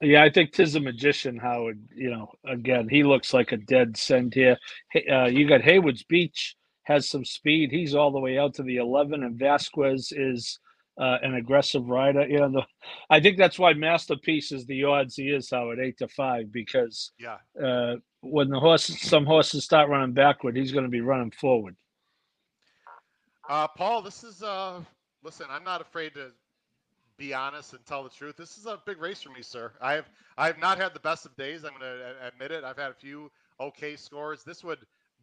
Yeah, 0.00 0.22
I 0.22 0.30
think 0.30 0.52
Tis 0.52 0.74
a 0.76 0.80
magician, 0.80 1.36
Howard. 1.36 1.80
You 1.94 2.10
know, 2.10 2.30
again, 2.46 2.88
he 2.88 3.02
looks 3.02 3.34
like 3.34 3.52
a 3.52 3.56
dead 3.56 3.96
send 3.96 4.32
here. 4.34 4.56
Hey, 4.92 5.06
Uh, 5.06 5.26
you 5.26 5.46
got 5.48 5.60
Haywood's 5.62 6.02
Beach 6.04 6.56
has 6.88 7.06
some 7.06 7.24
speed. 7.24 7.70
He's 7.70 7.94
all 7.94 8.10
the 8.10 8.18
way 8.18 8.38
out 8.38 8.54
to 8.54 8.62
the 8.62 8.78
11, 8.78 9.22
and 9.22 9.38
Vasquez 9.38 10.10
is 10.10 10.58
uh, 10.98 11.18
an 11.22 11.34
aggressive 11.34 11.86
rider. 11.86 12.26
You 12.26 12.38
know, 12.38 12.48
the, 12.50 12.62
I 13.10 13.20
think 13.20 13.36
that's 13.36 13.58
why 13.58 13.74
Masterpiece 13.74 14.52
is 14.52 14.64
the 14.64 14.84
odds 14.84 15.14
he 15.14 15.24
is, 15.24 15.50
Howard, 15.50 15.80
eight 15.80 15.98
to 15.98 16.08
five, 16.08 16.50
because 16.50 17.12
Yeah. 17.18 17.36
uh, 17.62 17.96
when 18.22 18.48
the 18.48 18.58
horses, 18.58 19.02
some 19.02 19.26
horses 19.26 19.64
start 19.64 19.90
running 19.90 20.14
backward, 20.14 20.56
he's 20.56 20.72
going 20.72 20.86
to 20.86 20.90
be 20.90 21.02
running 21.02 21.30
forward. 21.30 21.76
Uh, 23.50 23.68
Paul, 23.68 24.00
this 24.00 24.24
is 24.24 24.42
uh, 24.42 24.80
listen. 25.22 25.46
I'm 25.50 25.64
not 25.64 25.82
afraid 25.82 26.14
to 26.14 26.32
be 27.18 27.34
honest 27.34 27.74
and 27.74 27.84
tell 27.84 28.02
the 28.02 28.10
truth. 28.10 28.36
This 28.36 28.56
is 28.56 28.64
a 28.66 28.80
big 28.86 28.98
race 28.98 29.22
for 29.22 29.30
me, 29.30 29.42
sir. 29.42 29.72
I 29.80 29.92
have 29.92 30.08
I 30.38 30.46
have 30.46 30.58
not 30.58 30.78
had 30.78 30.94
the 30.94 31.00
best 31.00 31.26
of 31.26 31.36
days. 31.36 31.64
I'm 31.64 31.70
going 31.78 31.82
to 31.82 32.26
admit 32.26 32.50
it. 32.50 32.64
I've 32.64 32.78
had 32.78 32.90
a 32.90 32.94
few 32.94 33.30
okay 33.60 33.94
scores. 33.96 34.42
This 34.42 34.64
would 34.64 34.78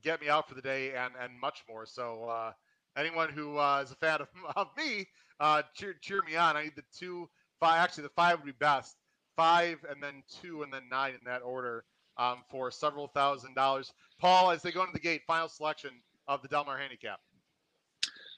get 0.05 0.21
me 0.21 0.29
out 0.29 0.47
for 0.47 0.55
the 0.55 0.61
day 0.61 0.95
and 0.95 1.13
and 1.21 1.39
much 1.41 1.63
more. 1.69 1.85
So 1.85 2.25
uh, 2.29 2.53
anyone 2.97 3.29
who 3.29 3.57
uh, 3.57 3.81
is 3.83 3.91
a 3.91 3.95
fan 3.95 4.21
of, 4.21 4.29
of 4.55 4.67
me, 4.77 5.07
uh, 5.41 5.63
cheer 5.73 5.95
cheer 6.01 6.21
me 6.23 6.37
on. 6.37 6.55
I 6.55 6.63
need 6.65 6.75
the 6.77 6.83
two 6.97 7.29
five. 7.59 7.79
Actually, 7.83 8.03
the 8.03 8.09
five 8.15 8.39
would 8.39 8.45
be 8.45 8.53
best. 8.59 8.95
five, 9.35 9.79
and 9.89 10.01
then 10.01 10.23
two, 10.41 10.63
and 10.63 10.73
then 10.73 10.83
nine 10.89 11.11
in 11.13 11.19
that 11.25 11.41
order 11.41 11.83
um, 12.17 12.43
for 12.49 12.71
several 12.71 13.07
thousand 13.07 13.55
dollars. 13.55 13.93
Paul, 14.19 14.51
as 14.51 14.61
they 14.61 14.71
go 14.71 14.81
into 14.81 14.93
the 14.93 14.99
gate, 14.99 15.23
final 15.27 15.49
selection 15.49 15.91
of 16.27 16.41
the 16.41 16.47
Del 16.47 16.65
Mar 16.65 16.77
handicap. 16.77 17.19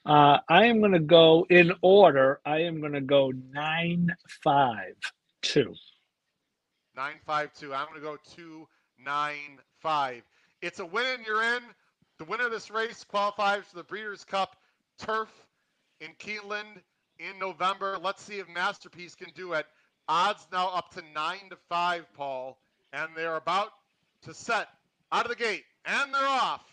Uh, 0.06 0.40
I 0.50 0.66
am 0.66 0.80
going 0.80 0.94
to 0.94 1.00
go 1.00 1.46
in 1.50 1.74
order. 1.82 2.40
I 2.46 2.60
am 2.62 2.80
going 2.80 2.94
to 2.94 3.02
go 3.02 3.34
nine 3.54 4.16
five 4.44 4.96
two. 5.42 5.76
Nine 6.96 7.16
five 7.26 7.54
two. 7.54 7.74
I'm 7.74 7.88
going 7.88 8.00
to 8.00 8.06
go 8.06 8.18
two 8.36 8.68
nine 9.04 9.60
five. 9.82 10.24
It's 10.62 10.80
a 10.80 10.86
win 10.86 11.06
and 11.18 11.26
you're 11.26 11.44
in. 11.44 11.62
The 12.18 12.26
winner 12.26 12.46
of 12.46 12.52
this 12.52 12.72
race 12.72 13.04
qualifies 13.04 13.64
for 13.66 13.78
the 13.78 13.84
Breeders' 13.84 14.24
Cup 14.24 14.56
Turf 14.98 15.30
in 16.02 16.10
Keeneland 16.20 16.82
in 17.20 17.38
November. 17.40 17.98
Let's 18.02 18.24
see 18.24 18.40
if 18.40 18.48
Masterpiece 18.50 19.14
can 19.16 19.30
do 19.36 19.54
it. 19.54 19.68
Odds 20.08 20.48
now 20.52 20.70
up 20.70 20.92
to 20.94 21.04
nine 21.14 21.50
to 21.50 21.58
five, 21.70 22.12
Paul, 22.14 22.58
and 22.94 23.10
they're 23.16 23.36
about 23.36 23.70
to 24.24 24.34
set 24.34 24.70
out 25.12 25.26
of 25.26 25.30
the 25.30 25.36
gate, 25.36 25.64
and 25.86 26.14
they're 26.14 26.28
off. 26.28 26.64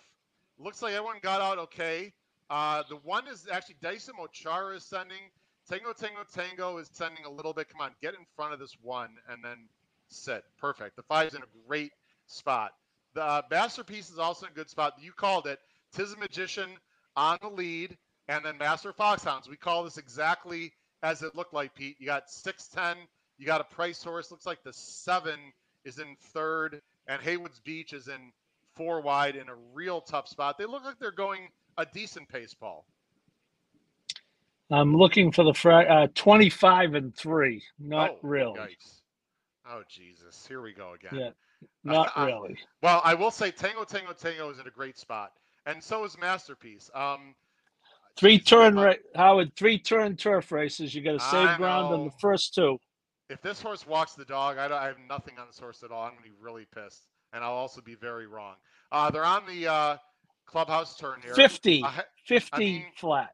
Looks 0.59 0.81
like 0.81 0.95
everyone 0.95 1.17
got 1.21 1.41
out 1.41 1.59
okay. 1.59 2.13
Uh, 2.49 2.85
the 2.89 2.97
one 2.97 3.27
is 3.27 3.49
actually 3.51 3.77
Dyson 3.83 4.15
Mochara 4.19 4.77
is 4.77 4.85
sending. 4.85 5.31
Tango 5.69 5.93
Tango 5.93 6.25
Tango 6.33 6.79
is 6.79 6.89
sending 6.93 7.25
a 7.25 7.31
little 7.31 7.53
bit. 7.53 7.69
Come 7.69 7.81
on, 7.81 7.91
get 8.01 8.15
in 8.15 8.25
front 8.37 8.53
of 8.53 8.61
this 8.61 8.77
one 8.81 9.11
and 9.29 9.43
then 9.43 9.69
sit. 10.09 10.45
Perfect. 10.59 10.97
The 10.97 11.03
five's 11.03 11.35
in 11.35 11.43
a 11.43 11.67
great 11.67 11.93
spot. 12.27 12.73
The 13.15 13.23
uh, 13.23 13.43
Masterpiece 13.51 14.11
is 14.11 14.19
also 14.19 14.47
in 14.47 14.53
a 14.53 14.55
good 14.55 14.69
spot. 14.69 14.95
You 15.01 15.13
called 15.13 15.47
it. 15.47 15.61
Tis 15.93 16.13
a 16.13 16.17
Magician 16.17 16.71
on 17.17 17.39
the 17.41 17.49
lead, 17.49 17.97
and 18.29 18.45
then 18.45 18.59
Master 18.59 18.93
Foxhounds. 18.93 19.49
We 19.49 19.57
call 19.57 19.85
this 19.85 19.99
exactly 19.99 20.73
as 21.03 21.23
it 21.23 21.37
looked 21.37 21.55
like, 21.55 21.75
Pete. 21.75 21.97
You 22.01 22.07
got 22.07 22.27
6'10. 22.27 22.97
You 23.39 23.47
got 23.47 23.61
a 23.61 23.65
price 23.65 24.03
horse. 24.03 24.31
Looks 24.31 24.47
like 24.47 24.65
the 24.65 24.73
seven 24.73 25.39
is 25.85 25.99
in 25.99 26.17
third, 26.33 26.81
and 27.07 27.23
Haywood's 27.23 27.61
Beach 27.61 27.93
is 27.93 28.09
in 28.09 28.33
four 28.75 29.01
wide 29.01 29.37
in 29.37 29.49
a 29.49 29.55
real 29.73 30.01
tough 30.01 30.29
spot. 30.29 30.59
They 30.59 30.67
look 30.67 30.85
like 30.85 30.99
they're 30.99 31.13
going 31.13 31.49
a 31.79 31.87
decent 31.87 32.29
pace, 32.29 32.55
Paul. 32.55 32.85
I'm 34.71 34.97
looking 34.97 35.31
for 35.31 35.45
the 35.45 35.55
fra- 35.55 35.85
uh, 35.85 36.07
25 36.15 36.95
and 36.95 37.15
three. 37.15 37.63
Not 37.79 38.11
oh, 38.11 38.19
really. 38.23 38.59
Yikes. 38.59 39.01
Oh 39.67 39.83
Jesus! 39.89 40.47
Here 40.47 40.61
we 40.61 40.73
go 40.73 40.93
again. 40.93 41.19
Yeah, 41.19 41.31
not 41.85 42.13
I- 42.17 42.27
really. 42.27 42.59
Well, 42.83 43.01
I 43.05 43.15
will 43.15 43.31
say 43.31 43.51
Tango 43.51 43.85
Tango 43.85 44.13
Tango 44.13 44.51
is 44.51 44.59
in 44.59 44.67
a 44.67 44.71
great 44.71 44.99
spot, 44.99 45.33
and 45.67 45.83
so 45.83 46.05
is 46.05 46.19
Masterpiece. 46.19 46.91
Um, 46.95 47.35
Three 48.17 48.39
geez, 48.39 48.47
turn, 48.47 48.79
I- 48.79 48.85
ra- 48.85 48.95
Howard. 49.17 49.57
Three 49.57 49.79
turn 49.79 50.17
turf 50.17 50.53
races. 50.53 50.95
You 50.95 51.03
got 51.03 51.13
to 51.13 51.21
save 51.21 51.49
I 51.49 51.57
ground 51.57 51.93
on 51.95 52.05
the 52.05 52.13
first 52.21 52.55
two. 52.55 52.79
If 53.31 53.41
this 53.43 53.61
horse 53.61 53.87
walks 53.87 54.13
the 54.15 54.25
dog, 54.27 54.59
I, 54.59 54.69
don't, 54.69 54.79
I 54.79 54.87
have 54.87 54.99
nothing 55.09 55.39
on 55.39 55.47
this 55.47 55.59
horse 55.59 55.83
at 55.83 55.91
all. 55.91 56.05
I'm 56.05 56.11
going 56.11 56.25
to 56.25 56.31
be 56.31 56.37
really 56.39 56.67
pissed, 56.75 57.07
and 57.33 57.43
I'll 57.43 57.53
also 57.55 57.81
be 57.81 57.95
very 57.95 58.27
wrong. 58.27 58.55
Uh, 58.93 59.11
they're 59.11 59.25
on 59.25 59.43
the 59.47 59.67
uh, 59.67 59.97
clubhouse 60.47 60.97
turn 60.97 61.21
here. 61.25 61.35
50, 61.35 61.83
I 61.83 61.89
ha- 61.89 62.05
50 62.27 62.59
mean- 62.59 62.85
flat. 62.97 63.31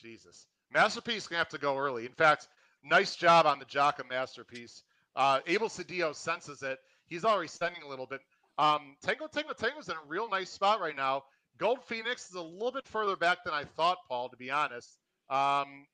Jesus. 0.00 0.46
Masterpiece 0.72 1.26
gonna 1.28 1.38
have 1.38 1.48
to 1.50 1.58
go 1.58 1.76
early. 1.76 2.06
In 2.06 2.12
fact, 2.12 2.48
nice 2.82 3.14
job 3.14 3.46
on 3.46 3.58
the 3.58 3.64
Jocka 3.66 4.04
Masterpiece. 4.08 4.82
Uh, 5.14 5.40
Abel 5.46 5.68
Cedillo 5.68 6.14
senses 6.14 6.62
it. 6.62 6.78
He's 7.12 7.24
already 7.24 7.48
sending 7.48 7.82
a 7.82 7.88
little 7.88 8.06
bit. 8.06 8.20
Um, 8.58 8.96
Tango 9.02 9.26
Tango 9.26 9.52
Tango's 9.52 9.88
in 9.88 9.94
a 9.94 10.08
real 10.08 10.28
nice 10.28 10.50
spot 10.50 10.80
right 10.80 10.96
now. 10.96 11.22
Gold 11.58 11.84
Phoenix 11.84 12.28
is 12.28 12.34
a 12.34 12.42
little 12.42 12.72
bit 12.72 12.86
further 12.86 13.16
back 13.16 13.44
than 13.44 13.54
I 13.54 13.64
thought, 13.64 13.98
Paul, 14.08 14.28
to 14.30 14.36
be 14.36 14.50
honest. 14.50 14.98
Um, 15.30 15.86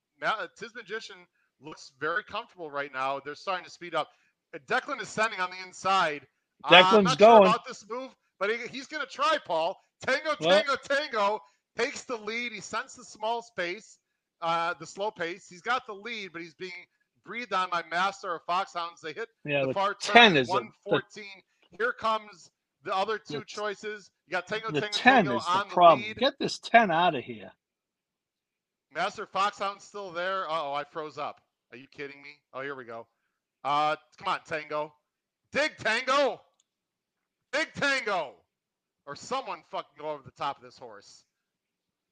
Tiz 0.58 0.74
Magician 0.74 1.16
looks 1.60 1.92
very 2.00 2.24
comfortable 2.24 2.70
right 2.70 2.92
now. 2.92 3.20
They're 3.24 3.34
starting 3.34 3.64
to 3.64 3.70
speed 3.70 3.94
up. 3.94 4.08
Uh, 4.54 4.58
Declan 4.68 5.00
is 5.00 5.08
sending 5.08 5.40
on 5.40 5.50
the 5.50 5.66
inside. 5.66 6.26
Uh, 6.64 6.68
I'm 6.74 6.84
Declan's 6.84 7.04
not 7.04 7.18
going. 7.18 7.42
Sure 7.42 7.48
about 7.48 7.66
this 7.66 7.84
move, 7.88 8.10
but 8.38 8.50
he, 8.50 8.56
he's 8.68 8.86
going 8.86 9.04
to 9.04 9.10
try, 9.12 9.38
Paul. 9.44 9.78
Tango 10.06 10.34
Tango 10.40 10.76
Tango 10.88 11.40
takes 11.76 12.02
the 12.04 12.16
lead. 12.16 12.52
He 12.52 12.60
sends 12.60 12.94
the 12.94 13.04
small 13.04 13.42
space 13.42 13.98
uh, 14.40 14.74
the 14.78 14.86
slow 14.86 15.10
pace. 15.10 15.46
He's 15.48 15.60
got 15.60 15.86
the 15.86 15.92
lead, 15.92 16.32
but 16.32 16.42
he's 16.42 16.54
being 16.54 16.72
breathed 17.24 17.52
on 17.52 17.70
by 17.70 17.82
Master 17.90 18.30
or 18.30 18.40
Foxhounds. 18.46 19.00
They 19.00 19.12
hit 19.12 19.28
Yeah, 19.44 19.62
the 19.62 19.68
the 19.68 19.74
far 19.74 19.94
turn. 19.94 20.14
10 20.14 20.36
is 20.36 20.46
the- 20.48 20.52
114. 20.54 21.24
Here 21.78 21.92
comes 21.92 22.50
the 22.82 22.94
other 22.94 23.18
two 23.18 23.40
The- 23.40 23.44
choices. 23.44 24.10
You 24.26 24.32
got 24.32 24.46
Tango 24.46 24.70
The 24.70 24.80
Tango 24.82 24.92
10 24.96 25.24
Tango 25.24 25.36
is 25.38 25.44
the 25.44 25.50
on 25.50 25.68
the 25.68 25.74
problem. 25.74 26.02
lead. 26.02 26.16
Get 26.18 26.38
this 26.38 26.58
10 26.58 26.90
out 26.90 27.14
of 27.14 27.24
here. 27.24 27.52
Master 28.90 29.26
Foxhound's 29.26 29.84
still 29.84 30.10
there. 30.12 30.46
Oh, 30.48 30.72
I 30.72 30.84
froze 30.84 31.18
up. 31.18 31.40
Are 31.70 31.76
you 31.76 31.86
kidding 31.88 32.22
me? 32.22 32.40
Oh, 32.54 32.62
here 32.62 32.74
we 32.74 32.84
go. 32.84 33.06
Uh, 33.64 33.96
come 34.16 34.28
on, 34.28 34.40
Tango. 34.46 34.94
Dig 35.52 35.76
Tango. 35.76 36.40
Big 37.52 37.72
Tango. 37.74 38.34
Or 39.06 39.14
someone 39.16 39.62
fucking 39.70 39.96
go 39.98 40.10
over 40.10 40.22
the 40.22 40.30
top 40.32 40.56
of 40.58 40.62
this 40.62 40.78
horse. 40.78 41.24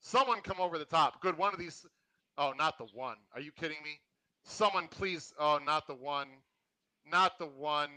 Someone 0.01 0.41
come 0.41 0.61
over 0.61 0.79
the 0.79 0.85
top. 0.85 1.21
Good. 1.21 1.37
One 1.37 1.53
of 1.53 1.59
these. 1.59 1.85
Oh, 2.39 2.53
not 2.53 2.77
the 2.79 2.85
one. 2.93 3.17
Are 3.35 3.41
you 3.41 3.53
kidding 3.53 3.83
me? 3.83 3.99
Someone 4.47 4.89
please. 4.89 5.35
Oh, 5.39 5.59
not 5.65 5.87
the 5.87 5.95
one. 5.95 6.29
Not 7.11 7.39
the 7.39 7.47
one. 7.47 7.91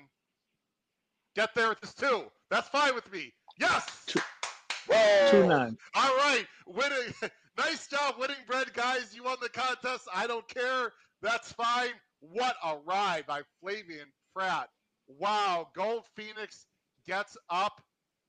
Get 1.36 1.54
there 1.56 1.70
with 1.70 1.80
this 1.80 1.94
two. 1.94 2.24
That's 2.50 2.68
fine 2.68 2.96
with 2.96 3.12
me. 3.12 3.32
Yes. 3.60 4.06
Two 4.08 5.48
nine. 5.48 5.78
All 5.94 6.16
right, 6.18 6.46
winning. 6.66 7.14
nice 7.58 7.88
job, 7.88 8.16
winning 8.18 8.38
bread, 8.48 8.74
guys. 8.74 9.14
You 9.16 9.24
won 9.24 9.38
the 9.42 9.50
contest. 9.50 10.08
I 10.14 10.26
don't 10.26 10.48
care. 10.48 10.94
That's 11.22 11.52
fine. 11.54 11.92
What 12.20 12.56
a 12.64 12.78
ride 12.86 13.26
by 13.28 13.42
Flavien 13.64 14.08
Prat. 14.36 14.70
Wow, 15.08 15.70
Gold 15.76 16.06
Phoenix 16.16 16.66
gets 17.06 17.38
up 17.50 17.82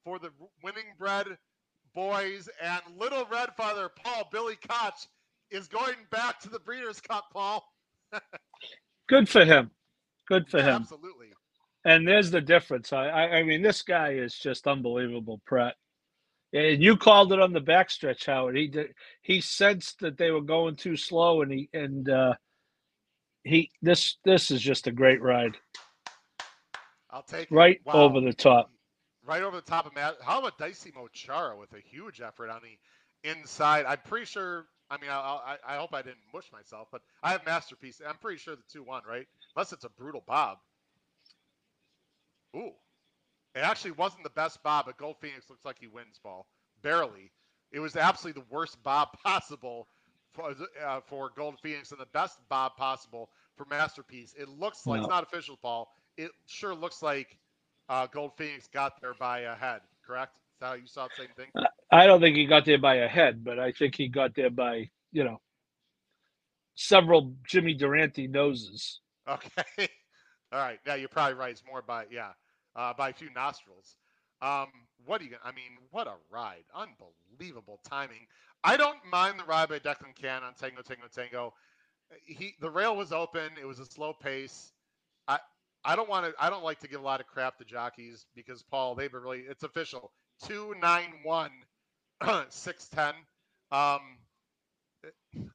for 0.05 0.19
the 0.19 0.31
winning 0.63 0.95
bread 0.99 1.27
boys, 1.95 2.49
and 2.63 2.81
Little 2.99 3.27
Red 3.31 3.51
Feather 3.57 3.89
Paul 3.89 4.29
Billy 4.31 4.57
Koch 4.69 5.07
is 5.51 5.69
going 5.69 5.97
back 6.11 6.39
to 6.41 6.49
the 6.49 6.61
Breeders' 6.61 7.01
Cup. 7.01 7.25
Paul, 7.33 7.65
Good 9.09 9.29
for 9.29 9.45
him. 9.45 9.71
Good 10.29 10.49
for 10.49 10.59
Yeah, 10.59 10.63
him. 10.63 10.77
absolutely. 10.77 11.29
And 11.85 12.07
there's 12.07 12.31
the 12.31 12.41
difference. 12.41 12.93
I, 12.93 13.07
I, 13.09 13.23
I 13.39 13.43
mean, 13.43 13.63
this 13.63 13.83
guy 13.83 14.11
is 14.13 14.35
just 14.39 14.67
unbelievable, 14.67 15.41
Prat. 15.47 15.75
And 16.53 16.83
you 16.83 16.97
called 16.97 17.33
it 17.33 17.41
on 17.41 17.53
the 17.53 17.61
backstretch, 17.61 18.27
Howard. 18.27 18.57
He 18.57 18.69
did. 18.69 18.93
He 19.23 19.41
sensed 19.41 20.01
that 20.01 20.19
they 20.19 20.31
were 20.31 20.41
going 20.43 20.77
too 20.77 20.97
slow, 20.97 21.43
and 21.43 21.53
he 21.53 21.69
and 21.73 22.09
uh, 22.09 22.35
he 23.45 23.71
this 23.83 24.19
this 24.25 24.51
is 24.51 24.61
just 24.61 24.89
a 24.89 24.93
great 24.93 25.23
ride, 25.23 25.57
I'll 27.11 27.23
take 27.23 27.53
it. 27.53 27.55
right 27.55 27.81
Wow. 27.85 27.95
over 27.95 28.21
the 28.21 28.33
top. 28.33 28.73
right 29.25 29.43
over 29.43 29.57
the 29.57 29.63
top 29.63 29.87
of 29.87 29.95
Matt. 29.95 30.17
How 30.23 30.41
about 30.41 30.59
Dicey 30.59 30.93
Mochara 30.93 31.57
with 31.59 31.73
a 31.73 31.81
huge 31.81 32.21
effort 32.21 32.51
on 32.51 32.61
the 32.63 33.31
inside? 33.31 33.87
I'm 33.87 33.99
pretty 34.05 34.27
sure. 34.27 34.67
I 34.91 34.99
mean, 34.99 35.11
I, 35.11 35.17
I, 35.17 35.75
I 35.75 35.77
hope 35.77 35.95
I 35.95 36.03
didn't 36.03 36.19
mush 36.35 36.51
myself, 36.53 36.89
but 36.91 37.03
I 37.23 37.31
have 37.31 37.47
masterpiece. 37.47 38.01
I'm 38.07 38.17
pretty 38.19 38.39
sure 38.39 38.57
the 38.57 38.63
two 38.71 38.83
one 38.83 39.03
right, 39.09 39.27
unless 39.55 39.73
it's 39.73 39.85
a 39.85 39.91
brutal 39.91 40.23
bob. 40.27 40.59
Ooh, 42.57 42.73
it 43.55 43.61
actually 43.61 43.93
wasn't 43.93 44.25
the 44.25 44.31
best 44.31 44.63
bob, 44.63 44.87
but 44.87 44.97
Gold 44.97 45.17
Phoenix 45.21 45.49
looks 45.49 45.65
like 45.65 45.79
he 45.79 45.87
wins 45.87 46.19
Paul 46.23 46.47
barely. 46.83 47.33
It 47.73 47.81
was 47.81 47.97
absolutely 47.97 48.43
the 48.43 48.49
worst 48.55 48.83
bob 48.83 49.09
possible 49.25 49.89
for 50.33 50.55
uh, 50.85 51.01
for 51.01 51.31
Gold 51.37 51.59
Phoenix 51.61 51.93
and 51.93 52.01
the 52.01 52.07
best 52.07 52.39
bob 52.49 52.77
possible 52.77 53.31
for 53.57 53.67
masterpiece. 53.67 54.35
It 54.39 54.49
looks 54.49 54.87
like 54.87 54.99
No. 54.99 55.05
it's 55.05 55.11
not 55.11 55.23
official, 55.23 55.57
Paul. 55.57 55.89
It 56.17 56.31
sure 56.47 56.75
looks 56.75 57.03
like 57.03 57.39
uh, 57.89 58.07
Gold 58.09 58.33
Phoenix 58.37 58.69
got 58.69 59.01
there 59.01 59.15
by 59.15 59.41
a 59.41 59.55
head, 59.55 59.81
correct? 60.07 60.37
Is 60.37 60.61
that 60.61 60.67
how 60.67 60.75
you 60.75 60.87
saw 60.87 61.09
the 61.09 61.15
same 61.15 61.35
thing? 61.37 61.49
I 61.93 62.07
don't 62.07 62.21
think 62.21 62.37
he 62.37 62.47
got 62.47 62.65
there 62.65 62.79
by 62.79 62.97
a 62.97 63.09
head, 63.09 63.45
but 63.45 63.59
I 63.59 63.73
think 63.73 63.97
he 63.97 64.09
got 64.09 64.35
there 64.35 64.51
by 64.51 64.91
you 65.13 65.25
know 65.25 65.41
several 66.75 67.35
Jimmy 67.47 67.75
Durante 67.75 68.27
noses. 68.29 69.01
Okay. 69.29 69.63
All 70.53 70.59
right. 70.59 70.79
Yeah, 70.87 70.97
you're 70.97 71.09
probably 71.09 71.35
right. 71.35 71.51
It's 71.53 71.63
more 71.67 71.83
by 71.83 72.07
yeah, 72.11 72.31
uh, 72.77 72.93
by 72.95 73.11
a 73.11 73.13
few 73.13 73.31
nostrils. 73.35 73.97
Um, 74.43 74.69
what 75.05 75.21
are 75.21 75.25
you? 75.25 75.37
I 75.45 75.53
mean, 75.53 75.79
what 75.91 76.07
a 76.07 76.15
ride! 76.31 76.65
Unbelievable 76.75 77.81
timing. 77.89 78.27
I 78.65 78.77
don't 78.77 78.99
mind 79.11 79.39
the 79.39 79.45
ride 79.45 79.69
by 79.69 79.79
Declan 79.79 80.15
Cannon 80.21 80.45
on 80.45 80.55
Tango 80.55 80.83
Tango 80.83 81.07
Tango. 81.15 81.55
He 82.25 82.55
the 82.61 82.71
rail 82.71 82.97
was 82.97 83.13
open. 83.13 83.51
It 83.61 83.67
was 83.67 83.79
a 83.79 83.87
slow 83.87 84.13
pace. 84.13 84.73
I 85.29 85.39
I 85.85 85.97
don't 85.97 86.09
want 86.09 86.27
to. 86.27 86.35
I 86.43 86.51
don't 86.51 86.65
like 86.65 86.81
to 86.81 86.89
give 86.89 87.01
a 87.01 87.05
lot 87.05 87.21
of 87.21 87.27
crap 87.27 87.59
to 87.59 87.65
jockeys 87.65 88.27
because 88.35 88.63
Paul 88.63 88.95
they've 88.95 89.11
been 89.13 89.23
really. 89.23 89.45
It's 89.49 89.63
official. 89.63 90.13
Two 90.43 90.75
nine 90.81 91.13
one 91.23 91.51
six 92.51 92.89
ten. 92.89 93.15
Um, 93.73 94.01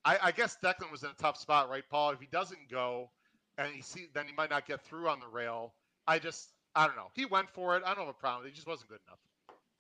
I, 0.06 0.18
I 0.24 0.32
guess 0.32 0.58
Declan 0.64 0.92
was 0.92 1.04
in 1.04 1.10
a 1.10 1.22
tough 1.22 1.38
spot, 1.38 1.70
right, 1.70 1.84
Paul? 1.90 2.12
If 2.12 2.20
he 2.20 2.28
doesn't 2.32 2.70
go, 2.70 3.10
and 3.58 3.72
he 3.74 3.82
see, 3.82 4.08
then 4.14 4.26
he 4.28 4.34
might 4.34 4.50
not 4.50 4.66
get 4.68 4.82
through 4.84 5.08
on 5.10 5.20
the 5.20 5.28
rail. 5.28 5.74
I 6.08 6.20
just, 6.20 6.50
I 6.76 6.88
don't 6.88 6.96
know. 6.96 7.10
He 7.14 7.26
went 7.26 7.50
for 7.50 7.76
it. 7.78 7.84
I 7.86 7.90
don't 7.94 8.06
have 8.06 8.16
a 8.16 8.20
problem. 8.20 8.48
He 8.48 8.54
just 8.54 8.68
wasn't 8.68 8.90
good 8.90 9.00
enough. 9.08 9.20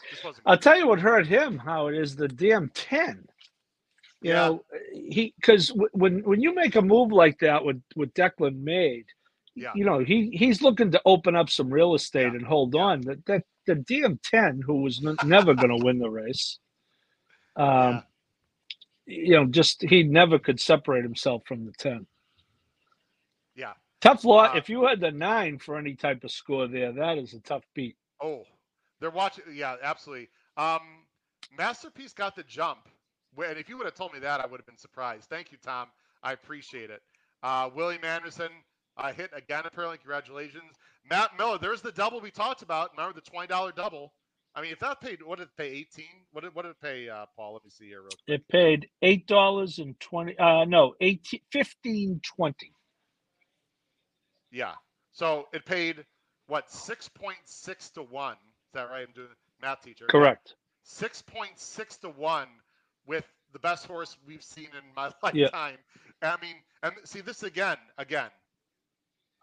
Just 0.10 0.24
wasn't. 0.24 0.44
I'll 0.45 0.57
tell 0.57 0.78
you 0.78 0.88
what 0.88 0.99
hurt 0.99 1.26
him, 1.28 1.57
how 1.57 1.88
it 1.88 1.95
is 1.95 2.16
the 2.16 2.28
damn 2.28 2.70
ten. 2.70 3.26
You 4.22 4.32
Yeah. 4.32 4.36
know, 4.48 4.66
he 4.94 5.34
because 5.40 5.70
w- 5.70 5.90
when 5.94 6.24
when 6.24 6.41
you 6.41 6.53
make 6.53 6.76
a 6.76 6.82
move 6.82 7.12
like 7.12 7.40
that, 7.40 7.64
what 7.64 7.78
what 7.95 8.14
Declan 8.14 8.57
made, 8.62 9.06
Yeah. 9.56 9.72
you 9.76 9.86
know, 9.86 9.99
he 9.99 10.30
he's 10.34 10.62
looking 10.62 10.91
to 10.91 11.02
open 11.06 11.36
up 11.36 11.49
some 11.49 11.70
real 11.70 11.95
estate 11.95 12.24
Yeah. 12.24 12.38
and 12.38 12.45
hold 12.45 12.76
Yeah. 12.76 12.82
on. 12.82 13.02
That 13.02 13.26
that 13.26 13.44
the 13.68 13.76
DM10, 13.76 14.62
who 14.64 14.82
was 14.82 15.03
n- 15.06 15.18
never 15.24 15.53
going 15.56 15.76
to 15.78 15.84
win 15.86 15.99
the 15.99 16.10
race, 16.10 16.60
um, 17.56 18.03
you 19.06 19.34
know, 19.36 19.45
just 19.45 19.82
he 19.82 20.03
never 20.03 20.40
could 20.40 20.60
separate 20.60 21.03
himself 21.03 21.44
from 21.45 21.65
the 21.65 21.72
10. 21.73 22.06
Yeah. 23.56 23.73
Tough 24.02 24.26
lot. 24.26 24.56
Uh, 24.56 24.57
if 24.57 24.69
you 24.69 24.86
had 24.86 24.99
the 24.99 25.11
nine 25.11 25.57
for 25.57 25.77
any 25.77 25.95
type 25.95 26.23
of 26.23 26.32
score 26.32 26.68
there, 26.68 26.91
that 26.91 27.18
is 27.18 27.34
a 27.34 27.40
tough 27.40 27.64
beat. 27.73 27.95
Oh, 28.22 28.44
they're 28.99 29.10
watching. 29.10 29.44
Yeah, 29.53 29.76
absolutely. 29.82 30.30
Um, 30.57 30.82
Masterpiece 31.57 32.14
got 32.14 32.36
the 32.36 32.44
jump. 32.44 32.80
And 33.38 33.57
if 33.57 33.68
you 33.68 33.77
would 33.77 33.86
have 33.86 33.95
told 33.95 34.14
me 34.14 34.19
that, 34.19 34.40
I 34.40 34.45
would 34.45 34.60
have 34.60 34.65
been 34.65 34.77
surprised. 34.77 35.30
Thank 35.30 35.52
you, 35.52 35.57
Tom. 35.61 35.88
I 36.23 36.34
appreciate 36.34 36.90
it. 36.90 37.02
Uh, 37.44 37.69
William 37.76 38.03
Anderson 38.03 38.49
uh, 38.98 39.11
hit 39.11 39.30
again, 39.36 39.64
apparently. 39.65 39.98
Congratulations. 39.98 40.73
Matt 41.10 41.32
Miller, 41.38 41.57
there's 41.57 41.82
the 41.82 41.91
double 41.91 42.19
we 42.19 42.32
talked 42.32 42.61
about. 42.61 42.91
Remember 42.98 43.19
the 43.19 43.30
$20 43.30 43.76
double? 43.76 44.14
I 44.56 44.61
mean, 44.61 44.72
if 44.72 44.80
that 44.80 45.02
paid, 45.02 45.22
what 45.22 45.40
did 45.40 45.49
it 45.49 45.57
pay? 45.57 45.69
18? 45.69 46.06
What 46.32 46.44
did, 46.44 46.56
what 46.56 46.64
did 46.64 46.72
it 46.72 46.82
pay, 46.82 47.10
uh, 47.10 47.26
Paul? 47.36 47.53
Let 47.53 47.65
me 47.65 47.69
see 47.72 47.88
here 47.88 48.02
real 48.02 48.18
quick. 48.26 48.40
It 48.40 48.48
paid 48.48 48.90
eight 49.02 49.27
dollars 49.27 49.80
and 49.80 49.99
twenty. 49.99 50.38
Uh, 50.38 50.65
no, 50.65 50.95
eighteen, 51.02 51.41
fifteen, 51.52 52.22
twenty. 52.23 52.72
Yeah. 54.52 54.73
So 55.11 55.48
it 55.53 55.65
paid, 55.65 56.06
what, 56.48 56.69
6.6 56.69 57.94
to 57.94 58.03
1. 58.03 58.34
Is 58.34 58.38
that 58.73 58.90
right? 58.90 59.06
I'm 59.07 59.14
doing 59.14 59.27
math 59.61 59.82
teacher. 59.84 60.06
Correct. 60.10 60.56
6.6 60.88 61.99
to 62.02 62.10
1 62.10 62.48
with 63.07 63.26
the 63.53 63.60
best 63.60 63.86
horse 63.86 64.18
we've 64.26 64.44
seen 64.44 64.65
in 64.68 64.84
my 64.95 65.11
lifetime. 65.23 65.32
Yeah. 65.34 65.45
lifetime. 65.45 65.77
I 66.22 66.38
mean, 66.41 66.56
and 66.84 66.94
see 67.03 67.22
this 67.22 67.44
again, 67.44 67.77
again. 67.98 68.30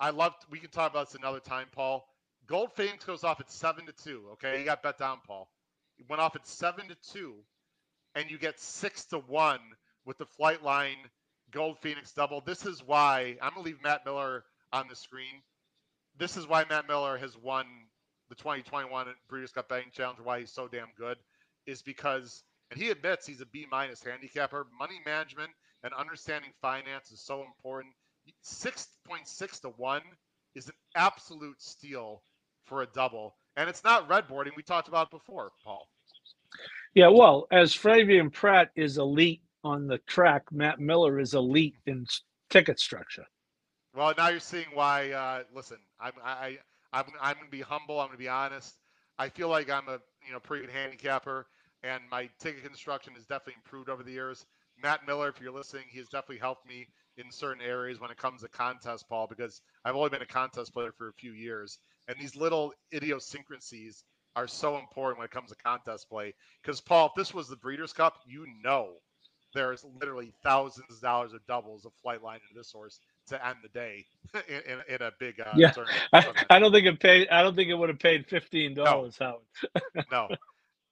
I 0.01 0.11
love 0.11 0.35
we 0.51 0.59
can 0.59 0.71
talk 0.71 0.91
about 0.91 1.09
this 1.09 1.15
another 1.17 1.41
time, 1.41 1.67
Paul. 1.73 2.09
Gold 2.47 2.73
Phoenix 2.75 3.05
goes 3.05 3.25
off 3.25 3.41
at 3.41 3.51
7 3.51 3.87
to 3.87 3.93
2, 3.93 4.23
okay? 4.33 4.59
You 4.59 4.65
got 4.65 4.83
bet 4.83 4.99
down, 4.99 5.19
Paul. 5.27 5.49
It 5.99 6.09
went 6.09 6.21
off 6.21 6.37
at 6.37 6.47
7 6.47 6.89
to 6.89 6.97
2 7.13 7.35
and 8.15 8.31
you 8.31 8.39
get 8.39 8.61
6 8.61 9.05
to 9.07 9.19
1 9.19 9.59
with 10.05 10.19
the 10.19 10.27
Flightline 10.27 10.97
Gold 11.51 11.79
Phoenix 11.81 12.13
double. 12.13 12.41
This 12.41 12.67
is 12.67 12.83
why 12.85 13.37
I'm 13.41 13.53
to 13.55 13.61
leave 13.61 13.83
Matt 13.83 14.05
Miller 14.05 14.45
on 14.73 14.89
the 14.89 14.97
screen. 14.97 15.43
This 16.19 16.37
is 16.37 16.47
why 16.47 16.65
Matt 16.69 16.89
Miller 16.89 17.17
has 17.19 17.37
won 17.37 17.67
the 18.29 18.35
2021 18.35 19.07
Breeders' 19.29 19.53
Cup 19.53 19.69
Betting 19.69 19.91
Challenge. 19.93 20.19
Why 20.23 20.41
he's 20.41 20.53
so 20.53 20.69
damn 20.69 20.89
good 20.99 21.19
is 21.67 21.83
because, 21.83 22.43
and 22.71 22.81
he 22.81 22.91
admits 22.91 23.27
he's 23.27 23.41
a 23.41 23.47
B 23.47 23.67
minus 23.71 24.03
handicapper. 24.03 24.67
Money 24.79 25.01
management 25.07 25.51
and 25.85 25.93
understanding 25.95 26.51
finance 26.61 27.13
is 27.13 27.21
so 27.21 27.43
important. 27.43 27.95
Six 28.41 28.89
point 29.07 29.29
six 29.29 29.61
to 29.61 29.69
one 29.69 30.03
is 30.55 30.67
an 30.67 30.75
absolute 30.97 31.61
steal 31.61 32.23
for 32.65 32.83
a 32.83 32.87
double, 32.87 33.37
and 33.57 33.69
it's 33.69 33.85
not 33.85 34.09
red 34.09 34.29
boarding. 34.29 34.53
We 34.57 34.63
talked 34.63 34.89
about 34.89 35.09
it 35.09 35.11
before, 35.11 35.53
Paul. 35.65 35.89
Yeah, 36.95 37.09
well, 37.09 37.47
as 37.51 37.75
Flavien 37.75 38.33
Prat 38.33 38.71
is 38.77 38.99
elite 38.99 39.43
on 39.65 39.87
the 39.87 39.99
track, 39.99 40.45
Matt 40.53 40.79
Miller 40.81 41.19
is 41.19 41.35
elite 41.35 41.77
in 41.87 42.07
ticket 42.51 42.79
structure. 42.79 43.25
Well, 43.95 44.13
now 44.17 44.29
you're 44.29 44.41
seeing 44.41 44.67
why. 44.75 45.11
Uh, 45.11 45.43
listen, 45.55 45.79
I'm 46.01 46.13
I, 46.23 46.31
I 46.33 46.59
I'm 46.93 47.05
I'm 47.21 47.37
gonna 47.37 47.49
be 47.51 47.61
humble. 47.61 48.01
I'm 48.01 48.09
gonna 48.09 48.19
be 48.19 48.29
honest. 48.29 48.77
I 49.19 49.29
feel 49.29 49.49
like 49.49 49.71
I'm 49.71 49.89
a 49.89 49.99
you 50.27 50.33
know 50.33 50.41
pretty 50.41 50.67
good 50.67 50.75
handicapper, 50.75 51.47
and 51.83 52.03
my 52.11 52.29
ticket 52.39 52.65
construction 52.65 53.15
has 53.15 53.25
definitely 53.25 53.55
improved 53.57 53.89
over 53.89 54.03
the 54.03 54.13
years. 54.13 54.47
Matt 54.83 55.07
Miller, 55.07 55.29
if 55.29 55.41
you're 55.41 55.53
listening, 55.53 55.85
he 55.91 55.99
has 55.99 56.09
definitely 56.09 56.39
helped 56.39 56.67
me 56.69 56.89
in 57.19 57.31
certain 57.31 57.63
areas 57.63 58.01
when 58.01 58.11
it 58.11 58.17
comes 58.17 58.43
to 58.43 58.49
contest, 58.49 59.09
Paul, 59.09 59.27
because 59.29 59.61
I've 59.85 59.97
only 59.97 60.11
been 60.11 60.23
a 60.23 60.27
contest 60.27 60.75
player 60.75 60.93
for 60.97 61.09
a 61.09 61.13
few 61.15 61.33
years, 61.33 61.79
and 62.09 62.17
these 62.19 62.37
little 62.37 62.73
idiosyncrasies 62.95 64.05
are 64.37 64.49
so 64.49 64.79
important 64.79 65.19
when 65.19 65.27
it 65.27 65.31
comes 65.31 65.51
to 65.51 65.57
contest 65.57 66.09
play. 66.09 66.35
Because 66.63 66.81
Paul, 66.81 67.07
if 67.09 67.13
this 67.17 67.35
was 67.35 67.49
the 67.49 67.57
Breeders' 67.57 67.93
Cup, 67.93 68.15
you 68.27 68.47
know 68.65 68.95
there's 69.55 69.85
literally 70.01 70.33
thousands 70.43 70.87
of 70.91 71.01
dollars 71.01 71.33
of 71.35 71.47
doubles 71.47 71.85
of 71.85 71.93
Flightline 72.05 72.37
into 72.37 72.55
this 72.57 72.73
horse 72.73 73.01
to 73.29 73.47
end 73.47 73.57
the 73.63 73.69
day 73.69 74.07
in, 74.49 74.61
in, 74.73 74.95
in 74.97 75.03
a 75.03 75.13
big 75.21 75.41
uh, 75.41 75.61
Yeah. 75.61 75.73
tournament. 75.73 76.07
I. 76.13 76.27
I 76.51 76.59
don't 76.59 76.73
think 76.73 76.87
it 76.87 77.01
paid. 77.01 77.29
I 77.31 77.43
don't 77.43 77.57
think 77.57 77.71
it 77.71 77.75
would 77.75 77.89
have 77.91 77.99
paid 77.99 78.27
fifteen 78.29 78.75
dollars, 78.75 79.19
Howard. 79.19 79.43
no, 80.11 80.31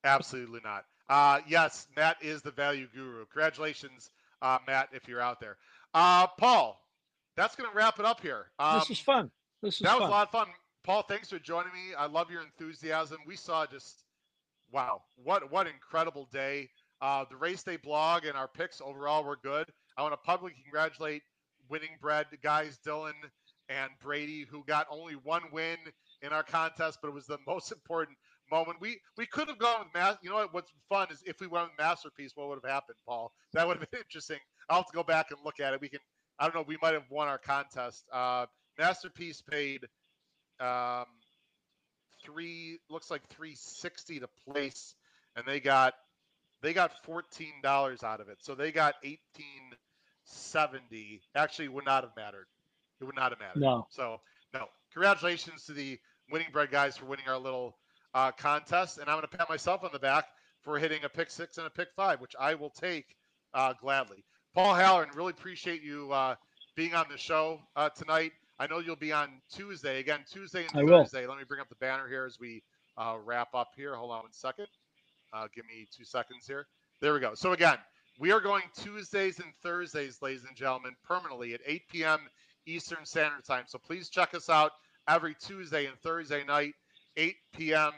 absolutely 0.05 0.61
not. 0.65 0.85
Uh, 1.11 1.41
yes, 1.49 1.89
Matt 1.97 2.17
is 2.23 2.41
the 2.41 2.53
value 2.53 2.87
guru. 2.95 3.27
Congratulations, 3.27 4.11
uh, 4.43 4.59
Matt, 4.67 4.91
if 4.93 5.09
you're 5.09 5.21
out 5.21 5.41
there. 5.41 5.57
Uh, 5.93 6.29
Paul, 6.39 6.81
that's 7.37 7.57
going 7.57 7.69
to 7.69 7.77
wrap 7.77 7.99
it 7.99 8.07
up 8.07 8.21
here. 8.21 8.47
Um, 8.61 8.79
this 8.79 8.91
is 8.91 9.01
fun. 9.01 9.29
This 9.61 9.75
is 9.75 9.81
that 9.81 9.95
was 9.95 10.03
fun. 10.03 10.09
a 10.09 10.13
lot 10.13 10.29
of 10.29 10.31
fun. 10.31 10.47
Paul, 10.85 11.03
thanks 11.03 11.29
for 11.29 11.41
joining 11.41 11.73
me. 11.73 11.95
I 11.99 12.07
love 12.07 12.31
your 12.31 12.43
enthusiasm. 12.43 13.19
We 13.27 13.35
saw 13.35 13.67
just 13.67 14.05
wow, 14.73 15.03
what 15.17 15.51
what 15.51 15.67
incredible 15.67 16.29
day. 16.33 16.71
Uh, 17.03 17.25
the 17.29 17.37
race 17.37 17.63
day 17.65 17.77
blog 17.77 18.25
and 18.25 18.37
our 18.37 18.49
picks 18.49 18.81
overall 18.81 19.25
were 19.25 19.39
good. 19.43 19.67
I 19.97 20.03
want 20.03 20.13
to 20.13 20.19
publicly 20.19 20.57
congratulate 20.63 21.23
winning 21.69 21.91
bread 22.01 22.27
guys 22.43 22.79
Dylan 22.87 23.13
and 23.69 23.91
Brady 24.03 24.47
who 24.49 24.63
got 24.67 24.87
only 24.91 25.15
one 25.15 25.43
win 25.53 25.77
in 26.23 26.33
our 26.33 26.43
contest, 26.43 26.99
but 27.03 27.09
it 27.09 27.15
was 27.15 27.27
the 27.27 27.39
most 27.47 27.73
important 27.73 28.17
moment. 28.51 28.81
We 28.81 29.01
we 29.17 29.27
could 29.27 29.49
have 29.49 29.59
gone 29.59 29.81
with 29.81 29.95
mass. 29.95 30.17
You 30.23 30.31
know 30.31 30.37
what? 30.37 30.55
What's 30.55 30.73
fun 30.89 31.09
is 31.11 31.23
if 31.27 31.41
we 31.41 31.47
went 31.47 31.67
with 31.69 31.79
masterpiece, 31.79 32.33
what 32.35 32.49
would 32.49 32.59
have 32.63 32.71
happened, 32.71 32.99
Paul? 33.07 33.33
That 33.53 33.67
would 33.67 33.79
have 33.79 33.91
been 33.91 34.01
interesting. 34.01 34.39
I'll 34.69 34.77
have 34.79 34.87
to 34.87 34.93
go 34.95 35.03
back 35.03 35.33
and 35.33 35.41
look 35.45 35.59
at 35.59 35.75
it. 35.75 35.81
We 35.81 35.89
can. 35.89 35.99
I 36.39 36.45
don't 36.45 36.55
know. 36.55 36.65
We 36.67 36.79
might 36.81 36.95
have 36.95 37.11
won 37.11 37.27
our 37.27 37.39
contest. 37.39 38.05
Uh, 38.13 38.47
masterpiece 38.79 39.43
paid 39.43 39.87
um, 40.61 41.07
three. 42.25 42.79
Looks 42.89 43.11
like 43.11 43.27
three 43.29 43.55
sixty 43.57 44.21
to 44.21 44.29
place, 44.47 44.95
and 45.35 45.45
they 45.47 45.59
got 45.59 45.95
they 46.63 46.73
got 46.73 46.93
fourteen 47.05 47.55
dollars 47.63 48.05
out 48.05 48.21
of 48.21 48.29
it. 48.29 48.39
So 48.41 48.55
they 48.55 48.71
got 48.71 48.95
eighteen 49.03 49.73
seventy. 50.25 51.23
Actually, 51.35 51.69
would 51.69 51.85
not 51.85 52.05
have 52.05 52.13
mattered. 52.17 52.47
It 53.01 53.05
would 53.05 53.17
not 53.17 53.33
have 53.33 53.41
mattered. 53.41 53.61
No. 53.61 53.87
So 53.91 54.21
no. 54.55 54.67
Congratulations 54.93 55.65
to 55.65 55.73
the 55.73 55.99
winning 56.31 56.49
bread 56.53 56.71
guys 56.71 56.97
for 56.97 57.07
winning 57.07 57.27
our 57.29 57.39
little 57.39 57.77
uh, 58.15 58.33
contest, 58.33 58.99
and 58.99 59.09
I'm 59.09 59.17
going 59.17 59.29
to 59.29 59.37
pat 59.37 59.49
myself 59.49 59.85
on 59.85 59.91
the 59.93 59.99
back 59.99 60.27
for 60.63 60.79
hitting 60.79 61.05
a 61.05 61.09
pick 61.09 61.31
six 61.31 61.59
and 61.59 61.67
a 61.67 61.71
pick 61.71 61.89
five, 61.97 62.21
which 62.21 62.35
I 62.39 62.55
will 62.55 62.71
take 62.71 63.17
uh, 63.55 63.73
gladly. 63.81 64.25
Paul 64.55 64.75
Halloran, 64.75 65.11
really 65.15 65.31
appreciate 65.31 65.83
you 65.83 66.13
uh, 66.13 66.35
being 66.77 66.95
on 66.95 67.07
the 67.11 67.19
show 67.19 67.61
uh, 67.77 67.89
tonight. 67.91 68.33
I 68.59 68.67
know 68.67 68.79
you'll 68.79 68.97
be 68.97 69.13
on 69.13 69.41
Tuesday 69.51 70.01
again, 70.01 70.21
Tuesday 70.31 70.67
and 70.67 70.81
I 70.81 70.83
will. 70.83 71.03
Thursday. 71.03 71.27
Let 71.27 71.39
me 71.39 71.45
bring 71.49 71.61
up 71.61 71.69
the 71.69 71.77
banner 71.77 72.09
here 72.09 72.27
as 72.27 72.39
we 72.39 72.63
uh, 72.99 73.17
wrap 73.25 73.55
up 73.55 73.69
here. 73.77 73.95
Hold 73.95 74.11
on 74.11 74.23
one 74.23 74.33
second. 74.33 74.67
Uh, 75.33 75.47
give 75.55 75.65
me 75.67 75.87
two 75.97 76.05
seconds 76.05 76.47
here. 76.47 76.67
There 77.01 77.15
we 77.15 77.21
go. 77.21 77.35
So 77.35 77.53
again, 77.53 77.79
we 78.19 78.33
are 78.33 78.41
going 78.41 78.65
Tuesdays 78.77 79.39
and 79.39 79.53
Thursdays, 79.63 80.21
ladies 80.21 80.45
and 80.45 80.55
gentlemen, 80.55 80.95
permanently 81.05 81.55
at 81.55 81.61
8 81.65 81.83
p.m. 81.91 82.21
Eastern 82.67 83.07
Standard 83.07 83.45
Time. 83.45 83.65
So 83.67 83.79
please 83.79 84.11
check 84.11 84.35
us 84.35 84.51
out 84.51 84.73
every 85.09 85.35
Tuesday 85.41 85.87
and 85.87 85.97
Thursday 86.01 86.45
night, 86.45 86.75
8 87.17 87.35
p.m. 87.55 87.93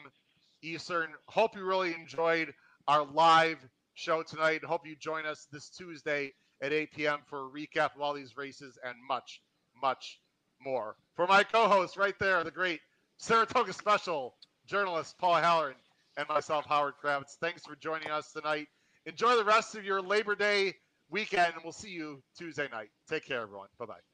Eastern. 0.63 1.11
Hope 1.27 1.57
you 1.57 1.65
really 1.65 1.95
enjoyed 1.95 2.53
our 2.89 3.05
live 3.05 3.59
show 3.95 4.23
tonight. 4.23 4.65
Hope 4.65 4.87
you 4.87 4.97
join 4.97 5.27
us 5.27 5.47
this 5.53 5.69
Tuesday 5.69 6.33
at 6.63 6.73
8 6.73 6.93
p.m. 6.93 7.19
for 7.27 7.47
a 7.47 7.51
recap 7.51 7.95
of 7.95 8.01
all 8.01 8.15
these 8.15 8.37
races 8.37 8.79
and 8.85 8.95
much, 9.09 9.43
much 9.81 10.21
more. 10.61 10.97
For 11.15 11.27
my 11.27 11.43
co-host 11.43 11.97
right 11.97 12.19
there, 12.19 12.45
the 12.45 12.51
great 12.51 12.81
Saratoga 13.19 13.73
special 13.73 14.37
journalist 14.67 15.19
Paul 15.19 15.35
Halloran 15.35 15.77
and 16.17 16.29
myself, 16.29 16.65
Howard 16.67 16.95
Kravets. 17.03 17.37
Thanks 17.41 17.65
for 17.65 17.77
joining 17.77 18.11
us 18.11 18.33
tonight. 18.33 18.69
Enjoy 19.07 19.37
the 19.37 19.45
rest 19.45 19.75
of 19.75 19.85
your 19.85 20.01
Labor 20.01 20.35
Day 20.35 20.75
weekend, 21.11 21.55
and 21.55 21.63
we'll 21.65 21.73
see 21.73 21.91
you 21.91 22.23
Tuesday 22.37 22.69
night. 22.71 22.91
Take 23.09 23.27
care, 23.27 23.43
everyone. 23.43 23.69
Bye 23.79 23.87
bye. 23.87 24.12